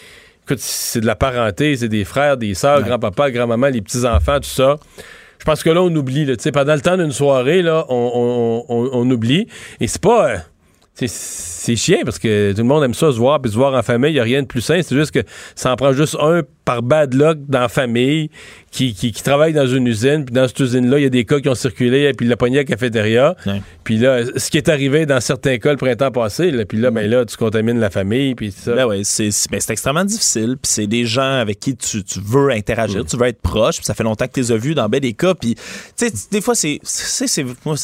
Écoute, 0.44 0.60
c'est 0.60 1.00
de 1.00 1.06
la 1.06 1.16
parenté, 1.16 1.78
c'est 1.78 1.88
des 1.88 2.04
frères, 2.04 2.36
des 2.36 2.56
sœurs, 2.56 2.82
grand-papa, 2.82 3.30
grand-maman, 3.30 3.68
les 3.68 3.82
petits-enfants, 3.82 4.40
tout 4.40 4.50
ça. 4.50 4.78
Je 5.38 5.46
pense 5.46 5.62
que 5.62 5.70
là, 5.70 5.84
on 5.84 5.96
oublie. 5.96 6.26
Là, 6.26 6.34
pendant 6.52 6.74
le 6.74 6.82
temps 6.82 6.98
d'une 6.98 7.12
soirée, 7.12 7.62
là, 7.62 7.86
on, 7.90 8.66
on 8.68 9.12
oublie. 9.12 9.48
Et 9.80 9.88
c'est 9.88 10.02
pas. 10.02 10.38
C'est 10.94 11.76
chiant 11.76 12.00
parce 12.04 12.20
que 12.20 12.52
tout 12.52 12.60
le 12.60 12.64
monde 12.66 12.84
aime 12.84 12.94
ça 12.94 13.12
se 13.12 13.18
voir 13.18 13.42
puis 13.42 13.52
se 13.52 13.56
voir 13.56 13.74
en 13.74 13.82
famille. 13.82 14.12
Il 14.12 14.16
n'y 14.16 14.20
a 14.20 14.24
rien 14.24 14.42
de 14.42 14.48
plus 14.48 14.62
simple. 14.62 14.84
C'est 14.84 14.96
juste 14.96 15.12
que 15.12 15.22
ça 15.56 15.72
en 15.72 15.76
prend 15.76 15.94
juste 15.94 16.18
un 16.20 16.42
par 16.66 16.84
bad 16.84 17.14
luck 17.14 17.40
dans 17.48 17.62
la 17.62 17.70
famille 17.70 18.30
qui, 18.72 18.94
qui, 18.94 19.12
travaille 19.14 19.54
dans 19.54 19.66
une 19.66 19.88
usine. 19.88 20.26
Puis 20.26 20.34
dans 20.34 20.48
cette 20.48 20.60
usine-là, 20.60 21.00
il 21.00 21.04
y 21.04 21.06
a 21.06 21.10
des 21.10 21.26
cas 21.26 21.40
qui 21.40 21.50
ont 21.50 21.56
circulé 21.56 22.12
puis 22.14 22.26
il 22.26 22.30
l'a 22.30 22.38
pogné 22.38 22.58
à 22.58 22.62
la 22.62 22.66
cafétéria. 22.66 23.36
Puis 23.84 23.98
là, 23.98 24.22
ce 24.36 24.52
qui 24.52 24.58
est 24.58 24.70
arrivé 24.70 25.06
dans 25.06 25.20
certains 25.22 25.58
cas 25.58 25.72
le 25.72 25.78
printemps 25.78 26.12
passé, 26.12 26.52
puis 26.66 26.78
là, 26.78 26.92
ben 26.92 27.10
là, 27.10 27.26
tu 27.26 27.38
contamines 27.38 27.80
la 27.80 27.90
famille. 27.90 28.36
Puis 28.36 28.52
ça. 28.52 28.76
Ben 28.76 28.86
ouais, 28.86 29.02
c'est 29.04 29.30
ben, 29.50 29.60
extrêmement 29.70 30.06
difficile. 30.06 30.58
Puis 30.62 30.72
c'est 30.72 30.88
des 30.88 31.06
gens 31.06 31.40
avec 31.40 31.60
qui 31.60 31.76
tu, 31.76 32.04
tu 32.04 32.20
veux 32.24 32.52
interagir, 32.52 33.06
tu 33.06 33.18
veux 33.18 33.28
être 33.28 33.42
proche. 33.42 33.78
Puis 33.78 33.86
ça 33.86 33.94
fait 33.94 34.04
longtemps 34.04 34.28
que 34.28 34.34
tu 34.34 34.42
les 34.42 34.52
as 34.52 34.58
vus 34.58 34.76
dans 34.76 34.90
bien 34.90 35.00
des 35.00 35.14
cas. 35.14 35.34
Puis, 35.36 35.56
tu 35.56 35.62
sais, 35.96 36.12
des 36.30 36.42
fois, 36.42 36.54
c'est 36.54 36.80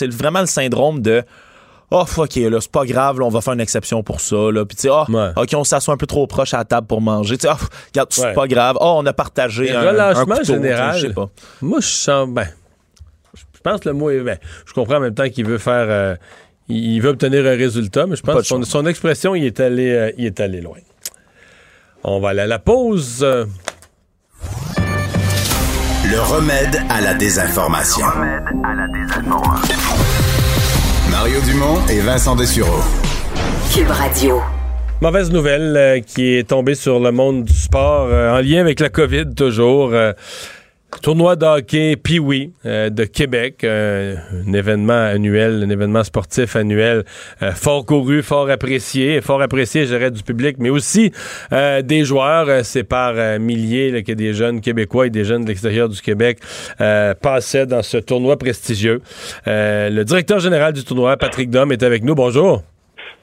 vraiment 0.10 0.42
le 0.42 0.46
syndrome 0.46 1.02
de 1.02 1.24
oh, 1.92 2.06
OK, 2.18 2.36
là, 2.36 2.62
c'est 2.62 2.72
pas 2.72 2.86
grave, 2.86 3.20
là, 3.20 3.26
on 3.26 3.30
va 3.30 3.42
faire 3.42 3.54
une 3.54 3.62
exception 3.62 4.04
pour 4.04 4.22
ça, 4.22 4.36
là. 4.52 4.66
Puis, 4.66 4.76
tu 4.76 4.84
sais, 4.84 4.90
oh, 4.90 5.06
OK, 5.36 5.50
on 5.56 5.64
s'assoit 5.64 5.94
un 5.94 5.98
peu 5.98 6.08
trop 6.08 6.28
proche 6.28 6.54
à 6.54 6.58
la 6.58 6.66
table 6.66 6.88
pour 6.88 7.02
manger. 7.02 7.38
Tu 7.38 7.48
sais, 7.48 7.54
oh, 7.54 7.66
regarde, 7.94 8.10
c'est 8.12 8.34
pas 8.34 8.48
grave. 8.48 8.78
Oh, 8.80 8.96
on 8.98 9.06
a 9.06 9.14
partagé 9.14 9.72
un, 9.72 9.82
relâchement 9.82 10.36
un 10.36 10.38
couteau, 10.38 10.44
général. 10.44 10.98
Je 10.98 11.08
sais 11.08 11.14
pas. 11.14 11.30
Moi, 11.62 11.80
je 11.80 11.88
sens, 11.88 12.30
ben, 12.30 12.48
je 13.36 13.60
pense 13.62 13.80
que 13.82 13.90
le 13.90 13.96
mot 13.96 14.10
est, 14.10 14.20
ben, 14.22 14.38
je 14.66 14.74
comprends 14.74 14.98
en 14.98 15.02
même 15.02 15.16
temps 15.16 15.30
qu'il 15.30 15.46
veut 15.46 15.58
faire, 15.58 15.88
euh, 15.90 16.16
il 16.68 17.00
veut 17.00 17.10
obtenir 17.10 17.46
un 17.46 17.56
résultat, 17.56 18.06
mais 18.06 18.16
je 18.16 18.24
pense 18.24 18.36
que 18.36 18.44
son, 18.44 18.62
son, 18.64 18.86
expression, 18.86 19.36
il 19.36 19.46
est 19.46 19.60
allé, 19.60 19.92
euh, 19.92 20.12
il 20.18 20.26
est 20.26 20.40
allé 20.40 20.62
loin. 20.62 20.78
On 22.04 22.20
va 22.20 22.30
aller 22.30 22.42
à 22.42 22.48
la 22.48 22.60
pause. 22.60 23.26
Le 26.10 26.22
remède 26.22 26.82
à 26.90 27.02
la 27.02 27.14
désinformation. 27.16 28.06
Le 28.06 28.12
remède 28.12 28.44
à 28.64 28.74
la 28.76 28.88
désinformation. 28.88 29.77
Mario 31.20 31.42
Dumont 31.42 31.80
et 31.90 32.00
Vincent 32.00 32.36
Dessureau. 32.36 32.80
Cube 33.74 33.90
Radio. 33.90 34.40
Mauvaise 35.02 35.32
nouvelle 35.32 35.76
euh, 35.76 36.00
qui 36.00 36.36
est 36.36 36.48
tombée 36.48 36.76
sur 36.76 37.00
le 37.00 37.12
monde 37.12 37.44
du 37.44 37.54
sport 37.54 38.08
euh, 38.12 38.38
en 38.38 38.42
lien 38.42 38.62
avec 38.62 38.80
la 38.80 38.90
COVID 38.90 39.34
toujours. 39.36 39.94
Euh, 39.94 40.14
Tournoi 41.02 41.36
de 41.36 41.46
hockey 41.46 41.98
Pee-Wee 41.98 42.52
euh, 42.66 42.90
de 42.90 43.04
Québec, 43.04 43.64
euh, 43.64 44.16
un 44.46 44.54
événement 44.54 44.94
annuel, 44.94 45.64
un 45.66 45.70
événement 45.70 46.04
sportif 46.04 46.56
annuel 46.56 47.04
euh, 47.42 47.52
fort 47.52 47.86
couru, 47.86 48.24
fort 48.24 48.50
apprécié, 48.50 49.20
fort 49.20 49.42
apprécié, 49.42 49.86
je 49.86 50.10
du 50.10 50.24
public, 50.24 50.56
mais 50.60 50.70
aussi 50.70 51.12
des 51.52 52.06
joueurs. 52.06 52.64
C'est 52.64 52.84
par 52.84 53.40
milliers 53.40 54.04
que 54.04 54.14
des 54.14 54.34
jeunes 54.34 54.62
Québécois 54.62 55.08
et 55.08 55.10
des 55.10 55.26
jeunes 55.26 55.44
de 55.44 55.50
l'extérieur 55.50 55.90
du 55.90 56.00
Québec 56.02 56.40
passaient 56.78 57.66
dans 57.66 57.84
ce 57.84 57.98
tournoi 57.98 58.38
prestigieux. 58.38 59.02
le 59.46 60.04
directeur 60.04 60.40
général 60.40 60.74
du 60.74 60.84
tournoi, 60.84 61.18
Patrick 61.18 61.50
Dom, 61.50 61.72
est 61.72 61.84
avec 61.84 62.04
nous. 62.04 62.16
Bonjour. 62.16 62.64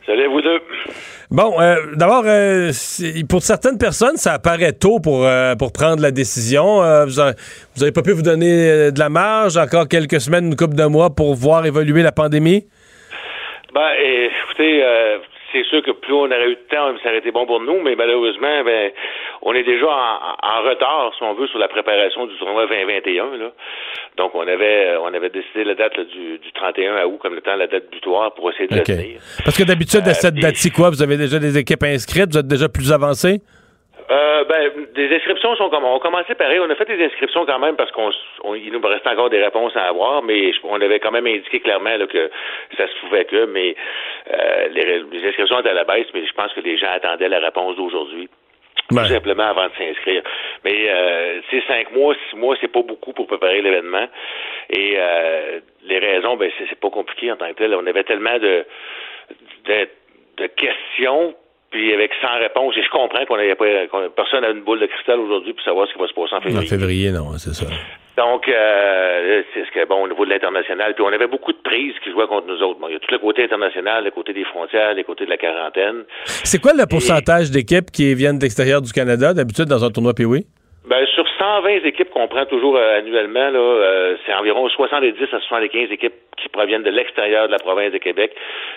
Salut 0.07 0.27
vous 0.27 0.43
deux. 0.43 0.61
Bon, 1.31 1.59
euh, 1.59 1.77
d'abord, 1.97 2.25
euh, 2.27 2.71
pour 3.31 3.41
certaines 3.41 3.79
personnes, 3.79 4.17
ça 4.17 4.35
apparaît 4.35 4.73
tôt 4.73 5.01
pour, 5.03 5.25
euh, 5.25 5.55
pour 5.55 5.73
prendre 5.73 6.03
la 6.03 6.11
décision. 6.11 6.83
vous 7.07 7.81
n'avez 7.81 7.93
pas 7.93 8.03
pu 8.03 8.13
vous 8.13 8.23
donner 8.23 8.93
de 8.93 8.99
la 8.99 9.09
marge, 9.09 9.57
encore 9.57 9.89
quelques 9.89 10.21
semaines, 10.21 10.47
une 10.47 10.57
couple 10.57 10.77
de 10.77 10.85
mois 10.85 11.09
pour 11.15 11.35
voir 11.35 11.65
évoluer 11.65 12.03
la 12.03 12.13
pandémie? 12.13 12.65
Ben, 13.73 13.91
écoutez, 13.99 14.85
c'est 15.53 15.65
sûr 15.65 15.83
que 15.83 15.93
plus 15.93 16.13
on 16.13 16.27
aurait 16.27 16.51
eu 16.51 16.57
de 16.57 16.69
temps, 16.69 16.93
ça 17.03 17.09
aurait 17.09 17.19
été 17.19 17.31
bon 17.31 17.47
pour 17.47 17.61
nous, 17.61 17.81
mais 17.83 17.95
malheureusement, 17.97 18.63
ben, 18.63 18.91
on 19.45 19.53
est 19.55 19.63
déjà 19.63 19.87
en, 19.87 20.63
retard, 20.69 21.13
si 21.17 21.23
on 21.23 21.35
veut, 21.35 21.47
sur 21.49 21.59
la 21.59 21.69
préparation 21.69 22.27
du 22.27 22.35
tournoi 22.39 22.67
2021. 22.67 23.37
Là. 23.37 23.51
Donc, 24.17 24.35
on 24.35 24.47
avait, 24.47 24.97
on 24.97 25.13
avait 25.13 25.29
décidé 25.29 25.65
la 25.65 25.75
date 25.75 26.01
du, 26.01 26.41
31 26.55 27.05
août 27.05 27.19
comme 27.21 27.35
le 27.35 27.43
temps 27.43 27.55
la 27.55 27.67
date 27.67 27.91
butoir 27.91 28.33
pour 28.35 28.51
essayer 28.51 28.69
de 28.69 28.81
okay. 28.81 28.97
tenir. 28.97 29.21
Parce 29.45 29.57
que 29.57 29.65
d'habitude, 29.65 30.03
à 30.07 30.11
euh, 30.11 30.15
cette 30.15 30.37
date-ci, 30.37 30.71
quoi, 30.71 30.89
vous 30.89 31.03
avez 31.03 31.19
déjà 31.19 31.39
des 31.39 31.59
équipes 31.59 31.83
inscrites, 31.83 32.33
vous 32.33 32.39
êtes 32.39 32.47
déjà 32.47 32.69
plus 32.71 32.91
avancé? 32.91 33.41
Euh, 34.11 34.45
ben, 34.45 34.71
des 34.95 35.15
inscriptions 35.15 35.57
sont 35.57 35.71
comme 35.71 35.85
on 35.85 35.97
a 35.97 36.01
commencé 36.01 36.35
pareil. 36.35 36.59
On 36.61 36.69
a 36.69 36.75
fait 36.75 36.85
des 36.85 37.03
inscriptions 37.05 37.47
quand 37.47 37.59
même 37.59 37.77
parce 37.77 37.91
qu'on 37.93 38.11
il 38.55 38.71
nous 38.71 38.81
reste 38.81 39.07
encore 39.07 39.31
des 39.31 39.43
réponses 39.43 39.75
à 39.77 39.85
avoir, 39.85 40.23
mais 40.23 40.53
on 40.63 40.81
avait 40.81 41.01
quand 41.01 41.11
même 41.11 41.27
indiqué 41.27 41.61
clairement 41.61 41.97
là, 41.97 42.07
que 42.07 42.31
ça 42.77 42.87
se 42.87 43.01
pouvait 43.01 43.25
que, 43.25 43.47
mais 43.47 43.75
euh, 44.31 44.69
les, 44.69 45.27
inscriptions 45.27 45.61
étaient 45.61 45.71
à 45.71 45.75
la 45.75 45.85
baisse, 45.85 46.07
mais 46.13 46.27
je 46.27 46.33
pense 46.33 46.53
que 46.53 46.61
les 46.61 46.77
gens 46.77 46.91
attendaient 46.95 47.29
la 47.29 47.41
réponse 47.41 47.77
d'aujourd'hui. 47.77 48.29
Tout 48.89 49.05
simplement 49.15 49.45
avant 49.45 49.67
de 49.67 49.73
s'inscrire. 49.79 50.23
Mais 50.65 50.91
euh, 50.91 51.41
cinq 51.67 51.93
mois, 51.93 52.15
six 52.29 52.37
mois, 52.37 52.57
c'est 52.61 52.69
pas 52.69 52.83
beaucoup 52.83 53.13
pour 53.13 53.27
préparer 53.27 53.63
l'événement. 53.63 54.07
Et 54.71 54.95
euh, 54.97 55.61
les 55.85 55.99
raisons, 55.99 56.37
ben 56.37 56.51
c'est 56.59 56.79
pas 56.79 56.91
compliqué 56.91 57.33
en 57.33 57.37
tant 57.37 57.49
que 57.49 57.55
tel. 57.55 57.75
On 57.75 57.87
avait 57.87 58.05
tellement 58.05 58.39
de, 58.39 58.65
de, 59.67 59.89
de 60.37 60.47
questions 60.49 61.35
puis 61.71 61.93
avec 61.93 62.13
100 62.23 62.39
réponses. 62.39 62.77
Et 62.77 62.83
je 62.83 62.91
comprends 62.91 63.25
qu'on 63.27 63.37
n'avait 63.37 63.57
pas, 63.57 63.67
personne 64.15 64.43
n'a 64.43 64.51
une 64.51 64.63
boule 64.63 64.81
de 64.81 64.87
cristal 64.87 65.19
aujourd'hui 65.19 65.55
pour 65.55 65.65
savoir 65.65 65.89
ce 65.89 65.93
qui 65.93 65.99
va 65.99 66.07
se 66.07 66.15
passer 66.15 66.35
en 66.35 66.41
février. 66.41 66.59
En 66.59 66.69
février, 66.69 67.11
non, 67.11 67.37
c'est 67.37 67.53
ça. 67.53 67.67
Donc, 68.17 68.49
euh, 68.49 69.43
c'est 69.53 69.65
ce 69.67 69.71
que, 69.73 69.87
bon, 69.89 70.05
au 70.05 70.09
niveau 70.09 70.25
de 70.25 70.31
l'international, 70.31 70.95
puis 70.95 71.03
on 71.03 71.13
avait 71.13 71.27
beaucoup 71.27 71.53
de 71.53 71.59
prises 71.59 71.95
qui 72.03 72.13
jouaient 72.13 72.29
contre 72.29 72.47
nous 72.47 72.63
autres. 72.63 72.79
Bon, 72.79 72.87
il 72.89 72.93
y 72.93 72.97
a 72.97 73.01
tout 73.01 73.11
le 73.11 73.19
côté 73.19 73.43
international, 73.43 74.05
le 74.05 74.11
côté 74.13 74.33
des 74.33 74.45
frontières, 74.45 74.95
le 74.95 75.03
côté 75.03 75.25
de 75.25 75.31
la 75.31 75.37
quarantaine. 75.37 76.05
C'est 76.25 76.61
quoi 76.61 76.73
le 76.75 76.87
pourcentage 76.87 77.51
d'équipes 77.51 77.91
qui 77.91 78.15
viennent 78.15 78.39
de 78.39 78.43
l'extérieur 78.43 78.83
du 78.83 78.93
Canada, 78.93 79.35
d'habitude, 79.35 79.65
dans 79.65 79.85
un 79.85 79.91
tournoi 79.91 80.15
PWI? 80.15 80.47
Ben, 80.89 81.05
sur 81.15 81.25
120 81.39 81.87
équipes 81.87 82.11
qu'on 82.11 82.29
prend 82.29 82.45
toujours 82.45 82.77
euh, 82.77 82.99
annuellement, 82.99 83.51
là, 83.51 83.59
euh, 83.59 84.17
c'est 84.25 84.35
environ 84.35 84.69
70 84.69 85.15
à 85.33 85.41
75 85.41 85.91
équipes 85.91 86.13
qui 86.37 86.49
proviennent 86.51 86.83
de 86.83 86.91
l'extérieur 86.91 87.47
de 87.47 87.53
la 87.53 87.59
province 87.59 87.91
de 87.93 87.99
Québec 87.99 88.33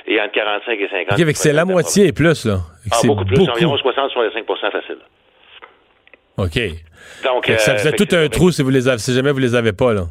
et 0.08 0.20
entre 0.22 0.32
45 0.32 0.80
et 0.80 0.88
50. 0.88 1.20
OK, 1.20 1.36
c'est 1.36 1.54
la 1.54 1.66
moitié 1.66 2.08
et 2.08 2.14
plus, 2.14 2.46
là. 2.46 2.60
Ah, 2.92 2.96
beaucoup 3.06 3.26
plus, 3.26 3.48
environ 3.50 3.76
60-65 3.76 4.72
facile. 4.72 4.98
OK. 6.38 6.87
Donc, 7.24 7.46
ça 7.46 7.72
euh, 7.74 7.78
faisait 7.78 7.92
tout 7.94 8.08
un 8.16 8.28
trou 8.30 8.52
si, 8.52 8.62
vous 8.64 8.70
les 8.70 8.88
avez, 8.88 8.98
si 9.00 9.14
jamais 9.14 9.32
vous 9.32 9.40
les 9.40 9.56
avez 9.56 9.74
pas, 9.74 9.94
là. 9.94 10.04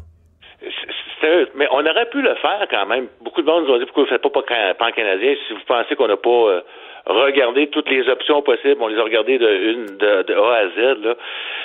Mais 1.55 1.67
on 1.71 1.85
aurait 1.85 2.09
pu 2.09 2.21
le 2.21 2.35
faire 2.35 2.65
quand 2.69 2.85
même. 2.85 3.07
Beaucoup 3.21 3.41
de 3.41 3.47
monde 3.47 3.65
nous 3.65 3.73
ont 3.73 3.77
dit 3.79 3.85
pourquoi 3.85 4.03
vous 4.03 4.09
ne 4.11 4.17
faites 4.17 4.21
pas 4.21 4.29
pan- 4.29 4.73
pan-canadien? 4.77 5.35
Si 5.47 5.53
vous 5.53 5.59
pensez 5.67 5.95
qu'on 5.95 6.07
n'a 6.07 6.15
pas 6.17 6.29
euh, 6.29 6.61
regardé 7.07 7.67
toutes 7.67 7.89
les 7.89 8.07
options 8.07 8.41
possibles. 8.43 8.77
On 8.79 8.87
les 8.87 8.97
a 8.99 9.03
regardées 9.03 9.37
de, 9.39 9.47
une, 9.49 9.85
de, 9.97 10.21
de 10.23 10.33
A 10.35 10.53
à 10.55 10.67
Z. 10.69 11.03
Là. 11.03 11.15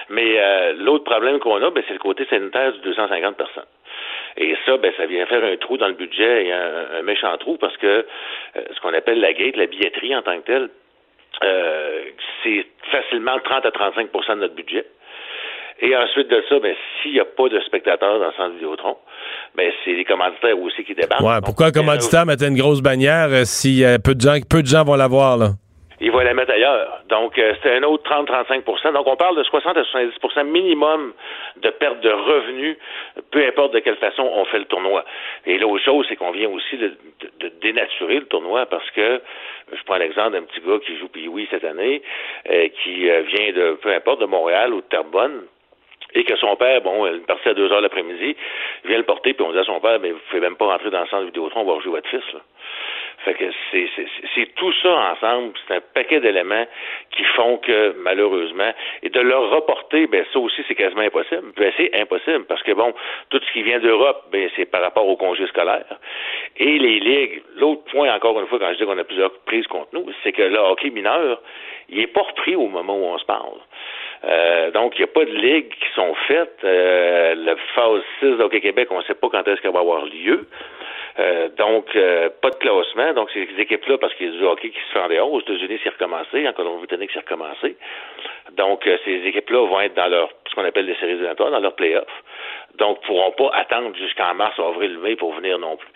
Mais 0.09 0.35
euh, 0.39 0.72
l'autre 0.78 1.05
problème 1.05 1.39
qu'on 1.41 1.62
a, 1.62 1.70
ben, 1.70 1.85
c'est 1.87 1.93
le 1.93 1.99
côté 2.01 2.24
sanitaire 2.30 2.72
du 2.72 2.80
250 2.80 3.37
personnes. 3.37 3.64
Et 4.39 4.57
ça, 4.64 4.78
ben, 4.78 4.93
ça 4.97 5.05
vient 5.07 5.26
faire 5.26 5.45
un 5.45 5.57
trou 5.59 5.76
dans 5.76 5.89
le 5.89 5.95
budget 5.95 6.47
et 6.47 6.53
un, 6.53 6.99
un 6.99 7.03
méchant 7.03 7.37
trou 7.37 7.57
parce 7.59 7.76
que 7.76 7.87
euh, 7.87 8.05
ce 8.74 8.80
qu'on 8.80 8.95
appelle 8.95 9.20
la 9.20 9.33
gate, 9.35 9.57
la 9.57 9.66
billetterie 9.66 10.16
en 10.16 10.22
tant 10.22 10.39
que 10.41 10.47
telle, 10.47 10.68
c'est 12.43 12.66
facilement 12.91 13.39
30 13.45 13.66
à 13.66 13.70
35% 13.70 14.35
de 14.37 14.41
notre 14.41 14.55
budget. 14.55 14.87
Et 15.85 15.95
ensuite 15.97 16.28
de 16.28 16.43
ça, 16.49 16.59
ben, 16.61 16.74
s'il 17.03 17.12
n'y 17.12 17.20
a 17.20 17.24
pas 17.24 17.49
de 17.49 17.59
spectateurs 17.61 18.18
dans 18.18 18.26
le 18.26 18.33
centre 18.33 18.55
Vidéotron, 18.55 18.97
ben, 19.57 19.70
c'est 19.85 19.93
les 19.93 20.05
commanditaires 20.05 20.59
aussi 20.59 20.85
qui 20.85 20.95
débarquent. 20.95 21.20
Ouais, 21.22 21.35
Donc, 21.37 21.45
pourquoi 21.45 21.66
un 21.66 21.72
commanditaire 21.72 22.24
mettait 22.24 22.47
une 22.49 22.57
grosse 22.57 22.80
bannière 22.80 23.28
euh, 23.30 23.45
si 23.45 23.85
euh, 23.85 23.99
peu 23.99 24.14
de 24.14 24.20
gens 24.20 24.37
peu 24.49 24.62
de 24.62 24.66
gens 24.68 24.85
vont 24.85 24.95
la 24.97 25.09
voir, 25.09 25.37
là? 25.37 25.49
il 26.05 26.11
va 26.11 26.24
la 26.24 26.35
mettre 26.35 26.51
ailleurs. 26.53 26.99
Donc, 27.09 27.39
euh, 27.39 27.53
c'est 27.62 27.76
un 27.76 27.83
autre 27.85 28.03
30-35% 28.11 28.93
Donc, 28.93 29.07
on 29.07 29.14
parle 29.14 29.37
de 29.37 29.45
60 29.45 29.76
à 29.76 29.83
70% 29.83 30.45
minimum 30.51 31.12
de 31.62 31.70
perte 31.70 32.01
de 32.01 32.11
revenus, 32.11 32.76
peu 33.30 33.47
importe 33.47 33.72
de 33.74 33.78
quelle 33.78 33.97
façon 33.99 34.22
on 34.35 34.45
fait 34.47 34.59
le 34.59 34.64
tournoi. 34.64 35.05
Et 35.47 35.59
l'autre 35.59 35.85
chose, 35.85 36.05
c'est 36.09 36.16
qu'on 36.16 36.33
vient 36.33 36.49
aussi 36.49 36.76
de, 36.76 36.89
de- 36.89 37.30
de 37.41 37.53
dénaturer 37.61 38.16
le 38.18 38.26
tournoi 38.26 38.66
parce 38.66 38.89
que, 38.91 39.20
je 39.72 39.83
prends 39.85 39.97
l'exemple 39.97 40.33
d'un 40.33 40.43
petit 40.43 40.61
gars 40.66 40.78
qui 40.85 40.99
joue 40.99 41.07
Pee-Wee 41.09 41.47
cette 41.53 41.64
année, 41.64 42.03
euh, 42.51 42.68
qui 42.83 43.09
euh, 43.09 43.22
vient 43.22 43.53
de, 43.53 43.74
peu 43.80 43.95
importe, 43.95 44.20
de 44.20 44.26
Montréal 44.26 44.74
ou 44.74 44.80
de 44.80 44.87
Terrebonne, 44.87 45.43
et 46.15 46.25
que 46.25 46.37
son 46.37 46.57
père, 46.57 46.81
bon, 46.83 47.07
une 47.07 47.25
partie 47.25 47.49
à 47.49 47.55
deux 47.55 47.71
heures 47.73 47.81
l'après-midi, 47.81 48.37
vient 48.85 48.99
le 48.99 49.05
porter, 49.05 49.35
puis 49.35 49.45
on 49.45 49.53
dit 49.53 49.59
à 49.59 49.65
son 49.65 49.81
père, 49.81 49.99
mais 50.01 50.13
vous 50.13 50.21
pouvez 50.29 50.41
même 50.41 50.57
pas 50.57 50.67
rentrer 50.67 50.91
dans 50.91 51.01
le 51.01 51.07
centre 51.07 51.25
Vidéotron, 51.25 51.61
on 51.61 51.65
va 51.65 51.75
rejouer 51.75 51.93
votre 51.93 52.09
fils, 52.09 52.33
là. 52.33 52.41
Fait 53.25 53.35
que 53.35 53.45
c'est, 53.71 54.55
tout 54.57 54.73
ça 54.83 55.13
ensemble, 55.13 55.53
c'est 55.67 55.75
un 55.77 55.81
paquet 55.95 56.19
d'éléments 56.19 56.67
qui 57.13 57.23
font 57.37 57.59
que, 57.59 57.95
malheureusement, 57.99 58.73
et 59.03 59.11
de 59.11 59.21
leur 59.21 59.51
reporter, 59.51 60.09
ben 60.09 60.25
ça 60.33 60.41
aussi, 60.41 60.63
c'est 60.67 60.75
quasiment 60.75 61.03
impossible. 61.03 61.53
Ben, 61.57 61.73
c'est 61.77 61.95
impossible, 61.95 62.45
parce 62.47 62.63
que 62.65 62.73
bon, 62.73 62.93
tout 63.31 63.41
ce 63.47 63.53
qui 63.53 63.63
vient 63.63 63.79
d'Europe, 63.79 64.25
ben 64.33 64.51
c'est 64.57 64.65
par 64.65 64.81
rapport 64.81 65.07
au 65.07 65.17
congé 65.17 65.47
scolaire. 65.47 65.87
Et 66.57 66.79
les 66.79 66.99
ligues, 66.99 67.43
l'autre 67.57 67.85
point, 67.93 68.13
encore 68.13 68.41
une 68.41 68.49
fois, 68.49 68.59
quand 68.59 68.73
je 68.73 68.79
dis 68.79 68.87
qu'on 68.87 68.99
a 68.99 69.05
plusieurs 69.05 69.33
prises 69.47 69.69
contre 69.69 69.91
nous, 69.93 70.07
c'est 70.25 70.33
que 70.33 70.43
le 70.43 70.59
hockey 70.59 70.91
mineur, 70.91 71.41
il 71.91 72.01
est 72.01 72.09
pas 72.09 72.23
repris 72.23 72.57
au 72.57 72.67
moment 72.67 72.97
où 72.97 73.05
on 73.05 73.19
se 73.19 73.25
parle. 73.25 73.61
Euh, 74.25 74.70
donc, 74.70 74.95
il 74.97 74.99
n'y 74.99 75.05
a 75.05 75.12
pas 75.12 75.25
de 75.25 75.33
ligues 75.33 75.70
qui 75.70 75.95
sont 75.95 76.14
faites. 76.29 76.59
Euh, 76.64 77.35
le 77.35 77.57
phase 77.75 78.03
6 78.20 78.39
d'Hockey 78.39 78.61
Québec, 78.61 78.89
on 78.91 78.99
ne 78.99 79.05
sait 79.05 79.14
pas 79.14 79.29
quand 79.31 79.47
est-ce 79.49 79.61
qu'elle 79.61 79.73
va 79.73 79.81
avoir 79.81 80.05
lieu. 80.05 80.47
Euh, 81.18 81.49
donc, 81.59 81.95
euh, 81.95 82.31
pas 82.41 82.51
de 82.51 82.57
classement. 82.57 83.12
Donc, 83.14 83.31
ces 83.33 83.49
équipes-là, 83.59 83.99
parce 83.99 84.14
qu'il 84.14 84.33
y 84.33 84.35
a 84.35 84.39
du 84.39 84.45
hockey 84.45 84.70
qui 84.70 84.79
se 84.79 84.93
fait 84.93 85.01
en 85.01 85.09
dehors. 85.09 85.31
Aux 85.31 85.41
États-Unis, 85.41 85.79
c'est 85.83 85.91
recommencé. 85.91 86.49
En 86.49 86.53
Colombie-Britannique, 86.53 87.11
c'est 87.12 87.20
recommencé. 87.20 87.77
Donc, 88.57 88.87
euh, 88.87 88.97
ces 89.05 89.23
équipes-là 89.27 89.66
vont 89.66 89.81
être 89.81 89.95
dans 89.95 90.09
leur, 90.09 90.31
ce 90.49 90.55
qu'on 90.55 90.64
appelle 90.64 90.87
les 90.87 90.95
séries 90.95 91.12
éliminatoires, 91.12 91.51
dans 91.51 91.61
leur 91.61 91.75
playoff. 91.75 92.09
Donc, 92.79 93.03
pourront 93.03 93.33
pas 93.33 93.51
attendre 93.55 93.95
jusqu'en 93.97 94.35
mars, 94.35 94.59
avril, 94.59 94.99
mai 94.99 95.16
pour 95.16 95.35
venir 95.35 95.59
non 95.59 95.77
plus. 95.77 95.89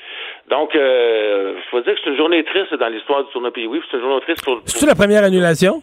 Donc, 0.49 0.75
euh, 0.75 1.55
je 1.57 1.69
faut 1.71 1.81
dire 1.81 1.95
que 1.95 2.01
c'est 2.05 2.11
une 2.11 2.17
journée 2.17 2.45
triste 2.45 2.75
dans 2.75 2.89
l'histoire 2.89 3.25
du 3.25 3.31
tournoi 3.33 3.51
Pays. 3.53 3.67
Oui, 3.67 3.81
c'est 3.91 3.97
une 3.97 4.03
journée 4.03 4.21
triste 4.21 4.45
pour, 4.45 4.61
C'est-tu 4.67 4.87
la 4.87 4.95
première 4.95 5.25
annulation? 5.25 5.83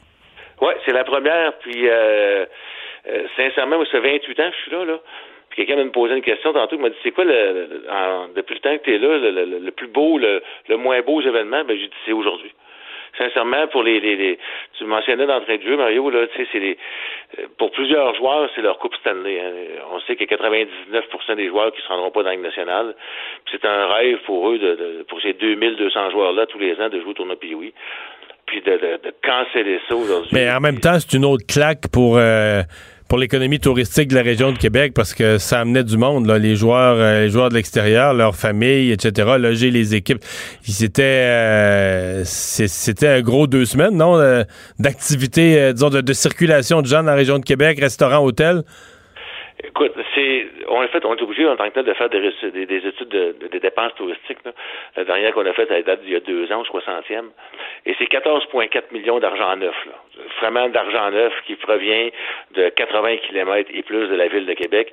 Oui, 0.61 0.73
c'est 0.85 0.93
la 0.93 1.03
première. 1.03 1.53
Puis, 1.59 1.87
euh, 1.87 2.45
euh, 3.07 3.23
sincèrement, 3.35 3.77
moi, 3.77 3.85
ça 3.85 4.01
fait 4.01 4.11
28 4.11 4.39
ans 4.39 4.49
que 4.49 4.55
je 4.57 4.61
suis 4.61 4.71
là. 4.71 4.85
là. 4.85 4.99
Puis 5.49 5.65
quelqu'un 5.65 5.83
m'a 5.83 5.91
posé 5.91 6.15
une 6.15 6.21
question 6.23 6.51
tantôt, 6.51 6.75
il 6.77 6.81
m'a 6.81 6.89
dit, 6.89 6.95
c'est 7.03 7.11
quoi, 7.11 7.25
le, 7.25 7.31
le- 7.31 7.83
en- 7.91 8.27
depuis 8.35 8.55
le 8.55 8.59
temps 8.59 8.75
que 8.77 8.83
tu 8.83 8.95
es 8.95 8.97
là, 8.97 9.17
le, 9.19 9.59
le- 9.59 9.71
plus 9.71 9.87
beau, 9.87 10.17
le, 10.17 10.41
le 10.67 10.77
moins 10.77 11.01
beau 11.01 11.21
événement? 11.21 11.63
Ben, 11.63 11.77
j'ai 11.77 11.87
dit, 11.87 11.93
c'est 12.05 12.11
aujourd'hui. 12.13 12.51
Sincèrement, 13.19 13.67
pour 13.67 13.83
les, 13.83 13.99
les, 13.99 14.15
les 14.15 14.39
tu 14.79 14.85
mentionnais 14.85 15.27
d'entrée 15.27 15.59
de 15.59 15.63
jeu, 15.63 15.77
Mario, 15.77 16.09
là, 16.09 16.25
tu 16.25 16.35
sais, 16.37 16.47
c'est 16.51 16.57
les, 16.59 16.77
euh, 17.37 17.43
pour 17.59 17.69
plusieurs 17.69 18.15
joueurs, 18.15 18.49
c'est 18.55 18.63
leur 18.63 18.79
Coupe 18.79 18.95
Stanley. 18.95 19.39
hein. 19.39 19.51
On 19.91 19.99
sait 19.99 20.15
qu'il 20.15 20.27
y 20.27 20.33
a 20.33 20.37
99% 20.37 21.35
des 21.35 21.47
joueurs 21.49 21.71
qui 21.71 21.77
ne 21.77 21.83
se 21.83 21.87
rendront 21.89 22.09
pas 22.09 22.23
dans 22.23 22.31
la 22.31 22.37
nationale. 22.37 22.95
C'est 23.51 23.63
un 23.65 23.85
rêve 23.93 24.17
pour 24.25 24.49
eux, 24.49 24.57
de, 24.57 24.73
de- 24.73 25.03
pour 25.03 25.21
ces 25.21 25.33
2200 25.33 26.09
joueurs-là, 26.09 26.47
tous 26.47 26.57
les 26.57 26.73
ans, 26.81 26.89
de 26.89 26.99
jouer 26.99 27.11
au 27.11 27.13
tournoi 27.13 27.35
Pee-Wee. 27.35 27.73
Puis 28.53 28.61
de, 28.61 28.73
de, 28.73 29.01
de 29.03 29.13
canceller 29.25 29.79
ça 29.89 29.95
aujourd'hui. 29.95 30.29
Mais 30.31 30.47
en 30.51 30.59
même 30.59 30.79
temps, 30.79 30.99
c'est 30.99 31.17
une 31.17 31.25
autre 31.25 31.43
claque 31.47 31.87
pour, 31.91 32.17
euh, 32.19 32.61
pour 33.09 33.17
l'économie 33.17 33.59
touristique 33.59 34.09
de 34.09 34.15
la 34.15 34.21
région 34.21 34.51
de 34.51 34.59
Québec 34.59 34.93
parce 34.95 35.15
que 35.15 35.39
ça 35.39 35.61
amenait 35.61 35.83
du 35.83 35.97
monde, 35.97 36.27
là, 36.27 36.37
les 36.37 36.55
joueurs, 36.55 36.97
euh, 36.99 37.21
les 37.21 37.29
joueurs 37.29 37.49
de 37.49 37.55
l'extérieur, 37.55 38.13
leurs 38.13 38.35
familles, 38.35 38.91
etc., 38.91 39.37
loger 39.39 39.71
les 39.71 39.95
équipes. 39.95 40.19
C'était 40.61 41.01
euh, 41.01 42.21
c'était 42.25 43.07
un 43.07 43.21
gros 43.21 43.47
deux 43.47 43.65
semaines, 43.65 43.97
non, 43.97 44.19
d'activité, 44.77 45.73
disons, 45.73 45.89
de, 45.89 46.01
de 46.01 46.13
circulation 46.13 46.83
de 46.83 46.85
gens 46.85 47.01
dans 47.01 47.09
la 47.09 47.15
région 47.15 47.39
de 47.39 47.45
Québec, 47.45 47.79
restaurants, 47.79 48.23
hôtels? 48.23 48.61
Écoute, 49.63 49.93
c'est 50.15 50.47
on 50.69 50.81
a 50.81 50.87
fait, 50.87 51.03
on 51.05 51.15
est 51.15 51.21
obligé 51.21 51.45
en 51.47 51.55
tant 51.55 51.65
que 51.69 51.73
tel 51.73 51.85
de 51.85 51.93
faire 51.93 52.09
des, 52.09 52.25
études 52.27 53.07
de, 53.09 53.35
de- 53.39 53.47
des 53.47 53.59
dépenses 53.59 53.93
touristiques. 53.95 54.43
là. 54.45 54.51
La 54.95 55.03
dernière 55.05 55.33
qu'on 55.33 55.45
a 55.45 55.53
faite, 55.53 55.69
elle 55.71 55.83
date 55.83 56.01
d'il 56.01 56.13
y 56.13 56.15
a 56.15 56.19
deux 56.19 56.51
ans, 56.51 56.61
au 56.61 56.79
60e. 56.79 57.25
Et 57.85 57.95
c'est 57.97 58.05
14,4 58.09 58.83
millions 58.91 59.19
d'argent 59.19 59.55
neuf. 59.57 59.75
Là. 59.85 59.93
Vraiment 60.39 60.69
d'argent 60.69 61.09
neuf 61.11 61.33
qui 61.45 61.55
provient 61.55 62.09
de 62.55 62.69
80 62.69 63.17
kilomètres 63.17 63.69
et 63.73 63.83
plus 63.83 64.07
de 64.07 64.15
la 64.15 64.27
ville 64.27 64.45
de 64.45 64.53
Québec. 64.53 64.91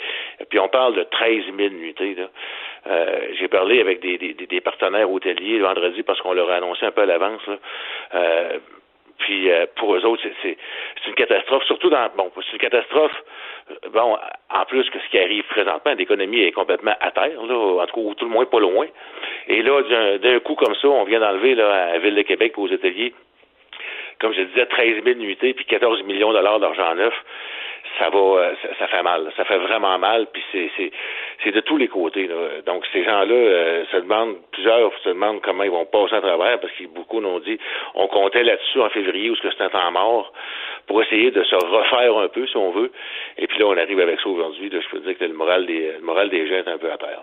Puis 0.49 0.59
on 0.59 0.69
parle 0.69 0.95
de 0.95 1.03
13 1.05 1.45
000 1.57 1.69
nuitées. 1.75 2.15
Là. 2.17 2.29
Euh, 2.89 3.19
J'ai 3.39 3.49
parlé 3.49 3.81
avec 3.81 4.01
des, 4.01 4.17
des, 4.19 4.35
des 4.35 4.61
partenaires 4.61 5.11
hôteliers 5.11 5.59
vendredi 5.61 6.03
parce 6.03 6.21
qu'on 6.21 6.33
leur 6.33 6.51
a 6.51 6.57
annoncé 6.57 6.87
un 6.87 6.91
peu 6.91 7.03
à 7.03 7.07
l'avance. 7.07 7.43
Euh, 8.15 8.59
puis 9.21 9.51
euh, 9.51 9.67
pour 9.77 9.95
eux 9.95 10.05
autres, 10.05 10.23
c'est- 10.43 10.57
une 11.07 11.15
catastrophe. 11.15 11.65
Surtout 11.65 11.89
dans 11.91 12.09
bon, 12.17 12.31
c'est 12.37 12.53
une 12.53 12.59
catastrophe. 12.59 13.13
euh, 13.71 13.75
Bon, 13.91 14.17
en 14.51 14.65
plus 14.67 14.89
que 14.91 14.99
ce 14.99 15.09
qui 15.11 15.19
arrive 15.19 15.45
présentement, 15.45 15.95
l'économie 15.97 16.43
est 16.43 16.53
complètement 16.53 16.95
à 17.01 17.11
terre, 17.13 17.41
là, 17.43 17.55
en 17.83 17.87
tout 17.87 17.95
cas, 17.95 18.01
ou 18.01 18.15
tout 18.15 18.25
le 18.27 18.31
moins 18.31 18.45
pas 18.47 18.61
loin. 18.61 18.87
Et 19.49 19.63
là, 19.63 19.83
d'un- 20.19 20.41
coup 20.41 20.55
comme 20.55 20.75
ça, 20.75 20.89
on 20.89 21.05
vient 21.05 21.21
d'enlever 21.21 21.53
à 21.61 21.93
la 21.93 21.99
ville 21.99 22.15
de 22.15 22.23
Québec 22.23 22.55
aux 22.59 22.73
ateliers, 22.73 23.13
comme 24.21 24.33
je 24.35 24.43
disais, 24.43 24.67
13 24.67 25.03
000 25.05 25.19
nuitées 25.19 25.55
puis 25.55 25.65
14 25.65 26.03
millions 26.05 26.31
de 26.31 26.37
dollars 26.37 26.61
d'argent 26.61 26.95
neuf. 26.95 27.15
Ça 28.01 28.09
va, 28.09 28.19
euh, 28.19 28.55
ça, 28.79 28.89
fait 28.89 29.03
mal. 29.03 29.31
Ça 29.37 29.45
fait 29.45 29.59
vraiment 29.59 29.99
mal. 29.99 30.27
Puis 30.33 30.43
c'est, 31.45 31.53
de 31.53 31.61
tous 31.61 31.77
les 31.77 31.89
côtés. 31.89 32.29
Donc 32.67 32.85
ces 32.93 33.05
gens-là 33.05 33.35
euh, 33.35 33.85
se 33.93 33.99
demandent, 33.99 34.37
plusieurs 34.53 34.91
se 35.05 35.11
demandent 35.11 35.43
comment 35.43 35.65
ils 35.65 35.71
vont 35.71 35.85
passer 35.85 36.15
à 36.15 36.23
travers, 36.23 36.59
parce 36.61 36.73
que 36.73 36.87
beaucoup 36.87 37.21
nous 37.21 37.29
ont 37.29 37.41
dit, 37.41 37.59
on 37.95 38.07
comptait 38.07 38.43
là-dessus 38.43 38.81
en 38.81 38.89
février 38.89 39.29
où 39.29 39.37
ce 39.37 39.43
que 39.43 39.51
c'était 39.51 39.69
temps 39.69 39.91
mort 39.91 40.33
pour 40.87 41.03
essayer 41.03 41.31
de 41.31 41.45
se 41.45 41.55
refaire 41.55 42.17
un 42.17 42.29
peu, 42.29 42.47
si 42.47 42.57
on 42.57 42.71
veut. 42.73 42.91
Et 43.37 43.47
puis 43.47 43.59
là, 43.59 43.67
on 43.67 43.77
arrive 43.77 44.01
avec 44.01 44.19
ça 44.21 44.29
aujourd'hui. 44.29 44.71
Je 44.73 44.89
peux 44.91 45.01
dire 45.01 45.19
que 45.19 45.25
le 45.25 45.35
moral 45.35 45.67
des, 45.67 45.93
moral 46.03 46.31
des 46.31 46.49
gens 46.49 46.55
est 46.55 46.69
un 46.69 46.79
peu 46.79 46.91
à 46.91 46.97
terre. 46.97 47.21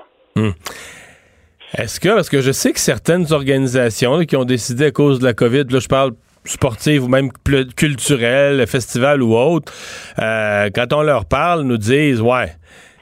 Est-ce 1.78 2.00
que, 2.00 2.10
parce 2.10 2.30
que 2.30 2.42
je 2.42 2.52
sais 2.52 2.72
que 2.72 2.80
certaines 2.80 3.34
organisations 3.34 4.20
qui 4.26 4.36
ont 4.38 4.46
décidé 4.46 4.86
à 4.86 4.92
cause 4.92 5.20
de 5.20 5.26
la 5.26 5.34
COVID, 5.34 5.66
là, 5.70 5.80
je 5.80 5.88
parle 5.88 6.12
sportives 6.48 7.04
ou 7.04 7.08
même 7.08 7.32
culturelles, 7.76 8.66
festivals 8.68 9.22
ou 9.22 9.36
autres, 9.36 9.74
euh, 10.20 10.70
quand 10.74 10.94
on 10.94 11.02
leur 11.02 11.26
parle, 11.26 11.64
nous 11.64 11.78
disent, 11.78 12.22
ouais, 12.22 12.56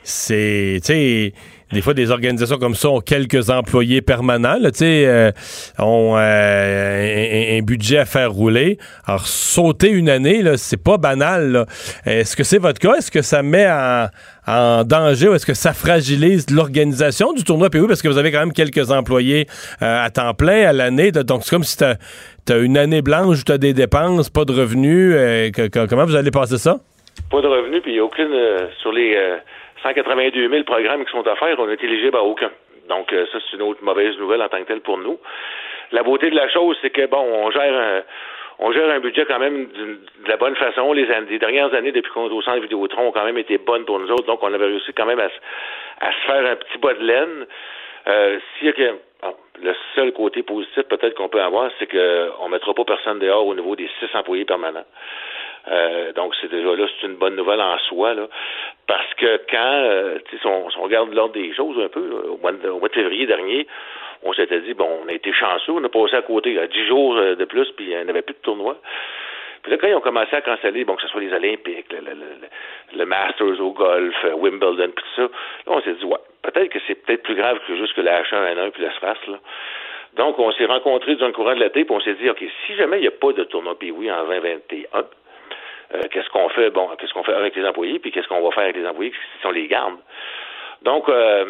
c'est, 0.04 0.80
tu 0.84 1.34
des 1.72 1.82
fois, 1.82 1.94
des 1.94 2.12
organisations 2.12 2.58
comme 2.58 2.76
ça 2.76 2.90
ont 2.90 3.02
quelques 3.02 3.50
employés 3.50 4.02
permanents, 4.02 4.58
là, 4.60 4.72
tu 4.72 4.84
euh, 4.84 5.32
ont 5.80 6.16
euh, 6.18 7.56
un, 7.56 7.58
un 7.58 7.62
budget 7.62 7.98
à 7.98 8.06
faire 8.06 8.32
rouler. 8.32 8.78
Alors, 9.06 9.28
sauter 9.28 9.90
une 9.90 10.10
année, 10.10 10.44
c'est 10.58 10.82
pas 10.82 10.98
banal. 10.98 11.66
Est-ce 12.06 12.36
que 12.36 12.44
c'est 12.44 12.60
votre 12.60 12.80
cas? 12.80 12.96
Est-ce 12.96 13.12
que 13.12 13.22
ça 13.22 13.42
met 13.42 13.68
en, 13.68 14.08
en 14.48 14.84
danger 14.84 15.28
ou 15.30 15.34
est-ce 15.34 15.46
que 15.46 15.54
ça 15.56 15.74
fragilise 15.74 16.50
l'organisation 16.52 17.34
du 17.34 17.44
tournoi? 17.44 17.70
PO? 17.70 17.88
Parce 17.88 18.02
que 18.02 18.08
vous 18.08 18.18
avez 18.18 18.32
quand 18.32 18.40
même 18.40 18.54
quelques 18.54 18.92
employés 18.92 19.48
euh, 19.82 20.06
à 20.06 20.10
temps 20.12 20.34
plein 20.34 20.68
à 20.68 20.74
l'année. 20.74 21.12
Donc, 21.12 21.44
c'est 21.44 21.50
comme 21.50 21.64
si 21.64 21.78
t'as 21.78 21.96
as 22.48 22.58
une 22.58 22.78
année 22.78 23.02
blanche 23.02 23.40
où 23.40 23.44
t'as 23.44 23.58
des 23.58 23.74
dépenses, 23.74 24.30
pas 24.30 24.46
de 24.46 24.54
revenus. 24.54 25.14
euh, 25.16 25.50
comment 25.90 26.06
vous 26.06 26.16
allez 26.16 26.32
passer 26.32 26.60
ça? 26.60 26.78
Pas 27.32 27.42
de 27.42 27.48
revenus, 27.48 27.82
puis 27.82 28.00
aucune, 28.00 28.32
euh, 28.34 28.68
sur 28.82 28.92
les 28.92 29.16
euh, 29.16 29.38
182 29.84 30.50
000 30.50 30.64
programmes 30.64 31.06
qui 31.06 31.12
sont 31.12 31.28
offerts, 31.28 31.60
on 31.60 31.70
est 31.70 31.84
éligible 31.84 32.16
à 32.18 32.24
aucun. 32.24 32.52
Donc, 32.90 33.12
euh, 33.14 33.26
ça, 33.32 33.40
c'est 33.50 33.56
une 33.58 33.64
autre 33.64 33.84
mauvaise 33.84 34.18
nouvelle 34.18 34.42
en 34.42 34.48
tant 34.50 34.60
que 34.60 34.68
telle 34.68 34.82
pour 34.82 34.98
nous. 34.98 35.20
La 35.92 36.04
beauté 36.04 36.30
de 36.30 36.36
la 36.36 36.48
chose, 36.50 36.78
c'est 36.82 36.90
que, 36.92 37.06
bon, 37.08 37.18
on 37.22 37.52
gère 37.52 37.74
un, 37.74 38.02
on 38.60 38.72
gère 38.72 38.90
un 38.90 39.00
budget 39.00 39.26
quand 39.26 39.40
même 39.40 39.66
de 39.68 40.00
la 40.28 40.38
bonne 40.38 40.56
façon. 40.56 40.94
Les, 40.94 41.10
années- 41.12 41.28
les 41.30 41.40
dernières 41.40 41.74
années, 41.74 41.92
depuis 41.92 42.12
qu'on 42.12 42.28
est 42.30 42.34
au 42.34 42.42
centre 42.42 42.60
Vidéotron, 42.62 43.08
ont 43.08 43.12
quand 43.12 43.26
même 43.26 43.38
été 43.38 43.58
bonnes 43.58 43.86
pour 43.86 44.00
nous 44.00 44.10
autres. 44.12 44.26
Donc, 44.28 44.42
on 44.44 44.54
avait 44.54 44.66
réussi 44.66 44.94
quand 44.94 45.06
même 45.06 45.20
à, 45.20 45.30
se- 45.30 45.36
à 46.02 46.12
se 46.12 46.18
faire 46.28 46.46
un 46.52 46.56
petit 46.56 46.78
bas 46.78 46.94
de 46.94 47.04
laine. 47.04 47.46
Euh, 48.08 48.40
s'il 48.58 48.68
y 48.68 48.70
a 48.70 48.74
que, 48.74 48.96
le 49.64 49.74
seul 49.96 50.12
côté 50.12 50.44
positif 50.44 50.84
peut-être 50.84 51.16
qu'on 51.16 51.30
peut 51.30 51.42
avoir, 51.42 51.72
c'est 51.80 51.88
qu'on 51.88 52.46
ne 52.46 52.52
mettra 52.52 52.74
pas 52.76 52.84
personne 52.86 53.18
dehors 53.20 53.48
au 53.48 53.56
niveau 53.56 53.76
des 53.76 53.90
six 54.00 54.16
employés 54.16 54.46
permanents. 54.46 54.86
Euh, 55.68 56.14
donc, 56.14 56.34
c'est 56.40 56.50
déjà 56.50 56.76
là, 56.76 56.86
c'est 57.00 57.08
une 57.08 57.16
bonne 57.16 57.36
nouvelle 57.36 57.62
en 57.62 57.78
soi, 57.80 58.14
là. 58.14 58.28
Parce 58.88 59.14
que 59.16 59.42
quand, 59.50 59.74
euh, 59.74 60.20
on, 60.46 60.70
si 60.70 60.78
on 60.78 60.84
regarde 60.84 61.14
l'ordre 61.14 61.34
des 61.34 61.54
choses 61.54 61.78
un 61.84 61.90
peu, 61.90 62.02
au, 62.30 62.38
mois 62.38 62.52
de, 62.52 62.70
au 62.70 62.80
mois 62.80 62.90
de 62.90 62.94
février 62.94 63.26
dernier, 63.26 63.68
on 64.24 64.34
s'était 64.34 64.62
dit, 64.62 64.74
bon, 64.74 64.90
on 65.04 65.08
a 65.08 65.14
été 65.14 65.32
chanceux, 65.34 65.72
on 65.72 65.84
a 65.84 65.90
passé 65.90 66.16
à 66.16 66.22
côté 66.22 66.60
à 66.60 66.68
10 66.68 66.88
jours 66.88 67.18
euh, 67.18 67.36
de 67.36 67.46
plus, 67.46 67.70
puis 67.72 67.86
il 67.86 67.90
n'y 67.90 68.10
avait 68.10 68.22
plus 68.22 68.34
de 68.34 68.40
tournoi. 68.40 68.78
Puis 69.64 69.72
là, 69.72 69.80
quand 69.80 69.88
ils 69.88 69.96
ont 69.96 70.02
commencé 70.02 70.36
à 70.36 70.42
canceller, 70.42 70.86
bon, 70.86 70.96
que 70.96 71.02
ce 71.02 71.08
soit 71.08 71.22
les 71.22 71.34
Olympiques, 71.34 71.92
le, 71.92 72.02
le, 72.96 73.06
Masters 73.06 73.60
au 73.60 73.72
golf, 73.72 74.16
euh, 74.26 74.34
Wimbledon, 74.34 74.92
puis 74.96 75.04
tout 75.04 75.16
ça, 75.16 75.22
là, 75.24 75.30
on 75.68 75.82
s'est 75.82 75.94
dit, 75.94 76.06
ouais, 76.06 76.20
peut-être 76.44 76.70
que 76.70 76.80
c'est 76.86 76.96
peut-être 76.96 77.24
plus 77.24 77.36
grave 77.36 77.60
que 77.68 77.76
juste 77.76 77.94
que 77.94 78.02
la 78.02 78.22
H1N1 78.22 78.70
puis 78.72 78.84
la 78.84 78.92
SFAS, 78.92 79.18
là. 79.28 79.40
Donc, 80.18 80.40
on 80.40 80.52
s'est 80.54 80.66
rencontrés 80.66 81.16
dans 81.16 81.28
le 81.28 81.34
courant 81.34 81.56
de 81.56 81.60
l'été, 81.60 81.84
puis 81.84 81.94
on 81.94 82.00
s'est 82.00 82.14
dit, 82.14 82.30
OK, 82.30 82.44
si 82.66 82.76
jamais 82.76 83.00
il 83.00 83.02
n'y 83.02 83.08
a 83.08 83.12
pas 83.12 83.34
de 83.34 83.44
tournoi 83.44 83.78
Pee-Wee 83.78 84.12
en 84.12 84.24
2021, 84.26 85.04
euh, 85.94 86.02
qu'est-ce 86.12 86.30
qu'on 86.30 86.50
fait? 86.50 86.70
Bon, 86.72 86.90
qu'est-ce 86.98 87.14
qu'on 87.14 87.24
fait 87.24 87.34
avec 87.34 87.56
les 87.56 87.66
employés, 87.66 88.00
puis 88.00 88.12
qu'est-ce 88.12 88.28
qu'on 88.28 88.42
va 88.42 88.52
faire 88.52 88.64
avec 88.64 88.78
les 88.78 88.88
employés 88.88 89.14
si 89.40 89.48
on 89.48 89.52
les 89.52 89.68
garde? 89.68 89.96
Donc, 90.82 91.08
euh, 91.10 91.46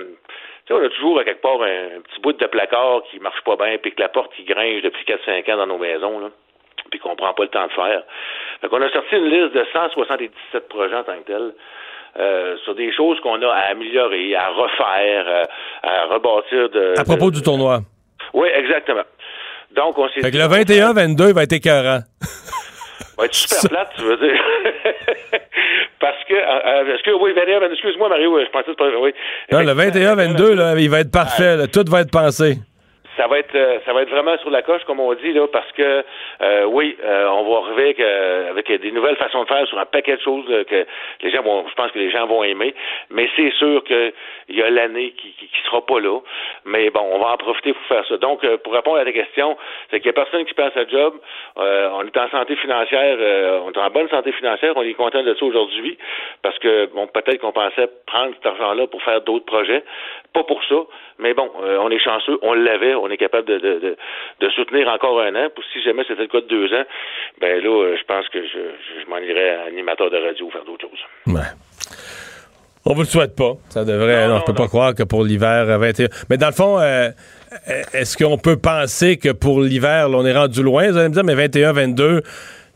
tu 0.65 0.73
sais, 0.73 0.79
on 0.79 0.83
a 0.83 0.89
toujours 0.89 1.19
à 1.19 1.23
quelque 1.23 1.41
part 1.41 1.61
un, 1.61 2.01
petit 2.01 2.19
bout 2.21 2.33
de 2.33 2.45
placard 2.47 3.03
qui 3.09 3.19
marche 3.19 3.41
pas 3.41 3.55
bien, 3.55 3.77
puis 3.77 3.93
que 3.93 4.01
la 4.01 4.09
porte 4.09 4.33
qui 4.35 4.43
gringe 4.43 4.81
depuis 4.81 5.05
4-5 5.05 5.51
ans 5.53 5.57
dans 5.57 5.67
nos 5.67 5.77
maisons, 5.77 6.19
là, 6.19 6.29
puis 6.89 6.99
qu'on 6.99 7.15
prend 7.15 7.33
pas 7.33 7.43
le 7.43 7.49
temps 7.49 7.67
de 7.67 7.71
faire. 7.71 8.03
Donc, 8.61 8.73
on 8.73 8.81
a 8.81 8.89
sorti 8.91 9.15
une 9.15 9.29
liste 9.29 9.53
de 9.53 9.65
177 9.71 10.67
projets 10.69 10.95
en 10.95 11.03
tant 11.03 11.17
que 11.17 11.27
tel. 11.27 11.53
Euh, 12.17 12.55
sur 12.63 12.75
des 12.75 12.93
choses 12.93 13.19
qu'on 13.19 13.41
a 13.41 13.49
à 13.49 13.71
améliorer, 13.71 14.35
à 14.35 14.47
refaire, 14.47 15.25
euh, 15.27 15.43
à 15.83 16.05
rebâtir 16.05 16.69
de. 16.69 16.97
À 16.97 17.03
propos 17.03 17.29
de, 17.29 17.35
du 17.35 17.41
tournoi. 17.41 17.79
Oui, 18.33 18.47
exactement. 18.55 19.03
Donc, 19.75 19.97
on 19.97 20.07
s'est 20.07 20.21
Fait 20.21 20.31
que 20.31 20.37
le 20.37 20.45
21-22 20.45 21.33
va 21.33 21.43
être 21.43 21.51
écœurant. 21.51 21.99
va 23.17 23.25
être 23.25 23.33
super 23.33 23.69
plate, 23.69 23.89
tu 23.97 24.03
veux 24.03 24.17
dire. 24.17 24.41
Parce 25.99 26.23
que, 26.27 26.33
euh, 26.33 26.93
est-ce 26.93 27.03
que, 27.03 27.11
oui, 27.11 27.33
21, 27.33 27.71
excuse-moi, 27.71 28.09
Mario, 28.09 28.39
je 28.39 28.49
pensais 28.51 28.75
que 28.75 28.97
oui. 28.97 29.13
Non, 29.51 29.59
le 29.59 29.73
21-22, 29.73 30.53
là, 30.53 30.75
il 30.77 30.89
va 30.89 30.99
être 30.99 31.11
parfait, 31.11 31.55
là, 31.55 31.67
tout 31.67 31.85
va 31.87 32.01
être 32.01 32.11
pensé. 32.11 32.57
Ça 33.17 33.27
va 33.27 33.39
être, 33.39 33.55
euh, 33.55 33.79
ça 33.85 33.93
va 33.93 34.01
être 34.01 34.09
vraiment 34.09 34.37
sur 34.39 34.49
la 34.49 34.61
coche, 34.61 34.83
comme 34.85 34.99
on 34.99 35.13
dit, 35.13 35.31
là, 35.31 35.47
parce 35.47 35.71
que, 35.71 36.03
euh, 36.41 36.65
oui, 36.65 36.97
euh, 37.03 37.27
on 37.29 37.49
va 37.49 37.65
arriver 37.65 37.83
avec, 37.83 37.99
euh, 37.99 38.49
avec 38.49 38.71
des 38.71 38.91
nouvelles 38.91 39.15
façons 39.15 39.43
de 39.43 39.47
faire 39.47 39.65
sur 39.67 39.79
un 39.79 39.85
paquet 39.85 40.17
de 40.17 40.21
choses 40.21 40.45
euh, 40.49 40.63
que 40.63 40.85
les 41.21 41.31
gens 41.31 41.41
vont, 41.41 41.65
je 41.67 41.73
pense 41.75 41.91
que 41.91 41.99
les 41.99 42.11
gens 42.11 42.25
vont 42.27 42.43
aimer. 42.43 42.73
Mais 43.09 43.29
c'est 43.35 43.51
sûr 43.51 43.83
qu'il 43.83 44.13
y 44.49 44.61
a 44.61 44.69
l'année 44.69 45.11
qui, 45.11 45.31
qui, 45.33 45.47
qui, 45.47 45.61
sera 45.65 45.85
pas 45.85 45.99
là. 45.99 46.19
Mais 46.65 46.89
bon, 46.89 47.01
on 47.11 47.19
va 47.19 47.31
en 47.33 47.37
profiter 47.37 47.73
pour 47.73 47.83
faire 47.83 48.05
ça. 48.07 48.17
Donc, 48.17 48.43
euh, 48.43 48.57
pour 48.57 48.73
répondre 48.73 48.97
à 48.97 49.05
ta 49.05 49.11
question, 49.11 49.57
c'est 49.89 49.99
qu'il 49.99 50.07
y 50.07 50.09
a 50.09 50.13
personne 50.13 50.43
qui 50.45 50.53
perd 50.53 50.73
sa 50.73 50.85
job. 50.87 51.15
On 51.55 52.05
est 52.05 52.17
en 52.17 52.29
santé 52.29 52.55
financière, 52.57 53.17
on 53.65 53.71
est 53.71 53.77
en 53.77 53.89
bonne 53.89 54.09
santé 54.09 54.31
financière. 54.33 54.73
On 54.75 54.81
est 54.81 54.93
content 54.93 55.23
de 55.23 55.33
ça 55.33 55.45
aujourd'hui 55.45 55.97
parce 56.41 56.57
que, 56.59 56.87
bon, 56.87 57.07
peut-être 57.07 57.39
qu'on 57.39 57.51
pensait 57.51 57.89
prendre 58.05 58.33
cet 58.35 58.45
argent-là 58.45 58.87
pour 58.87 59.01
faire 59.03 59.21
d'autres 59.21 59.45
projets. 59.45 59.83
Pas 60.33 60.43
pour 60.43 60.63
ça, 60.65 60.75
mais 61.19 61.33
bon, 61.33 61.49
on 61.55 61.89
est 61.89 61.99
chanceux, 61.99 62.37
on 62.41 62.53
l'avait, 62.53 62.93
on 63.05 63.11
est 63.11 63.17
capable 63.17 63.47
de, 63.47 63.57
de, 63.57 63.79
de, 63.79 63.97
de, 64.41 64.49
soutenir 64.49 64.87
encore 64.87 65.19
un 65.21 65.35
an. 65.35 65.49
Pour 65.53 65.63
si 65.71 65.81
jamais 65.83 66.03
c'était 66.07 66.23
le 66.23 66.27
cas 66.27 66.41
de 66.41 66.47
deux 66.47 66.73
ans, 66.73 66.83
ben 67.39 67.63
là, 67.63 67.95
je 67.95 68.03
pense 68.03 68.27
que 68.29 68.41
je, 68.41 68.59
je, 69.01 69.09
m'en 69.09 69.19
irais 69.19 69.49
à 69.51 69.63
animateur 69.65 70.09
de 70.09 70.17
radio 70.17 70.47
ou 70.47 70.51
faire 70.51 70.65
d'autres 70.65 70.87
choses. 70.89 71.05
Ouais. 71.27 71.41
On 72.85 72.93
vous 72.93 73.01
le 73.01 73.07
souhaite 73.07 73.35
pas. 73.35 73.53
Ça 73.69 73.83
devrait. 73.83 74.23
Non, 74.23 74.27
non, 74.27 74.33
non 74.35 74.39
je 74.41 74.45
peux 74.45 74.51
non. 74.51 74.57
pas 74.63 74.67
croire 74.67 74.95
que 74.95 75.03
pour 75.03 75.23
l'hiver 75.23 75.65
21. 75.65 76.07
Mais 76.29 76.37
dans 76.37 76.47
le 76.47 76.53
fond, 76.53 76.79
euh, 76.79 77.09
est-ce 77.93 78.17
qu'on 78.17 78.37
peut 78.37 78.57
penser 78.57 79.17
que 79.17 79.31
pour 79.31 79.61
l'hiver, 79.61 80.07
on 80.11 80.25
est 80.25 80.35
rendu 80.35 80.61
loin? 80.61 80.91
Vous 80.91 80.97
allez 80.97 81.09
me 81.09 81.13
dire, 81.13 81.23
mais 81.23 81.35
21, 81.35 81.73
22, 81.73 82.21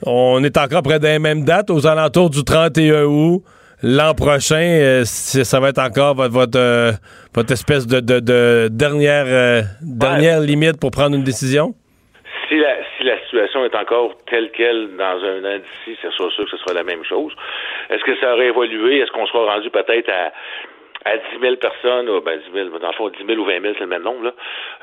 on 0.06 0.43
est 0.43 0.57
encore 0.57 0.84
près 0.84 0.99
des 0.99 1.19
mêmes 1.19 1.43
dates, 1.43 1.69
aux 1.69 1.85
alentours 1.85 2.30
du 2.30 2.43
31 2.43 3.03
août 3.03 3.43
l'an 3.84 4.14
prochain, 4.14 4.61
euh, 4.61 5.03
ça 5.06 5.60
va 5.60 5.69
être 5.69 5.80
encore 5.80 6.15
votre 6.15 6.31
votre, 6.31 6.60
euh, 6.60 6.91
votre 7.34 7.51
espèce 7.51 7.88
de, 7.88 7.99
de, 7.99 8.19
de 8.19 8.68
dernière 8.72 9.26
euh, 9.27 9.61
dernière 9.81 10.39
ouais. 10.39 10.47
limite 10.47 10.80
pour 10.80 10.91
prendre 10.91 11.15
une 11.15 11.23
décision? 11.23 11.73
Si 12.47 12.57
la, 12.57 12.76
si 12.97 13.03
la 13.03 13.19
situation 13.23 13.65
est 13.65 13.76
encore 13.76 14.18
telle 14.30 14.51
qu'elle 14.51 14.95
dans 14.97 15.23
un 15.23 15.43
an 15.45 15.57
d'ici, 15.57 15.97
c'est 16.01 16.11
sûr, 16.11 16.31
sûr 16.31 16.45
que 16.45 16.51
ce 16.51 16.57
sera 16.57 16.73
la 16.73 16.84
même 16.84 17.03
chose. 17.03 17.34
Est-ce 17.89 18.03
que 18.03 18.18
ça 18.19 18.34
aurait 18.34 18.47
évolué? 18.47 18.99
Est-ce 18.99 19.11
qu'on 19.11 19.27
sera 19.27 19.53
rendu 19.53 19.69
peut-être 19.69 20.10
à 20.10 20.31
à 21.06 21.18
10 21.18 21.23
000 21.41 21.56
personnes, 21.56 22.10
ou 22.10 22.22
ben 22.22 22.38
10 22.38 22.51
000, 22.53 22.77
dans 22.77 22.88
le 22.88 22.93
fond, 22.93 23.10
10 23.10 23.26
000 23.26 23.39
ou 23.39 23.45
20 23.45 23.61
000, 23.61 23.73
c'est 23.76 23.80
le 23.81 23.88
même 23.88 24.03
nombre, 24.03 24.26
là. 24.26 24.34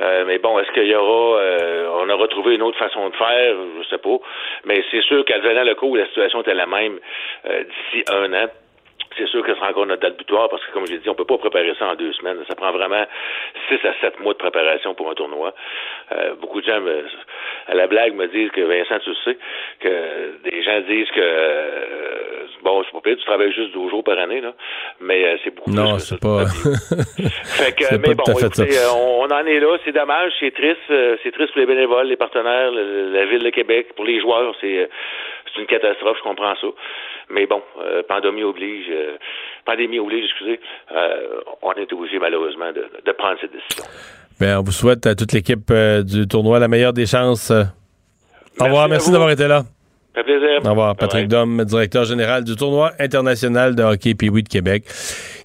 Euh, 0.00 0.24
mais 0.26 0.38
bon, 0.38 0.58
est-ce 0.58 0.72
qu'il 0.72 0.86
y 0.86 0.94
aura, 0.94 1.40
euh, 1.40 1.88
on 1.92 2.08
aura 2.08 2.26
trouvé 2.28 2.54
une 2.54 2.62
autre 2.62 2.78
façon 2.78 3.08
de 3.08 3.16
faire, 3.16 3.54
je 3.82 3.88
sais 3.88 3.98
pas. 3.98 4.16
Mais 4.64 4.82
c'est 4.90 5.02
sûr 5.02 5.24
qu'advenant 5.24 5.64
le 5.64 5.74
coup 5.74 5.88
où 5.88 5.96
la 5.96 6.06
situation 6.06 6.40
était 6.40 6.54
la 6.54 6.66
même 6.66 6.98
euh, 7.46 7.64
d'ici 7.64 8.04
un 8.10 8.32
an, 8.32 8.46
c'est 9.16 9.26
sûr 9.28 9.42
que 9.42 9.52
ce 9.52 9.58
sera 9.58 9.70
encore 9.70 9.86
notre 9.86 10.02
date 10.02 10.16
butoir 10.16 10.48
parce 10.48 10.64
que, 10.64 10.72
comme 10.72 10.86
j'ai 10.86 10.98
dit, 10.98 11.08
on 11.08 11.14
peut 11.14 11.24
pas 11.24 11.38
préparer 11.38 11.72
ça 11.78 11.86
en 11.86 11.94
deux 11.94 12.12
semaines. 12.12 12.38
Ça 12.48 12.54
prend 12.54 12.72
vraiment 12.72 13.04
six 13.68 13.78
à 13.86 13.92
sept 14.00 14.20
mois 14.20 14.32
de 14.32 14.38
préparation 14.38 14.94
pour 14.94 15.10
un 15.10 15.14
tournoi. 15.14 15.54
Euh, 16.12 16.34
beaucoup 16.40 16.60
de 16.60 16.66
gens, 16.66 16.80
me, 16.80 17.04
à 17.68 17.74
la 17.74 17.86
blague, 17.86 18.14
me 18.14 18.26
disent 18.28 18.50
que, 18.50 18.60
Vincent, 18.60 18.98
tu 19.04 19.14
sais, 19.24 19.38
que 19.80 20.48
des 20.48 20.62
gens 20.62 20.80
disent 20.80 21.10
que, 21.10 21.20
euh, 21.20 22.46
bon, 22.62 22.82
c'est 22.84 22.92
pas 22.92 23.00
pire, 23.00 23.16
tu 23.16 23.24
travailles 23.24 23.52
juste 23.52 23.72
12 23.72 23.90
jours 23.90 24.04
par 24.04 24.18
année, 24.18 24.40
là, 24.40 24.52
mais 25.00 25.24
euh, 25.24 25.36
c'est 25.44 25.54
beaucoup 25.54 25.70
non, 25.70 25.98
c'est 25.98 26.20
pas... 26.20 26.46
fait 26.46 27.72
que, 27.76 27.96
mais 27.96 28.14
bon, 28.14 28.24
écoutez, 28.38 28.78
on, 28.94 29.22
on, 29.22 29.30
en 29.30 29.46
est 29.46 29.60
là, 29.60 29.76
c'est 29.84 29.92
dommage, 29.92 30.32
c'est 30.40 30.52
triste, 30.52 30.78
euh, 30.90 31.16
c'est 31.22 31.32
triste 31.32 31.52
pour 31.52 31.60
les 31.60 31.66
bénévoles, 31.66 32.08
les 32.08 32.16
partenaires, 32.16 32.70
le, 32.70 33.12
la 33.12 33.24
Ville 33.26 33.42
de 33.42 33.50
Québec, 33.50 33.94
pour 33.94 34.04
les 34.04 34.20
joueurs, 34.20 34.54
c'est 34.60 34.88
c'est 35.54 35.60
une 35.60 35.66
catastrophe, 35.66 36.16
je 36.18 36.22
comprends 36.22 36.54
ça. 36.60 36.66
Mais 37.30 37.46
bon, 37.46 37.62
euh, 37.80 38.02
pandémie 38.08 38.42
oblige, 38.42 38.86
euh, 38.90 39.16
pandémie 39.64 39.98
oblige, 39.98 40.24
excusez, 40.24 40.60
euh, 40.92 41.40
on 41.62 41.72
est 41.72 41.92
obligé 41.92 42.18
malheureusement 42.18 42.72
de, 42.72 42.86
de, 43.04 43.12
prendre 43.12 43.36
cette 43.40 43.52
décision. 43.52 43.84
Bien, 44.40 44.60
on 44.60 44.62
vous 44.62 44.72
souhaite 44.72 45.06
à 45.06 45.14
toute 45.14 45.32
l'équipe 45.32 45.72
du 46.04 46.28
tournoi 46.28 46.58
la 46.58 46.68
meilleure 46.68 46.92
des 46.92 47.06
chances. 47.06 47.50
Au 47.50 48.64
revoir, 48.64 48.88
merci, 48.88 49.10
d'avoir 49.10 49.30
été 49.30 49.48
là. 49.48 49.62
Ça 50.14 50.22
fait 50.22 50.24
plaisir. 50.24 50.60
Au 50.64 50.70
revoir, 50.70 50.96
Patrick 50.96 51.28
Dom, 51.28 51.64
directeur 51.64 52.04
général 52.04 52.44
du 52.44 52.54
tournoi 52.56 52.92
international 52.98 53.74
de 53.74 53.82
hockey 53.82 54.14
pee 54.14 54.30
de 54.30 54.48
Québec, 54.48 54.84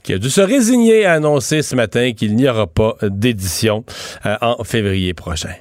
qui 0.03 0.13
a 0.13 0.17
dû 0.17 0.29
se 0.29 0.41
résigner 0.41 1.05
à 1.05 1.13
annoncer 1.13 1.61
ce 1.61 1.75
matin 1.75 2.11
qu'il 2.13 2.35
n'y 2.35 2.47
aura 2.47 2.67
pas 2.67 2.95
d'édition 3.01 3.83
en 4.23 4.63
février 4.63 5.13
prochain. 5.13 5.55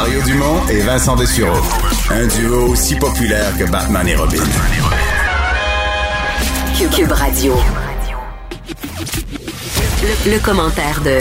Mario 0.00 0.22
Dumont 0.22 0.66
et 0.70 0.80
Vincent 0.80 1.14
Dessureau. 1.14 1.60
Un 2.08 2.26
duo 2.26 2.68
aussi 2.70 2.96
populaire 2.96 3.54
que 3.58 3.70
Batman 3.70 4.08
et 4.08 4.16
Robin. 4.16 4.42
Cube 6.96 7.12
Radio. 7.12 7.52
Le, 10.02 10.32
le, 10.32 10.42
commentaire 10.42 11.02
de 11.02 11.18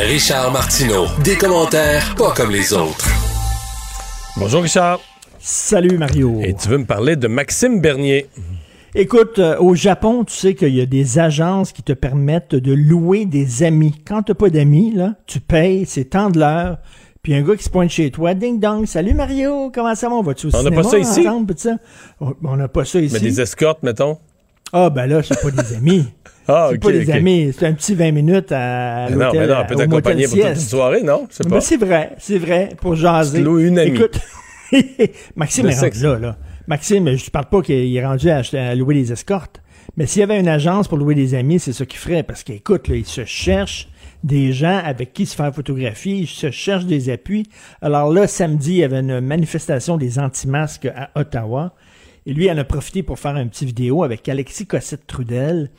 Richard 0.00 0.50
Martineau. 0.50 1.08
Des 1.22 1.36
commentaires 1.36 2.14
pas 2.14 2.32
comme 2.32 2.50
les 2.50 2.72
autres. 2.72 3.06
Bonjour 4.38 4.62
Richard. 4.62 5.00
Salut 5.38 5.98
Mario. 5.98 6.40
Et 6.42 6.54
tu 6.54 6.70
veux 6.70 6.78
me 6.78 6.86
parler 6.86 7.16
de 7.16 7.28
Maxime 7.28 7.82
Bernier. 7.82 8.28
Écoute, 8.94 9.40
euh, 9.40 9.58
au 9.58 9.74
Japon, 9.74 10.24
tu 10.24 10.34
sais 10.34 10.54
qu'il 10.54 10.74
y 10.74 10.80
a 10.80 10.86
des 10.86 11.18
agences 11.18 11.72
qui 11.72 11.82
te 11.82 11.92
permettent 11.92 12.54
de 12.54 12.72
louer 12.72 13.26
des 13.26 13.62
amis. 13.62 13.94
Quand 14.06 14.22
tu 14.22 14.32
n'as 14.32 14.36
pas 14.36 14.48
d'amis, 14.48 14.92
là, 14.94 15.16
tu 15.26 15.40
payes, 15.40 15.84
c'est 15.86 16.06
tant 16.06 16.30
de 16.30 16.38
l'heure. 16.38 16.78
Puis 17.22 17.34
un 17.34 17.42
gars 17.42 17.54
qui 17.54 17.62
se 17.62 17.70
pointe 17.70 17.88
chez 17.88 18.10
toi, 18.10 18.34
ding 18.34 18.58
dong, 18.58 18.84
salut 18.84 19.14
Mario, 19.14 19.70
comment 19.72 19.94
ça 19.94 20.08
va? 20.08 20.16
On 20.16 20.22
va-tu 20.22 20.46
au 20.46 20.48
on 20.48 20.58
cinéma 20.58 20.70
n'a 20.74 20.82
pas 20.82 20.88
ça 20.88 20.98
ici? 20.98 21.20
Ensemble? 21.20 21.54
On 22.42 22.56
n'a 22.56 22.66
pas 22.66 22.84
ça 22.84 22.98
ici. 22.98 23.14
Mais 23.14 23.20
des 23.20 23.40
escortes, 23.40 23.84
mettons? 23.84 24.18
Ah, 24.72 24.90
ben 24.90 25.06
là, 25.06 25.22
c'est 25.22 25.40
pas 25.40 25.52
des 25.52 25.72
amis. 25.76 26.04
ah, 26.48 26.66
c'est 26.68 26.70
okay, 26.70 26.78
pas 26.78 26.90
des 26.90 27.02
okay. 27.02 27.12
amis. 27.12 27.54
C'est 27.56 27.66
un 27.66 27.74
petit 27.74 27.94
20 27.94 28.10
minutes 28.10 28.50
à 28.50 29.08
l'hôtel. 29.08 29.18
Non, 29.18 29.32
mais 29.34 29.46
non, 29.46 29.54
on 29.60 29.66
peut 29.66 29.74
t'accompagner 29.76 30.24
pour 30.24 30.36
toute 30.36 30.46
une 30.46 30.56
soirée, 30.56 31.02
non? 31.04 31.28
Je 31.30 31.36
sais 31.36 31.44
pas. 31.44 31.50
Ben, 31.50 31.60
c'est 31.60 31.76
vrai, 31.76 32.10
c'est 32.18 32.38
vrai, 32.38 32.70
pour 32.80 32.96
jaser. 32.96 33.38
Une 33.38 33.78
amie. 33.78 33.90
Écoute, 33.92 34.18
Maxime 35.36 35.68
est 35.68 35.78
rendu 35.78 36.02
là, 36.02 36.18
là. 36.18 36.36
Maxime, 36.66 37.16
je 37.16 37.30
parle 37.30 37.46
pas 37.46 37.62
qu'il 37.62 37.96
est 37.96 38.04
rendu 38.04 38.30
à, 38.30 38.42
à 38.52 38.74
louer 38.74 38.96
des 38.96 39.12
escortes. 39.12 39.62
Mais 39.96 40.06
s'il 40.06 40.20
y 40.20 40.22
avait 40.24 40.40
une 40.40 40.48
agence 40.48 40.88
pour 40.88 40.98
louer 40.98 41.14
des 41.14 41.36
amis, 41.36 41.60
c'est 41.60 41.72
ça 41.72 41.86
qu'il 41.86 42.00
ferait. 42.00 42.24
Parce 42.24 42.42
qu'écoute, 42.42 42.88
là, 42.88 42.96
il 42.96 43.06
se 43.06 43.24
cherche 43.24 43.88
des 44.22 44.52
gens 44.52 44.80
avec 44.84 45.12
qui 45.12 45.26
se 45.26 45.34
faire 45.34 45.54
photographier, 45.54 46.26
se 46.26 46.50
cherchent 46.50 46.86
des 46.86 47.10
appuis. 47.10 47.46
Alors 47.80 48.12
là, 48.12 48.26
samedi, 48.26 48.72
il 48.72 48.76
y 48.78 48.84
avait 48.84 49.00
une 49.00 49.20
manifestation 49.20 49.96
des 49.96 50.18
anti-masques 50.18 50.86
à 50.86 51.10
Ottawa. 51.14 51.74
Et 52.26 52.32
lui, 52.32 52.46
il 52.46 52.50
en 52.50 52.58
a 52.58 52.64
profité 52.64 53.02
pour 53.02 53.18
faire 53.18 53.34
un 53.34 53.46
petit 53.48 53.66
vidéo 53.66 54.04
avec 54.04 54.28
Alexis 54.28 54.66
Cossette-Trudel, 54.66 55.70
qui 55.70 55.72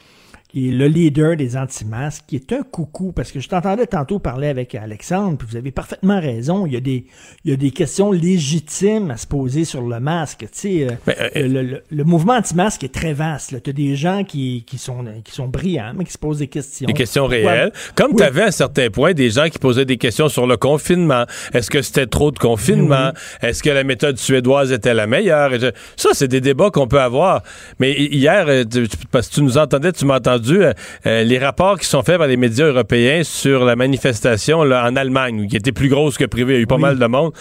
est 0.55 0.71
le 0.71 0.87
leader 0.87 1.35
des 1.35 1.57
anti-masques, 1.57 2.23
qui 2.27 2.35
est 2.35 2.53
un 2.53 2.63
coucou, 2.63 3.11
parce 3.11 3.31
que 3.31 3.39
je 3.39 3.47
t'entendais 3.49 3.87
tantôt 3.87 4.19
parler 4.19 4.47
avec 4.47 4.75
Alexandre, 4.75 5.37
puis 5.37 5.47
vous 5.49 5.57
avez 5.57 5.71
parfaitement 5.71 6.19
raison, 6.19 6.65
il 6.67 6.73
y 6.73 6.77
a 6.77 6.79
des, 6.79 7.05
il 7.43 7.51
y 7.51 7.53
a 7.53 7.57
des 7.57 7.71
questions 7.71 8.11
légitimes 8.11 9.11
à 9.11 9.17
se 9.17 9.25
poser 9.27 9.65
sur 9.65 9.81
le 9.81 9.99
masque. 9.99 10.39
Tu 10.41 10.47
sais, 10.51 10.87
euh, 10.87 10.91
Mais, 11.07 11.17
euh, 11.19 11.47
le, 11.47 11.61
le- 11.63 11.83
le 11.89 12.03
mouvement 12.03 12.33
anti-masque 12.33 12.83
est 12.83 12.93
très 12.93 13.13
vaste. 13.13 13.61
Tu 13.63 13.69
as 13.69 13.73
des 13.73 13.95
gens 13.95 14.23
qui, 14.23 14.63
qui, 14.67 14.77
sont, 14.77 15.03
qui 15.23 15.31
sont 15.31 15.47
brillants, 15.47 15.93
mais 15.95 16.03
qui 16.05 16.11
se 16.11 16.17
posent 16.17 16.39
des 16.39 16.47
questions. 16.47 16.85
Des 16.87 16.93
questions 16.93 17.25
réelles. 17.25 17.71
Comme 17.95 18.11
Oui. 18.11 18.17
tu 18.17 18.23
avais 18.23 18.43
à 18.43 18.47
un 18.47 18.51
certain 18.51 18.89
point 18.89 19.13
des 19.13 19.29
gens 19.29 19.49
qui 19.49 19.59
posaient 19.59 19.85
des 19.85 19.97
questions 19.97 20.29
sur 20.29 20.45
le 20.47 20.57
confinement. 20.57 21.25
Est-ce 21.53 21.69
que 21.69 21.81
c'était 21.81 22.07
trop 22.07 22.31
de 22.31 22.39
confinement? 22.39 23.11
Est-ce 23.41 23.63
que 23.63 23.69
la 23.69 23.83
méthode 23.83 24.17
suédoise 24.17 24.71
était 24.71 24.93
la 24.93 25.07
meilleure? 25.07 25.53
Et 25.53 25.59
Ça, 25.95 26.09
c'est 26.13 26.27
des 26.27 26.41
débats 26.41 26.69
qu'on 26.71 26.87
peut 26.87 27.01
avoir. 27.01 27.43
Mais 27.79 27.91
hi- 27.93 28.15
hier, 28.15 28.45
euh, 28.47 28.63
parce 29.11 29.29
que 29.29 29.35
tu 29.35 29.41
nous 29.41 29.57
entendais, 29.57 29.91
tu 29.91 30.05
m'as 30.05 30.19
entendu, 30.43 30.63
euh, 30.63 30.73
euh, 31.05 31.23
les 31.23 31.39
rapports 31.39 31.79
qui 31.79 31.85
sont 31.87 32.03
faits 32.03 32.17
par 32.17 32.27
les 32.27 32.37
médias 32.37 32.65
européens 32.67 33.21
sur 33.23 33.65
la 33.65 33.75
manifestation 33.75 34.63
là, 34.63 34.85
en 34.87 34.95
Allemagne, 34.95 35.47
qui 35.47 35.55
était 35.57 35.71
plus 35.71 35.89
grosse 35.89 36.17
que 36.17 36.25
privée, 36.25 36.53
il 36.53 36.55
y 36.57 36.59
a 36.59 36.63
eu 36.63 36.67
pas 36.67 36.77
mal 36.77 36.97
de 36.99 37.05
monde. 37.05 37.31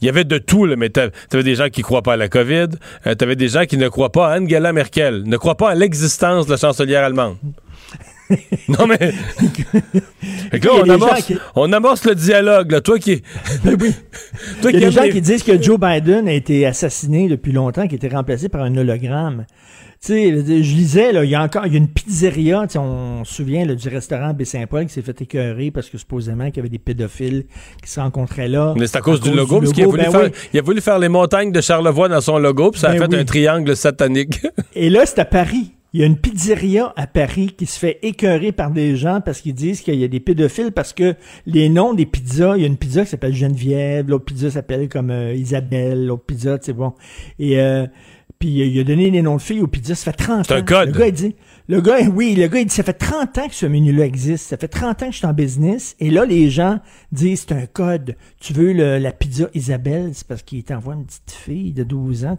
Il 0.00 0.06
y 0.06 0.08
avait 0.08 0.24
de 0.24 0.38
tout, 0.38 0.66
là, 0.66 0.76
mais 0.76 0.90
tu 0.90 1.00
avais 1.32 1.42
des 1.42 1.54
gens 1.54 1.68
qui 1.68 1.82
croient 1.82 2.02
pas 2.02 2.14
à 2.14 2.16
la 2.16 2.28
COVID, 2.28 2.68
tu 3.04 3.24
avais 3.24 3.36
des 3.36 3.48
gens 3.48 3.64
qui 3.64 3.76
ne 3.76 3.88
croient 3.88 4.12
pas 4.12 4.32
à 4.32 4.38
Angela 4.40 4.72
Merkel, 4.72 5.22
ne 5.26 5.36
croient 5.36 5.56
pas 5.56 5.70
à 5.70 5.74
l'existence 5.74 6.46
de 6.46 6.52
la 6.52 6.56
chancelière 6.56 7.04
allemande. 7.04 7.36
non, 8.68 8.88
mais. 8.88 8.98
Fait 10.50 10.58
que 10.58 10.66
là, 10.66 10.72
on 10.84 10.88
amorce, 10.90 11.20
gens 11.20 11.26
qui- 11.26 11.36
on 11.54 11.72
amorce 11.72 12.04
le 12.04 12.16
dialogue, 12.16 12.72
là. 12.72 12.80
Toi 12.80 12.98
qui. 12.98 13.22
Ben 13.64 13.76
oui. 13.80 13.92
Toi 14.62 14.72
Il 14.72 14.80
y 14.80 14.82
a 14.84 14.88
aimes 14.88 14.90
des 14.90 14.96
gens 14.96 15.02
les- 15.02 15.10
qui 15.10 15.20
disent 15.20 15.44
que 15.44 15.62
Joe 15.62 15.78
Biden 15.78 16.26
a 16.26 16.32
été 16.32 16.66
assassiné 16.66 17.28
depuis 17.28 17.52
longtemps, 17.52 17.86
qui 17.86 17.94
a 17.94 17.96
été 17.96 18.08
remplacé 18.08 18.48
par 18.48 18.62
un 18.62 18.76
hologramme. 18.76 19.44
Tu 20.00 20.12
sais, 20.12 20.62
je 20.62 20.74
lisais, 20.74 21.12
là, 21.12 21.24
il 21.24 21.30
y 21.30 21.34
a 21.34 21.42
encore 21.42 21.66
il 21.66 21.72
y 21.72 21.76
a 21.76 21.78
une 21.78 21.88
pizzeria, 21.88 22.66
on 22.76 23.24
se 23.24 23.34
souvient 23.34 23.64
là, 23.64 23.74
du 23.74 23.88
restaurant 23.88 24.34
Baie-Saint-Paul 24.34 24.86
qui 24.86 24.92
s'est 24.92 25.02
fait 25.02 25.20
écœurer 25.22 25.70
parce 25.70 25.88
que 25.88 25.98
supposément 25.98 26.46
qu'il 26.46 26.58
y 26.58 26.60
avait 26.60 26.68
des 26.68 26.78
pédophiles 26.78 27.46
qui 27.82 27.90
se 27.90 27.98
rencontraient 27.98 28.48
là. 28.48 28.74
Mais 28.76 28.86
c'est 28.86 28.98
à 28.98 29.00
cause 29.00 29.20
du 29.20 29.32
logo, 29.32 29.60
parce 29.60 29.72
qu'il 29.72 29.84
a, 29.84 29.86
voulu 29.86 30.02
ben 30.02 30.30
oui. 30.52 30.58
a 30.58 30.62
voulu 30.62 30.80
faire 30.80 30.98
les 30.98 31.08
montagnes 31.08 31.50
de 31.50 31.60
Charlevoix 31.60 32.08
dans 32.08 32.20
son 32.20 32.38
logo, 32.38 32.70
puis 32.70 32.80
ça 32.80 32.90
a 32.90 32.92
Ben 32.92 33.00
fait 33.00 33.14
oui. 33.14 33.20
un 33.20 33.24
triangle 33.24 33.76
satanique. 33.76 34.40
Et 34.74 34.90
là, 34.90 35.06
c'est 35.06 35.18
à 35.18 35.24
Paris. 35.24 35.72
Il 35.92 36.00
y 36.00 36.02
a 36.02 36.06
une 36.06 36.18
pizzeria 36.18 36.92
à 36.96 37.06
Paris 37.06 37.54
qui 37.56 37.64
se 37.64 37.78
fait 37.78 37.98
écœurer 38.02 38.52
par 38.52 38.70
des 38.70 38.96
gens 38.96 39.22
parce 39.24 39.40
qu'ils 39.40 39.54
disent 39.54 39.80
qu'il 39.80 39.94
y 39.94 40.04
a 40.04 40.08
des 40.08 40.20
pédophiles 40.20 40.72
parce 40.72 40.92
que 40.92 41.14
les 41.46 41.70
noms 41.70 41.94
des 41.94 42.04
pizzas, 42.04 42.56
il 42.56 42.60
y 42.60 42.64
a 42.64 42.66
une 42.66 42.76
pizza 42.76 43.04
qui 43.04 43.10
s'appelle 43.10 43.32
Geneviève, 43.32 44.10
l'autre 44.10 44.26
pizza 44.26 44.50
s'appelle 44.50 44.90
comme 44.90 45.10
euh, 45.10 45.32
Isabelle, 45.32 46.04
l'autre 46.06 46.24
pizza, 46.24 46.58
c'est 46.60 46.74
bon. 46.74 46.92
Et 47.38 47.58
euh, 47.58 47.86
puis 48.46 48.68
il 48.68 48.78
a 48.80 48.84
donné 48.84 49.10
les 49.10 49.22
noms 49.22 49.36
de 49.36 49.42
filles 49.42 49.60
aux 49.60 49.66
pizzas, 49.66 49.96
ça 49.96 50.12
fait 50.12 50.24
30 50.24 50.38
ans. 50.38 50.42
C'est 50.46 50.54
un 50.54 50.62
code. 50.62 50.94
Le 50.94 50.98
gars, 50.98 51.06
il 51.08 51.12
dit, 51.12 51.34
le 51.68 51.80
gars, 51.80 51.98
oui, 52.14 52.34
le 52.34 52.46
gars, 52.46 52.60
il 52.60 52.66
dit, 52.66 52.74
ça 52.74 52.82
fait 52.82 52.92
30 52.92 53.38
ans 53.38 53.48
que 53.48 53.54
ce 53.54 53.66
menu-là 53.66 54.06
existe. 54.06 54.46
Ça 54.46 54.56
fait 54.56 54.68
30 54.68 55.02
ans 55.02 55.06
que 55.06 55.12
je 55.12 55.18
suis 55.18 55.26
en 55.26 55.32
business. 55.32 55.96
Et 55.98 56.10
là, 56.10 56.24
les 56.24 56.48
gens 56.48 56.78
disent, 57.12 57.46
c'est 57.48 57.54
un 57.54 57.66
code. 57.66 58.16
Tu 58.40 58.52
veux 58.52 58.72
la 58.72 59.12
pizza 59.12 59.48
Isabelle, 59.54 60.10
c'est 60.14 60.26
parce 60.26 60.42
qu'il 60.42 60.62
t'envoie 60.62 60.94
une 60.94 61.04
petite 61.04 61.32
fille 61.32 61.72
de 61.72 61.82
12 61.84 62.24
ans. 62.24 62.36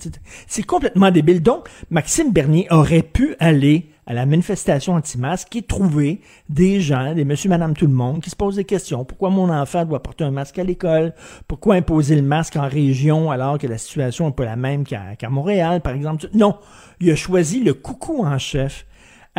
C'est 0.47 0.63
complètement 0.63 1.11
débile. 1.11 1.41
Donc, 1.41 1.67
Maxime 1.89 2.31
Bernier 2.31 2.67
aurait 2.71 3.03
pu 3.03 3.35
aller 3.39 3.89
à 4.09 4.13
la 4.13 4.25
manifestation 4.25 4.93
anti-masque 4.93 5.53
et 5.57 5.61
trouver 5.61 6.21
des 6.47 6.79
gens, 6.79 7.13
des 7.13 7.25
monsieur, 7.25 7.49
madame, 7.49 7.73
tout 7.73 7.87
le 7.87 7.91
monde, 7.91 8.21
qui 8.21 8.29
se 8.29 8.37
posent 8.37 8.55
des 8.55 8.63
questions. 8.63 9.03
Pourquoi 9.03 9.29
mon 9.29 9.49
enfant 9.49 9.83
doit 9.83 10.01
porter 10.01 10.23
un 10.23 10.31
masque 10.31 10.57
à 10.59 10.63
l'école? 10.63 11.13
Pourquoi 11.49 11.75
imposer 11.75 12.15
le 12.15 12.21
masque 12.21 12.55
en 12.55 12.69
région 12.69 13.29
alors 13.29 13.57
que 13.57 13.67
la 13.67 13.77
situation 13.77 14.27
n'est 14.27 14.33
pas 14.33 14.45
la 14.45 14.55
même 14.55 14.85
qu'à 14.85 15.29
Montréal, 15.29 15.81
par 15.81 15.93
exemple? 15.93 16.29
Non. 16.33 16.55
Il 17.01 17.11
a 17.11 17.15
choisi 17.17 17.61
le 17.61 17.73
coucou 17.73 18.23
en 18.25 18.37
chef. 18.37 18.86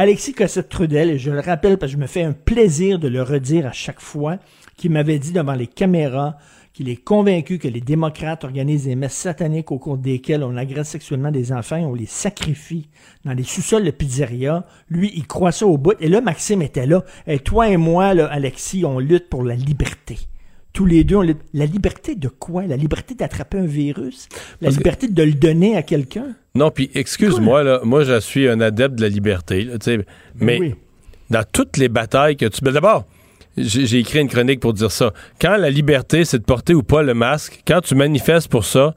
Alexis 0.00 0.32
Cossette-Trudel, 0.32 1.10
et 1.10 1.18
je 1.18 1.32
le 1.32 1.40
rappelle 1.40 1.76
parce 1.76 1.90
que 1.90 1.96
je 1.98 2.00
me 2.00 2.06
fais 2.06 2.22
un 2.22 2.30
plaisir 2.32 3.00
de 3.00 3.08
le 3.08 3.20
redire 3.20 3.66
à 3.66 3.72
chaque 3.72 4.00
fois, 4.00 4.38
qui 4.76 4.88
m'avait 4.88 5.18
dit 5.18 5.32
devant 5.32 5.54
les 5.54 5.66
caméras 5.66 6.36
qu'il 6.72 6.88
est 6.88 7.02
convaincu 7.02 7.58
que 7.58 7.66
les 7.66 7.80
démocrates 7.80 8.44
organisent 8.44 8.84
des 8.84 8.94
messes 8.94 9.14
sataniques 9.16 9.72
au 9.72 9.78
cours 9.80 9.98
desquelles 9.98 10.44
on 10.44 10.56
agresse 10.56 10.90
sexuellement 10.90 11.32
des 11.32 11.50
enfants 11.52 11.78
et 11.78 11.84
on 11.84 11.94
les 11.94 12.06
sacrifie 12.06 12.88
dans 13.24 13.32
les 13.32 13.42
sous-sols 13.42 13.82
de 13.82 13.90
pizzeria. 13.90 14.64
Lui, 14.88 15.10
il 15.16 15.26
croit 15.26 15.50
ça 15.50 15.66
au 15.66 15.76
bout. 15.78 15.94
Et 15.98 16.08
là, 16.08 16.20
Maxime 16.20 16.62
était 16.62 16.86
là. 16.86 17.02
Et 17.26 17.40
toi 17.40 17.68
et 17.68 17.76
moi, 17.76 18.14
là, 18.14 18.26
Alexis, 18.26 18.84
on 18.84 19.00
lutte 19.00 19.28
pour 19.28 19.42
la 19.42 19.56
liberté. 19.56 20.16
Tous 20.72 20.86
les 20.86 21.02
deux, 21.02 21.16
on 21.16 21.22
lutte. 21.22 21.40
La 21.54 21.66
liberté 21.66 22.14
de 22.14 22.28
quoi? 22.28 22.64
La 22.68 22.76
liberté 22.76 23.16
d'attraper 23.16 23.58
un 23.58 23.66
virus? 23.66 24.28
La 24.60 24.66
Parce 24.66 24.76
que- 24.76 24.78
liberté 24.84 25.08
de 25.08 25.22
le 25.24 25.32
donner 25.32 25.76
à 25.76 25.82
quelqu'un? 25.82 26.36
Non, 26.58 26.70
puis 26.70 26.90
excuse-moi, 26.94 27.62
là, 27.62 27.80
moi, 27.84 28.04
je 28.04 28.20
suis 28.20 28.48
un 28.48 28.60
adepte 28.60 28.96
de 28.96 29.02
la 29.02 29.08
liberté, 29.08 29.64
là, 29.64 29.74
sais, 29.80 30.04
mais 30.34 30.58
oui. 30.58 30.74
dans 31.30 31.44
toutes 31.50 31.76
les 31.76 31.88
batailles 31.88 32.36
que 32.36 32.46
tu... 32.46 32.60
Ben, 32.62 32.72
D'abord, 32.72 33.06
j'ai 33.56 33.98
écrit 33.98 34.20
une 34.20 34.28
chronique 34.28 34.60
pour 34.60 34.72
dire 34.72 34.90
ça. 34.90 35.12
Quand 35.40 35.56
la 35.56 35.70
liberté, 35.70 36.24
c'est 36.24 36.38
de 36.38 36.44
porter 36.44 36.74
ou 36.74 36.82
pas 36.82 37.02
le 37.02 37.14
masque, 37.14 37.62
quand 37.66 37.80
tu 37.80 37.94
manifestes 37.94 38.48
pour 38.48 38.64
ça, 38.64 38.94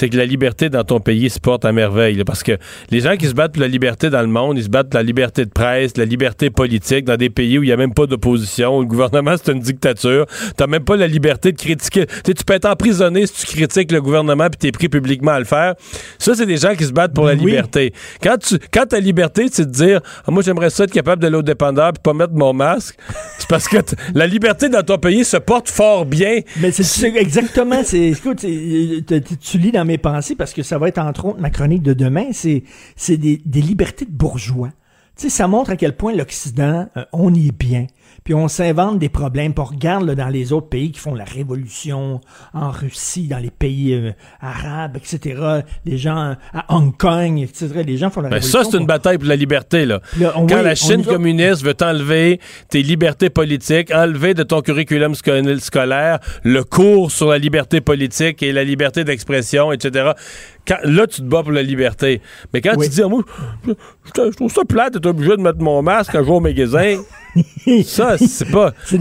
c'est 0.00 0.08
que 0.08 0.16
la 0.16 0.24
liberté 0.24 0.70
dans 0.70 0.82
ton 0.82 0.98
pays 0.98 1.28
se 1.28 1.38
porte 1.38 1.64
à 1.66 1.72
merveille. 1.72 2.16
là, 2.16 2.24
parce 2.24 2.42
que 2.42 2.52
les 2.90 3.00
gens 3.00 3.16
qui 3.16 3.26
se 3.26 3.34
battent 3.34 3.52
pour 3.52 3.60
la 3.60 3.68
liberté 3.68 4.08
dans 4.08 4.22
le 4.22 4.28
monde, 4.28 4.56
ils 4.56 4.64
se 4.64 4.68
battent 4.70 4.88
pour 4.88 4.96
la 4.98 5.02
liberté 5.04 5.44
de 5.44 5.50
presse, 5.50 5.96
la 5.98 6.06
liberté 6.06 6.48
politique 6.48 7.04
dans 7.04 7.16
des 7.16 7.28
pays 7.28 7.58
où 7.58 7.62
il 7.62 7.66
n'y 7.66 7.72
a 7.72 7.76
même 7.76 7.92
pas 7.92 8.06
d'opposition, 8.06 8.78
où 8.78 8.80
le 8.80 8.86
gouvernement 8.86 9.34
c'est 9.44 9.52
une 9.52 9.60
dictature. 9.60 10.24
T'as 10.56 10.66
même 10.66 10.84
pas 10.84 10.96
la 10.96 11.06
liberté 11.06 11.52
de 11.52 11.58
critiquer. 11.58 12.06
Tu 12.24 12.32
peux 12.46 12.54
être 12.54 12.64
emprisonné 12.64 13.26
si 13.26 13.44
tu 13.46 13.54
critiques 13.56 13.92
le 13.92 14.00
gouvernement 14.00 14.48
puis 14.48 14.56
t'es 14.58 14.72
pris 14.72 14.88
publiquement 14.88 15.32
à 15.32 15.38
le 15.38 15.44
faire. 15.44 15.74
Ça, 16.18 16.34
c'est 16.34 16.46
des 16.46 16.56
gens 16.56 16.74
qui 16.74 16.84
se 16.84 16.92
battent 16.92 17.12
pour 17.14 17.26
la 17.26 17.34
Oui. 17.34 17.40
liberté. 17.50 17.92
Quand 18.22 18.36
tu 18.38 18.58
quand 18.72 18.86
ta 18.86 19.00
liberté, 19.00 19.46
c'est 19.52 19.66
de 19.66 19.70
dire 19.70 20.00
Ah, 20.26 20.30
moi 20.30 20.42
j'aimerais 20.42 20.70
ça 20.70 20.84
être 20.84 20.92
capable 20.92 21.20
d'aller 21.20 21.36
au 21.36 21.42
dépendeur 21.42 21.92
puis 21.92 22.00
pas 22.02 22.14
mettre 22.14 22.32
mon 22.32 22.52
masque, 22.54 22.96
c'est 23.38 23.48
parce 23.48 23.68
que 23.68 23.76
la 24.14 24.26
liberté 24.26 24.68
dans 24.70 24.82
ton 24.82 24.96
pays 24.98 25.24
se 25.24 25.36
porte 25.36 25.68
fort 25.68 26.06
bien. 26.06 26.40
Mais 26.58 26.70
c'est 26.72 27.14
exactement, 27.16 27.82
c'est, 27.84 28.08
écoute, 28.08 28.38
tu- 28.40 29.36
tu 29.38 29.58
lis 29.58 29.72
dans 29.72 29.84
mes 29.90 29.98
pensées 29.98 30.36
parce 30.36 30.52
que 30.52 30.62
ça 30.62 30.78
va 30.78 30.88
être 30.88 30.98
entre 30.98 31.26
autres 31.26 31.40
ma 31.40 31.50
chronique 31.50 31.82
de 31.82 31.92
demain, 31.92 32.26
c'est, 32.32 32.62
c'est 32.96 33.16
des, 33.16 33.42
des 33.44 33.60
libertés 33.60 34.04
de 34.04 34.12
bourgeois. 34.12 34.70
Tu 35.16 35.24
sais, 35.24 35.28
ça 35.30 35.48
montre 35.48 35.70
à 35.70 35.76
quel 35.76 35.96
point 35.96 36.14
l'Occident, 36.14 36.88
euh, 36.96 37.04
on 37.12 37.34
y 37.34 37.48
est 37.48 37.58
bien. 37.58 37.86
Puis 38.24 38.34
on 38.34 38.48
s'invente 38.48 38.98
des 38.98 39.08
problèmes. 39.08 39.52
Puis 39.54 39.62
on 39.62 39.64
regarde 39.64 40.06
là, 40.06 40.14
dans 40.14 40.28
les 40.28 40.52
autres 40.52 40.68
pays 40.68 40.90
qui 40.92 41.00
font 41.00 41.14
la 41.14 41.24
révolution, 41.24 42.20
en 42.54 42.70
Russie, 42.70 43.28
dans 43.28 43.38
les 43.38 43.50
pays 43.50 43.94
euh, 43.94 44.12
arabes, 44.40 44.96
etc. 44.96 45.40
Les 45.84 45.98
gens 45.98 46.36
à 46.52 46.74
Hong 46.74 46.96
Kong, 46.96 47.38
etc. 47.40 47.68
Les 47.86 47.96
gens 47.96 48.10
font 48.10 48.20
la 48.20 48.28
Ben, 48.28 48.34
révolution. 48.36 48.62
ça, 48.62 48.68
c'est 48.70 48.76
une 48.78 48.86
bataille 48.86 49.18
pour 49.18 49.28
la 49.28 49.36
liberté. 49.36 49.86
Là. 49.86 50.00
Puis 50.12 50.20
là, 50.22 50.32
on- 50.36 50.46
Quand 50.46 50.58
oui, 50.58 50.64
la 50.64 50.74
Chine 50.74 51.04
communiste 51.04 51.64
veut 51.64 51.74
t'enlever 51.74 52.40
tes 52.68 52.82
libertés 52.82 53.30
politiques, 53.30 53.90
enlever 53.94 54.34
de 54.34 54.42
ton 54.42 54.60
curriculum 54.62 55.12
sco- 55.14 55.58
scolaire 55.60 56.18
le 56.44 56.62
cours 56.64 57.10
sur 57.10 57.28
la 57.30 57.38
liberté 57.38 57.80
politique 57.80 58.42
et 58.42 58.52
la 58.52 58.64
liberté 58.64 59.04
d'expression, 59.04 59.72
etc. 59.72 60.10
Quand- 60.70 60.78
là, 60.88 61.06
tu 61.08 61.20
te 61.22 61.26
bats 61.26 61.42
pour 61.42 61.50
la 61.52 61.62
liberté. 61.62 62.20
Mais 62.54 62.60
quand 62.60 62.74
Oui. 62.76 62.86
tu 62.86 62.92
dis, 62.94 63.02
Ah, 63.02 63.08
moi, 63.08 63.22
je, 63.66 63.72
je- 63.72 64.30
je 64.30 64.36
trouve 64.36 64.52
ça 64.52 64.64
plate 64.64 64.92
d'être 64.94 65.06
obligé 65.06 65.36
de 65.36 65.42
mettre 65.42 65.58
mon 65.60 65.82
masque 65.82 66.12
quand 66.12 66.20
je 66.20 66.24
vais 66.26 66.30
au 66.32 66.38
magasin, 66.40 66.96
ça, 67.84 68.16
c'est 68.18 68.50
pas. 68.50 68.72
C'est 68.84 68.98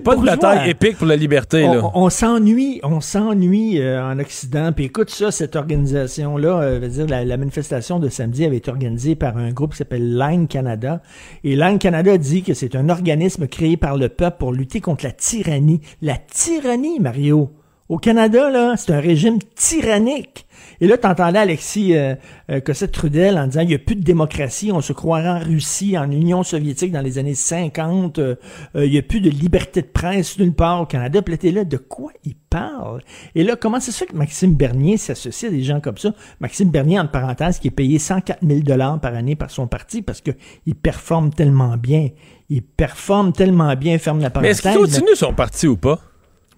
pas 0.00 0.14
une 0.14 0.20
libertés 0.20 0.36
bataille 0.36 0.70
épique 0.70 0.98
pour 0.98 1.06
la 1.06 1.16
liberté. 1.16 1.66
On, 1.94 2.10
s'ennuie, 2.10 2.80
on 2.82 3.00
s'ennuie 3.00 3.80
euh, 3.80 4.02
en 4.02 4.18
Occident. 4.18 4.72
Puis 4.72 4.84
écoute 4.84 5.08
ça, 5.10 5.30
cette 5.30 5.56
organisation-là, 5.56 6.60
euh, 6.60 6.88
dire 6.88 7.06
la, 7.06 7.24
la 7.24 7.36
manifestation 7.38 7.98
de 7.98 8.08
samedi 8.10 8.44
avait 8.44 8.56
été 8.58 8.70
organisée 8.70 9.14
par 9.14 9.36
un 9.38 9.52
groupe 9.52 9.72
qui 9.72 9.78
s'appelle 9.78 10.18
Line 10.18 10.48
Canada. 10.48 11.00
Et 11.44 11.56
Line 11.56 11.78
Canada 11.78 12.18
dit 12.18 12.42
que 12.42 12.52
c'est 12.54 12.76
un 12.76 12.88
organisme 12.90 13.46
créé 13.46 13.76
par 13.78 13.96
le 13.96 14.08
peuple 14.10 14.36
pour 14.38 14.52
lutter 14.52 14.80
contre 14.80 15.04
la 15.04 15.12
tyrannie. 15.12 15.80
La 16.02 16.16
tyrannie, 16.16 17.00
Mario. 17.00 17.50
Au 17.88 17.98
Canada, 17.98 18.50
là, 18.50 18.74
c'est 18.76 18.92
un 18.92 19.00
régime 19.00 19.38
tyrannique. 19.54 20.46
Et 20.80 20.88
là, 20.88 20.98
t'entendais 20.98 21.38
Alexis 21.38 21.94
euh, 21.96 22.14
euh, 22.50 22.60
Cossette-Trudel 22.60 23.38
en 23.38 23.46
disant 23.46 23.60
il 23.60 23.68
n'y 23.68 23.74
a 23.74 23.78
plus 23.78 23.96
de 23.96 24.02
démocratie, 24.02 24.72
on 24.72 24.80
se 24.80 24.92
croirait 24.92 25.28
en 25.28 25.38
Russie, 25.38 25.96
en 25.96 26.10
Union 26.10 26.42
soviétique 26.42 26.92
dans 26.92 27.00
les 27.00 27.18
années 27.18 27.34
50, 27.34 28.18
euh, 28.18 28.34
euh, 28.74 28.84
il 28.84 28.90
n'y 28.92 28.98
a 28.98 29.02
plus 29.02 29.20
de 29.20 29.30
liberté 29.30 29.82
de 29.82 29.86
presse 29.86 30.38
nulle 30.38 30.52
part 30.52 30.82
au 30.82 30.86
Canada. 30.86 31.22
Puis 31.22 31.38
là, 31.42 31.52
là, 31.52 31.64
de 31.64 31.76
quoi 31.76 32.12
il 32.24 32.34
parle? 32.34 33.02
Et 33.34 33.44
là, 33.44 33.56
comment 33.56 33.80
ça 33.80 33.92
se 33.92 33.98
fait 33.98 34.06
que 34.06 34.16
Maxime 34.16 34.54
Bernier 34.54 34.96
s'associe 34.96 35.50
à 35.50 35.54
des 35.54 35.62
gens 35.62 35.80
comme 35.80 35.98
ça? 35.98 36.12
Maxime 36.40 36.70
Bernier, 36.70 36.98
entre 36.98 37.12
parenthèses, 37.12 37.58
qui 37.58 37.68
est 37.68 37.72
payé 37.72 37.98
104 37.98 38.40
000 38.46 38.60
par 39.00 39.14
année 39.14 39.36
par 39.36 39.50
son 39.50 39.66
parti 39.66 40.02
parce 40.02 40.20
qu'il 40.20 40.74
performe 40.74 41.30
tellement 41.32 41.76
bien. 41.76 42.08
Il 42.48 42.62
performe 42.62 43.32
tellement 43.32 43.74
bien, 43.76 43.98
ferme 43.98 44.18
la 44.20 44.28
Mais 44.28 44.32
parenthèse. 44.32 44.58
est-ce 44.58 44.62
qu'il 44.68 44.78
continue 44.78 45.16
son 45.16 45.32
parti 45.32 45.66
ou 45.66 45.76
pas? 45.76 46.00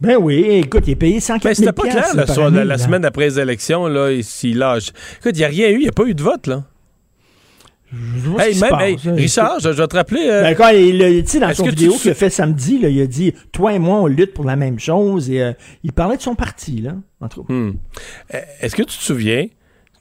Ben 0.01 0.17
oui, 0.17 0.37
écoute, 0.65 0.85
il 0.87 0.93
est 0.93 0.97
payé 0.97 1.19
104 1.21 1.43
000 1.43 1.49
Mais 1.51 1.55
c'était 1.55 1.73
pas 1.73 1.83
clair 1.89 2.15
là, 2.15 2.27
sur 2.27 2.43
la, 2.43 2.47
année, 2.49 2.59
la 2.59 2.65
là. 2.65 2.79
semaine 2.79 3.05
après 3.05 3.25
les 3.25 3.41
élections, 3.41 3.87
là, 3.89 4.11
s'il 4.23 4.59
lâche. 4.59 4.93
Écoute, 5.19 5.33
il 5.35 5.39
n'y 5.39 5.45
a 5.45 5.49
rien 5.49 5.69
eu, 5.71 5.75
il 5.75 5.83
n'y 5.83 5.89
a 5.89 5.93
pas 5.93 6.05
eu 6.05 6.15
de 6.15 6.23
vote, 6.23 6.47
là. 6.47 6.65
Je 7.91 8.29
vois 8.29 8.43
ce 8.43 8.49
Hey, 8.49 8.61
même, 8.61 8.71
passe, 8.71 8.83
hey, 8.83 8.97
hein. 9.07 9.15
Richard, 9.15 9.61
je, 9.61 9.73
je 9.73 9.77
vais 9.81 9.87
te 9.87 9.97
rappeler. 9.97 10.29
euh, 10.31 10.43
Ben, 10.43 10.55
quand 10.55 10.69
il, 10.69 11.23
tu 11.25 11.31
sais, 11.31 11.41
dans 11.41 11.53
son 11.55 11.65
tu 11.65 11.71
vidéo 11.71 11.95
qu'il 11.95 12.11
a 12.11 12.15
fait 12.15 12.29
samedi, 12.31 12.79
là, 12.79 12.91
il 12.91 13.01
a 13.01 13.07
dit 13.07 13.33
Toi 13.51 13.73
et 13.75 13.79
moi, 13.79 14.01
on 14.03 14.07
lutte 14.07 14.35
pour 14.35 14.45
la 14.45 14.57
même 14.57 14.79
chose. 14.79 15.31
Et 15.31 15.43
euh, 15.43 15.53
il 15.83 15.93
parlait 15.93 16.19
de 16.19 16.23
son 16.23 16.35
parti, 16.35 16.83
là. 16.83 16.93
Entre 17.21 17.41
autres. 17.41 17.53
Hmm. 17.53 17.73
Euh, 18.35 18.39
Est-ce 18.61 18.77
que 18.77 18.83
tu 18.83 18.97
te 18.99 19.03
souviens, 19.03 19.47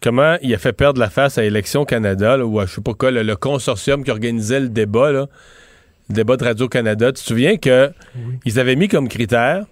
comment 0.01 0.35
il 0.41 0.53
a 0.53 0.57
fait 0.57 0.73
perdre 0.73 0.99
la 0.99 1.09
face 1.09 1.37
à 1.37 1.45
Élection 1.45 1.85
Canada, 1.85 2.35
là, 2.35 2.45
ou 2.45 2.59
à 2.59 2.65
je 2.65 2.73
sais 2.75 2.81
pas 2.81 2.93
quoi, 2.93 3.09
le, 3.09 3.23
le 3.23 3.35
consortium 3.37 4.03
qui 4.03 4.11
organisait 4.11 4.59
le 4.59 4.67
débat, 4.69 5.11
là, 5.13 5.27
le 6.09 6.13
débat 6.15 6.35
de 6.35 6.43
Radio-Canada? 6.43 7.13
Tu 7.13 7.21
te 7.23 7.27
souviens 7.27 7.55
que 7.55 7.89
ils 8.43 8.59
avaient 8.59 8.75
mis 8.75 8.89
comme 8.89 9.07
critère, 9.07 9.65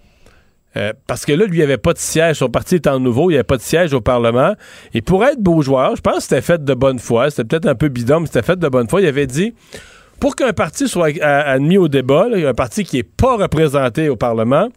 euh, 0.76 0.92
parce 1.06 1.24
que 1.24 1.32
là, 1.32 1.46
lui, 1.46 1.56
il 1.56 1.58
n'y 1.58 1.64
avait 1.64 1.78
pas 1.78 1.92
de 1.92 1.98
siège. 1.98 2.36
Son 2.36 2.48
parti 2.48 2.76
étant 2.76 3.00
nouveau, 3.00 3.30
il 3.30 3.34
n'y 3.34 3.36
avait 3.36 3.44
pas 3.44 3.56
de 3.56 3.62
siège 3.62 3.92
au 3.94 4.00
Parlement. 4.00 4.54
Et 4.94 5.00
pour 5.00 5.24
être 5.24 5.40
beau 5.40 5.62
joueur, 5.62 5.96
je 5.96 6.02
pense 6.02 6.16
que 6.16 6.22
c'était 6.22 6.42
fait 6.42 6.64
de 6.64 6.74
bonne 6.74 6.98
foi. 6.98 7.30
C'était 7.30 7.44
peut-être 7.44 7.66
un 7.66 7.74
peu 7.74 7.88
bidon, 7.88 8.20
mais 8.20 8.26
c'était 8.26 8.42
fait 8.42 8.58
de 8.58 8.68
bonne 8.68 8.88
foi. 8.88 9.00
Il 9.00 9.06
avait 9.06 9.26
dit 9.26 9.54
pour 10.20 10.34
qu'un 10.34 10.52
parti 10.52 10.88
soit 10.88 11.10
admis 11.22 11.78
au 11.78 11.88
débat, 11.88 12.26
un 12.32 12.54
parti 12.54 12.84
qui 12.84 12.96
n'est 12.96 13.02
pas 13.02 13.36
représenté 13.36 14.08
au 14.08 14.16
Parlement, 14.16 14.68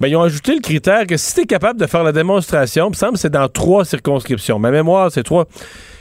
ben, 0.00 0.08
ils 0.08 0.16
ont 0.16 0.22
ajouté 0.22 0.54
le 0.54 0.60
critère 0.60 1.06
que 1.06 1.16
si 1.16 1.34
tu 1.34 1.40
es 1.42 1.46
capable 1.46 1.78
de 1.78 1.86
faire 1.86 2.02
la 2.02 2.12
démonstration, 2.12 2.86
il 2.86 2.90
me 2.90 2.96
semble 2.96 3.12
que 3.12 3.18
c'est 3.18 3.30
dans 3.30 3.48
trois 3.48 3.84
circonscriptions. 3.84 4.58
Ma 4.58 4.70
mémoire, 4.70 5.12
c'est 5.12 5.22
trois. 5.22 5.46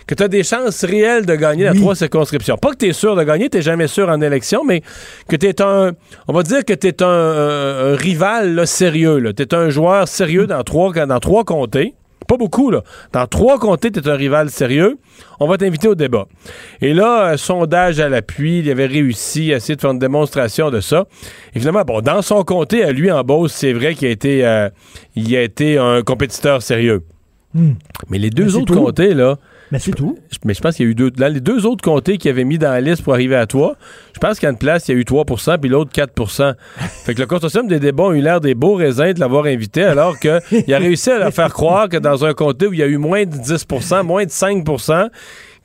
Que 0.08 0.16
tu 0.16 0.24
as 0.24 0.28
des 0.28 0.44
chances 0.44 0.84
réelles 0.84 1.26
de 1.26 1.36
gagner 1.36 1.66
dans 1.66 1.74
trois 1.76 1.96
circonscriptions. 1.96 2.58
Pas 2.58 2.72
que 2.72 2.78
tu 2.78 2.88
es 2.88 2.94
sûr 2.94 3.16
de 3.16 3.24
gagner, 3.24 3.50
tu 3.50 3.62
jamais 3.62 3.88
sûr 3.88 4.10
en 4.10 4.20
élection, 4.22 4.64
mais 4.66 4.82
que 5.30 5.36
tu 5.36 5.48
es 5.48 5.62
un. 5.62 5.92
On 6.28 6.34
va 6.34 6.44
dire 6.44 6.66
que 6.66 6.74
tu 6.74 6.88
es 6.88 7.04
un, 7.04 7.08
un- 7.08 7.94
un 7.94 7.96
rival 7.96 8.56
là, 8.56 8.66
sérieux. 8.66 9.34
Tu 9.36 9.44
es 9.44 9.54
un 9.54 9.70
joueur 9.70 10.08
sérieux 10.08 10.48
dans 10.48 10.64
trois, 10.64 10.92
dans 11.06 11.20
trois 11.20 11.44
comtés. 11.44 11.94
Pas 12.28 12.38
beaucoup, 12.38 12.72
là. 12.72 12.82
Dans 13.12 13.28
trois 13.28 13.60
comtés, 13.60 13.92
tu 13.92 14.00
es 14.00 14.08
un 14.08 14.16
rival 14.16 14.50
sérieux. 14.50 14.98
On 15.40 15.48
va 15.48 15.58
t'inviter 15.58 15.88
au 15.88 15.96
débat. 15.96 16.28
Et 16.80 16.94
là, 16.94 17.26
un 17.32 17.36
sondage 17.38 18.00
à 18.00 18.08
l'appui, 18.10 18.60
il 18.60 18.70
avait 18.70 18.86
réussi 18.86 19.52
à 19.54 19.58
essayer 19.58 19.76
de 19.76 19.82
faire 19.82 19.92
une 19.92 20.00
démonstration 20.00 20.70
de 20.70 20.80
ça. 20.80 21.06
Et 21.56 21.60
finalement, 21.60 21.82
bon, 21.84 22.00
dans 22.02 22.22
son 22.22 22.44
comté, 22.44 22.84
à 22.84 22.92
lui, 22.92 23.12
en 23.12 23.24
Beauce, 23.24 23.52
c'est 23.54 23.74
vrai 23.74 23.96
qu'il 23.96 24.08
a 24.08 24.12
été, 24.12 24.46
euh, 24.46 24.70
il 25.16 25.36
a 25.36 25.42
été 25.42 25.78
un 25.78 26.04
compétiteur 26.04 26.62
sérieux. 26.62 27.02
Hmm. 27.54 27.74
Mais 28.10 28.18
les 28.18 28.30
deux 28.30 28.46
Mais 28.46 28.50
c'est 28.52 28.58
autres 28.58 28.76
comtés, 28.76 29.14
là. 29.14 29.38
Mais 29.72 29.80
c'est 29.80 29.92
tout. 29.92 30.18
Mais 30.44 30.54
je 30.54 30.62
pense 30.62 30.76
qu'il 30.76 30.86
y 30.86 30.90
a 30.90 30.92
eu 30.92 30.96
deux. 30.96 31.12
Dans 31.12 31.34
les 31.34 31.40
deux 31.40 31.66
autres 31.66 31.84
comtés 31.84 32.18
qu'il 32.18 32.30
avait 32.30 32.44
mis 32.44 32.58
dans 32.58 32.72
la 32.72 32.82
liste 32.82 33.04
pour 33.04 33.14
arriver 33.14 33.36
à 33.36 33.46
toi, 33.48 33.76
je 34.14 34.20
pense 34.20 34.40
qu'à 34.40 34.50
une 34.50 34.58
place, 34.58 34.88
il 34.88 34.96
y 34.96 34.98
a 34.98 35.00
eu 35.00 35.04
3% 35.04 35.58
puis 35.60 35.70
l'autre 35.70 35.92
4 35.94 36.12
Fait 37.06 37.14
que 37.14 37.22
le 37.22 37.26
consortium 37.26 37.68
des 37.68 37.80
débats 37.80 38.10
a 38.10 38.14
eu 38.14 38.22
l'air 38.22 38.42
des 38.42 38.54
beaux 38.54 38.76
raisins 38.76 39.14
de 39.14 39.20
l'avoir 39.20 39.46
invité, 39.46 39.84
alors 39.84 40.20
qu'il 40.20 40.74
a 40.74 40.78
réussi 40.78 41.10
à 41.12 41.20
leur 41.20 41.34
faire 41.34 41.54
croire 41.54 41.90
que 41.90 41.98
dans 41.98 42.26
un 42.26 42.34
comté 42.34 42.68
où 42.68 42.74
il 42.74 42.80
y 42.80 42.84
a 42.84 42.88
eu 42.88 42.98
moins 42.98 43.26
de 43.26 43.36
10% 43.36 44.04
moins 44.04 44.26
de 44.26 44.32
5 44.32 44.64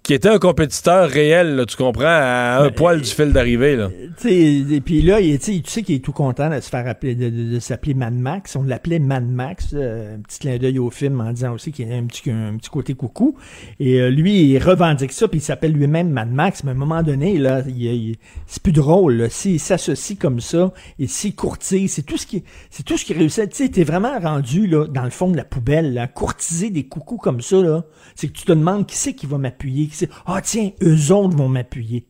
qui 0.06 0.14
était 0.14 0.28
un 0.28 0.38
compétiteur 0.38 1.08
réel, 1.08 1.56
là, 1.56 1.66
tu 1.66 1.76
comprends, 1.76 2.04
à 2.06 2.60
un 2.62 2.70
poil 2.70 3.00
du 3.00 3.10
fil 3.10 3.32
d'arrivée. 3.32 3.76
et 4.24 4.80
puis 4.80 5.02
là, 5.02 5.20
il, 5.20 5.38
tu 5.38 5.60
sais, 5.66 5.82
qu'il 5.82 5.96
est 5.96 5.98
tout 6.04 6.12
content 6.12 6.48
de 6.48 6.60
se 6.60 6.68
faire 6.68 6.86
appeler, 6.86 7.14
de, 7.16 7.28
de- 7.28 7.54
de 7.54 7.58
s'appeler 7.58 7.94
Mad 7.94 8.14
Max. 8.14 8.54
On 8.56 8.62
l'appelait 8.62 9.00
Mad 9.00 9.26
Max. 9.28 9.70
euh, 9.74 10.16
un 10.16 10.20
petit 10.20 10.38
clin 10.38 10.58
d'œil 10.58 10.78
au 10.78 10.90
film 10.90 11.20
en 11.20 11.32
disant 11.32 11.54
aussi 11.54 11.72
qu'il 11.72 11.88
y 11.88 11.92
a 11.92 11.96
un 11.96 12.04
petit, 12.04 12.30
un 12.30 12.56
petit 12.56 12.70
côté 12.70 12.94
coucou. 12.94 13.36
Et 13.80 14.00
euh, 14.00 14.08
lui, 14.10 14.44
il 14.52 14.58
revendique 14.62 15.10
ça, 15.12 15.26
puis 15.26 15.38
il 15.38 15.42
s'appelle 15.42 15.72
lui-même 15.72 16.10
Mad 16.10 16.30
Max. 16.30 16.62
Mais 16.62 16.70
à 16.70 16.74
un 16.74 16.78
moment 16.78 17.02
donné, 17.02 17.36
là, 17.38 17.62
il, 17.66 17.82
il- 17.84 18.16
c'est 18.46 18.62
plus 18.62 18.72
drôle. 18.72 19.26
S'il 19.28 19.58
s'associe 19.58 20.16
comme 20.16 20.38
ça 20.40 20.72
et 21.00 21.08
s'il 21.08 21.34
courtise, 21.34 21.92
c'est 21.94 22.02
tout 22.02 22.16
ce 22.16 22.26
qui, 22.26 22.44
c'est 22.70 22.84
tout 22.84 22.96
ce 22.96 23.04
qui 23.04 23.12
réussit. 23.12 23.50
Tu 23.50 23.64
sais, 23.64 23.68
t'es 23.70 23.82
vraiment 23.84 24.18
rendu 24.20 24.68
là 24.68 24.86
dans 24.86 25.04
le 25.04 25.10
fond 25.10 25.30
de 25.30 25.36
la 25.36 25.44
poubelle, 25.44 25.94
là, 25.94 26.06
courtiser 26.06 26.70
des 26.70 26.84
coucous 26.84 27.18
comme 27.18 27.40
ça 27.40 27.56
là. 27.60 27.84
C'est 28.14 28.28
que 28.28 28.32
tu 28.32 28.44
te 28.44 28.52
demandes 28.52 28.86
qui 28.86 28.96
c'est 28.96 29.12
qui 29.14 29.26
va 29.26 29.36
m'appuyer. 29.38 29.88
Ah 30.26 30.40
tiens, 30.42 30.70
eux 30.82 31.12
autres 31.12 31.36
vont 31.36 31.48
m'appuyer. 31.48 32.06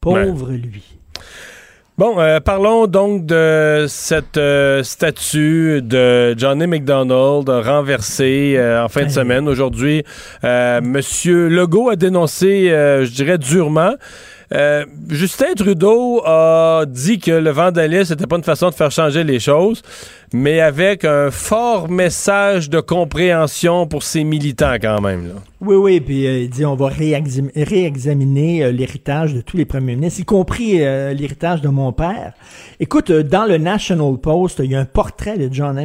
Pauvre 0.00 0.50
lui. 0.50 0.98
Bon, 1.98 2.18
euh, 2.18 2.40
parlons 2.40 2.86
donc 2.86 3.26
de 3.26 3.84
cette 3.86 4.38
euh, 4.38 4.82
statue 4.82 5.82
de 5.82 6.34
Johnny 6.38 6.66
McDonald 6.66 7.46
renversée 7.48 8.54
euh, 8.56 8.82
en 8.82 8.88
fin 8.88 9.04
de 9.04 9.10
semaine. 9.10 9.46
Aujourd'hui, 9.46 10.02
Monsieur 10.42 11.48
Legault 11.48 11.90
a 11.90 11.96
dénoncé, 11.96 12.70
je 12.70 13.12
dirais, 13.12 13.36
durement. 13.36 13.92
Justin 15.10 15.54
Trudeau 15.54 16.22
a 16.24 16.84
dit 16.88 17.18
que 17.18 17.30
le 17.30 17.50
vandalisme 17.50 18.14
n'était 18.14 18.26
pas 18.26 18.36
une 18.36 18.42
façon 18.42 18.70
de 18.70 18.74
faire 18.74 18.90
changer 18.90 19.22
les 19.22 19.38
choses, 19.38 19.82
mais 20.32 20.60
avec 20.60 21.04
un 21.04 21.30
fort 21.30 21.90
message 21.90 22.70
de 22.70 22.80
compréhension 22.80 23.86
pour 23.86 24.02
ses 24.02 24.24
militants 24.24 24.76
quand 24.80 25.00
même. 25.00 25.34
Oui, 25.60 25.76
oui, 25.76 26.00
puis 26.00 26.26
euh, 26.26 26.40
il 26.40 26.50
dit 26.50 26.64
on 26.64 26.74
va 26.74 26.88
réexam- 26.88 27.50
réexaminer 27.54 28.64
euh, 28.64 28.72
l'héritage 28.72 29.32
de 29.34 29.40
tous 29.40 29.56
les 29.56 29.64
premiers 29.64 29.94
ministres, 29.94 30.20
y 30.20 30.24
compris 30.24 30.82
euh, 30.84 31.12
l'héritage 31.12 31.60
de 31.60 31.68
mon 31.68 31.92
père. 31.92 32.32
Écoute, 32.80 33.12
dans 33.12 33.44
le 33.44 33.58
National 33.58 34.18
Post, 34.18 34.60
il 34.64 34.72
y 34.72 34.74
a 34.74 34.80
un 34.80 34.84
portrait 34.84 35.38
de 35.38 35.48
John 35.52 35.78
A. 35.78 35.82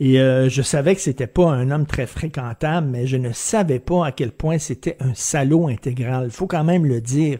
Et 0.00 0.16
je 0.16 0.62
savais 0.62 0.94
que 0.94 1.00
c'était 1.00 1.26
pas 1.26 1.50
un 1.50 1.70
homme 1.70 1.86
très 1.86 2.06
fréquentable, 2.06 2.88
mais 2.90 3.06
je 3.06 3.16
ne 3.16 3.32
savais 3.32 3.78
pas 3.78 4.06
à 4.06 4.12
quel 4.12 4.30
point 4.30 4.58
c'était 4.58 4.96
un 5.00 5.14
salaud 5.14 5.68
intégral. 5.68 6.24
Il 6.26 6.30
faut 6.30 6.46
quand 6.46 6.64
même 6.64 6.84
le 6.84 7.00
dire 7.00 7.38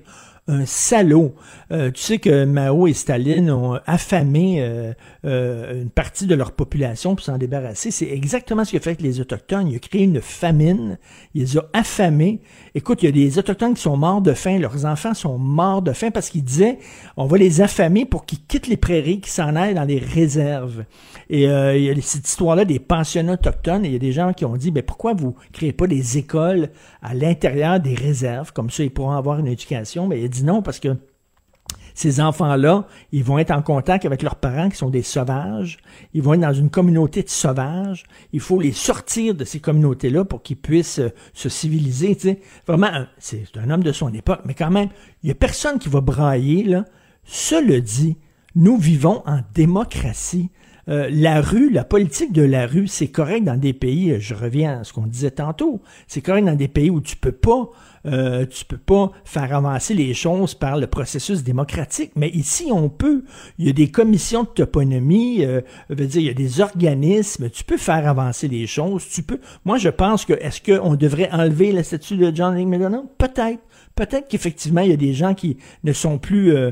un 0.48 0.66
salaud. 0.66 1.34
Euh, 1.72 1.90
tu 1.90 2.02
sais 2.02 2.18
que 2.18 2.44
Mao 2.44 2.86
et 2.86 2.92
Staline 2.92 3.50
ont 3.50 3.78
affamé 3.86 4.62
euh, 4.62 4.92
euh, 5.24 5.82
une 5.82 5.90
partie 5.90 6.26
de 6.26 6.34
leur 6.34 6.52
population 6.52 7.14
pour 7.14 7.24
s'en 7.24 7.38
débarrasser. 7.38 7.90
C'est 7.90 8.08
exactement 8.08 8.64
ce 8.64 8.76
a 8.76 8.80
fait 8.80 9.00
les 9.00 9.20
Autochtones. 9.20 9.68
Il 9.68 9.76
a 9.76 9.78
créé 9.78 10.02
une 10.02 10.20
famine. 10.20 10.98
Il 11.34 11.42
les 11.42 11.58
a 11.58 11.68
affamés. 11.72 12.40
Écoute, 12.74 13.02
il 13.02 13.06
y 13.06 13.08
a 13.08 13.12
des 13.12 13.38
Autochtones 13.38 13.74
qui 13.74 13.82
sont 13.82 13.96
morts 13.96 14.20
de 14.20 14.32
faim. 14.32 14.58
Leurs 14.58 14.86
enfants 14.86 15.12
sont 15.12 15.38
morts 15.38 15.82
de 15.82 15.92
faim 15.92 16.10
parce 16.12 16.30
qu'ils 16.30 16.44
disaient 16.44 16.78
on 17.16 17.26
va 17.26 17.36
les 17.36 17.60
affamer 17.60 18.04
pour 18.04 18.24
qu'ils 18.24 18.44
quittent 18.46 18.68
les 18.68 18.76
prairies, 18.76 19.20
qu'ils 19.20 19.32
s'en 19.32 19.56
aillent 19.56 19.74
dans 19.74 19.84
les 19.84 19.98
réserves. 19.98 20.84
Et 21.28 21.48
euh, 21.48 21.76
il 21.76 21.84
y 21.84 21.90
a 21.90 21.94
cette 22.00 22.28
histoire-là 22.28 22.64
des 22.64 22.78
pensionnats 22.78 23.34
autochtones. 23.34 23.84
Et 23.84 23.88
il 23.88 23.92
y 23.92 23.96
a 23.96 24.00
des 24.00 24.12
gens 24.12 24.32
qui 24.32 24.44
ont 24.44 24.56
dit, 24.56 24.70
ben 24.70 24.84
pourquoi 24.84 25.14
vous 25.14 25.34
créez 25.52 25.72
pas 25.72 25.88
des 25.88 26.18
écoles 26.18 26.68
à 27.02 27.12
l'intérieur 27.12 27.80
des 27.80 27.94
réserves? 27.94 28.52
Comme 28.52 28.70
ça 28.70 28.84
ils 28.84 28.90
pourront 28.90 29.12
avoir 29.12 29.40
une 29.40 29.48
éducation 29.48 30.06
Mais 30.06 30.20
il 30.20 30.30
dit 30.30 30.44
non 30.44 30.62
parce 30.62 30.78
que 30.78 30.96
ces 32.00 32.18
enfants-là, 32.18 32.86
ils 33.12 33.22
vont 33.22 33.38
être 33.38 33.50
en 33.50 33.60
contact 33.60 34.06
avec 34.06 34.22
leurs 34.22 34.36
parents 34.36 34.70
qui 34.70 34.76
sont 34.76 34.88
des 34.88 35.02
sauvages. 35.02 35.76
Ils 36.14 36.22
vont 36.22 36.32
être 36.32 36.40
dans 36.40 36.54
une 36.54 36.70
communauté 36.70 37.22
de 37.22 37.28
sauvages. 37.28 38.04
Il 38.32 38.40
faut 38.40 38.58
les 38.58 38.72
sortir 38.72 39.34
de 39.34 39.44
ces 39.44 39.60
communautés-là 39.60 40.24
pour 40.24 40.42
qu'ils 40.42 40.56
puissent 40.56 41.00
euh, 41.00 41.10
se 41.34 41.50
civiliser. 41.50 42.16
Vraiment, 42.66 43.04
c'est 43.18 43.44
un 43.56 43.68
homme 43.68 43.82
de 43.82 43.92
son 43.92 44.14
époque, 44.14 44.40
mais 44.46 44.54
quand 44.54 44.70
même, 44.70 44.88
il 45.22 45.28
y 45.28 45.30
a 45.30 45.34
personne 45.34 45.78
qui 45.78 45.90
va 45.90 46.00
brailler. 46.00 46.64
Là. 46.64 46.86
Cela 47.24 47.80
dit, 47.80 48.16
nous 48.54 48.78
vivons 48.78 49.22
en 49.26 49.40
démocratie. 49.52 50.48
Euh, 50.88 51.08
la 51.12 51.40
rue, 51.40 51.70
la 51.70 51.84
politique 51.84 52.32
de 52.32 52.42
la 52.42 52.66
rue, 52.66 52.86
c'est 52.86 53.08
correct 53.08 53.44
dans 53.44 53.56
des 53.56 53.72
pays, 53.72 54.12
euh, 54.12 54.20
je 54.20 54.34
reviens 54.34 54.80
à 54.80 54.84
ce 54.84 54.92
qu'on 54.92 55.06
disait 55.06 55.30
tantôt, 55.30 55.80
c'est 56.06 56.20
correct 56.20 56.44
dans 56.44 56.54
des 56.54 56.68
pays 56.68 56.90
où 56.90 57.00
tu 57.00 57.16
peux 57.16 57.32
pas 57.32 57.70
euh, 58.06 58.46
tu 58.46 58.64
peux 58.64 58.78
pas 58.78 59.10
faire 59.26 59.54
avancer 59.54 59.92
les 59.92 60.14
choses 60.14 60.54
par 60.54 60.78
le 60.78 60.86
processus 60.86 61.42
démocratique, 61.42 62.12
mais 62.16 62.30
ici 62.30 62.70
on 62.72 62.88
peut. 62.88 63.24
Il 63.58 63.66
y 63.66 63.68
a 63.68 63.74
des 63.74 63.90
commissions 63.90 64.44
de 64.44 64.48
toponymie, 64.48 65.44
veut 65.90 66.06
dire 66.06 66.22
il 66.22 66.26
y 66.26 66.30
a 66.30 66.34
des 66.34 66.62
organismes. 66.62 67.50
Tu 67.50 67.62
peux 67.62 67.76
faire 67.76 68.08
avancer 68.08 68.48
les 68.48 68.66
choses. 68.66 69.06
Tu 69.06 69.22
peux. 69.22 69.38
Moi, 69.66 69.76
je 69.76 69.90
pense 69.90 70.24
que 70.24 70.32
est-ce 70.32 70.62
qu'on 70.62 70.94
devrait 70.94 71.30
enlever 71.30 71.72
la 71.72 71.82
statue 71.82 72.16
de 72.16 72.34
John 72.34 72.54
McDonald? 72.54 73.04
Peut-être. 73.18 73.60
Peut-être 73.94 74.28
qu'effectivement 74.28 74.80
il 74.80 74.90
y 74.90 74.94
a 74.94 74.96
des 74.96 75.12
gens 75.12 75.34
qui 75.34 75.58
ne 75.84 75.92
sont 75.92 76.18
plus, 76.18 76.54
euh, 76.54 76.70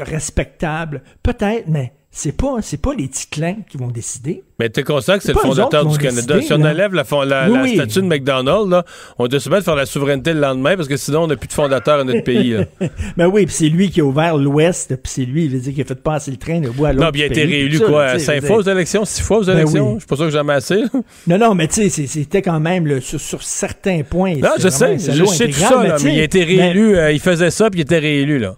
respectables. 0.00 1.02
Peut-être, 1.22 1.68
mais 1.68 1.92
c'est 2.14 2.36
pas, 2.36 2.56
c'est 2.60 2.80
pas 2.80 2.92
les 2.94 3.08
ticlins 3.08 3.56
qui 3.70 3.78
vont 3.78 3.88
décider. 3.88 4.42
Mais 4.60 4.68
t'es 4.68 4.82
conscient 4.82 5.16
que 5.16 5.22
c'est 5.24 5.32
le 5.32 5.38
fondateur 5.38 5.86
du 5.86 5.96
Canada. 5.96 6.34
décider, 6.36 6.42
si 6.46 6.52
on 6.52 6.62
enlève 6.62 6.92
la, 6.92 7.04
fon- 7.04 7.22
la- 7.22 7.48
Oui, 7.48 7.56
la 7.56 7.62
oui. 7.62 7.74
statue 7.74 8.02
de 8.02 8.06
McDonald, 8.06 8.68
là, 8.70 8.84
on 9.18 9.26
doit 9.26 9.40
se 9.40 9.48
mettre 9.48 9.64
faire 9.64 9.74
la 9.76 9.86
souveraineté 9.86 10.34
le 10.34 10.40
lendemain 10.40 10.76
parce 10.76 10.88
que 10.88 10.96
sinon 10.98 11.22
on 11.22 11.26
n'a 11.26 11.36
plus 11.36 11.48
de 11.48 11.52
fondateur 11.54 12.00
à 12.00 12.04
notre 12.04 12.22
pays. 12.22 12.50
là. 12.50 12.64
Ben 13.16 13.26
oui, 13.28 13.46
puis 13.46 13.54
c'est 13.54 13.68
lui 13.70 13.90
qui 13.90 14.02
a 14.02 14.04
ouvert 14.04 14.36
l'Ouest, 14.36 14.88
puis 15.02 15.12
c'est 15.12 15.24
lui, 15.24 15.46
il 15.46 15.50
veut 15.50 15.58
dire, 15.58 15.74
qui 15.74 15.80
a 15.80 15.84
fait 15.86 15.94
passer 16.02 16.30
le 16.30 16.36
train 16.36 16.60
de 16.60 16.68
bout 16.68 16.84
à 16.84 16.92
l'autre. 16.92 17.06
Non, 17.06 17.10
puis 17.10 17.22
il 17.22 17.24
a 17.24 17.26
été 17.28 17.44
réélu 17.44 17.80
quoi, 17.80 18.12
tu 18.12 18.20
cinq 18.20 18.44
fois 18.44 18.56
aux 18.58 18.62
élections, 18.62 19.04
six 19.06 19.22
fois 19.22 19.38
aux 19.38 19.44
Ben 19.44 19.56
élections? 19.56 19.88
oui. 19.88 19.94
Je 19.94 20.00
suis 20.00 20.06
pas 20.08 20.16
sûr 20.16 20.24
que 20.26 20.30
jamais 20.30 20.52
assez. 20.52 20.82
Non, 21.26 21.38
non, 21.38 21.54
mais 21.54 21.66
tu 21.66 21.88
sais, 21.88 22.06
c'était 22.06 22.42
quand 22.42 22.60
même 22.60 22.86
là, 22.86 23.00
sur, 23.00 23.18
sur 23.20 23.42
certains 23.42 24.02
points. 24.02 24.34
Non, 24.36 24.50
je 24.58 24.68
sais, 24.68 24.98
je 24.98 25.24
sais 25.24 25.46
tout 25.46 25.52
ça, 25.54 25.96
tu 25.98 26.04
mais 26.04 26.14
il 26.14 26.20
a 26.20 26.24
été 26.24 26.40
mais- 26.46 26.62
réélu, 26.62 26.96
euh, 26.98 27.10
il 27.10 27.20
faisait 27.20 27.50
ça, 27.50 27.70
puis 27.70 27.80
il 27.80 27.82
était 27.84 27.98
réélu, 27.98 28.38
là. 28.38 28.54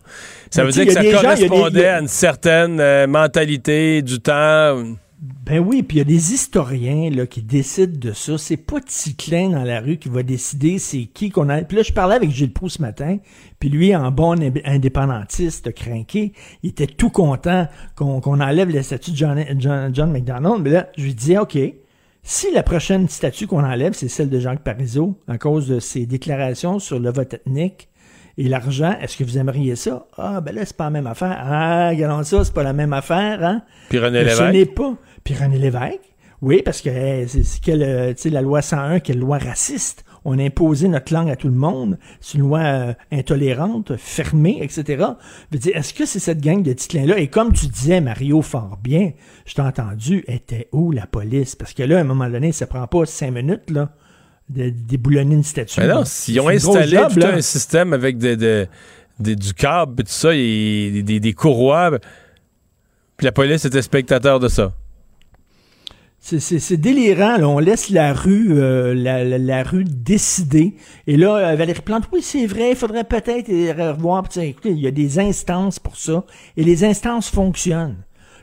Ça 0.55 0.64
veut 0.64 0.70
dire 0.72 0.86
que 0.86 0.93
ça 0.93 1.02
gens, 1.02 1.10
des- 1.10 1.14
correspondait 1.48 1.86
a- 1.86 1.97
à 1.97 2.01
une 2.01 2.09
certaine 2.09 2.81
euh, 2.81 3.06
mentalité 3.06 4.02
du 4.02 4.20
temps. 4.20 4.82
Ben 5.47 5.59
oui, 5.59 5.82
puis 5.82 5.97
il 5.97 5.98
y 5.98 6.02
a 6.02 6.05
des 6.05 6.32
historiens 6.35 7.10
là, 7.10 7.26
qui 7.26 7.43
décident 7.43 7.98
de 7.98 8.12
ça. 8.12 8.36
C'est 8.39 8.56
pas 8.59 8.81
Ticlin 8.81 9.51
dans 9.51 9.62
la 9.62 9.81
rue 9.81 9.97
qui 9.98 10.09
va 10.09 10.22
décider 10.22 10.78
c'est 10.78 11.05
qui 11.05 11.31
qu'on 11.31 11.48
a. 11.48 11.62
Puis 11.62 11.76
là, 11.78 11.82
je 11.82 11.93
parlais 11.93 12.14
avec 12.14 12.31
Gilles 12.31 12.52
Proux 12.52 12.68
ce 12.68 12.81
matin, 12.82 13.18
puis 13.59 13.68
lui, 13.70 13.94
en 13.97 14.10
bon 14.10 14.39
ind- 14.39 14.60
indépendantiste 14.64 15.72
craqué, 15.74 16.32
il 16.62 16.70
était 16.70 16.86
tout 16.86 17.10
content 17.10 17.66
qu'on 17.97 18.20
enlève 18.40 18.70
la 18.70 18.82
statue 18.82 19.10
de 19.12 19.16
John, 19.16 19.43
John, 19.59 19.94
John 19.94 20.12
McDonald. 20.12 20.62
Mais 20.62 20.70
là, 20.70 20.89
je 20.97 21.05
lui 21.05 21.14
disais, 21.14 21.39
OK, 21.39 21.59
si 22.22 22.52
la 22.52 22.62
prochaine 22.62 23.09
statue 23.09 23.47
qu'on 23.47 23.64
enlève, 23.64 23.93
c'est 23.94 24.09
celle 24.09 24.31
de 24.31 24.39
Jacques 24.40 24.62
Parizeau, 24.64 25.18
à 25.28 25.36
cause 25.39 25.68
de 25.68 25.78
ses 25.81 26.06
déclarations 26.06 26.78
sur 26.78 26.98
le 26.98 27.10
vote 27.10 27.35
ethnique, 27.35 27.89
et 28.36 28.48
l'argent, 28.48 28.97
est-ce 29.01 29.16
que 29.16 29.24
vous 29.24 29.39
aimeriez 29.39 29.77
ça? 29.77 30.06
Ah, 30.19 30.40
ben 30.40 30.55
là, 30.55 30.65
c'est 30.65 30.77
pas 30.77 30.85
la 30.85 30.90
même 30.90 31.06
affaire. 31.06 31.36
Ah, 31.39 31.90
regardons 31.90 32.23
ça, 32.24 32.44
c'est 32.44 32.55
pas 32.55 32.62
la 32.62 32.73
même 32.73 32.93
affaire, 32.93 33.44
hein? 33.44 33.62
Puis 33.89 33.98
René 33.98 34.24
Mais 34.24 34.31
Ce 34.31 34.43
Lévesque? 34.43 34.52
n'est 34.55 34.74
pas. 34.74 34.94
Puis 35.23 35.35
René 35.35 35.59
Lévesque? 35.59 36.01
Oui, 36.43 36.61
parce 36.65 36.82
que 36.82 36.90
c'est 37.27 37.43
c'est 37.43 37.62
que 37.65 37.70
le- 37.73 38.12
tu 38.15 38.23
sais, 38.23 38.31
la 38.31 38.43
loi 38.43 38.61
101, 38.61 39.01
qui 39.01 39.12
est 39.12 39.15
une 39.15 39.20
loi 39.20 39.39
raciste? 39.39 40.05
On 40.27 40.39
a 40.39 40.43
imposé 40.43 40.89
notre 40.89 41.12
langue 41.12 41.31
à 41.31 41.36
tout 41.36 41.48
le 41.48 41.55
monde. 41.55 41.98
C'est 42.20 42.39
une 42.39 42.44
loi 42.44 42.61
euh, 42.61 42.94
intolérante, 43.12 43.97
fermée, 43.97 44.59
etc. 44.62 44.85
Je 45.51 45.56
veux 45.56 45.59
dire, 45.59 45.77
est-ce 45.77 45.93
que 45.94 46.06
c'est 46.06 46.19
cette 46.19 46.40
gang 46.40 46.62
de 46.62 46.73
titlins-là? 46.73 47.19
Et 47.19 47.28
comme 47.28 47.52
tu 47.52 47.66
disais, 47.66 48.01
Mario, 48.01 48.40
fort 48.43 48.78
bien, 48.82 49.12
je 49.47 49.55
t'ai 49.55 49.62
entendu, 49.62 50.24
était 50.27 50.69
où 50.73 50.93
la 50.93 51.06
police? 51.06 51.56
Parce 51.56 51.73
que 51.74 51.82
là, 51.82 51.98
à 51.98 52.01
un 52.01 52.05
moment 52.05 52.28
donné, 52.28 52.52
ça 52.52 52.66
prend 52.66 52.86
pas 52.86 53.05
cinq 53.06 53.32
minutes, 53.32 53.70
là, 53.70 53.90
de 54.48 54.68
déboulonner 54.70 55.34
une 55.36 55.44
statue. 55.44 55.80
Mais 55.80 55.88
non, 55.88 56.04
s'ils 56.04 56.40
ont 56.40 56.48
installé 56.48 56.96
job, 56.96 57.12
tout 57.14 57.20
là. 57.20 57.34
un 57.34 57.40
système 57.40 57.92
avec 57.92 58.18
des, 58.18 58.36
des- 58.36 58.66
des- 59.18 59.36
du 59.36 59.54
câble 59.54 60.00
et 60.00 60.04
tout 60.04 60.10
ça, 60.12 60.30
et 60.34 61.02
des, 61.02 61.32
courroies, 61.32 61.98
puis 63.16 63.24
la 63.24 63.32
police 63.32 63.64
était 63.64 63.80
spectateur 63.82 64.40
de 64.40 64.48
ça. 64.48 64.72
C'est- 66.20 66.76
délirant. 66.78 67.36
là. 67.36 67.46
On 67.48 67.58
laisse 67.58 67.90
la 67.90 68.14
rue, 68.14 68.58
euh, 68.58 68.94
la, 68.94 69.24
la- 69.24 69.36
la 69.38 69.62
rue 69.62 69.84
décider. 69.84 70.74
Et 71.06 71.18
là, 71.18 71.36
euh, 71.36 71.54
Valérie 71.54 71.82
Plante, 71.82 72.04
oui, 72.12 72.22
c'est 72.22 72.46
vrai, 72.46 72.70
il 72.70 72.76
faudrait 72.76 73.04
peut-être 73.04 73.50
euh, 73.50 73.92
revoir. 73.92 74.24
Écoutez, 74.36 74.70
il 74.70 74.78
y 74.80 74.86
a 74.86 74.90
des 74.90 75.18
instances 75.18 75.78
pour 75.78 75.96
ça. 75.96 76.24
Et 76.56 76.64
les 76.64 76.82
instances 76.84 77.28
fonctionnent. 77.28 77.96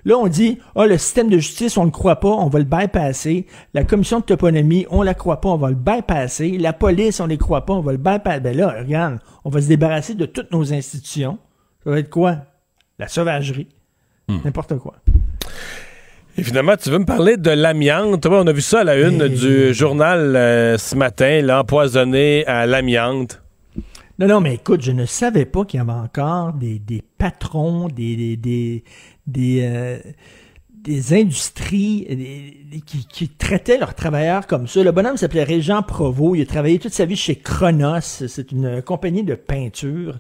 Là, 0.06 0.18
on 0.18 0.28
dit, 0.28 0.58
ah, 0.76 0.88
le 0.88 0.98
système 0.98 1.30
de 1.30 1.38
justice, 1.38 1.78
on 1.78 1.86
le 1.86 1.92
croit 1.92 2.20
pas, 2.20 2.30
on 2.30 2.48
va 2.48 2.60
le 2.60 2.66
bypasser. 2.66 3.46
La 3.74 3.84
commission 3.84 4.20
de 4.20 4.26
toponymie, 4.26 4.86
on 4.90 5.02
la 5.02 5.14
croit 5.14 5.42
pas, 5.42 5.50
on 5.50 5.58
va 5.58 5.70
le 5.70 5.76
bypasser. 5.76 6.58
La 6.58 6.74
police, 6.74 7.20
on 7.20 7.28
les 7.28 7.38
croit 7.38 7.66
pas, 7.66 7.74
on 7.74 7.82
va 7.82 7.92
le 7.92 7.98
bypasser. 7.98 8.40
Ben 8.40 8.56
là, 8.56 8.76
regarde, 8.80 9.20
on 9.46 9.50
va 9.50 9.62
se 9.62 9.68
débarrasser 9.68 10.16
de 10.16 10.26
toutes 10.26 10.52
nos 10.52 10.74
institutions. 10.74 11.38
Ça 11.84 11.92
va 11.92 12.00
être 12.00 12.10
quoi? 12.10 12.38
La 13.00 13.08
sauvagerie. 13.08 13.68
N'importe 14.46 14.78
quoi. 14.78 14.96
Et 16.38 16.44
finalement, 16.44 16.78
tu 16.78 16.90
veux 16.90 17.00
me 17.00 17.06
parler 17.06 17.36
de 17.36 17.52
l'amiante. 17.52 18.26
Ouais, 18.26 18.38
on 18.38 18.48
a 18.48 18.54
vu 18.54 18.62
ça 18.62 18.80
à 18.82 18.84
la 18.86 18.96
une 18.96 19.28
du 19.28 19.74
journal 19.74 20.36
euh, 20.36 20.78
ce 20.78 20.96
matin, 20.96 21.42
l'empoisonné 21.42 22.46
à 22.48 22.66
l'amiante. 22.66 23.41
Non, 24.20 24.28
non, 24.28 24.42
mais 24.42 24.56
écoute, 24.56 24.82
je 24.82 24.92
ne 24.92 25.06
savais 25.06 25.46
pas 25.46 25.66
qu'il 25.66 25.80
y 25.80 25.82
avait 25.82 25.92
encore 25.92 26.54
des, 26.54 26.80
des 26.80 27.02
patrons, 27.18 27.88
des, 27.88 28.38
des, 28.38 28.84
des, 29.26 29.62
euh, 29.64 30.00
des 30.84 31.14
industries 31.14 32.08
euh, 32.10 32.78
qui, 32.86 33.30
traitaient 33.30 33.78
leurs 33.78 33.94
travailleurs 33.94 34.48
comme 34.48 34.68
ça. 34.68 34.84
Le 34.84 34.92
bonhomme 34.92 35.18
s'appelait 35.18 35.44
Régent 35.44 35.84
Provost. 35.84 36.38
Il 36.38 36.42
a 36.42 36.46
travaillé 36.46 36.80
toute 36.80 36.94
sa 36.94 37.06
vie 37.06 37.16
chez 37.16 37.36
Chronos. 37.36 38.00
C'est 38.02 38.52
une 38.52 38.82
compagnie 38.82 39.24
de 39.24 39.36
peinture. 39.36 40.20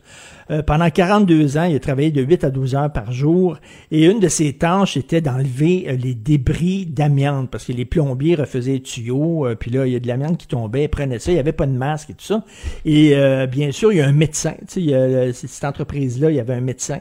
Euh, 0.51 0.61
pendant 0.61 0.89
42 0.89 1.57
ans, 1.57 1.63
il 1.63 1.75
a 1.75 1.79
travaillé 1.79 2.11
de 2.11 2.21
8 2.21 2.43
à 2.43 2.49
12 2.49 2.75
heures 2.75 2.91
par 2.91 3.11
jour. 3.11 3.57
Et 3.89 4.05
une 4.05 4.19
de 4.19 4.27
ses 4.27 4.53
tâches 4.53 4.97
était 4.97 5.21
d'enlever 5.21 5.85
euh, 5.88 5.93
les 5.93 6.13
débris 6.13 6.85
d'amiante 6.85 7.49
parce 7.49 7.65
que 7.65 7.71
les 7.71 7.85
plombiers 7.85 8.35
refaisaient 8.35 8.73
les 8.73 8.81
tuyaux. 8.81 9.47
euh, 9.47 9.55
puis 9.55 9.71
là, 9.71 9.88
il 9.88 9.93
y 9.93 9.95
a 9.95 9.99
de 9.99 10.07
l'amiante 10.07 10.38
qui 10.38 10.47
tombait. 10.47 10.83
Ils 10.83 10.89
prenaient 10.89 11.19
ça. 11.19 11.31
Il 11.31 11.35
n'y 11.35 11.39
avait 11.39 11.53
pas 11.53 11.65
de 11.65 11.71
masque 11.71 12.11
et 12.11 12.13
tout 12.13 12.25
ça. 12.25 12.43
Et 12.85 13.15
euh, 13.15 13.47
bien 13.47 13.71
sûr, 13.71 13.91
il 13.91 13.97
y 13.97 14.01
a 14.01 14.07
un 14.07 14.11
médecin. 14.11 14.53
Il 14.75 14.89
y 14.89 14.93
euh, 14.93 15.33
cette 15.33 15.63
entreprise-là, 15.63 16.29
il 16.31 16.35
y 16.35 16.39
avait 16.39 16.53
un 16.53 16.61
médecin. 16.61 16.99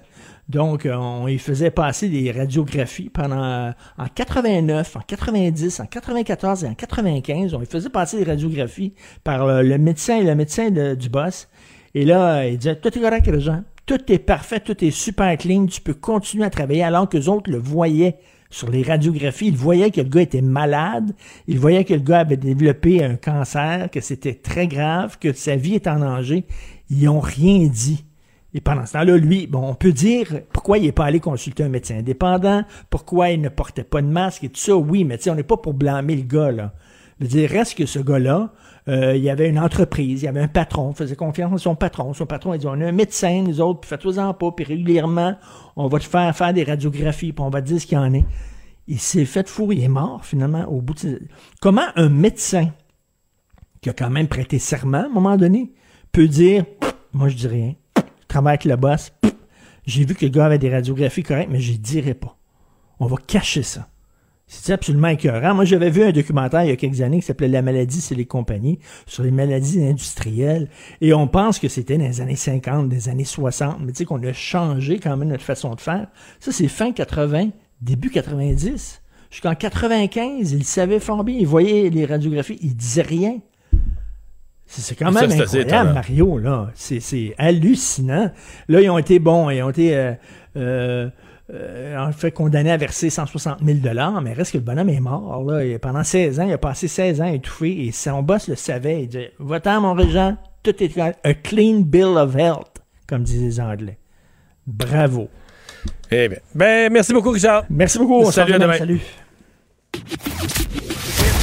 Donc, 0.50 0.84
euh, 0.84 0.96
on 0.96 1.28
y 1.28 1.38
faisait 1.38 1.70
passer 1.70 2.08
des 2.08 2.32
radiographies 2.32 3.08
pendant 3.08 3.40
euh, 3.44 3.70
en 3.96 4.06
89, 4.12 4.96
en 4.96 5.00
90, 5.00 5.78
en 5.78 5.86
94 5.86 6.64
et 6.64 6.66
en 6.66 6.74
95. 6.74 7.54
On 7.54 7.62
y 7.62 7.66
faisait 7.66 7.88
passer 7.88 8.18
des 8.18 8.24
radiographies 8.28 8.92
par 9.22 9.44
euh, 9.44 9.62
le 9.62 9.78
médecin 9.78 10.16
et 10.18 10.24
le 10.24 10.34
médecin 10.34 10.70
de- 10.70 10.96
du 10.96 11.08
boss. 11.08 11.48
Et 11.94 12.04
là, 12.04 12.48
il 12.48 12.58
disait 12.58 12.74
Tout 12.74 12.88
est 12.88 13.00
correct, 13.00 13.28
les 13.28 13.40
gens. 13.40 13.62
Tout 13.86 14.00
est 14.12 14.18
parfait, 14.18 14.58
tout 14.58 14.84
est 14.84 14.90
super 14.90 15.36
clean. 15.38 15.66
Tu 15.66 15.80
peux 15.80 15.94
continuer 15.94 16.44
à 16.44 16.50
travailler 16.50 16.82
alors 16.82 17.08
que 17.08 17.16
les 17.16 17.28
autres 17.28 17.48
le 17.48 17.58
voyaient 17.58 18.18
sur 18.50 18.70
les 18.70 18.82
radiographies. 18.82 19.46
Ils 19.48 19.56
voyaient 19.56 19.92
que 19.92 20.00
le 20.00 20.08
gars 20.08 20.22
était 20.22 20.42
malade. 20.42 21.12
Ils 21.46 21.60
voyaient 21.60 21.84
que 21.84 21.94
le 21.94 22.00
gars 22.00 22.20
avait 22.20 22.36
développé 22.36 23.04
un 23.04 23.14
cancer, 23.14 23.88
que 23.88 24.00
c'était 24.00 24.34
très 24.34 24.66
grave, 24.66 25.16
que 25.20 25.32
sa 25.32 25.54
vie 25.54 25.76
est 25.76 25.86
en 25.86 26.00
danger. 26.00 26.44
Ils 26.90 27.04
n'ont 27.04 27.20
rien 27.20 27.68
dit. 27.68 28.04
Et 28.52 28.60
pendant 28.60 28.84
ce 28.84 28.94
temps-là, 28.94 29.16
lui, 29.16 29.46
bon, 29.46 29.68
on 29.68 29.74
peut 29.74 29.92
dire 29.92 30.40
pourquoi 30.52 30.78
il 30.78 30.84
n'est 30.84 30.92
pas 30.92 31.04
allé 31.04 31.20
consulter 31.20 31.62
un 31.62 31.68
médecin 31.68 31.98
indépendant, 31.98 32.64
pourquoi 32.90 33.30
il 33.30 33.40
ne 33.40 33.48
portait 33.48 33.84
pas 33.84 34.02
de 34.02 34.08
masque 34.08 34.44
et 34.44 34.48
tout 34.48 34.60
ça, 34.60 34.76
oui, 34.76 35.04
mais 35.04 35.18
tu 35.18 35.24
sais, 35.24 35.30
on 35.30 35.36
n'est 35.36 35.42
pas 35.42 35.56
pour 35.56 35.74
blâmer 35.74 36.16
le 36.16 36.22
gars, 36.22 36.50
là. 36.50 36.72
Je 37.20 37.26
veux 37.26 37.30
dire, 37.30 37.50
reste 37.50 37.76
que 37.76 37.84
ce 37.84 37.98
gars-là, 37.98 38.50
euh, 38.88 39.14
il 39.14 39.22
y 39.22 39.28
avait 39.28 39.48
une 39.48 39.58
entreprise, 39.58 40.22
il 40.22 40.24
y 40.24 40.28
avait 40.28 40.40
un 40.40 40.48
patron, 40.48 40.94
faisait 40.94 41.16
confiance 41.16 41.52
à 41.52 41.58
son 41.58 41.74
patron. 41.74 42.14
Son 42.14 42.24
patron, 42.24 42.54
il 42.54 42.60
dit, 42.60 42.66
on 42.66 42.80
a 42.80 42.86
un 42.86 42.92
médecin, 42.92 43.42
nous 43.46 43.60
autres, 43.60 43.80
puis 43.80 43.88
faites-vous-en 43.90 44.32
pas, 44.32 44.50
puis 44.52 44.64
régulièrement, 44.64 45.36
on 45.76 45.86
va 45.86 45.98
te 45.98 46.04
faire 46.04 46.34
faire 46.34 46.54
des 46.54 46.64
radiographies, 46.64 47.32
puis 47.32 47.44
on 47.44 47.50
va 47.50 47.60
te 47.60 47.66
dire 47.66 47.80
ce 47.80 47.86
qu'il 47.86 47.98
y 47.98 48.00
en 48.00 48.12
est. 48.14 48.24
Il 48.88 48.98
s'est 48.98 49.26
fait 49.26 49.46
fourrer, 49.48 49.76
il 49.76 49.84
est 49.84 49.88
mort, 49.88 50.24
finalement, 50.24 50.64
au 50.64 50.80
bout 50.80 50.94
de... 50.94 51.20
Comment 51.60 51.86
un 51.94 52.08
médecin, 52.08 52.70
qui 53.82 53.90
a 53.90 53.92
quand 53.92 54.10
même 54.10 54.26
prêté 54.26 54.58
serment, 54.58 54.98
à 54.98 55.04
un 55.04 55.08
moment 55.08 55.36
donné, 55.36 55.72
peut 56.12 56.26
dire, 56.26 56.64
moi, 57.12 57.28
je 57.28 57.36
dis 57.36 57.48
rien, 57.48 57.74
travaille 58.30 58.52
avec 58.52 58.64
le 58.64 58.76
boss, 58.76 59.12
j'ai 59.86 60.04
vu 60.04 60.14
que 60.14 60.24
le 60.24 60.30
gars 60.30 60.46
avait 60.46 60.58
des 60.58 60.70
radiographies 60.70 61.22
correctes, 61.22 61.50
mais 61.50 61.60
je 61.60 61.72
dirai 61.74 62.14
pas. 62.14 62.36
On 62.98 63.06
va 63.06 63.16
cacher 63.26 63.62
ça. 63.62 63.88
C'est 64.46 64.72
absolument 64.72 65.08
écœurant. 65.08 65.54
Moi, 65.54 65.64
j'avais 65.64 65.90
vu 65.90 66.02
un 66.02 66.10
documentaire 66.10 66.64
il 66.64 66.70
y 66.70 66.72
a 66.72 66.76
quelques 66.76 67.00
années 67.02 67.20
qui 67.20 67.26
s'appelait 67.26 67.46
La 67.46 67.62
maladie, 67.62 68.00
c'est 68.00 68.16
les 68.16 68.24
compagnies, 68.24 68.80
sur 69.06 69.22
les 69.22 69.30
maladies 69.30 69.82
industrielles. 69.84 70.68
Et 71.00 71.14
on 71.14 71.28
pense 71.28 71.60
que 71.60 71.68
c'était 71.68 71.98
dans 71.98 72.04
les 72.04 72.20
années 72.20 72.34
50, 72.34 72.88
des 72.88 73.08
années 73.08 73.24
60, 73.24 73.78
mais 73.80 73.92
tu 73.92 73.98
sais 73.98 74.04
qu'on 74.04 74.22
a 74.24 74.32
changé 74.32 74.98
quand 74.98 75.16
même 75.16 75.28
notre 75.28 75.44
façon 75.44 75.74
de 75.74 75.80
faire. 75.80 76.08
Ça, 76.40 76.50
c'est 76.50 76.66
fin 76.66 76.92
80, 76.92 77.50
début 77.80 78.10
90. 78.10 79.02
Jusqu'en 79.30 79.54
95, 79.54 80.52
il 80.52 80.64
savait 80.64 80.98
fort 80.98 81.22
bien, 81.22 81.36
il 81.38 81.46
voyait 81.46 81.88
les 81.88 82.04
radiographies, 82.04 82.58
il 82.60 82.74
disait 82.74 83.02
rien. 83.02 83.38
C'est 84.70 84.94
quand 84.94 85.12
Ça, 85.12 85.26
même 85.26 85.40
assez 85.40 85.60
incroyable. 85.60 85.94
Mario, 85.94 86.38
là. 86.38 86.70
C'est 86.74 87.34
hallucinant. 87.38 88.30
Là, 88.68 88.80
ils 88.80 88.88
ont 88.88 88.98
été 88.98 89.18
bons, 89.18 89.50
ils 89.50 89.62
ont 89.62 89.70
été 89.70 89.96
euh, 89.96 90.12
euh, 90.56 91.10
euh, 91.52 91.98
en 91.98 92.12
fait 92.12 92.30
condamnés 92.30 92.70
à 92.70 92.76
verser 92.76 93.10
160 93.10 93.58
000 93.64 93.78
mais 94.22 94.32
reste 94.32 94.52
que 94.52 94.58
le 94.58 94.64
bonhomme 94.64 94.88
est 94.88 95.00
mort. 95.00 95.42
Là. 95.44 95.64
Et 95.64 95.78
pendant 95.78 96.04
16 96.04 96.38
ans, 96.38 96.44
il 96.46 96.52
a 96.52 96.58
passé 96.58 96.86
16 96.86 97.20
ans 97.20 97.26
étouffé 97.26 97.86
et 97.86 97.90
son 97.90 98.22
boss 98.22 98.46
le 98.46 98.54
savait. 98.54 99.02
Il 99.02 99.08
dit 99.08 99.26
Va-t'en, 99.40 99.80
mon 99.80 99.94
régent, 99.94 100.36
tout 100.62 100.80
est 100.82 100.88
clair. 100.88 101.14
A 101.24 101.34
clean 101.34 101.80
bill 101.80 102.16
of 102.16 102.36
health, 102.36 102.78
comme 103.08 103.24
disent 103.24 103.42
les 103.42 103.60
Anglais. 103.60 103.98
Bravo. 104.68 105.28
Eh 106.12 106.28
bien, 106.28 106.38
ben, 106.54 106.92
merci 106.92 107.12
beaucoup, 107.12 107.30
Richard. 107.30 107.64
Merci 107.70 107.98
beaucoup. 107.98 108.20
On 108.20 108.26
se 108.26 108.34
Salut, 108.34 108.54
à 108.54 108.58
demain. 108.58 108.78
Salut. 108.78 109.00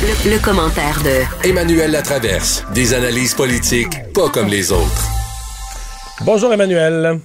Le, 0.07 0.31
le 0.31 0.39
commentaire 0.39 1.01
de 1.03 1.49
Emmanuel 1.49 1.91
Latraverse. 1.91 2.63
Des 2.73 2.93
analyses 2.93 3.33
politiques 3.33 3.91
pas 4.13 4.29
comme 4.29 4.47
les 4.47 4.71
autres. 4.71 5.03
Bonjour, 6.23 6.53
Emmanuel. 6.53 7.19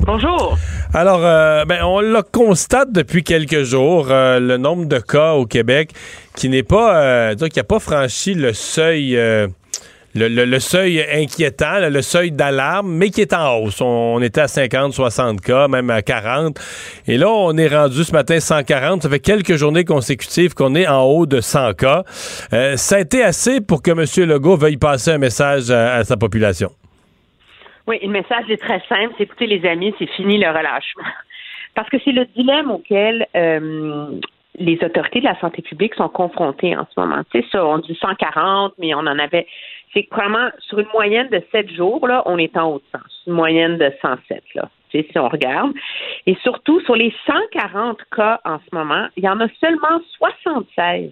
Bonjour. 0.00 0.58
Alors, 0.92 1.24
euh, 1.24 1.64
ben, 1.64 1.82
on 1.84 2.02
le 2.02 2.20
constate 2.20 2.92
depuis 2.92 3.24
quelques 3.24 3.62
jours, 3.62 4.08
euh, 4.10 4.40
le 4.40 4.58
nombre 4.58 4.84
de 4.84 4.98
cas 4.98 5.32
au 5.32 5.46
Québec 5.46 5.92
qui 6.36 6.50
n'est 6.50 6.62
pas, 6.62 7.02
euh, 7.02 7.34
qui 7.34 7.58
n'a 7.58 7.64
pas 7.64 7.78
franchi 7.78 8.34
le 8.34 8.52
seuil, 8.52 9.16
euh, 9.16 9.48
le, 10.14 10.58
seuil 10.58 11.00
inquiétant, 11.12 11.88
le 11.90 12.02
seuil 12.02 12.32
d'alarme, 12.32 12.90
mais 12.90 13.10
qui 13.10 13.20
est 13.20 13.32
en 13.32 13.58
hausse. 13.58 13.80
On, 13.80 14.20
était 14.22 14.40
à 14.40 14.48
50, 14.48 14.92
60 14.92 15.40
cas, 15.40 15.68
même 15.68 15.90
à 15.90 16.02
40. 16.02 16.58
Et 17.06 17.18
là, 17.18 17.28
on 17.28 17.56
est 17.56 17.68
rendu 17.68 18.04
ce 18.04 18.12
matin 18.12 18.40
140. 18.40 19.02
Ça 19.02 19.10
fait 19.10 19.20
quelques 19.20 19.56
journées 19.56 19.84
consécutives 19.84 20.54
qu'on 20.54 20.74
est 20.74 20.88
en 20.88 21.02
haut 21.02 21.26
de 21.26 21.40
100 21.40 21.74
cas. 21.74 22.04
Euh, 22.52 22.76
ça 22.76 22.96
a 22.96 23.00
été 23.00 23.22
assez 23.22 23.60
pour 23.60 23.82
que 23.82 23.90
M. 23.90 24.28
Legault 24.28 24.56
veuille 24.56 24.76
passer 24.76 25.12
un 25.12 25.18
message 25.18 25.70
à- 25.70 26.04
sa 26.04 26.16
population. 26.16 26.70
Oui, 27.86 27.98
le 28.02 28.08
message 28.08 28.44
est 28.48 28.58
très 28.58 28.82
simple. 28.88 29.14
C'est 29.16 29.24
écoutez, 29.24 29.46
les 29.46 29.66
amis, 29.68 29.94
c'est 29.98 30.10
fini 30.10 30.38
le 30.38 30.48
relâchement. 30.48 31.04
Parce 31.74 31.88
que 31.90 31.96
c'est 32.04 32.12
le 32.12 32.26
dilemme 32.36 32.70
auquel 32.70 33.26
euh, 33.36 34.10
les 34.58 34.78
autorités 34.82 35.20
de 35.20 35.24
la 35.24 35.38
santé 35.40 35.62
publique 35.62 35.94
sont 35.94 36.08
confrontées 36.08 36.76
en 36.76 36.86
ce 36.92 37.00
moment. 37.00 37.22
Tu 37.32 37.42
sais, 37.42 37.58
on 37.58 37.78
dit 37.78 37.96
140, 38.00 38.74
mais 38.78 38.94
on 38.94 39.00
en 39.00 39.18
avait. 39.18 39.46
C'est 39.94 40.06
vraiment, 40.10 40.50
sur 40.58 40.78
une 40.78 40.88
moyenne 40.92 41.28
de 41.28 41.42
7 41.52 41.70
jours, 41.72 42.06
là, 42.06 42.22
on 42.26 42.38
est 42.38 42.56
en 42.56 42.72
haut 42.72 42.78
de 42.78 42.98
100. 42.98 42.98
Une 43.28 43.32
moyenne 43.34 43.78
de 43.78 43.92
107, 44.02 44.42
là. 44.54 44.68
Si 44.90 45.06
on 45.16 45.28
regarde. 45.28 45.72
Et 46.26 46.34
surtout, 46.42 46.80
sur 46.80 46.96
les 46.96 47.12
140 47.26 47.98
cas 48.16 48.40
en 48.44 48.58
ce 48.58 48.74
moment, 48.74 49.06
il 49.16 49.24
y 49.24 49.28
en 49.28 49.38
a 49.40 49.48
seulement 49.60 50.00
76. 50.16 51.10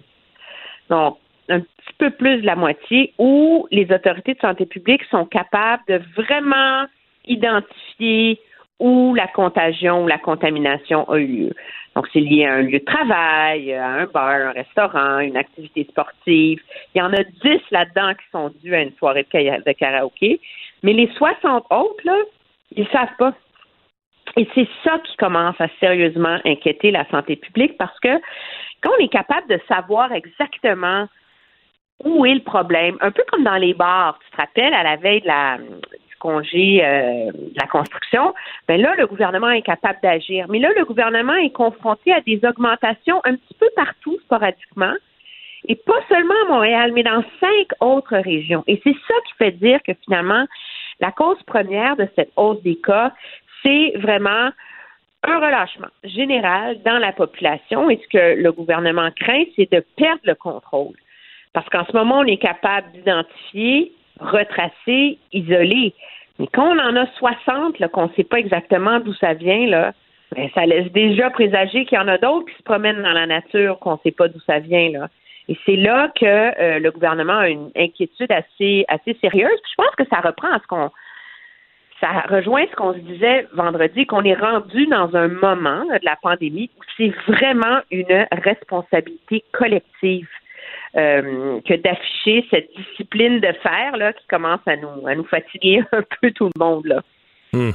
Donc, 0.89 1.17
un 1.49 1.59
petit 1.59 1.93
peu 1.97 2.09
plus 2.09 2.41
de 2.41 2.45
la 2.45 2.55
moitié, 2.55 3.13
où 3.19 3.67
les 3.71 3.91
autorités 3.91 4.33
de 4.33 4.39
santé 4.39 4.65
publique 4.65 5.03
sont 5.05 5.25
capables 5.25 5.83
de 5.87 6.01
vraiment 6.15 6.85
identifier 7.25 8.39
où 8.79 9.15
la 9.15 9.27
contagion 9.27 10.03
ou 10.03 10.07
la 10.07 10.17
contamination 10.17 11.09
a 11.09 11.17
eu 11.17 11.27
lieu. 11.27 11.53
Donc, 11.97 12.07
c'est 12.13 12.19
lié 12.19 12.45
à 12.45 12.53
un 12.53 12.61
lieu 12.61 12.77
de 12.77 12.85
travail, 12.85 13.73
à 13.73 13.87
un 13.87 14.05
bar, 14.05 14.29
un 14.29 14.51
restaurant, 14.51 15.17
une 15.17 15.35
activité 15.35 15.83
sportive. 15.89 16.61
Il 16.93 16.99
y 16.99 17.01
en 17.01 17.11
a 17.11 17.23
10 17.23 17.59
là-dedans 17.71 18.13
qui 18.13 18.29
sont 18.31 18.53
dus 18.61 18.75
à 18.75 18.83
une 18.83 18.93
soirée 18.97 19.25
de, 19.33 19.71
karaoké. 19.71 20.39
Mais 20.83 20.93
les 20.93 21.11
60 21.15 21.65
autres, 21.71 22.03
là, 22.05 22.15
ils 22.75 22.87
savent 22.89 23.15
pas. 23.17 23.33
Et 24.35 24.47
c'est 24.53 24.67
ça 24.83 24.99
qui 24.99 25.17
commence 25.17 25.59
à 25.59 25.69
sérieusement 25.79 26.37
inquiéter 26.45 26.91
la 26.91 27.09
santé 27.09 27.35
publique 27.35 27.75
parce 27.79 27.99
que 27.99 28.21
quand 28.83 28.91
on 28.99 29.03
est 29.03 29.11
capable 29.11 29.47
de 29.47 29.59
savoir 29.67 30.11
exactement 30.13 31.07
où 32.03 32.27
est 32.27 32.35
le 32.35 32.43
problème, 32.43 32.97
un 33.01 33.09
peu 33.09 33.23
comme 33.31 33.43
dans 33.43 33.57
les 33.57 33.73
bars, 33.73 34.19
tu 34.23 34.29
te 34.29 34.37
rappelles, 34.37 34.75
à 34.75 34.83
la 34.83 34.97
veille 34.97 35.21
de 35.21 35.27
la, 35.27 35.57
congé 36.19 36.83
euh, 36.83 37.31
de 37.31 37.59
la 37.59 37.67
construction, 37.67 38.33
ben 38.67 38.81
là, 38.81 38.95
le 38.97 39.07
gouvernement 39.07 39.49
est 39.49 39.61
capable 39.61 39.99
d'agir. 40.01 40.47
Mais 40.49 40.59
là, 40.59 40.69
le 40.75 40.85
gouvernement 40.85 41.35
est 41.35 41.51
confronté 41.51 42.13
à 42.13 42.21
des 42.21 42.39
augmentations 42.43 43.21
un 43.25 43.35
petit 43.35 43.53
peu 43.59 43.67
partout, 43.75 44.17
sporadiquement, 44.25 44.93
et 45.67 45.75
pas 45.75 45.99
seulement 46.09 46.33
à 46.45 46.49
Montréal, 46.49 46.91
mais 46.93 47.03
dans 47.03 47.23
cinq 47.39 47.67
autres 47.79 48.17
régions. 48.17 48.63
Et 48.67 48.79
c'est 48.83 48.95
ça 49.07 49.13
qui 49.27 49.33
fait 49.37 49.51
dire 49.51 49.79
que 49.85 49.93
finalement, 50.05 50.45
la 50.99 51.11
cause 51.11 51.41
première 51.43 51.95
de 51.95 52.07
cette 52.15 52.31
hausse 52.35 52.61
des 52.63 52.77
cas, 52.77 53.11
c'est 53.63 53.93
vraiment 53.97 54.49
un 55.23 55.37
relâchement 55.39 55.87
général 56.03 56.81
dans 56.83 56.97
la 56.97 57.11
population. 57.11 57.89
Et 57.89 57.99
ce 58.03 58.07
que 58.07 58.41
le 58.41 58.51
gouvernement 58.51 59.09
craint, 59.15 59.43
c'est 59.55 59.71
de 59.71 59.83
perdre 59.95 60.21
le 60.23 60.35
contrôle. 60.35 60.95
Parce 61.53 61.67
qu'en 61.69 61.85
ce 61.85 61.93
moment, 61.93 62.19
on 62.19 62.25
est 62.25 62.37
capable 62.37 62.91
d'identifier, 62.91 63.91
retracer, 64.19 65.17
isoler. 65.31 65.93
Mais 66.39 66.47
quand 66.53 66.75
on 66.75 66.79
en 66.79 66.95
a 66.95 67.07
60, 67.17 67.79
là, 67.79 67.87
qu'on 67.87 68.07
ne 68.07 68.13
sait 68.13 68.23
pas 68.23 68.37
exactement 68.37 68.99
d'où 68.99 69.13
ça 69.13 69.33
vient, 69.33 69.67
là, 69.67 69.93
ben, 70.35 70.49
ça 70.53 70.65
laisse 70.65 70.91
déjà 70.91 71.29
présager 71.29 71.85
qu'il 71.85 71.97
y 71.97 72.01
en 72.01 72.07
a 72.07 72.17
d'autres 72.17 72.45
qui 72.47 72.57
se 72.57 72.63
promènent 72.63 73.01
dans 73.01 73.13
la 73.13 73.25
nature, 73.25 73.79
qu'on 73.79 73.93
ne 73.93 73.99
sait 74.03 74.11
pas 74.11 74.27
d'où 74.27 74.39
ça 74.41 74.59
vient. 74.59 74.89
Là. 74.91 75.07
Et 75.47 75.57
c'est 75.65 75.77
là 75.77 76.11
que 76.19 76.25
euh, 76.25 76.79
le 76.79 76.91
gouvernement 76.91 77.37
a 77.37 77.49
une 77.49 77.71
inquiétude 77.75 78.31
assez, 78.31 78.85
assez 78.89 79.17
sérieuse. 79.21 79.59
Puis 79.63 79.71
je 79.71 79.83
pense 79.83 79.95
que 79.95 80.05
ça 80.09 80.19
reprend 80.19 80.51
à 80.51 80.59
ce 80.59 80.67
qu'on 80.67 80.91
ça 81.99 82.25
rejoint 82.29 82.63
ce 82.69 82.75
qu'on 82.75 82.93
se 82.93 82.99
disait 82.99 83.47
vendredi, 83.53 84.05
qu'on 84.05 84.23
est 84.23 84.35
rendu 84.35 84.85
dans 84.85 85.15
un 85.15 85.29
moment 85.29 85.83
de 85.85 86.05
la 86.05 86.15
pandémie 86.15 86.69
où 86.77 86.81
c'est 86.95 87.11
vraiment 87.27 87.79
une 87.89 88.27
responsabilité 88.31 89.43
collective 89.51 90.27
euh, 90.95 91.59
que 91.67 91.73
d'afficher 91.75 92.45
cette 92.49 92.69
discipline 92.75 93.39
de 93.39 93.53
fer 93.61 93.97
là, 93.97 94.13
qui 94.13 94.25
commence 94.27 94.61
à 94.65 94.75
nous, 94.77 95.07
à 95.07 95.15
nous 95.15 95.25
fatiguer 95.25 95.81
un 95.91 96.03
peu 96.21 96.31
tout 96.31 96.49
le 96.55 96.59
monde. 96.59 96.85
Là. 96.85 97.01
Hmm. 97.53 97.71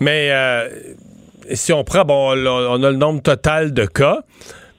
Mais 0.00 0.28
euh, 0.30 0.68
si 1.52 1.72
on 1.72 1.84
prend, 1.84 2.04
bon, 2.04 2.32
on 2.32 2.82
a 2.82 2.90
le 2.90 2.96
nombre 2.96 3.22
total 3.22 3.72
de 3.72 3.86
cas, 3.86 4.20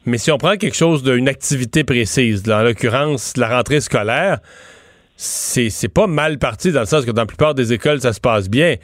mais 0.06 0.18
si 0.18 0.32
on 0.32 0.38
prend 0.38 0.56
quelque 0.56 0.76
chose 0.76 1.04
d'une 1.04 1.28
activité 1.28 1.84
précise, 1.84 2.50
en 2.50 2.62
l'occurrence 2.62 3.36
la 3.38 3.50
rentrée 3.50 3.82
scolaire, 3.82 4.40
c'est 5.18 5.94
pas 5.94 6.08
mal 6.08 6.38
parti 6.38 6.72
dans 6.72 6.82
le 6.82 6.86
sens 6.86 7.06
que 7.06 7.12
dans 7.12 7.24
la 7.24 7.28
plupart 7.28 7.56
des 7.56 7.74
écoles, 7.74 8.00
ça 8.00 8.14
se 8.14 8.22
passe 8.22 8.50
bien. 8.50 8.76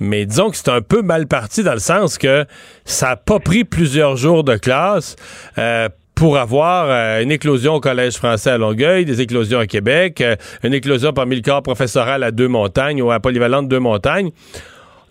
Mais 0.00 0.26
disons 0.26 0.50
que 0.50 0.56
c'est 0.56 0.68
un 0.68 0.80
peu 0.80 1.02
mal 1.02 1.26
parti 1.26 1.64
dans 1.64 1.72
le 1.72 1.80
sens 1.80 2.18
que 2.18 2.44
ça 2.84 3.08
n'a 3.08 3.16
pas 3.16 3.40
pris 3.40 3.64
plusieurs 3.64 4.16
jours 4.16 4.44
de 4.44 4.56
classe 4.56 5.16
euh, 5.56 5.88
pour 6.18 6.36
avoir 6.36 6.86
euh, 6.90 7.22
une 7.22 7.30
éclosion 7.30 7.74
au 7.74 7.80
Collège 7.80 8.14
français 8.14 8.50
à 8.50 8.58
Longueuil, 8.58 9.04
des 9.04 9.20
éclosions 9.20 9.60
à 9.60 9.66
Québec, 9.66 10.20
euh, 10.20 10.34
une 10.64 10.74
éclosion 10.74 11.12
parmi 11.12 11.36
le 11.36 11.42
corps 11.42 11.62
professoral 11.62 12.24
à 12.24 12.32
Deux-Montagnes 12.32 13.00
ou 13.00 13.12
à 13.12 13.20
Polyvalente 13.20 13.68
Deux-Montagnes. 13.68 14.30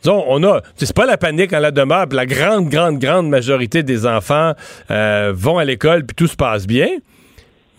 Disons, 0.02 0.26
on 0.28 0.44
a, 0.44 0.60
c'est 0.76 0.94
pas 0.94 1.06
la 1.06 1.18
panique 1.18 1.54
en 1.54 1.60
la 1.60 1.72
demeure, 1.72 2.08
la 2.12 2.26
grande, 2.26 2.68
grande, 2.68 3.00
grande 3.00 3.30
majorité 3.30 3.84
des 3.84 4.06
enfants 4.06 4.52
vont 4.90 5.58
à 5.58 5.66
l'école 5.66 6.06
puis 6.06 6.16
tout 6.16 6.28
se 6.28 6.36
passe 6.36 6.68
bien. 6.68 6.88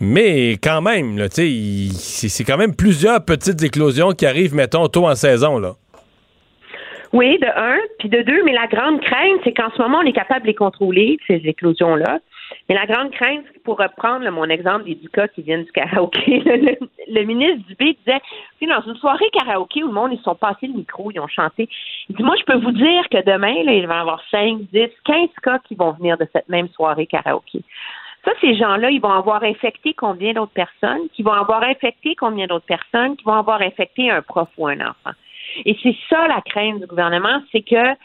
Mais 0.01 0.53
quand 0.53 0.81
même, 0.81 1.25
c'est 1.29 2.43
quand 2.43 2.57
même 2.57 2.75
plusieurs 2.75 3.23
petites 3.23 3.63
éclosions 3.63 4.11
qui 4.11 4.25
arrivent, 4.25 4.55
mettons, 4.55 4.87
tôt 4.87 5.07
en 5.07 5.15
saison. 5.15 5.59
Là. 5.59 5.75
Oui, 7.13 7.37
de 7.39 7.47
un. 7.47 7.77
Puis 7.99 8.09
de 8.09 8.21
deux, 8.21 8.43
mais 8.43 8.53
la 8.53 8.67
grande 8.67 9.01
crainte, 9.01 9.39
c'est 9.43 9.53
qu'en 9.53 9.71
ce 9.75 9.81
moment, 9.81 9.99
on 10.03 10.07
est 10.07 10.13
capable 10.13 10.41
de 10.41 10.47
les 10.47 10.55
contrôler, 10.55 11.17
ces 11.27 11.41
éclosions-là. 11.45 12.19
Mais 12.67 12.75
la 12.75 12.85
grande 12.85 13.11
crainte, 13.11 13.45
pour 13.63 13.77
reprendre 13.77 14.29
mon 14.31 14.45
exemple 14.45 14.85
des 14.85 14.97
cas 15.11 15.27
qui 15.27 15.41
viennent 15.41 15.63
du 15.63 15.71
karaoké, 15.71 16.39
le, 17.07 17.23
ministre 17.23 17.67
Dubé 17.67 17.97
disait, 18.05 18.21
dans 18.67 18.81
une 18.81 18.95
soirée 18.97 19.29
karaoké 19.33 19.83
où 19.83 19.87
le 19.87 19.93
monde, 19.93 20.13
ils 20.13 20.21
sont 20.21 20.35
passés 20.35 20.67
le 20.67 20.73
micro, 20.73 21.11
ils 21.11 21.19
ont 21.19 21.27
chanté. 21.27 21.67
Il 22.09 22.15
dit, 22.15 22.23
moi, 22.23 22.35
je 22.39 22.45
peux 22.45 22.59
vous 22.59 22.71
dire 22.71 23.09
que 23.09 23.23
demain, 23.23 23.63
là, 23.63 23.73
il 23.73 23.87
va 23.87 23.97
y 23.97 23.99
avoir 23.99 24.21
5, 24.31 24.61
10, 24.71 24.89
15 25.05 25.29
cas 25.43 25.59
qui 25.59 25.75
vont 25.75 25.91
venir 25.91 26.17
de 26.17 26.27
cette 26.33 26.49
même 26.49 26.69
soirée 26.69 27.07
karaoké. 27.07 27.61
Ça, 28.25 28.31
ces 28.41 28.55
gens-là, 28.55 28.89
ils 28.91 28.99
vont 28.99 29.13
avoir 29.13 29.43
infecté 29.43 29.93
combien 29.93 30.33
d'autres 30.33 30.51
personnes, 30.51 31.07
qui 31.13 31.23
vont 31.23 31.31
avoir 31.31 31.63
infecté 31.63 32.15
combien 32.15 32.47
d'autres 32.47 32.65
personnes, 32.65 33.15
qui 33.15 33.23
vont 33.23 33.33
avoir 33.33 33.61
infecté 33.61 34.11
un 34.11 34.21
prof 34.21 34.49
ou 34.57 34.67
un 34.67 34.79
enfant? 34.81 35.15
Et 35.65 35.77
c'est 35.81 35.95
ça 36.09 36.27
la 36.27 36.41
crainte 36.41 36.81
du 36.81 36.85
gouvernement, 36.85 37.41
c'est 37.51 37.61
que 37.61 37.95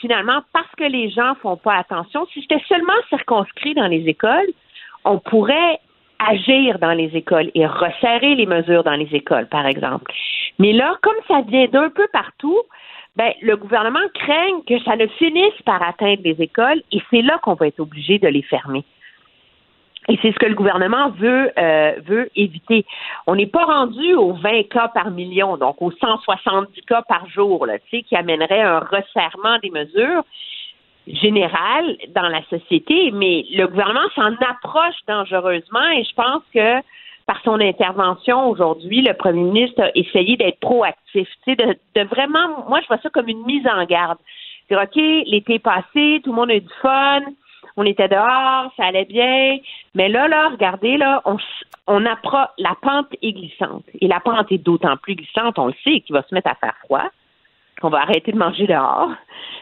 finalement, 0.00 0.40
parce 0.52 0.70
que 0.76 0.84
les 0.84 1.10
gens 1.10 1.34
font 1.42 1.56
pas 1.56 1.76
attention, 1.76 2.26
si 2.32 2.42
c'était 2.42 2.62
seulement 2.68 2.92
circonscrit 3.08 3.74
dans 3.74 3.86
les 3.86 4.08
écoles, 4.08 4.48
on 5.04 5.18
pourrait 5.18 5.80
agir 6.18 6.78
dans 6.78 6.92
les 6.92 7.16
écoles 7.16 7.50
et 7.54 7.66
resserrer 7.66 8.34
les 8.34 8.46
mesures 8.46 8.84
dans 8.84 8.96
les 8.96 9.08
écoles, 9.14 9.46
par 9.48 9.66
exemple. 9.66 10.12
Mais 10.58 10.72
là, 10.72 10.96
comme 11.02 11.16
ça 11.28 11.42
vient 11.42 11.66
d'un 11.66 11.90
peu 11.90 12.06
partout, 12.12 12.58
ben, 13.16 13.32
le 13.42 13.56
gouvernement 13.56 14.06
craint 14.14 14.60
que 14.66 14.78
ça 14.84 14.96
ne 14.96 15.06
finisse 15.06 15.60
par 15.64 15.82
atteindre 15.82 16.22
les 16.24 16.40
écoles 16.40 16.82
et 16.92 17.02
c'est 17.10 17.22
là 17.22 17.38
qu'on 17.42 17.54
va 17.54 17.68
être 17.68 17.80
obligé 17.80 18.18
de 18.18 18.28
les 18.28 18.42
fermer. 18.42 18.84
Et 20.08 20.18
c'est 20.22 20.32
ce 20.32 20.38
que 20.38 20.46
le 20.46 20.54
gouvernement 20.54 21.10
veut 21.10 21.50
euh, 21.58 21.92
veut 22.06 22.30
éviter. 22.34 22.86
On 23.26 23.36
n'est 23.36 23.46
pas 23.46 23.64
rendu 23.64 24.14
aux 24.14 24.32
20 24.32 24.68
cas 24.70 24.88
par 24.88 25.10
million, 25.10 25.58
donc 25.58 25.82
aux 25.82 25.92
170 25.92 26.80
cas 26.82 27.02
par 27.02 27.28
jour, 27.28 27.66
là, 27.66 27.78
qui 27.90 28.16
amènerait 28.16 28.62
un 28.62 28.78
resserrement 28.78 29.58
des 29.62 29.70
mesures 29.70 30.24
générales 31.06 31.96
dans 32.14 32.28
la 32.28 32.42
société, 32.44 33.10
mais 33.12 33.44
le 33.50 33.66
gouvernement 33.66 34.08
s'en 34.14 34.34
approche 34.34 34.96
dangereusement 35.06 35.88
et 35.96 36.04
je 36.04 36.14
pense 36.14 36.42
que 36.54 36.82
par 37.26 37.40
son 37.44 37.60
intervention 37.60 38.48
aujourd'hui, 38.48 39.02
le 39.02 39.14
premier 39.14 39.42
ministre 39.42 39.82
a 39.82 39.90
essayé 39.94 40.36
d'être 40.36 40.60
proactif, 40.60 41.28
de, 41.46 41.76
de 41.94 42.02
vraiment, 42.04 42.66
moi 42.68 42.80
je 42.80 42.86
vois 42.88 42.98
ça 42.98 43.10
comme 43.10 43.28
une 43.28 43.44
mise 43.44 43.66
en 43.66 43.84
garde. 43.84 44.18
C'est 44.68 44.76
OK, 44.76 44.96
l'été 44.96 45.58
passé, 45.58 46.20
tout 46.24 46.30
le 46.30 46.36
monde 46.36 46.50
a 46.50 46.56
eu 46.56 46.60
du 46.60 46.74
fun, 46.80 47.20
on 47.78 47.84
était 47.84 48.08
dehors, 48.08 48.72
ça 48.76 48.86
allait 48.86 49.04
bien. 49.04 49.58
Mais 49.94 50.08
là, 50.08 50.26
là, 50.26 50.48
regardez, 50.48 50.96
là, 50.96 51.22
on, 51.24 51.36
on 51.86 52.00
la 52.00 52.16
pente 52.82 53.06
est 53.22 53.32
glissante. 53.32 53.84
Et 54.00 54.08
la 54.08 54.18
pente 54.18 54.50
est 54.50 54.58
d'autant 54.58 54.96
plus 54.96 55.14
glissante, 55.14 55.60
on 55.60 55.68
le 55.68 55.74
sait, 55.84 56.00
qu'il 56.00 56.12
va 56.12 56.24
se 56.28 56.34
mettre 56.34 56.50
à 56.50 56.56
faire 56.56 56.74
froid, 56.84 57.08
qu'on 57.80 57.88
va 57.88 58.00
arrêter 58.00 58.32
de 58.32 58.36
manger 58.36 58.66
dehors, 58.66 59.12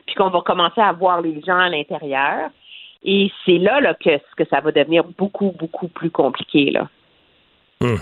puis 0.07 0.15
qu'on 0.15 0.31
va 0.31 0.41
commencer 0.41 0.81
à 0.81 0.93
voir 0.93 1.21
les 1.21 1.43
gens 1.47 1.59
à 1.59 1.69
l'intérieur. 1.69 2.49
Et 3.05 3.31
c'est 3.45 3.59
là, 3.59 3.83
que, 3.95 4.19
ça 4.49 4.61
va 4.61 4.73
devenir 4.73 5.05
beaucoup, 5.19 5.55
beaucoup 5.59 5.89
plus 5.89 6.11
compliqué, 6.11 6.71
là. 6.71 6.89
Hmm. 7.83 7.99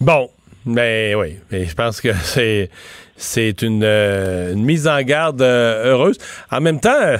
Bon, 0.00 0.28
mais 0.64 1.14
oui, 1.14 1.36
mais 1.50 1.66
je 1.66 1.74
pense 1.74 2.00
que 2.00 2.12
c'est 2.14 2.70
c'est 3.14 3.60
une, 3.60 3.82
euh, 3.84 4.54
mise 4.54 4.88
en 4.88 5.02
garde 5.02 5.42
euh, 5.42 5.92
heureuse. 5.92 6.16
En 6.50 6.60
même 6.60 6.80
temps, 6.80 7.16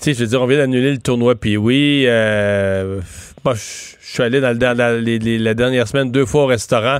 sais, 0.00 0.14
je 0.14 0.20
veux 0.20 0.26
dire, 0.26 0.42
on 0.42 0.46
vient 0.46 0.58
d'annuler 0.58 0.92
le 0.92 0.98
tournoi, 0.98 1.34
puis 1.34 1.56
oui, 1.56 2.04
euh, 2.06 3.00
moi, 3.44 3.54
je 3.54 3.96
suis 4.00 4.22
allé 4.22 4.40
dans, 4.40 4.56
la, 4.58 5.54
dernière 5.54 5.86
semaine 5.86 6.10
deux 6.10 6.26
fois 6.26 6.44
au 6.44 6.46
restaurant. 6.46 6.98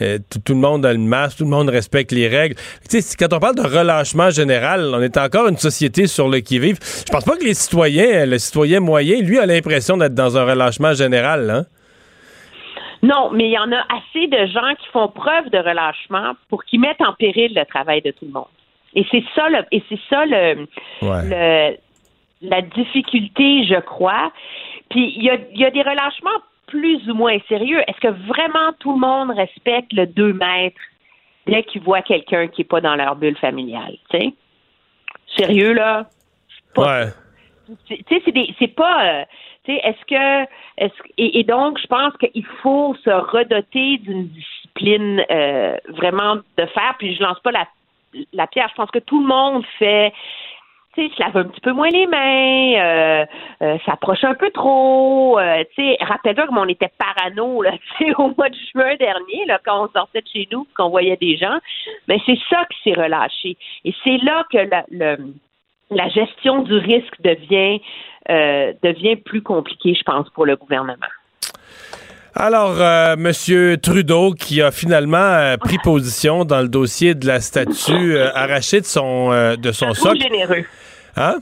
Euh, 0.00 0.18
tout, 0.44 0.54
le 0.54 0.60
monde 0.60 0.86
a 0.86 0.92
le 0.92 0.98
masque, 0.98 1.38
tout 1.38 1.44
le 1.44 1.50
monde 1.50 1.68
respecte 1.68 2.12
les 2.12 2.28
règles. 2.28 2.54
Tu 2.88 3.00
sais, 3.00 3.16
quand 3.18 3.34
on 3.34 3.40
parle 3.40 3.56
de 3.56 3.62
relâchement 3.62 4.30
général, 4.30 4.92
on 4.94 5.00
est 5.00 5.16
encore 5.16 5.48
une 5.48 5.56
société 5.56 6.06
sur 6.06 6.28
le 6.28 6.40
qui-vive. 6.40 6.78
Je 7.06 7.12
pense 7.12 7.24
pas 7.24 7.36
que 7.36 7.44
les 7.44 7.54
citoyens, 7.54 8.26
le 8.26 8.38
citoyen 8.38 8.80
moyen, 8.80 9.20
lui, 9.20 9.38
a 9.38 9.46
l'impression 9.46 9.96
d'être 9.96 10.14
dans 10.14 10.36
un 10.36 10.44
relâchement 10.44 10.94
général, 10.94 11.50
hein? 11.50 11.64
Non, 13.02 13.30
mais 13.32 13.46
il 13.46 13.52
y 13.52 13.58
en 13.58 13.72
a 13.72 13.80
assez 13.90 14.28
de 14.28 14.46
gens 14.46 14.74
qui 14.78 14.86
font 14.92 15.08
preuve 15.08 15.50
de 15.50 15.58
relâchement 15.58 16.34
pour 16.48 16.64
qu'ils 16.64 16.78
mettent 16.78 17.00
en 17.00 17.14
péril 17.14 17.52
le 17.52 17.64
travail 17.64 18.00
de 18.00 18.12
tout 18.12 18.24
le 18.24 18.30
monde. 18.30 18.44
Et 18.94 19.04
c'est 19.10 19.24
ça 19.34 19.48
le, 19.48 19.64
et 19.72 19.82
c'est 19.88 19.98
ça 20.08 20.24
le, 20.24 20.66
le 21.02 21.76
la 22.42 22.60
difficulté, 22.60 23.64
je 23.64 23.80
crois. 23.80 24.32
Puis 24.90 25.14
il 25.16 25.22
y 25.22 25.30
a, 25.30 25.38
y 25.54 25.64
a 25.64 25.70
des 25.70 25.82
relâchements 25.82 26.30
plus 26.66 27.08
ou 27.08 27.14
moins 27.14 27.38
sérieux. 27.48 27.80
Est-ce 27.86 28.00
que 28.00 28.14
vraiment 28.26 28.72
tout 28.80 28.92
le 28.92 28.98
monde 28.98 29.30
respecte 29.30 29.92
le 29.92 30.06
2 30.06 30.32
mètres 30.32 30.80
dès 31.46 31.62
qu'ils 31.64 31.82
voient 31.82 32.02
quelqu'un 32.02 32.48
qui 32.48 32.62
n'est 32.62 32.66
pas 32.66 32.80
dans 32.80 32.96
leur 32.96 33.16
bulle 33.16 33.36
familiale? 33.36 33.96
sais? 34.10 34.32
Sérieux, 35.36 35.72
là? 35.72 36.06
Ouais. 36.76 37.06
Tu 37.86 37.96
sais, 38.08 38.22
c'est 38.58 38.74
pas. 38.74 39.06
Euh, 39.06 39.24
tu 39.64 39.72
sais, 39.72 39.80
est-ce 39.84 40.04
que. 40.06 40.42
Est 40.78 40.92
et, 41.16 41.40
et, 41.40 41.44
donc, 41.44 41.78
je 41.78 41.86
pense 41.86 42.14
qu'il 42.16 42.44
faut 42.62 42.94
se 43.04 43.10
redoter 43.10 43.98
d'une 43.98 44.28
discipline 44.28 45.24
euh, 45.30 45.76
vraiment 45.88 46.36
de 46.36 46.66
faire. 46.66 46.94
Puis, 46.98 47.14
je 47.14 47.22
lance 47.22 47.40
pas 47.40 47.52
la, 47.52 47.66
la 48.32 48.46
pierre. 48.46 48.68
Je 48.70 48.74
pense 48.74 48.90
que 48.90 48.98
tout 48.98 49.20
le 49.20 49.26
monde 49.26 49.64
fait 49.78 50.12
tu 50.94 51.08
sais, 51.08 51.14
se 51.14 51.22
lave 51.22 51.36
un 51.36 51.44
petit 51.44 51.60
peu 51.60 51.72
moins 51.72 51.88
les 51.88 52.06
mains, 52.06 52.74
euh, 52.76 53.26
euh, 53.62 53.78
s'approche 53.86 54.24
un 54.24 54.34
peu 54.34 54.50
trop. 54.50 55.38
Euh, 55.38 55.64
tu 55.74 55.82
sais, 55.82 55.96
rappelle-toi 56.00 56.46
comme 56.46 56.58
on 56.58 56.68
était 56.68 56.90
parano 56.98 57.62
là, 57.62 57.72
au 58.18 58.32
mois 58.36 58.50
de 58.50 58.56
juin 58.72 58.94
dernier, 58.96 59.46
là, 59.46 59.58
quand 59.64 59.84
on 59.84 59.88
sortait 59.88 60.20
de 60.20 60.28
chez 60.28 60.48
nous, 60.52 60.66
qu'on 60.76 60.90
voyait 60.90 61.16
des 61.16 61.36
gens. 61.36 61.58
Mais 62.08 62.18
c'est 62.26 62.38
ça 62.50 62.64
qui 62.66 62.90
s'est 62.90 63.00
relâché. 63.00 63.56
Et 63.84 63.94
c'est 64.04 64.18
là 64.18 64.44
que 64.52 64.58
la, 64.58 65.16
la 65.90 66.08
gestion 66.08 66.62
du 66.62 66.74
risque 66.74 67.20
devient 67.20 67.80
devient 68.28 69.16
plus 69.16 69.42
compliquée, 69.42 69.94
je 69.94 70.02
pense, 70.04 70.30
pour 70.30 70.46
le 70.46 70.54
gouvernement. 70.54 71.08
Alors, 72.34 72.80
euh, 72.80 73.14
Monsieur 73.16 73.76
Trudeau, 73.76 74.32
qui 74.32 74.62
a 74.62 74.70
finalement 74.70 75.18
euh, 75.18 75.56
pris 75.58 75.76
position 75.78 76.44
dans 76.46 76.62
le 76.62 76.68
dossier 76.68 77.14
de 77.14 77.26
la 77.26 77.40
statue 77.40 78.16
euh, 78.16 78.30
arrachée 78.34 78.80
de 78.80 78.86
son, 78.86 79.30
euh, 79.32 79.56
de 79.56 79.70
son 79.70 79.92
socle. 79.92 80.20
généreux. 80.20 80.64
Hein? 81.16 81.36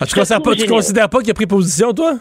Ah, 0.00 0.06
tu 0.06 0.10
C'est 0.10 0.18
considères 0.20 0.42
pas, 0.42 0.54
tu 0.54 0.66
considères 0.66 1.10
pas 1.10 1.20
qu'il 1.20 1.30
a 1.30 1.34
pris 1.34 1.46
position, 1.46 1.92
toi? 1.92 2.14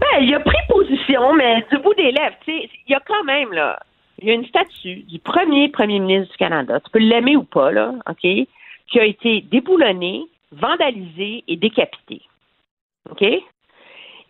Ben, 0.00 0.22
il 0.22 0.34
a 0.34 0.40
pris 0.40 0.56
position, 0.68 1.34
mais 1.34 1.64
du 1.70 1.78
bout 1.78 1.94
des 1.94 2.10
lèvres, 2.10 2.36
tu 2.44 2.52
sais, 2.52 2.68
il 2.88 2.92
y 2.92 2.94
a 2.94 3.00
quand 3.06 3.24
même, 3.24 3.52
là, 3.52 3.78
il 4.20 4.28
y 4.28 4.30
a 4.30 4.34
une 4.34 4.46
statue 4.46 4.96
du 5.04 5.18
premier 5.20 5.68
premier 5.68 6.00
ministre 6.00 6.32
du 6.32 6.38
Canada, 6.38 6.80
tu 6.80 6.90
peux 6.90 6.98
l'aimer 6.98 7.36
ou 7.36 7.44
pas, 7.44 7.70
là, 7.70 7.92
OK, 8.08 8.20
qui 8.20 8.98
a 8.98 9.04
été 9.04 9.42
déboulonnée, 9.52 10.22
vandalisée 10.52 11.44
et 11.46 11.56
décapitée. 11.56 12.22
OK? 13.10 13.24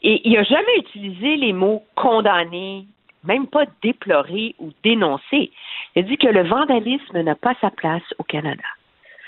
Et 0.09 0.21
il 0.25 0.35
n'a 0.35 0.45
jamais 0.45 0.79
utilisé 0.79 1.35
les 1.35 1.53
mots 1.53 1.83
condamner, 1.97 2.85
même 3.25 3.49
pas 3.49 3.65
déplorer 3.83 4.55
ou 4.61 4.71
dénoncer. 4.85 5.51
Il 5.97 5.99
a 5.99 6.03
dit 6.03 6.17
que 6.17 6.29
le 6.29 6.45
vandalisme 6.45 7.21
n'a 7.23 7.35
pas 7.35 7.55
sa 7.61 7.71
place 7.73 8.05
au 8.19 8.23
Canada. 8.23 8.63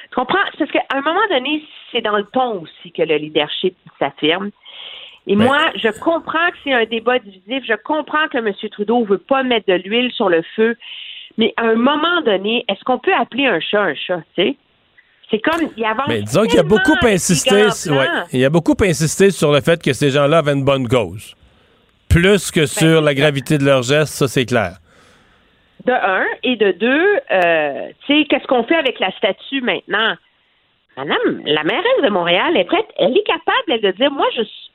Tu 0.08 0.14
comprends? 0.14 0.38
C'est 0.52 0.58
Parce 0.58 0.70
qu'à 0.70 0.96
un 0.96 1.00
moment 1.00 1.26
donné, 1.30 1.64
c'est 1.90 2.00
dans 2.00 2.16
le 2.16 2.26
ton 2.26 2.62
aussi 2.62 2.92
que 2.92 3.02
le 3.02 3.16
leadership 3.16 3.74
s'affirme. 3.98 4.50
Et 5.26 5.34
Ben- 5.34 5.46
moi, 5.46 5.58
je 5.74 5.88
comprends 5.98 6.48
que 6.52 6.58
c'est 6.62 6.72
un 6.72 6.84
débat 6.84 7.18
divisif. 7.18 7.64
Je 7.66 7.74
comprends 7.74 8.28
que 8.28 8.38
M. 8.38 8.54
Trudeau 8.70 9.04
veut 9.04 9.18
pas 9.18 9.42
mettre 9.42 9.66
de 9.66 9.74
l'huile 9.74 10.12
sur 10.12 10.28
le 10.28 10.42
feu. 10.54 10.76
Mais 11.38 11.52
à 11.56 11.64
un 11.64 11.74
moment 11.74 12.20
donné, 12.24 12.64
est-ce 12.68 12.84
qu'on 12.84 12.98
peut 13.00 13.14
appeler 13.14 13.46
un 13.46 13.58
chat 13.58 13.82
un 13.82 13.94
chat, 13.96 14.22
tu 14.36 14.42
sais? 14.42 14.56
C'est 15.30 15.40
comme, 15.40 15.68
il 15.76 15.84
avance 15.84 16.06
Mais 16.08 16.22
disons 16.22 16.42
qu'il 16.42 16.58
a 16.58 16.62
tellement 16.62 16.76
beaucoup 16.76 17.06
insisté, 17.06 17.66
ouais, 17.90 18.06
il 18.32 18.44
a 18.44 18.50
beaucoup 18.50 18.76
insisté 18.80 19.30
sur 19.30 19.52
le 19.52 19.60
fait 19.60 19.82
que 19.82 19.92
ces 19.92 20.10
gens-là 20.10 20.38
avaient 20.38 20.54
une 20.54 20.64
bonne 20.64 20.88
cause. 20.88 21.34
Plus 22.08 22.50
que 22.50 22.64
sur 22.64 23.02
la 23.02 23.14
gravité 23.14 23.58
de 23.58 23.64
leur 23.64 23.82
geste, 23.82 24.14
ça 24.14 24.28
c'est 24.28 24.46
clair. 24.46 24.78
De 25.84 25.92
un. 25.92 26.24
Et 26.42 26.56
de 26.56 26.72
deux, 26.72 27.20
euh, 27.30 27.88
tu 28.06 28.20
sais, 28.20 28.26
qu'est-ce 28.28 28.46
qu'on 28.46 28.64
fait 28.64 28.76
avec 28.76 28.98
la 29.00 29.10
statue 29.12 29.60
maintenant? 29.60 30.14
Madame, 30.96 31.42
la 31.44 31.62
mairesse 31.62 32.02
de 32.02 32.08
Montréal 32.08 32.56
est 32.56 32.64
prête, 32.64 32.86
elle 32.96 33.16
est 33.16 33.22
capable 33.22 33.68
elle, 33.68 33.80
de 33.82 33.90
dire, 33.92 34.10
moi, 34.10 34.26
je 34.36 34.42
suis, 34.42 34.70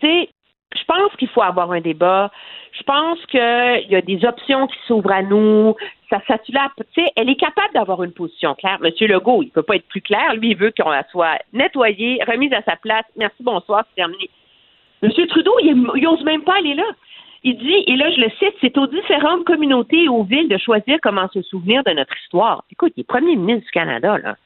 tu 0.00 0.06
sais, 0.06 0.28
je 0.76 0.84
pense 0.84 1.14
qu'il 1.18 1.28
faut 1.28 1.42
avoir 1.42 1.72
un 1.72 1.80
débat. 1.80 2.30
Je 2.72 2.82
pense 2.84 3.18
qu'il 3.26 3.86
y 3.90 3.96
a 3.96 4.00
des 4.00 4.24
options 4.24 4.66
qui 4.68 4.78
s'ouvrent 4.86 5.12
à 5.12 5.22
nous. 5.22 5.74
Ça 6.08 6.20
statue-là, 6.20 6.70
tu 6.76 6.84
sais, 6.94 7.10
elle 7.16 7.28
est 7.28 7.36
capable 7.36 7.74
d'avoir 7.74 8.02
une 8.04 8.12
position 8.12 8.54
claire. 8.54 8.78
Monsieur 8.80 9.08
Legault, 9.08 9.42
il 9.42 9.50
peut 9.50 9.62
pas 9.62 9.76
être 9.76 9.88
plus 9.88 10.00
clair. 10.00 10.34
Lui, 10.34 10.50
il 10.50 10.56
veut 10.56 10.72
qu'on 10.76 10.90
la 10.90 11.04
soit 11.10 11.38
nettoyée, 11.52 12.20
remise 12.26 12.52
à 12.52 12.62
sa 12.62 12.76
place. 12.76 13.04
Merci, 13.16 13.42
bonsoir, 13.42 13.84
c'est 13.88 13.96
terminé. 13.96 14.30
Monsieur 15.02 15.26
Trudeau, 15.26 15.54
il, 15.62 15.86
il 15.96 16.06
ose 16.06 16.22
même 16.24 16.42
pas 16.42 16.58
aller 16.58 16.74
là. 16.74 16.84
Il 17.42 17.56
dit, 17.56 17.84
et 17.86 17.96
là 17.96 18.10
je 18.10 18.20
le 18.20 18.30
cite, 18.38 18.54
c'est 18.60 18.76
aux 18.76 18.86
différentes 18.86 19.44
communautés 19.44 20.04
et 20.04 20.08
aux 20.08 20.24
villes 20.24 20.48
de 20.48 20.58
choisir 20.58 20.98
comment 21.02 21.26
se 21.28 21.40
souvenir 21.42 21.82
de 21.84 21.92
notre 21.92 22.14
histoire. 22.22 22.64
Écoute, 22.70 22.92
il 22.96 23.00
est 23.00 23.04
premier 23.04 23.34
ministre 23.34 23.64
du 23.64 23.70
Canada, 23.70 24.18
là. 24.18 24.36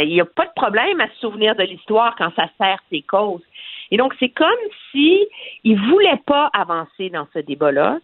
Il 0.00 0.08
n'y 0.08 0.20
a 0.20 0.24
pas 0.24 0.46
de 0.46 0.52
problème 0.54 1.00
à 1.00 1.08
se 1.08 1.20
souvenir 1.20 1.54
de 1.56 1.62
l'histoire 1.62 2.14
quand 2.16 2.30
ça 2.36 2.48
sert 2.58 2.78
ses 2.90 3.02
causes. 3.02 3.42
Et 3.90 3.96
donc, 3.96 4.14
c'est 4.20 4.28
comme 4.28 4.48
si 4.90 5.26
il 5.64 5.78
voulait 5.90 6.20
pas 6.26 6.50
avancer 6.52 7.10
dans 7.10 7.26
ce 7.32 7.38
débat-là. 7.38 7.98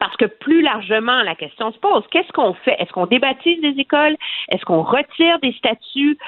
Parce 0.00 0.16
que 0.16 0.24
plus 0.24 0.60
largement, 0.60 1.22
la 1.22 1.34
question 1.36 1.72
se 1.72 1.78
pose 1.78 2.02
qu'est-ce 2.10 2.32
qu'on 2.32 2.52
fait? 2.52 2.76
Est-ce 2.80 2.92
qu'on 2.92 3.06
débaptise 3.06 3.60
des 3.60 3.80
écoles? 3.80 4.16
Est-ce 4.48 4.64
qu'on 4.64 4.82
retire 4.82 5.38
des 5.38 5.52
statuts? 5.52 6.18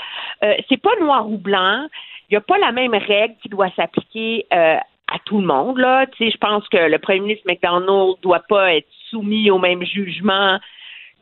Euh, 0.44 0.54
C'est 0.68 0.80
pas 0.80 0.94
noir 1.00 1.28
ou 1.28 1.36
blanc. 1.36 1.86
Il 2.28 2.34
n'y 2.34 2.36
a 2.36 2.40
pas 2.40 2.58
la 2.58 2.72
même 2.72 2.94
règle 2.94 3.34
qui 3.42 3.48
doit 3.48 3.70
s'appliquer 3.76 4.46
euh, 4.52 4.76
à 5.08 5.18
tout 5.24 5.40
le 5.40 5.46
monde. 5.46 5.78
Là, 5.78 6.06
tu 6.06 6.24
sais, 6.24 6.30
je 6.30 6.38
pense 6.38 6.66
que 6.68 6.76
le 6.76 6.98
premier 6.98 7.20
ministre 7.20 7.44
McDonald 7.46 8.16
doit 8.22 8.42
pas 8.48 8.74
être 8.74 8.88
soumis 9.10 9.50
au 9.50 9.58
même 9.58 9.84
jugement 9.84 10.58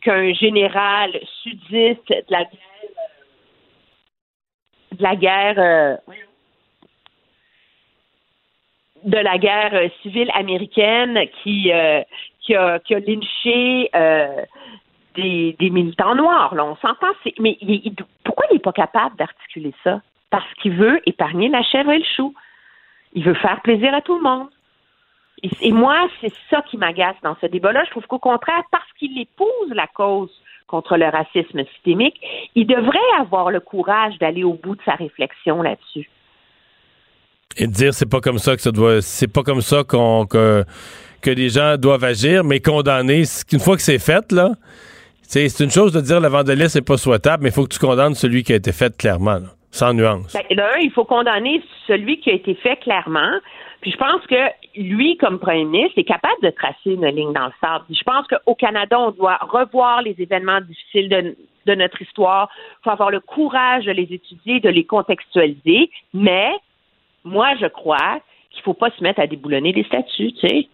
qu'un 0.02 0.32
général 0.34 1.18
sudiste 1.42 2.08
de 2.08 2.24
la 2.28 2.44
guerre, 2.44 2.73
de 4.94 5.02
la 5.02 5.16
guerre. 5.16 5.58
euh, 5.58 5.96
de 9.04 9.18
la 9.18 9.36
guerre 9.36 9.74
euh, 9.74 9.88
civile 10.00 10.30
américaine 10.32 11.28
qui, 11.42 11.70
euh, 11.70 12.02
qui, 12.40 12.54
a, 12.54 12.80
lynché 12.88 13.90
des, 15.14 15.70
militants 15.70 16.14
noirs. 16.14 16.54
Là, 16.54 16.64
on 16.64 16.76
s'entend. 16.76 17.12
Mais 17.38 17.58
pourquoi 18.24 18.46
il 18.50 18.54
n'est 18.54 18.60
pas 18.60 18.72
capable 18.72 19.16
d'articuler 19.16 19.74
ça? 19.84 20.00
Parce 20.30 20.50
qu'il 20.54 20.72
veut 20.72 21.02
épargner 21.06 21.50
la 21.50 21.62
chèvre 21.62 21.92
et 21.92 21.98
le 21.98 22.04
chou. 22.16 22.34
Il 23.12 23.24
veut 23.24 23.34
faire 23.34 23.60
plaisir 23.60 23.94
à 23.94 24.00
tout 24.00 24.16
le 24.16 24.22
monde. 24.22 24.48
Et 25.60 25.72
moi, 25.72 26.08
c'est 26.22 26.32
ça 26.48 26.62
qui 26.62 26.78
m'agace 26.78 27.16
dans 27.22 27.36
ce 27.42 27.46
débat-là. 27.46 27.84
Je 27.84 27.90
trouve 27.90 28.06
qu'au 28.06 28.18
contraire, 28.18 28.62
parce 28.70 28.90
qu'il 28.98 29.20
épouse 29.20 29.70
la 29.74 29.86
cause 29.86 30.32
contre 30.66 30.96
le 30.96 31.06
racisme 31.06 31.64
systémique, 31.74 32.20
il 32.54 32.66
devrait 32.66 32.98
avoir 33.20 33.50
le 33.50 33.60
courage 33.60 34.14
d'aller 34.18 34.44
au 34.44 34.54
bout 34.54 34.76
de 34.76 34.82
sa 34.84 34.94
réflexion 34.94 35.62
là-dessus. 35.62 36.08
Et 37.56 37.66
de 37.66 37.72
dire 37.72 37.94
c'est 37.94 38.10
pas 38.10 38.20
comme 38.20 38.38
ça 38.38 38.56
que 38.56 38.62
ça 38.62 38.72
doit 38.72 39.00
c'est 39.00 39.32
pas 39.32 39.42
comme 39.42 39.60
ça 39.60 39.84
qu'on 39.84 40.26
que, 40.26 40.64
que 41.22 41.30
les 41.30 41.50
gens 41.50 41.76
doivent 41.76 42.04
agir, 42.04 42.42
mais 42.42 42.60
condamner 42.60 43.22
une 43.52 43.60
fois 43.60 43.76
que 43.76 43.82
c'est 43.82 43.98
fait 43.98 44.32
là. 44.32 44.50
C'est 45.22 45.60
une 45.60 45.70
chose 45.70 45.92
de 45.92 46.00
dire 46.00 46.20
le 46.20 46.28
vandalisme 46.28 46.78
n'est 46.78 46.84
pas 46.84 46.96
souhaitable, 46.96 47.42
mais 47.42 47.48
il 47.48 47.52
faut 47.52 47.64
que 47.64 47.72
tu 47.72 47.78
condamnes 47.78 48.14
celui 48.14 48.42
qui 48.42 48.52
a 48.52 48.56
été 48.56 48.72
fait 48.72 48.96
clairement, 48.96 49.38
là, 49.38 49.48
sans 49.70 49.92
nuance. 49.94 50.32
Ben, 50.32 50.42
il 50.80 50.90
faut 50.94 51.04
condamner 51.04 51.62
celui 51.86 52.20
qui 52.20 52.30
a 52.30 52.34
été 52.34 52.54
fait 52.54 52.76
clairement. 52.76 53.40
Puis 53.84 53.92
je 53.92 53.98
pense 53.98 54.26
que 54.26 54.80
lui, 54.80 55.18
comme 55.18 55.38
premier 55.38 55.66
ministre, 55.66 55.98
est 55.98 56.04
capable 56.04 56.40
de 56.42 56.48
tracer 56.48 56.92
une 56.92 57.04
ligne 57.04 57.34
dans 57.34 57.44
le 57.44 57.52
sable. 57.60 57.84
Puis 57.84 57.96
je 57.96 58.02
pense 58.02 58.26
qu'au 58.26 58.54
Canada, 58.54 58.98
on 58.98 59.10
doit 59.10 59.36
revoir 59.42 60.00
les 60.00 60.16
événements 60.18 60.62
difficiles 60.62 61.10
de, 61.66 61.74
notre 61.74 62.00
histoire. 62.00 62.48
Il 62.80 62.84
faut 62.84 62.90
avoir 62.90 63.10
le 63.10 63.20
courage 63.20 63.84
de 63.84 63.92
les 63.92 64.10
étudier, 64.10 64.60
de 64.60 64.70
les 64.70 64.84
contextualiser. 64.84 65.90
Mais 66.14 66.50
moi, 67.24 67.56
je 67.60 67.66
crois 67.66 68.22
qu'il 68.52 68.62
faut 68.62 68.72
pas 68.72 68.88
se 68.88 69.02
mettre 69.02 69.20
à 69.20 69.26
déboulonner 69.26 69.74
des 69.74 69.84
statuts, 69.84 70.32
tu 70.32 70.48
sais. 70.48 70.68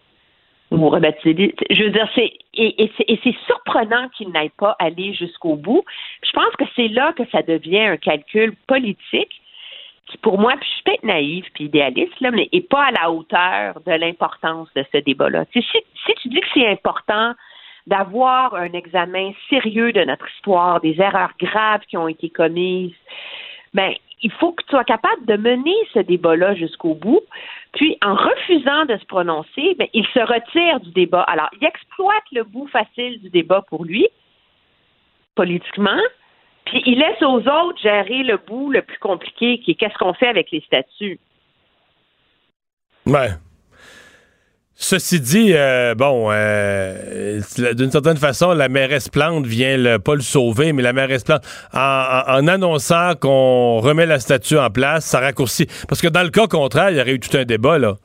Ou 0.71 0.87
rebaptiser 0.87 1.33
des. 1.33 1.55
Je 1.69 1.83
veux 1.83 1.89
dire, 1.89 2.07
c'est. 2.15 2.31
Et, 2.53 2.81
et 2.81 3.19
c'est 3.25 3.35
surprenant 3.45 4.07
qu'il 4.15 4.29
n'aille 4.29 4.53
pas 4.57 4.77
aller 4.79 5.13
jusqu'au 5.13 5.57
bout. 5.57 5.83
Je 6.23 6.31
pense 6.31 6.55
que 6.57 6.63
c'est 6.77 6.87
là 6.87 7.11
que 7.11 7.23
ça 7.29 7.41
devient 7.41 7.81
un 7.81 7.97
calcul 7.97 8.55
politique 8.67 9.41
pour 10.21 10.39
moi, 10.39 10.53
puis 10.59 10.67
je 10.67 10.73
suis 10.73 10.83
peut-être 10.83 11.03
naïve 11.03 11.45
puis 11.53 11.65
idéaliste, 11.65 12.19
là, 12.19 12.31
mais 12.31 12.49
n'est 12.51 12.61
pas 12.61 12.85
à 12.85 12.91
la 12.91 13.11
hauteur 13.11 13.81
de 13.85 13.91
l'importance 13.91 14.67
de 14.75 14.85
ce 14.91 14.97
débat-là. 14.99 15.45
Si, 15.53 15.61
si 15.61 16.13
tu 16.21 16.29
dis 16.29 16.39
que 16.39 16.47
c'est 16.53 16.67
important 16.67 17.33
d'avoir 17.87 18.55
un 18.55 18.73
examen 18.73 19.31
sérieux 19.49 19.91
de 19.91 20.03
notre 20.03 20.27
histoire, 20.35 20.81
des 20.81 20.99
erreurs 20.99 21.33
graves 21.39 21.81
qui 21.87 21.97
ont 21.97 22.07
été 22.07 22.29
commises, 22.29 22.93
ben, 23.73 23.93
il 24.21 24.31
faut 24.31 24.51
que 24.51 24.63
tu 24.63 24.69
sois 24.69 24.83
capable 24.83 25.25
de 25.25 25.35
mener 25.35 25.75
ce 25.93 25.99
débat-là 25.99 26.53
jusqu'au 26.55 26.93
bout. 26.93 27.21
Puis, 27.73 27.97
en 28.03 28.13
refusant 28.13 28.85
de 28.85 28.97
se 28.97 29.05
prononcer, 29.05 29.75
ben, 29.79 29.87
il 29.93 30.05
se 30.07 30.19
retire 30.19 30.79
du 30.81 30.91
débat. 30.91 31.21
Alors, 31.21 31.49
il 31.59 31.65
exploite 31.65 32.23
le 32.31 32.43
bout 32.43 32.67
facile 32.67 33.19
du 33.21 33.29
débat 33.29 33.61
pour 33.67 33.85
lui, 33.85 34.07
politiquement, 35.35 35.99
il 36.73 36.97
laisse 36.99 37.21
aux 37.21 37.39
autres 37.39 37.81
gérer 37.81 38.23
le 38.23 38.37
bout 38.37 38.71
le 38.71 38.81
plus 38.81 38.97
compliqué, 38.99 39.59
qui 39.59 39.71
est 39.71 39.75
qu'est-ce 39.75 39.97
qu'on 39.97 40.13
fait 40.13 40.27
avec 40.27 40.51
les 40.51 40.61
statuts. 40.61 41.19
Ouais. 43.05 43.29
Ceci 44.73 45.19
dit, 45.19 45.51
euh, 45.53 45.93
bon, 45.93 46.29
euh, 46.31 47.39
d'une 47.75 47.91
certaine 47.91 48.17
façon, 48.17 48.51
la 48.53 48.67
mairesse 48.67 49.09
Plante 49.09 49.45
vient 49.45 49.77
le, 49.77 49.99
pas 49.99 50.15
le 50.15 50.21
sauver, 50.21 50.73
mais 50.73 50.81
la 50.81 50.91
mairesse 50.91 51.23
Plante, 51.23 51.43
en, 51.73 51.79
en- 51.79 52.23
en 52.39 52.47
annonçant 52.47 53.13
qu'on 53.15 53.79
remet 53.79 54.07
la 54.07 54.19
statue 54.19 54.57
en 54.57 54.71
place, 54.71 55.05
ça 55.05 55.19
raccourcit. 55.19 55.67
Parce 55.87 56.01
que 56.01 56.07
dans 56.07 56.23
le 56.23 56.29
cas 56.29 56.47
contraire, 56.47 56.89
il 56.89 56.97
y 56.97 57.01
aurait 57.01 57.11
eu 57.13 57.19
tout 57.19 57.37
un 57.37 57.45
débat, 57.45 57.77
là. 57.77 57.95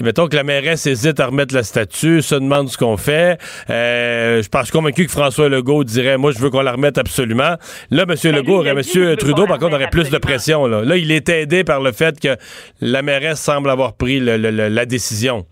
Mettons 0.00 0.28
que 0.28 0.36
la 0.36 0.42
mairesse 0.44 0.86
hésite 0.86 1.20
à 1.20 1.26
remettre 1.26 1.54
la 1.54 1.62
statue, 1.62 2.22
se 2.22 2.34
demande 2.34 2.68
ce 2.68 2.76
qu'on 2.78 2.96
fait. 2.96 3.38
Euh, 3.70 4.42
je 4.42 4.48
pense 4.48 4.70
convaincu 4.70 5.06
que 5.06 5.10
François 5.12 5.48
Legault 5.48 5.84
dirait, 5.84 6.18
moi, 6.18 6.30
je 6.32 6.38
veux 6.38 6.50
qu'on 6.50 6.60
la 6.62 6.72
remette 6.72 6.98
absolument. 6.98 7.56
Là, 7.90 8.02
M. 8.08 8.14
Ben, 8.22 8.32
Legault, 8.34 8.64
M. 8.64 9.16
Trudeau, 9.16 9.46
par 9.46 9.58
contre, 9.58 9.74
aurait 9.74 9.90
plus 9.90 10.10
de 10.10 10.18
pression. 10.18 10.66
Là. 10.66 10.82
là, 10.82 10.96
il 10.96 11.10
est 11.10 11.28
aidé 11.28 11.64
par 11.64 11.80
le 11.80 11.92
fait 11.92 12.18
que 12.20 12.36
la 12.80 13.02
mairesse 13.02 13.40
semble 13.40 13.70
avoir 13.70 13.96
pris 13.96 14.20
le- 14.20 14.36
le- 14.36 14.50
le- 14.50 14.68
la 14.68 14.86
décision. 14.86 15.46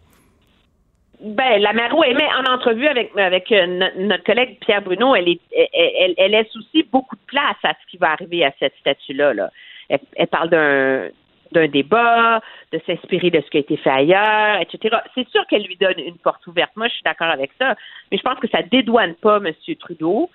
Ben, 1.23 1.59
la 1.61 1.75
Maro 1.75 2.03
émet 2.03 2.25
en 2.39 2.51
entrevue 2.55 2.87
avec, 2.87 3.11
avec 3.17 3.53
euh, 3.53 3.67
no- 3.67 4.07
notre 4.07 4.25
collègue 4.25 4.57
Pierre 4.65 4.81
Bruno, 4.81 5.15
elle, 5.15 5.29
est, 5.29 5.41
elle, 5.55 5.91
elle, 6.01 6.15
elle 6.17 6.31
laisse 6.31 6.57
aussi 6.57 6.83
beaucoup 6.91 7.15
de 7.15 7.21
place 7.27 7.57
à 7.63 7.71
ce 7.75 7.91
qui 7.91 7.99
va 7.99 8.13
arriver 8.13 8.43
à 8.45 8.53
cette 8.59 8.73
statue-là. 8.81 9.35
Là. 9.35 9.51
Elle, 9.91 9.99
elle 10.17 10.27
parle 10.29 10.49
d'un 10.49 11.09
d'un 11.53 11.69
débat, 11.69 12.41
de 12.73 12.81
s'inspirer 12.87 13.31
de 13.31 13.41
ce 13.41 13.51
qui 13.51 13.57
a 13.57 13.61
été 13.61 13.77
fait 13.77 13.91
ailleurs, 13.91 14.61
etc. 14.61 14.97
C'est 15.15 15.29
sûr 15.29 15.47
qu'elle 15.47 15.65
lui 15.65 15.77
donne 15.77 15.99
une 15.99 16.17
porte 16.17 16.47
ouverte. 16.47 16.71
Moi, 16.77 16.89
je 16.89 16.95
suis 16.95 17.03
d'accord 17.03 17.29
avec 17.29 17.51
ça, 17.59 17.75
mais 18.11 18.19
je 18.19 18.23
pense 18.23 18.39
que 18.39 18.49
ça 18.49 18.63
dédouane 18.63 19.15
pas 19.15 19.39
M. 19.39 19.53
Trudeau 19.79 20.31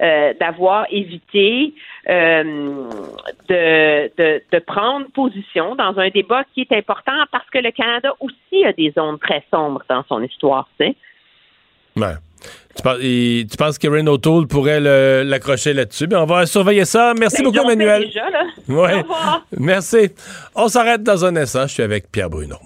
euh, 0.00 0.32
d'avoir 0.40 0.86
évité 0.90 1.74
euh, 2.08 2.88
de, 3.48 4.10
de, 4.16 4.42
de 4.50 4.58
prendre 4.60 5.06
position 5.12 5.74
dans 5.74 5.98
un 5.98 6.08
débat 6.08 6.44
qui 6.54 6.62
est 6.62 6.72
important 6.72 7.24
parce 7.30 7.48
que 7.50 7.58
le 7.58 7.70
Canada 7.70 8.14
aussi 8.20 8.64
a 8.64 8.72
des 8.72 8.92
zones 8.92 9.18
très 9.18 9.44
sombres 9.52 9.82
dans 9.88 10.02
son 10.08 10.22
histoire, 10.22 10.68
tu 10.78 10.86
sais. 10.86 10.96
Tu, 12.76 12.82
penses, 12.82 12.98
tu 13.00 13.56
penses 13.58 13.78
qu'Erin 13.78 14.06
O'Toole 14.06 14.46
pourrait 14.46 14.80
l'accrocher 15.24 15.72
là-dessus? 15.74 16.06
Ben, 16.06 16.18
on 16.20 16.26
va 16.26 16.46
surveiller 16.46 16.84
ça. 16.84 17.12
Merci 17.18 17.42
Ben, 17.42 17.50
beaucoup, 17.52 17.68
déjà, 17.74 18.30
là. 18.30 18.42
Ouais. 18.68 18.94
Au 18.94 19.02
revoir. 19.02 19.46
Merci. 19.58 20.10
On 20.54 20.68
s'arrête 20.68 21.02
dans 21.02 21.24
un 21.24 21.34
instant. 21.36 21.66
Je 21.66 21.74
suis 21.74 21.82
avec 21.82 22.10
Pierre 22.10 22.30
Bruno. 22.30 22.56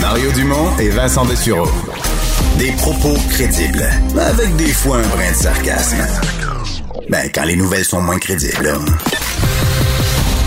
Mario 0.00 0.30
Dumont 0.32 0.76
et 0.78 0.88
Vincent 0.90 1.24
Dessureau. 1.24 1.68
Des 2.58 2.72
propos 2.72 3.14
crédibles, 3.30 3.84
avec 4.18 4.54
des 4.56 4.72
fois 4.72 4.98
un 4.98 5.08
brin 5.08 5.30
de 5.30 5.36
sarcasme. 5.36 5.96
Ben, 7.08 7.28
quand 7.34 7.44
les 7.44 7.56
nouvelles 7.56 7.84
sont 7.84 8.00
moins 8.00 8.18
crédibles. 8.18 8.72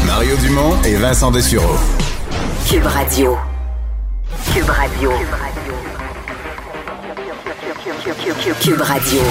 Mario 0.06 0.36
Dumont 0.38 0.82
et 0.84 0.96
Vincent 0.96 1.32
Dessureau. 1.32 1.76
Cube 2.70 2.86
Radio. 2.86 3.38
Cube 4.53 4.69
Radio. 4.69 5.11
Cube 8.60 8.82
Radio. 8.82 9.22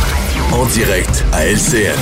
En 0.51 0.65
direct 0.67 1.25
à 1.35 1.45
LCN. 1.45 1.95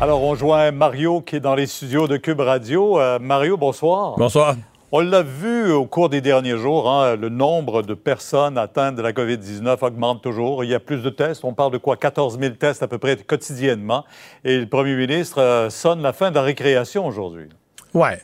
Alors, 0.00 0.22
on 0.24 0.34
joint 0.34 0.72
Mario 0.72 1.20
qui 1.20 1.36
est 1.36 1.40
dans 1.40 1.54
les 1.54 1.66
studios 1.66 2.08
de 2.08 2.16
Cube 2.16 2.40
Radio. 2.40 2.98
Euh, 2.98 3.20
Mario, 3.20 3.56
bonsoir. 3.56 4.16
Bonsoir. 4.18 4.56
On 4.90 4.98
l'a 4.98 5.22
vu 5.22 5.70
au 5.70 5.86
cours 5.86 6.08
des 6.08 6.20
derniers 6.20 6.58
jours, 6.58 6.90
hein, 6.90 7.14
le 7.14 7.28
nombre 7.28 7.82
de 7.82 7.94
personnes 7.94 8.58
atteintes 8.58 8.96
de 8.96 9.02
la 9.02 9.12
COVID-19 9.12 9.78
augmente 9.84 10.22
toujours. 10.22 10.64
Il 10.64 10.70
y 10.70 10.74
a 10.74 10.80
plus 10.80 11.02
de 11.02 11.10
tests. 11.10 11.44
On 11.44 11.54
parle 11.54 11.70
de 11.70 11.78
quoi? 11.78 11.96
14 11.96 12.40
000 12.40 12.54
tests 12.54 12.82
à 12.82 12.88
peu 12.88 12.98
près 12.98 13.16
quotidiennement. 13.16 14.04
Et 14.44 14.58
le 14.58 14.66
premier 14.66 14.96
ministre 14.96 15.40
euh, 15.40 15.70
sonne 15.70 16.02
la 16.02 16.12
fin 16.12 16.30
de 16.30 16.34
la 16.34 16.42
récréation 16.42 17.06
aujourd'hui. 17.06 17.48
Ouais. 17.94 18.18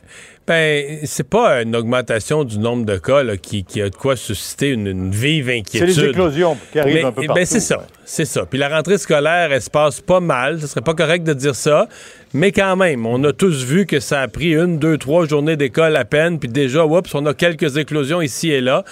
Ben, 0.45 0.99
c'est 1.05 1.27
pas 1.27 1.61
une 1.61 1.73
augmentation 1.75 2.43
du 2.43 2.59
nombre 2.59 2.85
de 2.85 2.97
cas 2.97 3.23
là, 3.23 3.37
qui, 3.37 3.63
qui 3.63 3.81
a 3.81 3.89
de 3.89 3.95
quoi 3.95 4.17
susciter 4.17 4.69
une, 4.69 4.87
une 4.87 5.11
vive 5.11 5.45
C'est 5.47 5.57
inquiétude. 5.59 5.87
les 6.03 6.09
éclosions 6.09 6.57
qui 6.71 6.79
arrivent 6.79 6.95
Mais- 6.95 7.03
un 7.05 7.11
peu 7.13 7.21
ben, 7.21 7.27
partout. 7.27 7.41
c'est 7.45 7.59
ça, 7.61 7.87
c'est 8.03 8.25
ça. 8.25 8.45
Puis 8.45 8.59
la 8.59 8.67
rentrée 8.67 8.97
scolaire, 8.97 9.51
elle 9.53 9.61
se 9.61 9.69
passe 9.69 10.01
pas 10.01 10.19
mal. 10.19 10.59
Ce 10.59 10.67
serait 10.67 10.81
pas 10.81 10.93
correct 10.93 11.23
de 11.23 11.33
dire 11.33 11.55
ça. 11.55 11.87
Mais 12.33 12.51
quand 12.51 12.75
même, 12.75 13.05
on 13.05 13.23
a 13.23 13.31
tous 13.31 13.63
vu 13.63 13.85
que 13.85 13.99
ça 14.01 14.19
a 14.21 14.27
pris 14.27 14.53
une, 14.53 14.79
deux, 14.79 14.97
trois 14.97 15.25
journées 15.27 15.55
d'école 15.55 15.95
à 15.95 16.03
peine. 16.03 16.39
Puis 16.39 16.49
déjà, 16.49 16.85
oups, 16.85 17.15
on 17.15 17.25
a 17.25 17.33
quelques 17.33 17.77
éclosions 17.77 18.21
ici 18.21 18.51
et 18.51 18.59
là. 18.59 18.83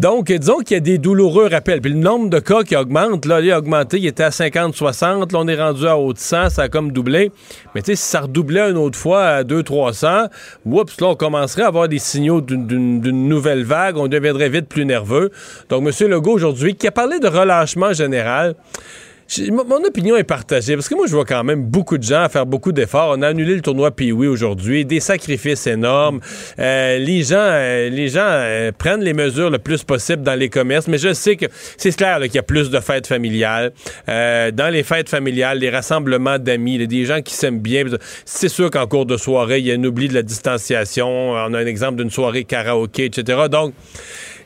Donc, 0.00 0.32
disons 0.32 0.60
qu'il 0.60 0.76
y 0.76 0.78
a 0.78 0.80
des 0.80 0.96
douloureux 0.96 1.46
rappels. 1.46 1.82
Puis 1.82 1.92
le 1.92 1.98
nombre 1.98 2.30
de 2.30 2.38
cas 2.38 2.62
qui 2.62 2.74
augmente, 2.74 3.26
là, 3.26 3.42
il 3.42 3.52
a 3.52 3.58
augmenté. 3.58 3.98
Il 3.98 4.06
était 4.06 4.22
à 4.22 4.30
50-60. 4.30 5.30
Là, 5.30 5.38
on 5.38 5.46
est 5.46 5.60
rendu 5.60 5.86
à 5.86 5.98
haut 5.98 6.14
de 6.14 6.18
100. 6.18 6.48
Ça 6.48 6.62
a 6.62 6.68
comme 6.70 6.90
doublé. 6.90 7.30
Mais 7.74 7.82
tu 7.82 7.92
sais, 7.92 7.96
si 7.96 8.04
ça 8.08 8.22
redoublait 8.22 8.70
une 8.70 8.78
autre 8.78 8.98
fois 8.98 9.26
à 9.26 9.44
200-300, 9.44 10.30
oups, 10.64 11.00
là, 11.02 11.08
on 11.08 11.14
commencerait 11.16 11.64
à 11.64 11.66
avoir 11.66 11.86
des 11.86 11.98
signaux 11.98 12.40
d'une- 12.40 13.28
nouvelle 13.28 13.62
vague. 13.62 13.98
On 13.98 14.08
deviendrait 14.08 14.48
vite 14.48 14.68
plus 14.70 14.86
nerveux. 14.86 15.30
Donc, 15.68 15.86
M. 15.86 16.08
Legault, 16.08 16.32
aujourd'hui, 16.32 16.76
qui 16.76 16.88
a 16.88 16.92
parlé 16.92 17.18
de 17.18 17.28
relâchement 17.28 17.92
général, 17.92 18.54
mon 19.38 19.84
opinion 19.84 20.16
est 20.16 20.24
partagée 20.24 20.74
parce 20.74 20.88
que 20.88 20.94
moi, 20.94 21.06
je 21.06 21.12
vois 21.12 21.24
quand 21.24 21.44
même 21.44 21.64
beaucoup 21.64 21.98
de 21.98 22.02
gens 22.02 22.28
faire 22.28 22.46
beaucoup 22.46 22.72
d'efforts. 22.72 23.14
On 23.16 23.22
a 23.22 23.28
annulé 23.28 23.54
le 23.54 23.60
tournoi 23.60 23.90
Pee-Wee 23.90 24.26
aujourd'hui, 24.26 24.84
des 24.84 25.00
sacrifices 25.00 25.66
énormes. 25.66 26.20
Euh, 26.58 26.98
les 26.98 27.22
gens, 27.22 27.36
euh, 27.38 27.88
les 27.88 28.08
gens 28.08 28.24
euh, 28.24 28.72
prennent 28.76 29.02
les 29.02 29.14
mesures 29.14 29.50
le 29.50 29.58
plus 29.58 29.84
possible 29.84 30.22
dans 30.22 30.34
les 30.34 30.48
commerces, 30.48 30.88
mais 30.88 30.98
je 30.98 31.12
sais 31.12 31.36
que 31.36 31.46
c'est 31.76 31.94
clair 31.96 32.20
qu'il 32.20 32.34
y 32.34 32.38
a 32.38 32.42
plus 32.42 32.70
de 32.70 32.80
fêtes 32.80 33.06
familiales. 33.06 33.72
Euh, 34.08 34.50
dans 34.50 34.68
les 34.68 34.82
fêtes 34.82 35.08
familiales, 35.08 35.58
les 35.58 35.70
rassemblements 35.70 36.38
d'amis, 36.38 36.86
des 36.86 37.04
gens 37.04 37.22
qui 37.22 37.34
s'aiment 37.34 37.60
bien. 37.60 37.84
C'est 38.24 38.48
sûr 38.48 38.70
qu'en 38.70 38.86
cours 38.86 39.06
de 39.06 39.16
soirée, 39.16 39.60
il 39.60 39.66
y 39.66 39.72
a 39.72 39.74
un 39.74 39.84
oubli 39.84 40.08
de 40.08 40.14
la 40.14 40.22
distanciation. 40.22 41.08
On 41.32 41.54
a 41.54 41.58
un 41.58 41.66
exemple 41.66 41.96
d'une 41.96 42.10
soirée 42.10 42.44
karaoké, 42.44 43.04
etc. 43.04 43.42
Donc, 43.50 43.74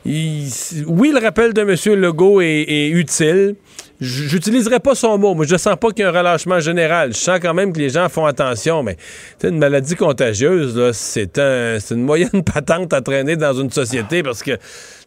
oui, 0.05 1.11
le 1.13 1.19
rappel 1.19 1.53
de 1.53 1.61
M. 1.61 1.99
Legault 1.99 2.41
est, 2.41 2.65
est 2.67 2.89
utile. 2.89 3.55
J'utiliserai 4.01 4.79
pas 4.79 4.93
son 4.93 5.17
mot. 5.17 5.33
Moi, 5.35 5.45
je 5.45 5.55
sens 5.55 5.77
pas 5.79 5.89
qu'il 5.91 6.03
y 6.03 6.03
a 6.03 6.09
un 6.09 6.11
relâchement 6.11 6.59
général. 6.59 7.13
Je 7.13 7.17
sens 7.17 7.39
quand 7.41 7.53
même 7.53 7.71
que 7.71 7.79
les 7.79 7.89
gens 7.89 8.09
font 8.09 8.25
attention, 8.25 8.83
mais 8.83 8.97
une 9.43 9.57
maladie 9.57 9.95
contagieuse, 9.95 10.91
c'est 10.91 11.39
un, 11.39 11.77
une 11.91 12.03
moyenne 12.03 12.43
patente 12.53 12.93
à 12.93 13.01
traîner 13.01 13.37
dans 13.37 13.53
une 13.53 13.71
société 13.71 14.21
parce 14.21 14.43
que 14.43 14.57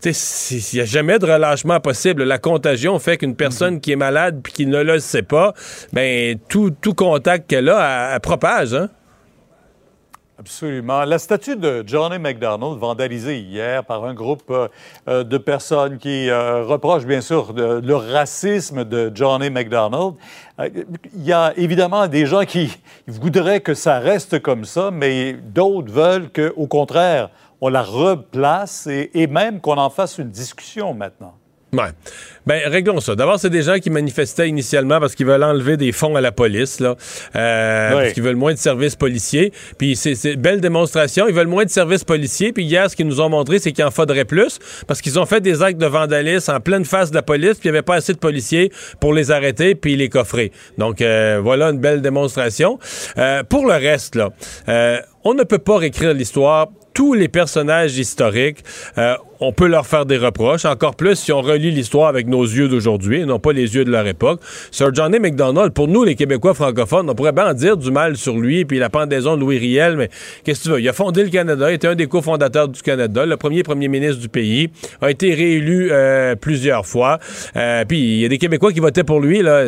il 0.04 0.62
n'y 0.74 0.80
a 0.80 0.84
jamais 0.84 1.18
de 1.18 1.26
relâchement 1.26 1.80
possible. 1.80 2.22
La 2.24 2.38
contagion 2.38 2.98
fait 2.98 3.18
qu'une 3.18 3.34
personne 3.34 3.80
qui 3.80 3.92
est 3.92 3.96
malade 3.96 4.40
puis 4.42 4.52
qui 4.52 4.66
ne 4.66 4.82
le 4.82 5.00
sait 5.00 5.22
pas, 5.22 5.52
ben 5.92 6.38
tout, 6.48 6.70
tout 6.70 6.94
contact 6.94 7.48
qu'elle 7.50 7.68
a, 7.68 8.08
elle, 8.08 8.14
elle 8.14 8.20
propage. 8.20 8.74
Hein? 8.74 8.88
Absolument. 10.40 11.04
La 11.04 11.18
statue 11.18 11.56
de 11.56 11.82
Johnny 11.84 12.16
McDonald, 12.20 12.78
vandalisée 12.78 13.40
hier 13.40 13.84
par 13.84 14.04
un 14.04 14.14
groupe 14.14 14.44
euh, 14.50 14.68
euh, 15.08 15.24
de 15.24 15.36
personnes 15.36 15.98
qui 15.98 16.30
euh, 16.30 16.62
reprochent 16.64 17.06
bien 17.06 17.20
sûr 17.20 17.52
le 17.52 17.94
racisme 17.94 18.84
de 18.84 19.10
Johnny 19.12 19.50
McDonald, 19.50 20.14
il 20.60 21.24
y 21.24 21.32
a 21.32 21.52
évidemment 21.56 22.06
des 22.06 22.24
gens 22.24 22.44
qui 22.44 22.72
voudraient 23.08 23.60
que 23.60 23.74
ça 23.74 23.98
reste 23.98 24.40
comme 24.40 24.64
ça, 24.64 24.92
mais 24.92 25.32
d'autres 25.32 25.90
veulent 25.92 26.30
qu'au 26.30 26.68
contraire, 26.68 27.30
on 27.60 27.68
la 27.68 27.82
replace 27.82 28.86
et 28.88 29.26
même 29.26 29.60
qu'on 29.60 29.76
en 29.76 29.90
fasse 29.90 30.18
une 30.18 30.30
discussion 30.30 30.94
maintenant. 30.94 31.34
Ouais. 31.72 31.90
Ben, 32.46 32.62
réglons 32.66 32.98
ça. 33.00 33.14
D'abord, 33.14 33.38
c'est 33.38 33.50
des 33.50 33.60
gens 33.62 33.78
qui 33.78 33.90
manifestaient 33.90 34.48
initialement 34.48 35.00
parce 35.00 35.14
qu'ils 35.14 35.26
veulent 35.26 35.44
enlever 35.44 35.76
des 35.76 35.92
fonds 35.92 36.16
à 36.16 36.22
la 36.22 36.32
police, 36.32 36.80
là. 36.80 36.96
Euh, 37.36 37.90
Oui. 37.90 38.02
Parce 38.02 38.12
qu'ils 38.14 38.22
veulent 38.22 38.36
moins 38.36 38.54
de 38.54 38.58
services 38.58 38.96
policiers. 38.96 39.52
Puis 39.76 39.94
c'est 39.94 40.36
belle 40.36 40.62
démonstration. 40.62 41.28
Ils 41.28 41.34
veulent 41.34 41.46
moins 41.46 41.64
de 41.66 41.70
services 41.70 42.04
policiers. 42.04 42.52
Puis 42.52 42.64
hier, 42.64 42.90
ce 42.90 42.96
qu'ils 42.96 43.06
nous 43.06 43.20
ont 43.20 43.28
montré, 43.28 43.58
c'est 43.58 43.72
qu'il 43.72 43.84
en 43.84 43.90
faudrait 43.90 44.24
plus 44.24 44.58
parce 44.86 45.02
qu'ils 45.02 45.18
ont 45.18 45.26
fait 45.26 45.42
des 45.42 45.62
actes 45.62 45.78
de 45.78 45.86
vandalisme 45.86 46.52
en 46.52 46.60
pleine 46.60 46.86
face 46.86 47.10
de 47.10 47.16
la 47.16 47.22
police. 47.22 47.58
Puis 47.58 47.68
il 47.68 47.72
n'y 47.72 47.76
avait 47.76 47.82
pas 47.82 47.96
assez 47.96 48.14
de 48.14 48.18
policiers 48.18 48.72
pour 48.98 49.12
les 49.12 49.30
arrêter 49.30 49.74
puis 49.74 49.96
les 49.96 50.08
coffrer. 50.08 50.52
Donc, 50.78 51.02
euh, 51.02 51.40
voilà 51.42 51.66
une 51.68 51.80
belle 51.80 52.00
démonstration. 52.00 52.78
Euh, 53.18 53.42
pour 53.42 53.66
le 53.66 53.74
reste, 53.74 54.14
là, 54.14 54.30
euh, 54.70 55.00
on 55.24 55.34
ne 55.34 55.42
peut 55.42 55.58
pas 55.58 55.76
réécrire 55.76 56.14
l'histoire 56.14 56.68
tous 56.94 57.14
les 57.14 57.28
personnages 57.28 57.96
historiques, 57.98 58.64
euh, 58.96 59.14
on 59.40 59.52
peut 59.52 59.68
leur 59.68 59.86
faire 59.86 60.06
des 60.06 60.16
reproches, 60.16 60.64
encore 60.64 60.96
plus 60.96 61.16
si 61.16 61.32
on 61.32 61.40
relie 61.40 61.70
l'histoire 61.70 62.08
avec 62.08 62.26
nos 62.26 62.42
yeux 62.42 62.68
d'aujourd'hui 62.68 63.08
non 63.24 63.38
pas 63.38 63.52
les 63.52 63.74
yeux 63.74 63.84
de 63.84 63.90
leur 63.90 64.06
époque. 64.06 64.40
Sir 64.70 64.94
Johnny 64.94 65.18
MacDonald, 65.18 65.72
pour 65.72 65.88
nous, 65.88 66.04
les 66.04 66.14
Québécois 66.14 66.54
francophones, 66.54 67.08
on 67.08 67.14
pourrait 67.14 67.32
bien 67.32 67.50
en 67.50 67.54
dire 67.54 67.76
du 67.76 67.90
mal 67.90 68.16
sur 68.16 68.36
lui, 68.36 68.64
puis 68.64 68.78
la 68.78 68.90
pendaison 68.90 69.36
de 69.36 69.40
Louis 69.40 69.58
Riel, 69.58 69.96
mais 69.96 70.10
qu'est-ce 70.44 70.60
que 70.60 70.64
tu 70.64 70.70
veux? 70.70 70.80
Il 70.80 70.88
a 70.88 70.92
fondé 70.92 71.22
le 71.22 71.30
Canada, 71.30 71.70
il 71.70 71.74
était 71.74 71.88
un 71.88 71.94
des 71.94 72.06
cofondateurs 72.06 72.68
du 72.68 72.82
Canada, 72.82 73.26
le 73.26 73.36
premier 73.36 73.62
premier 73.62 73.88
ministre 73.88 74.20
du 74.20 74.28
pays, 74.28 74.70
a 75.00 75.10
été 75.10 75.34
réélu 75.34 75.88
euh, 75.90 76.34
plusieurs 76.34 76.86
fois, 76.86 77.18
euh, 77.56 77.84
puis 77.86 77.98
il 77.98 78.20
y 78.20 78.24
a 78.24 78.28
des 78.28 78.38
Québécois 78.38 78.72
qui 78.72 78.80
votaient 78.80 79.04
pour 79.04 79.20
lui, 79.20 79.42
là, 79.42 79.66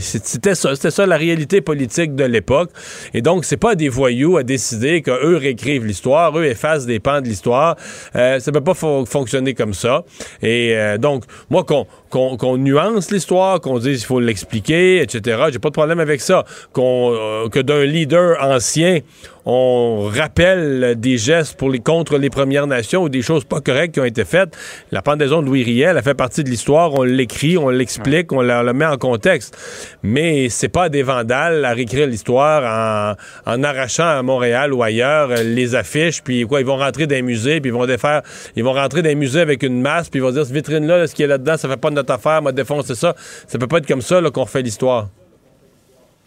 c'était 0.00 0.54
ça, 0.54 0.74
c'était 0.74 0.90
ça 0.90 1.06
la 1.06 1.16
réalité 1.16 1.60
politique 1.60 2.14
de 2.14 2.24
l'époque, 2.24 2.70
et 3.14 3.22
donc 3.22 3.44
c'est 3.44 3.56
pas 3.56 3.74
des 3.74 3.88
voyous 3.88 4.36
à 4.36 4.42
décider 4.42 5.02
qu'eux 5.02 5.36
réécrivent 5.36 5.84
l'histoire, 5.84 6.38
eux 6.38 6.44
effacent 6.44 6.86
des 6.86 7.00
pans 7.00 7.20
de 7.20 7.26
l'histoire, 7.26 7.76
euh, 8.14 8.38
ça 8.38 8.52
peut 8.52 8.60
pas 8.60 8.74
fo- 8.86 9.06
fonctionner 9.06 9.54
comme 9.54 9.74
ça, 9.74 10.04
et 10.42 10.74
euh, 10.76 10.98
donc, 10.98 11.24
moi, 11.50 11.64
qu'on 11.64 11.86
qu'on 12.10 12.36
qu'on 12.36 12.56
nuance 12.56 13.10
l'histoire, 13.10 13.60
qu'on 13.60 13.78
dise 13.78 14.02
il 14.02 14.06
faut 14.06 14.20
l'expliquer, 14.20 15.02
etc., 15.02 15.44
j'ai 15.52 15.58
pas 15.58 15.68
de 15.68 15.74
problème 15.74 16.00
avec 16.00 16.20
ça, 16.20 16.44
qu'on 16.72 17.12
euh, 17.12 17.48
que 17.48 17.60
d'un 17.60 17.84
leader 17.84 18.36
ancien, 18.40 19.00
on 19.48 20.10
rappelle 20.12 20.96
des 20.98 21.18
gestes 21.18 21.56
pour 21.56 21.70
les, 21.70 21.78
contre 21.78 22.18
les 22.18 22.30
Premières 22.30 22.66
Nations 22.66 23.04
ou 23.04 23.08
des 23.08 23.22
choses 23.22 23.44
pas 23.44 23.60
correctes 23.60 23.94
qui 23.94 24.00
ont 24.00 24.04
été 24.04 24.24
faites. 24.24 24.56
La 24.90 25.02
pendaison 25.02 25.40
de 25.40 25.46
Louis 25.46 25.62
Riel, 25.62 25.96
elle 25.96 26.02
fait 26.02 26.14
partie 26.14 26.42
de 26.42 26.50
l'histoire. 26.50 26.92
On 26.94 27.04
l'écrit, 27.04 27.56
on 27.56 27.68
l'explique, 27.68 28.32
on 28.32 28.40
la, 28.40 28.60
on 28.60 28.62
la 28.64 28.72
met 28.72 28.86
en 28.86 28.96
contexte. 28.96 29.56
Mais 30.02 30.48
c'est 30.48 30.68
pas 30.68 30.88
des 30.88 31.04
vandales 31.04 31.64
à 31.64 31.72
réécrire 31.74 32.08
l'histoire 32.08 33.16
en, 33.46 33.52
en 33.52 33.62
arrachant 33.62 34.08
à 34.08 34.22
Montréal 34.22 34.74
ou 34.74 34.82
ailleurs 34.82 35.30
euh, 35.30 35.44
les 35.44 35.76
affiches, 35.76 36.22
puis 36.24 36.42
quoi, 36.42 36.60
ils 36.60 36.66
vont 36.66 36.76
rentrer 36.76 37.06
dans 37.06 37.14
les 37.14 37.22
musées, 37.22 37.60
puis 37.60 37.70
ils 37.70 37.74
vont 37.74 37.86
défaire, 37.86 38.22
ils 38.56 38.64
vont 38.64 38.72
rentrer 38.72 39.02
dans 39.02 39.08
les 39.08 39.14
musées 39.14 39.40
avec 39.40 39.62
une 39.62 39.80
masse, 39.80 40.08
puis 40.08 40.18
ils 40.18 40.22
vont 40.22 40.32
dire, 40.32 40.44
cette 40.44 40.54
vitrine-là, 40.54 40.98
là, 40.98 41.06
ce 41.06 41.14
qui 41.14 41.22
est 41.22 41.28
là-dedans, 41.28 41.56
ça 41.56 41.68
fait 41.68 41.76
pas 41.76 41.90
de 41.90 41.94
notre 42.06 42.14
affaire, 42.14 42.42
m'a 42.42 42.52
défoncé 42.52 42.94
ça. 42.94 43.14
Ça 43.46 43.58
peut 43.58 43.66
pas 43.66 43.78
être 43.78 43.86
comme 43.86 44.02
ça 44.02 44.20
qu'on 44.32 44.42
refait 44.42 44.62
l'histoire. 44.62 45.08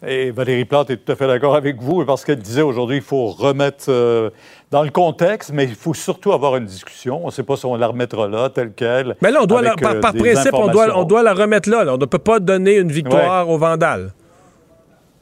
Et 0.05 0.31
Valérie 0.31 0.63
Plante 0.63 0.89
est 0.91 0.97
tout 0.97 1.11
à 1.11 1.15
fait 1.17 1.27
d'accord 1.27 1.55
avec 1.55 1.81
vous 1.81 2.05
parce 2.05 2.23
qu'elle 2.23 2.39
disait 2.39 2.61
aujourd'hui 2.61 2.97
il 2.97 3.01
faut 3.03 3.27
remettre 3.27 3.85
euh, 3.89 4.29
dans 4.71 4.81
le 4.83 4.91
contexte, 4.91 5.51
mais 5.53 5.65
il 5.65 5.75
faut 5.75 5.93
surtout 5.93 6.31
avoir 6.31 6.55
une 6.55 6.63
discussion. 6.65 7.19
On 7.21 7.25
ne 7.27 7.31
sait 7.31 7.43
pas 7.43 7.57
si 7.57 7.65
on 7.65 7.75
la 7.75 7.87
remettra 7.87 8.29
là, 8.29 8.49
telle 8.49 8.71
qu'elle. 8.71 9.17
Mais 9.21 9.29
là, 9.29 9.39
on 9.41 9.45
doit 9.45 9.61
la- 9.61 9.75
par, 9.75 9.95
euh, 9.95 9.99
par 9.99 10.13
principe, 10.13 10.53
on 10.53 10.67
doit, 10.67 10.97
on 10.97 11.03
doit 11.03 11.21
la 11.21 11.33
remettre 11.33 11.69
là, 11.69 11.83
là. 11.83 11.95
On 11.95 11.97
ne 11.97 12.05
peut 12.05 12.17
pas 12.17 12.39
donner 12.39 12.75
une 12.77 12.91
victoire 12.93 13.49
aux 13.49 13.57
Vandales. 13.57 14.13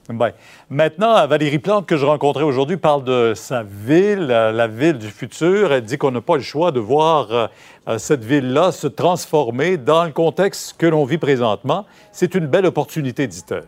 Ben, 0.09 0.31
maintenant, 0.69 1.27
Valérie 1.27 1.59
Plante, 1.59 1.85
que 1.85 1.97
je 1.97 2.05
rencontrais 2.05 2.43
aujourd'hui, 2.43 2.77
parle 2.77 3.03
de 3.03 3.33
sa 3.35 3.63
ville, 3.63 4.29
euh, 4.31 4.53
la 4.53 4.67
ville 4.67 4.97
du 4.97 5.07
futur. 5.07 5.73
Elle 5.73 5.83
dit 5.83 5.97
qu'on 5.97 6.11
n'a 6.11 6.21
pas 6.21 6.37
le 6.37 6.41
choix 6.41 6.71
de 6.71 6.79
voir 6.79 7.31
euh, 7.31 7.47
euh, 7.89 7.97
cette 7.97 8.23
ville-là 8.23 8.71
se 8.71 8.87
transformer 8.87 9.75
dans 9.75 10.05
le 10.05 10.11
contexte 10.11 10.77
que 10.77 10.85
l'on 10.85 11.03
vit 11.03 11.17
présentement. 11.17 11.85
C'est 12.13 12.35
une 12.35 12.47
belle 12.47 12.65
opportunité, 12.65 13.27
dit-elle. 13.27 13.65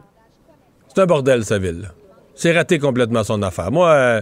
C'est 0.87 1.01
un 1.01 1.05
bordel, 1.05 1.43
sa 1.43 1.59
ville. 1.59 1.91
C'est 2.35 2.53
raté 2.53 2.79
complètement 2.79 3.25
son 3.25 3.41
affaire. 3.43 3.69
Moi, 3.69 4.21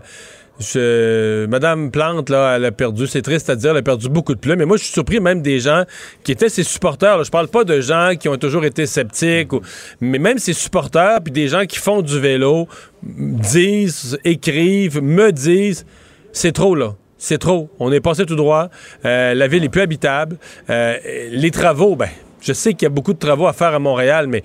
je- 0.60 1.46
Madame 1.48 1.92
Plante, 1.92 2.30
là, 2.30 2.56
elle 2.56 2.66
a 2.66 2.72
perdu, 2.72 3.08
c'est 3.08 3.22
triste 3.22 3.50
à 3.50 3.56
dire, 3.56 3.72
elle 3.72 3.78
a 3.78 3.82
perdu 3.82 4.10
beaucoup 4.10 4.34
de 4.36 4.40
plumes. 4.40 4.58
Mais 4.60 4.66
moi, 4.66 4.78
je 4.78 4.84
suis 4.84 4.94
surpris 4.94 5.20
même 5.20 5.42
des 5.42 5.60
gens 5.60 5.84
qui 6.24 6.32
étaient 6.32 6.50
ses 6.50 6.64
supporters. 6.64 7.18
là. 7.18 7.24
Je 7.24 7.30
parle 7.32 7.48
pas 7.48 7.64
de 7.64 7.80
gens 7.82 8.14
qui 8.20 8.28
ont 8.30 8.38
toujours 8.38 8.66
été 8.66 8.86
sceptiques, 8.86 9.52
mais 10.02 10.20
même 10.20 10.38
ses 10.40 10.54
supporters, 10.54 11.20
puis 11.24 11.32
des 11.32 11.48
gens 11.48 11.66
qui 11.66 11.78
font 11.78 12.02
du 12.02 12.20
vélo, 12.20 12.68
disent, 13.04 14.18
écrivent, 14.24 15.02
me 15.02 15.32
disent, 15.32 15.86
c'est 16.32 16.52
trop, 16.52 16.76
là. 16.76 16.96
C'est 17.20 17.40
trop. 17.40 17.70
On 17.80 17.92
est 17.92 18.00
passé 18.00 18.26
tout 18.28 18.36
droit. 18.36 18.70
Euh, 19.04 19.34
la 19.34 19.48
ville 19.48 19.64
est 19.64 19.70
plus 19.70 19.82
habitable. 19.82 20.38
Euh, 20.70 20.98
les 21.32 21.50
travaux, 21.50 21.96
ben, 21.96 22.10
je 22.42 22.54
sais 22.54 22.74
qu'il 22.74 22.84
y 22.84 22.86
a 22.86 22.90
beaucoup 22.90 23.14
de 23.14 23.20
travaux 23.20 23.48
à 23.48 23.54
faire 23.54 23.74
à 23.74 23.80
Montréal, 23.80 24.28
mais 24.28 24.44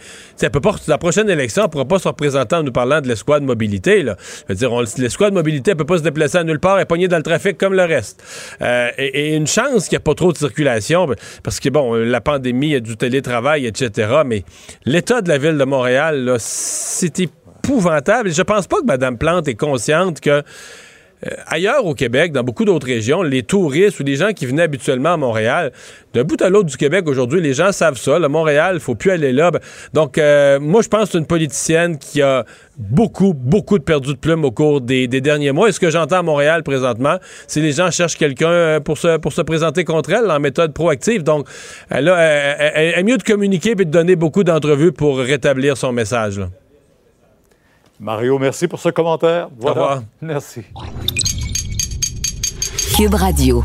la 0.88 0.98
prochaine 0.98 1.28
élection, 1.30 1.62
elle 1.62 1.68
ne 1.68 1.72
pourra 1.72 1.84
pas 1.84 1.98
se 1.98 2.08
représenter 2.08 2.56
en 2.56 2.62
nous 2.62 2.72
parlant 2.72 3.00
de 3.00 3.08
l'escouade 3.08 3.42
mobilité. 3.42 4.02
Là. 4.02 4.16
Je 4.48 4.52
veux 4.52 4.54
dire, 4.54 4.70
l'escouade 4.98 5.32
mobilité 5.32 5.72
ne 5.72 5.76
peut 5.76 5.84
pas 5.84 5.98
se 5.98 6.02
déplacer 6.02 6.38
à 6.38 6.44
nulle 6.44 6.60
part, 6.60 6.76
elle 6.76 6.82
est 6.82 6.86
pognée 6.86 7.08
dans 7.08 7.16
le 7.16 7.22
trafic 7.22 7.58
comme 7.58 7.74
le 7.74 7.84
reste. 7.84 8.22
Euh, 8.60 8.90
et, 8.98 9.34
une 9.34 9.46
chance 9.46 9.88
qu'il 9.88 9.96
n'y 9.96 10.02
a 10.02 10.04
pas 10.04 10.14
trop 10.14 10.32
de 10.32 10.38
circulation, 10.38 11.08
parce 11.42 11.60
que, 11.60 11.68
bon, 11.68 11.94
la 11.94 12.20
pandémie, 12.20 12.68
il 12.68 12.72
y 12.72 12.76
a 12.76 12.80
du 12.80 12.96
télétravail, 12.96 13.66
etc., 13.66 14.22
mais 14.26 14.44
l'état 14.84 15.22
de 15.22 15.28
la 15.28 15.38
ville 15.38 15.58
de 15.58 15.64
Montréal, 15.64 16.36
c'est 16.38 17.20
épouvantable. 17.20 18.28
Et 18.28 18.32
je 18.32 18.42
pense 18.42 18.66
pas 18.66 18.80
que 18.80 18.86
Mme 18.86 19.18
Plante 19.18 19.48
est 19.48 19.54
consciente 19.54 20.20
que 20.20 20.42
euh, 21.26 21.30
ailleurs 21.46 21.86
au 21.86 21.94
Québec, 21.94 22.32
dans 22.32 22.42
beaucoup 22.42 22.64
d'autres 22.64 22.86
régions, 22.86 23.22
les 23.22 23.42
touristes 23.42 24.00
ou 24.00 24.02
les 24.02 24.16
gens 24.16 24.32
qui 24.32 24.46
venaient 24.46 24.62
habituellement 24.62 25.12
à 25.12 25.16
Montréal, 25.16 25.72
d'un 26.14 26.24
bout 26.24 26.40
à 26.42 26.48
l'autre 26.48 26.68
du 26.68 26.76
Québec 26.76 27.04
aujourd'hui, 27.06 27.40
les 27.40 27.54
gens 27.54 27.72
savent 27.72 27.96
ça. 27.96 28.18
Le 28.18 28.28
Montréal, 28.28 28.80
faut 28.80 28.94
plus 28.94 29.10
aller 29.12 29.32
là. 29.32 29.50
Donc, 29.92 30.18
euh, 30.18 30.58
moi, 30.60 30.82
je 30.82 30.88
pense 30.88 31.04
que 31.04 31.12
c'est 31.12 31.18
une 31.18 31.26
politicienne 31.26 31.98
qui 31.98 32.22
a 32.22 32.44
beaucoup, 32.76 33.34
beaucoup 33.34 33.78
de 33.78 33.84
perdu 33.84 34.14
de 34.14 34.18
plumes 34.18 34.44
au 34.44 34.50
cours 34.50 34.80
des, 34.80 35.06
derniers 35.06 35.52
mois. 35.52 35.68
Et 35.68 35.72
ce 35.72 35.80
que 35.80 35.90
j'entends 35.90 36.18
à 36.18 36.22
Montréal 36.22 36.62
présentement, 36.62 37.16
c'est 37.46 37.60
les 37.60 37.72
gens 37.72 37.90
cherchent 37.90 38.16
quelqu'un 38.16 38.50
euh, 38.50 38.80
pour 38.80 38.98
se, 38.98 39.42
présenter 39.42 39.84
contre 39.84 40.10
elle 40.12 40.30
en 40.30 40.40
méthode 40.40 40.72
proactive. 40.72 41.22
Donc, 41.22 41.46
elle, 41.90 42.08
a, 42.08 42.18
elle- 42.20 42.72
elle- 42.74 42.98
est 42.98 43.02
mieux 43.02 43.18
de 43.18 43.22
communiquer 43.22 43.70
et 43.70 43.74
de 43.74 43.84
donner 43.84 44.16
beaucoup 44.16 44.44
d'entrevues 44.44 44.92
pour 44.92 45.18
rétablir 45.18 45.76
son 45.76 45.92
message. 45.92 46.40
Mario, 48.02 48.36
merci 48.36 48.66
pour 48.66 48.80
ce 48.80 48.88
commentaire. 48.88 49.48
Voilà. 49.60 49.80
revoir. 49.80 50.02
Merci. 50.20 50.62
Cube 52.96 53.14
Radio. 53.14 53.62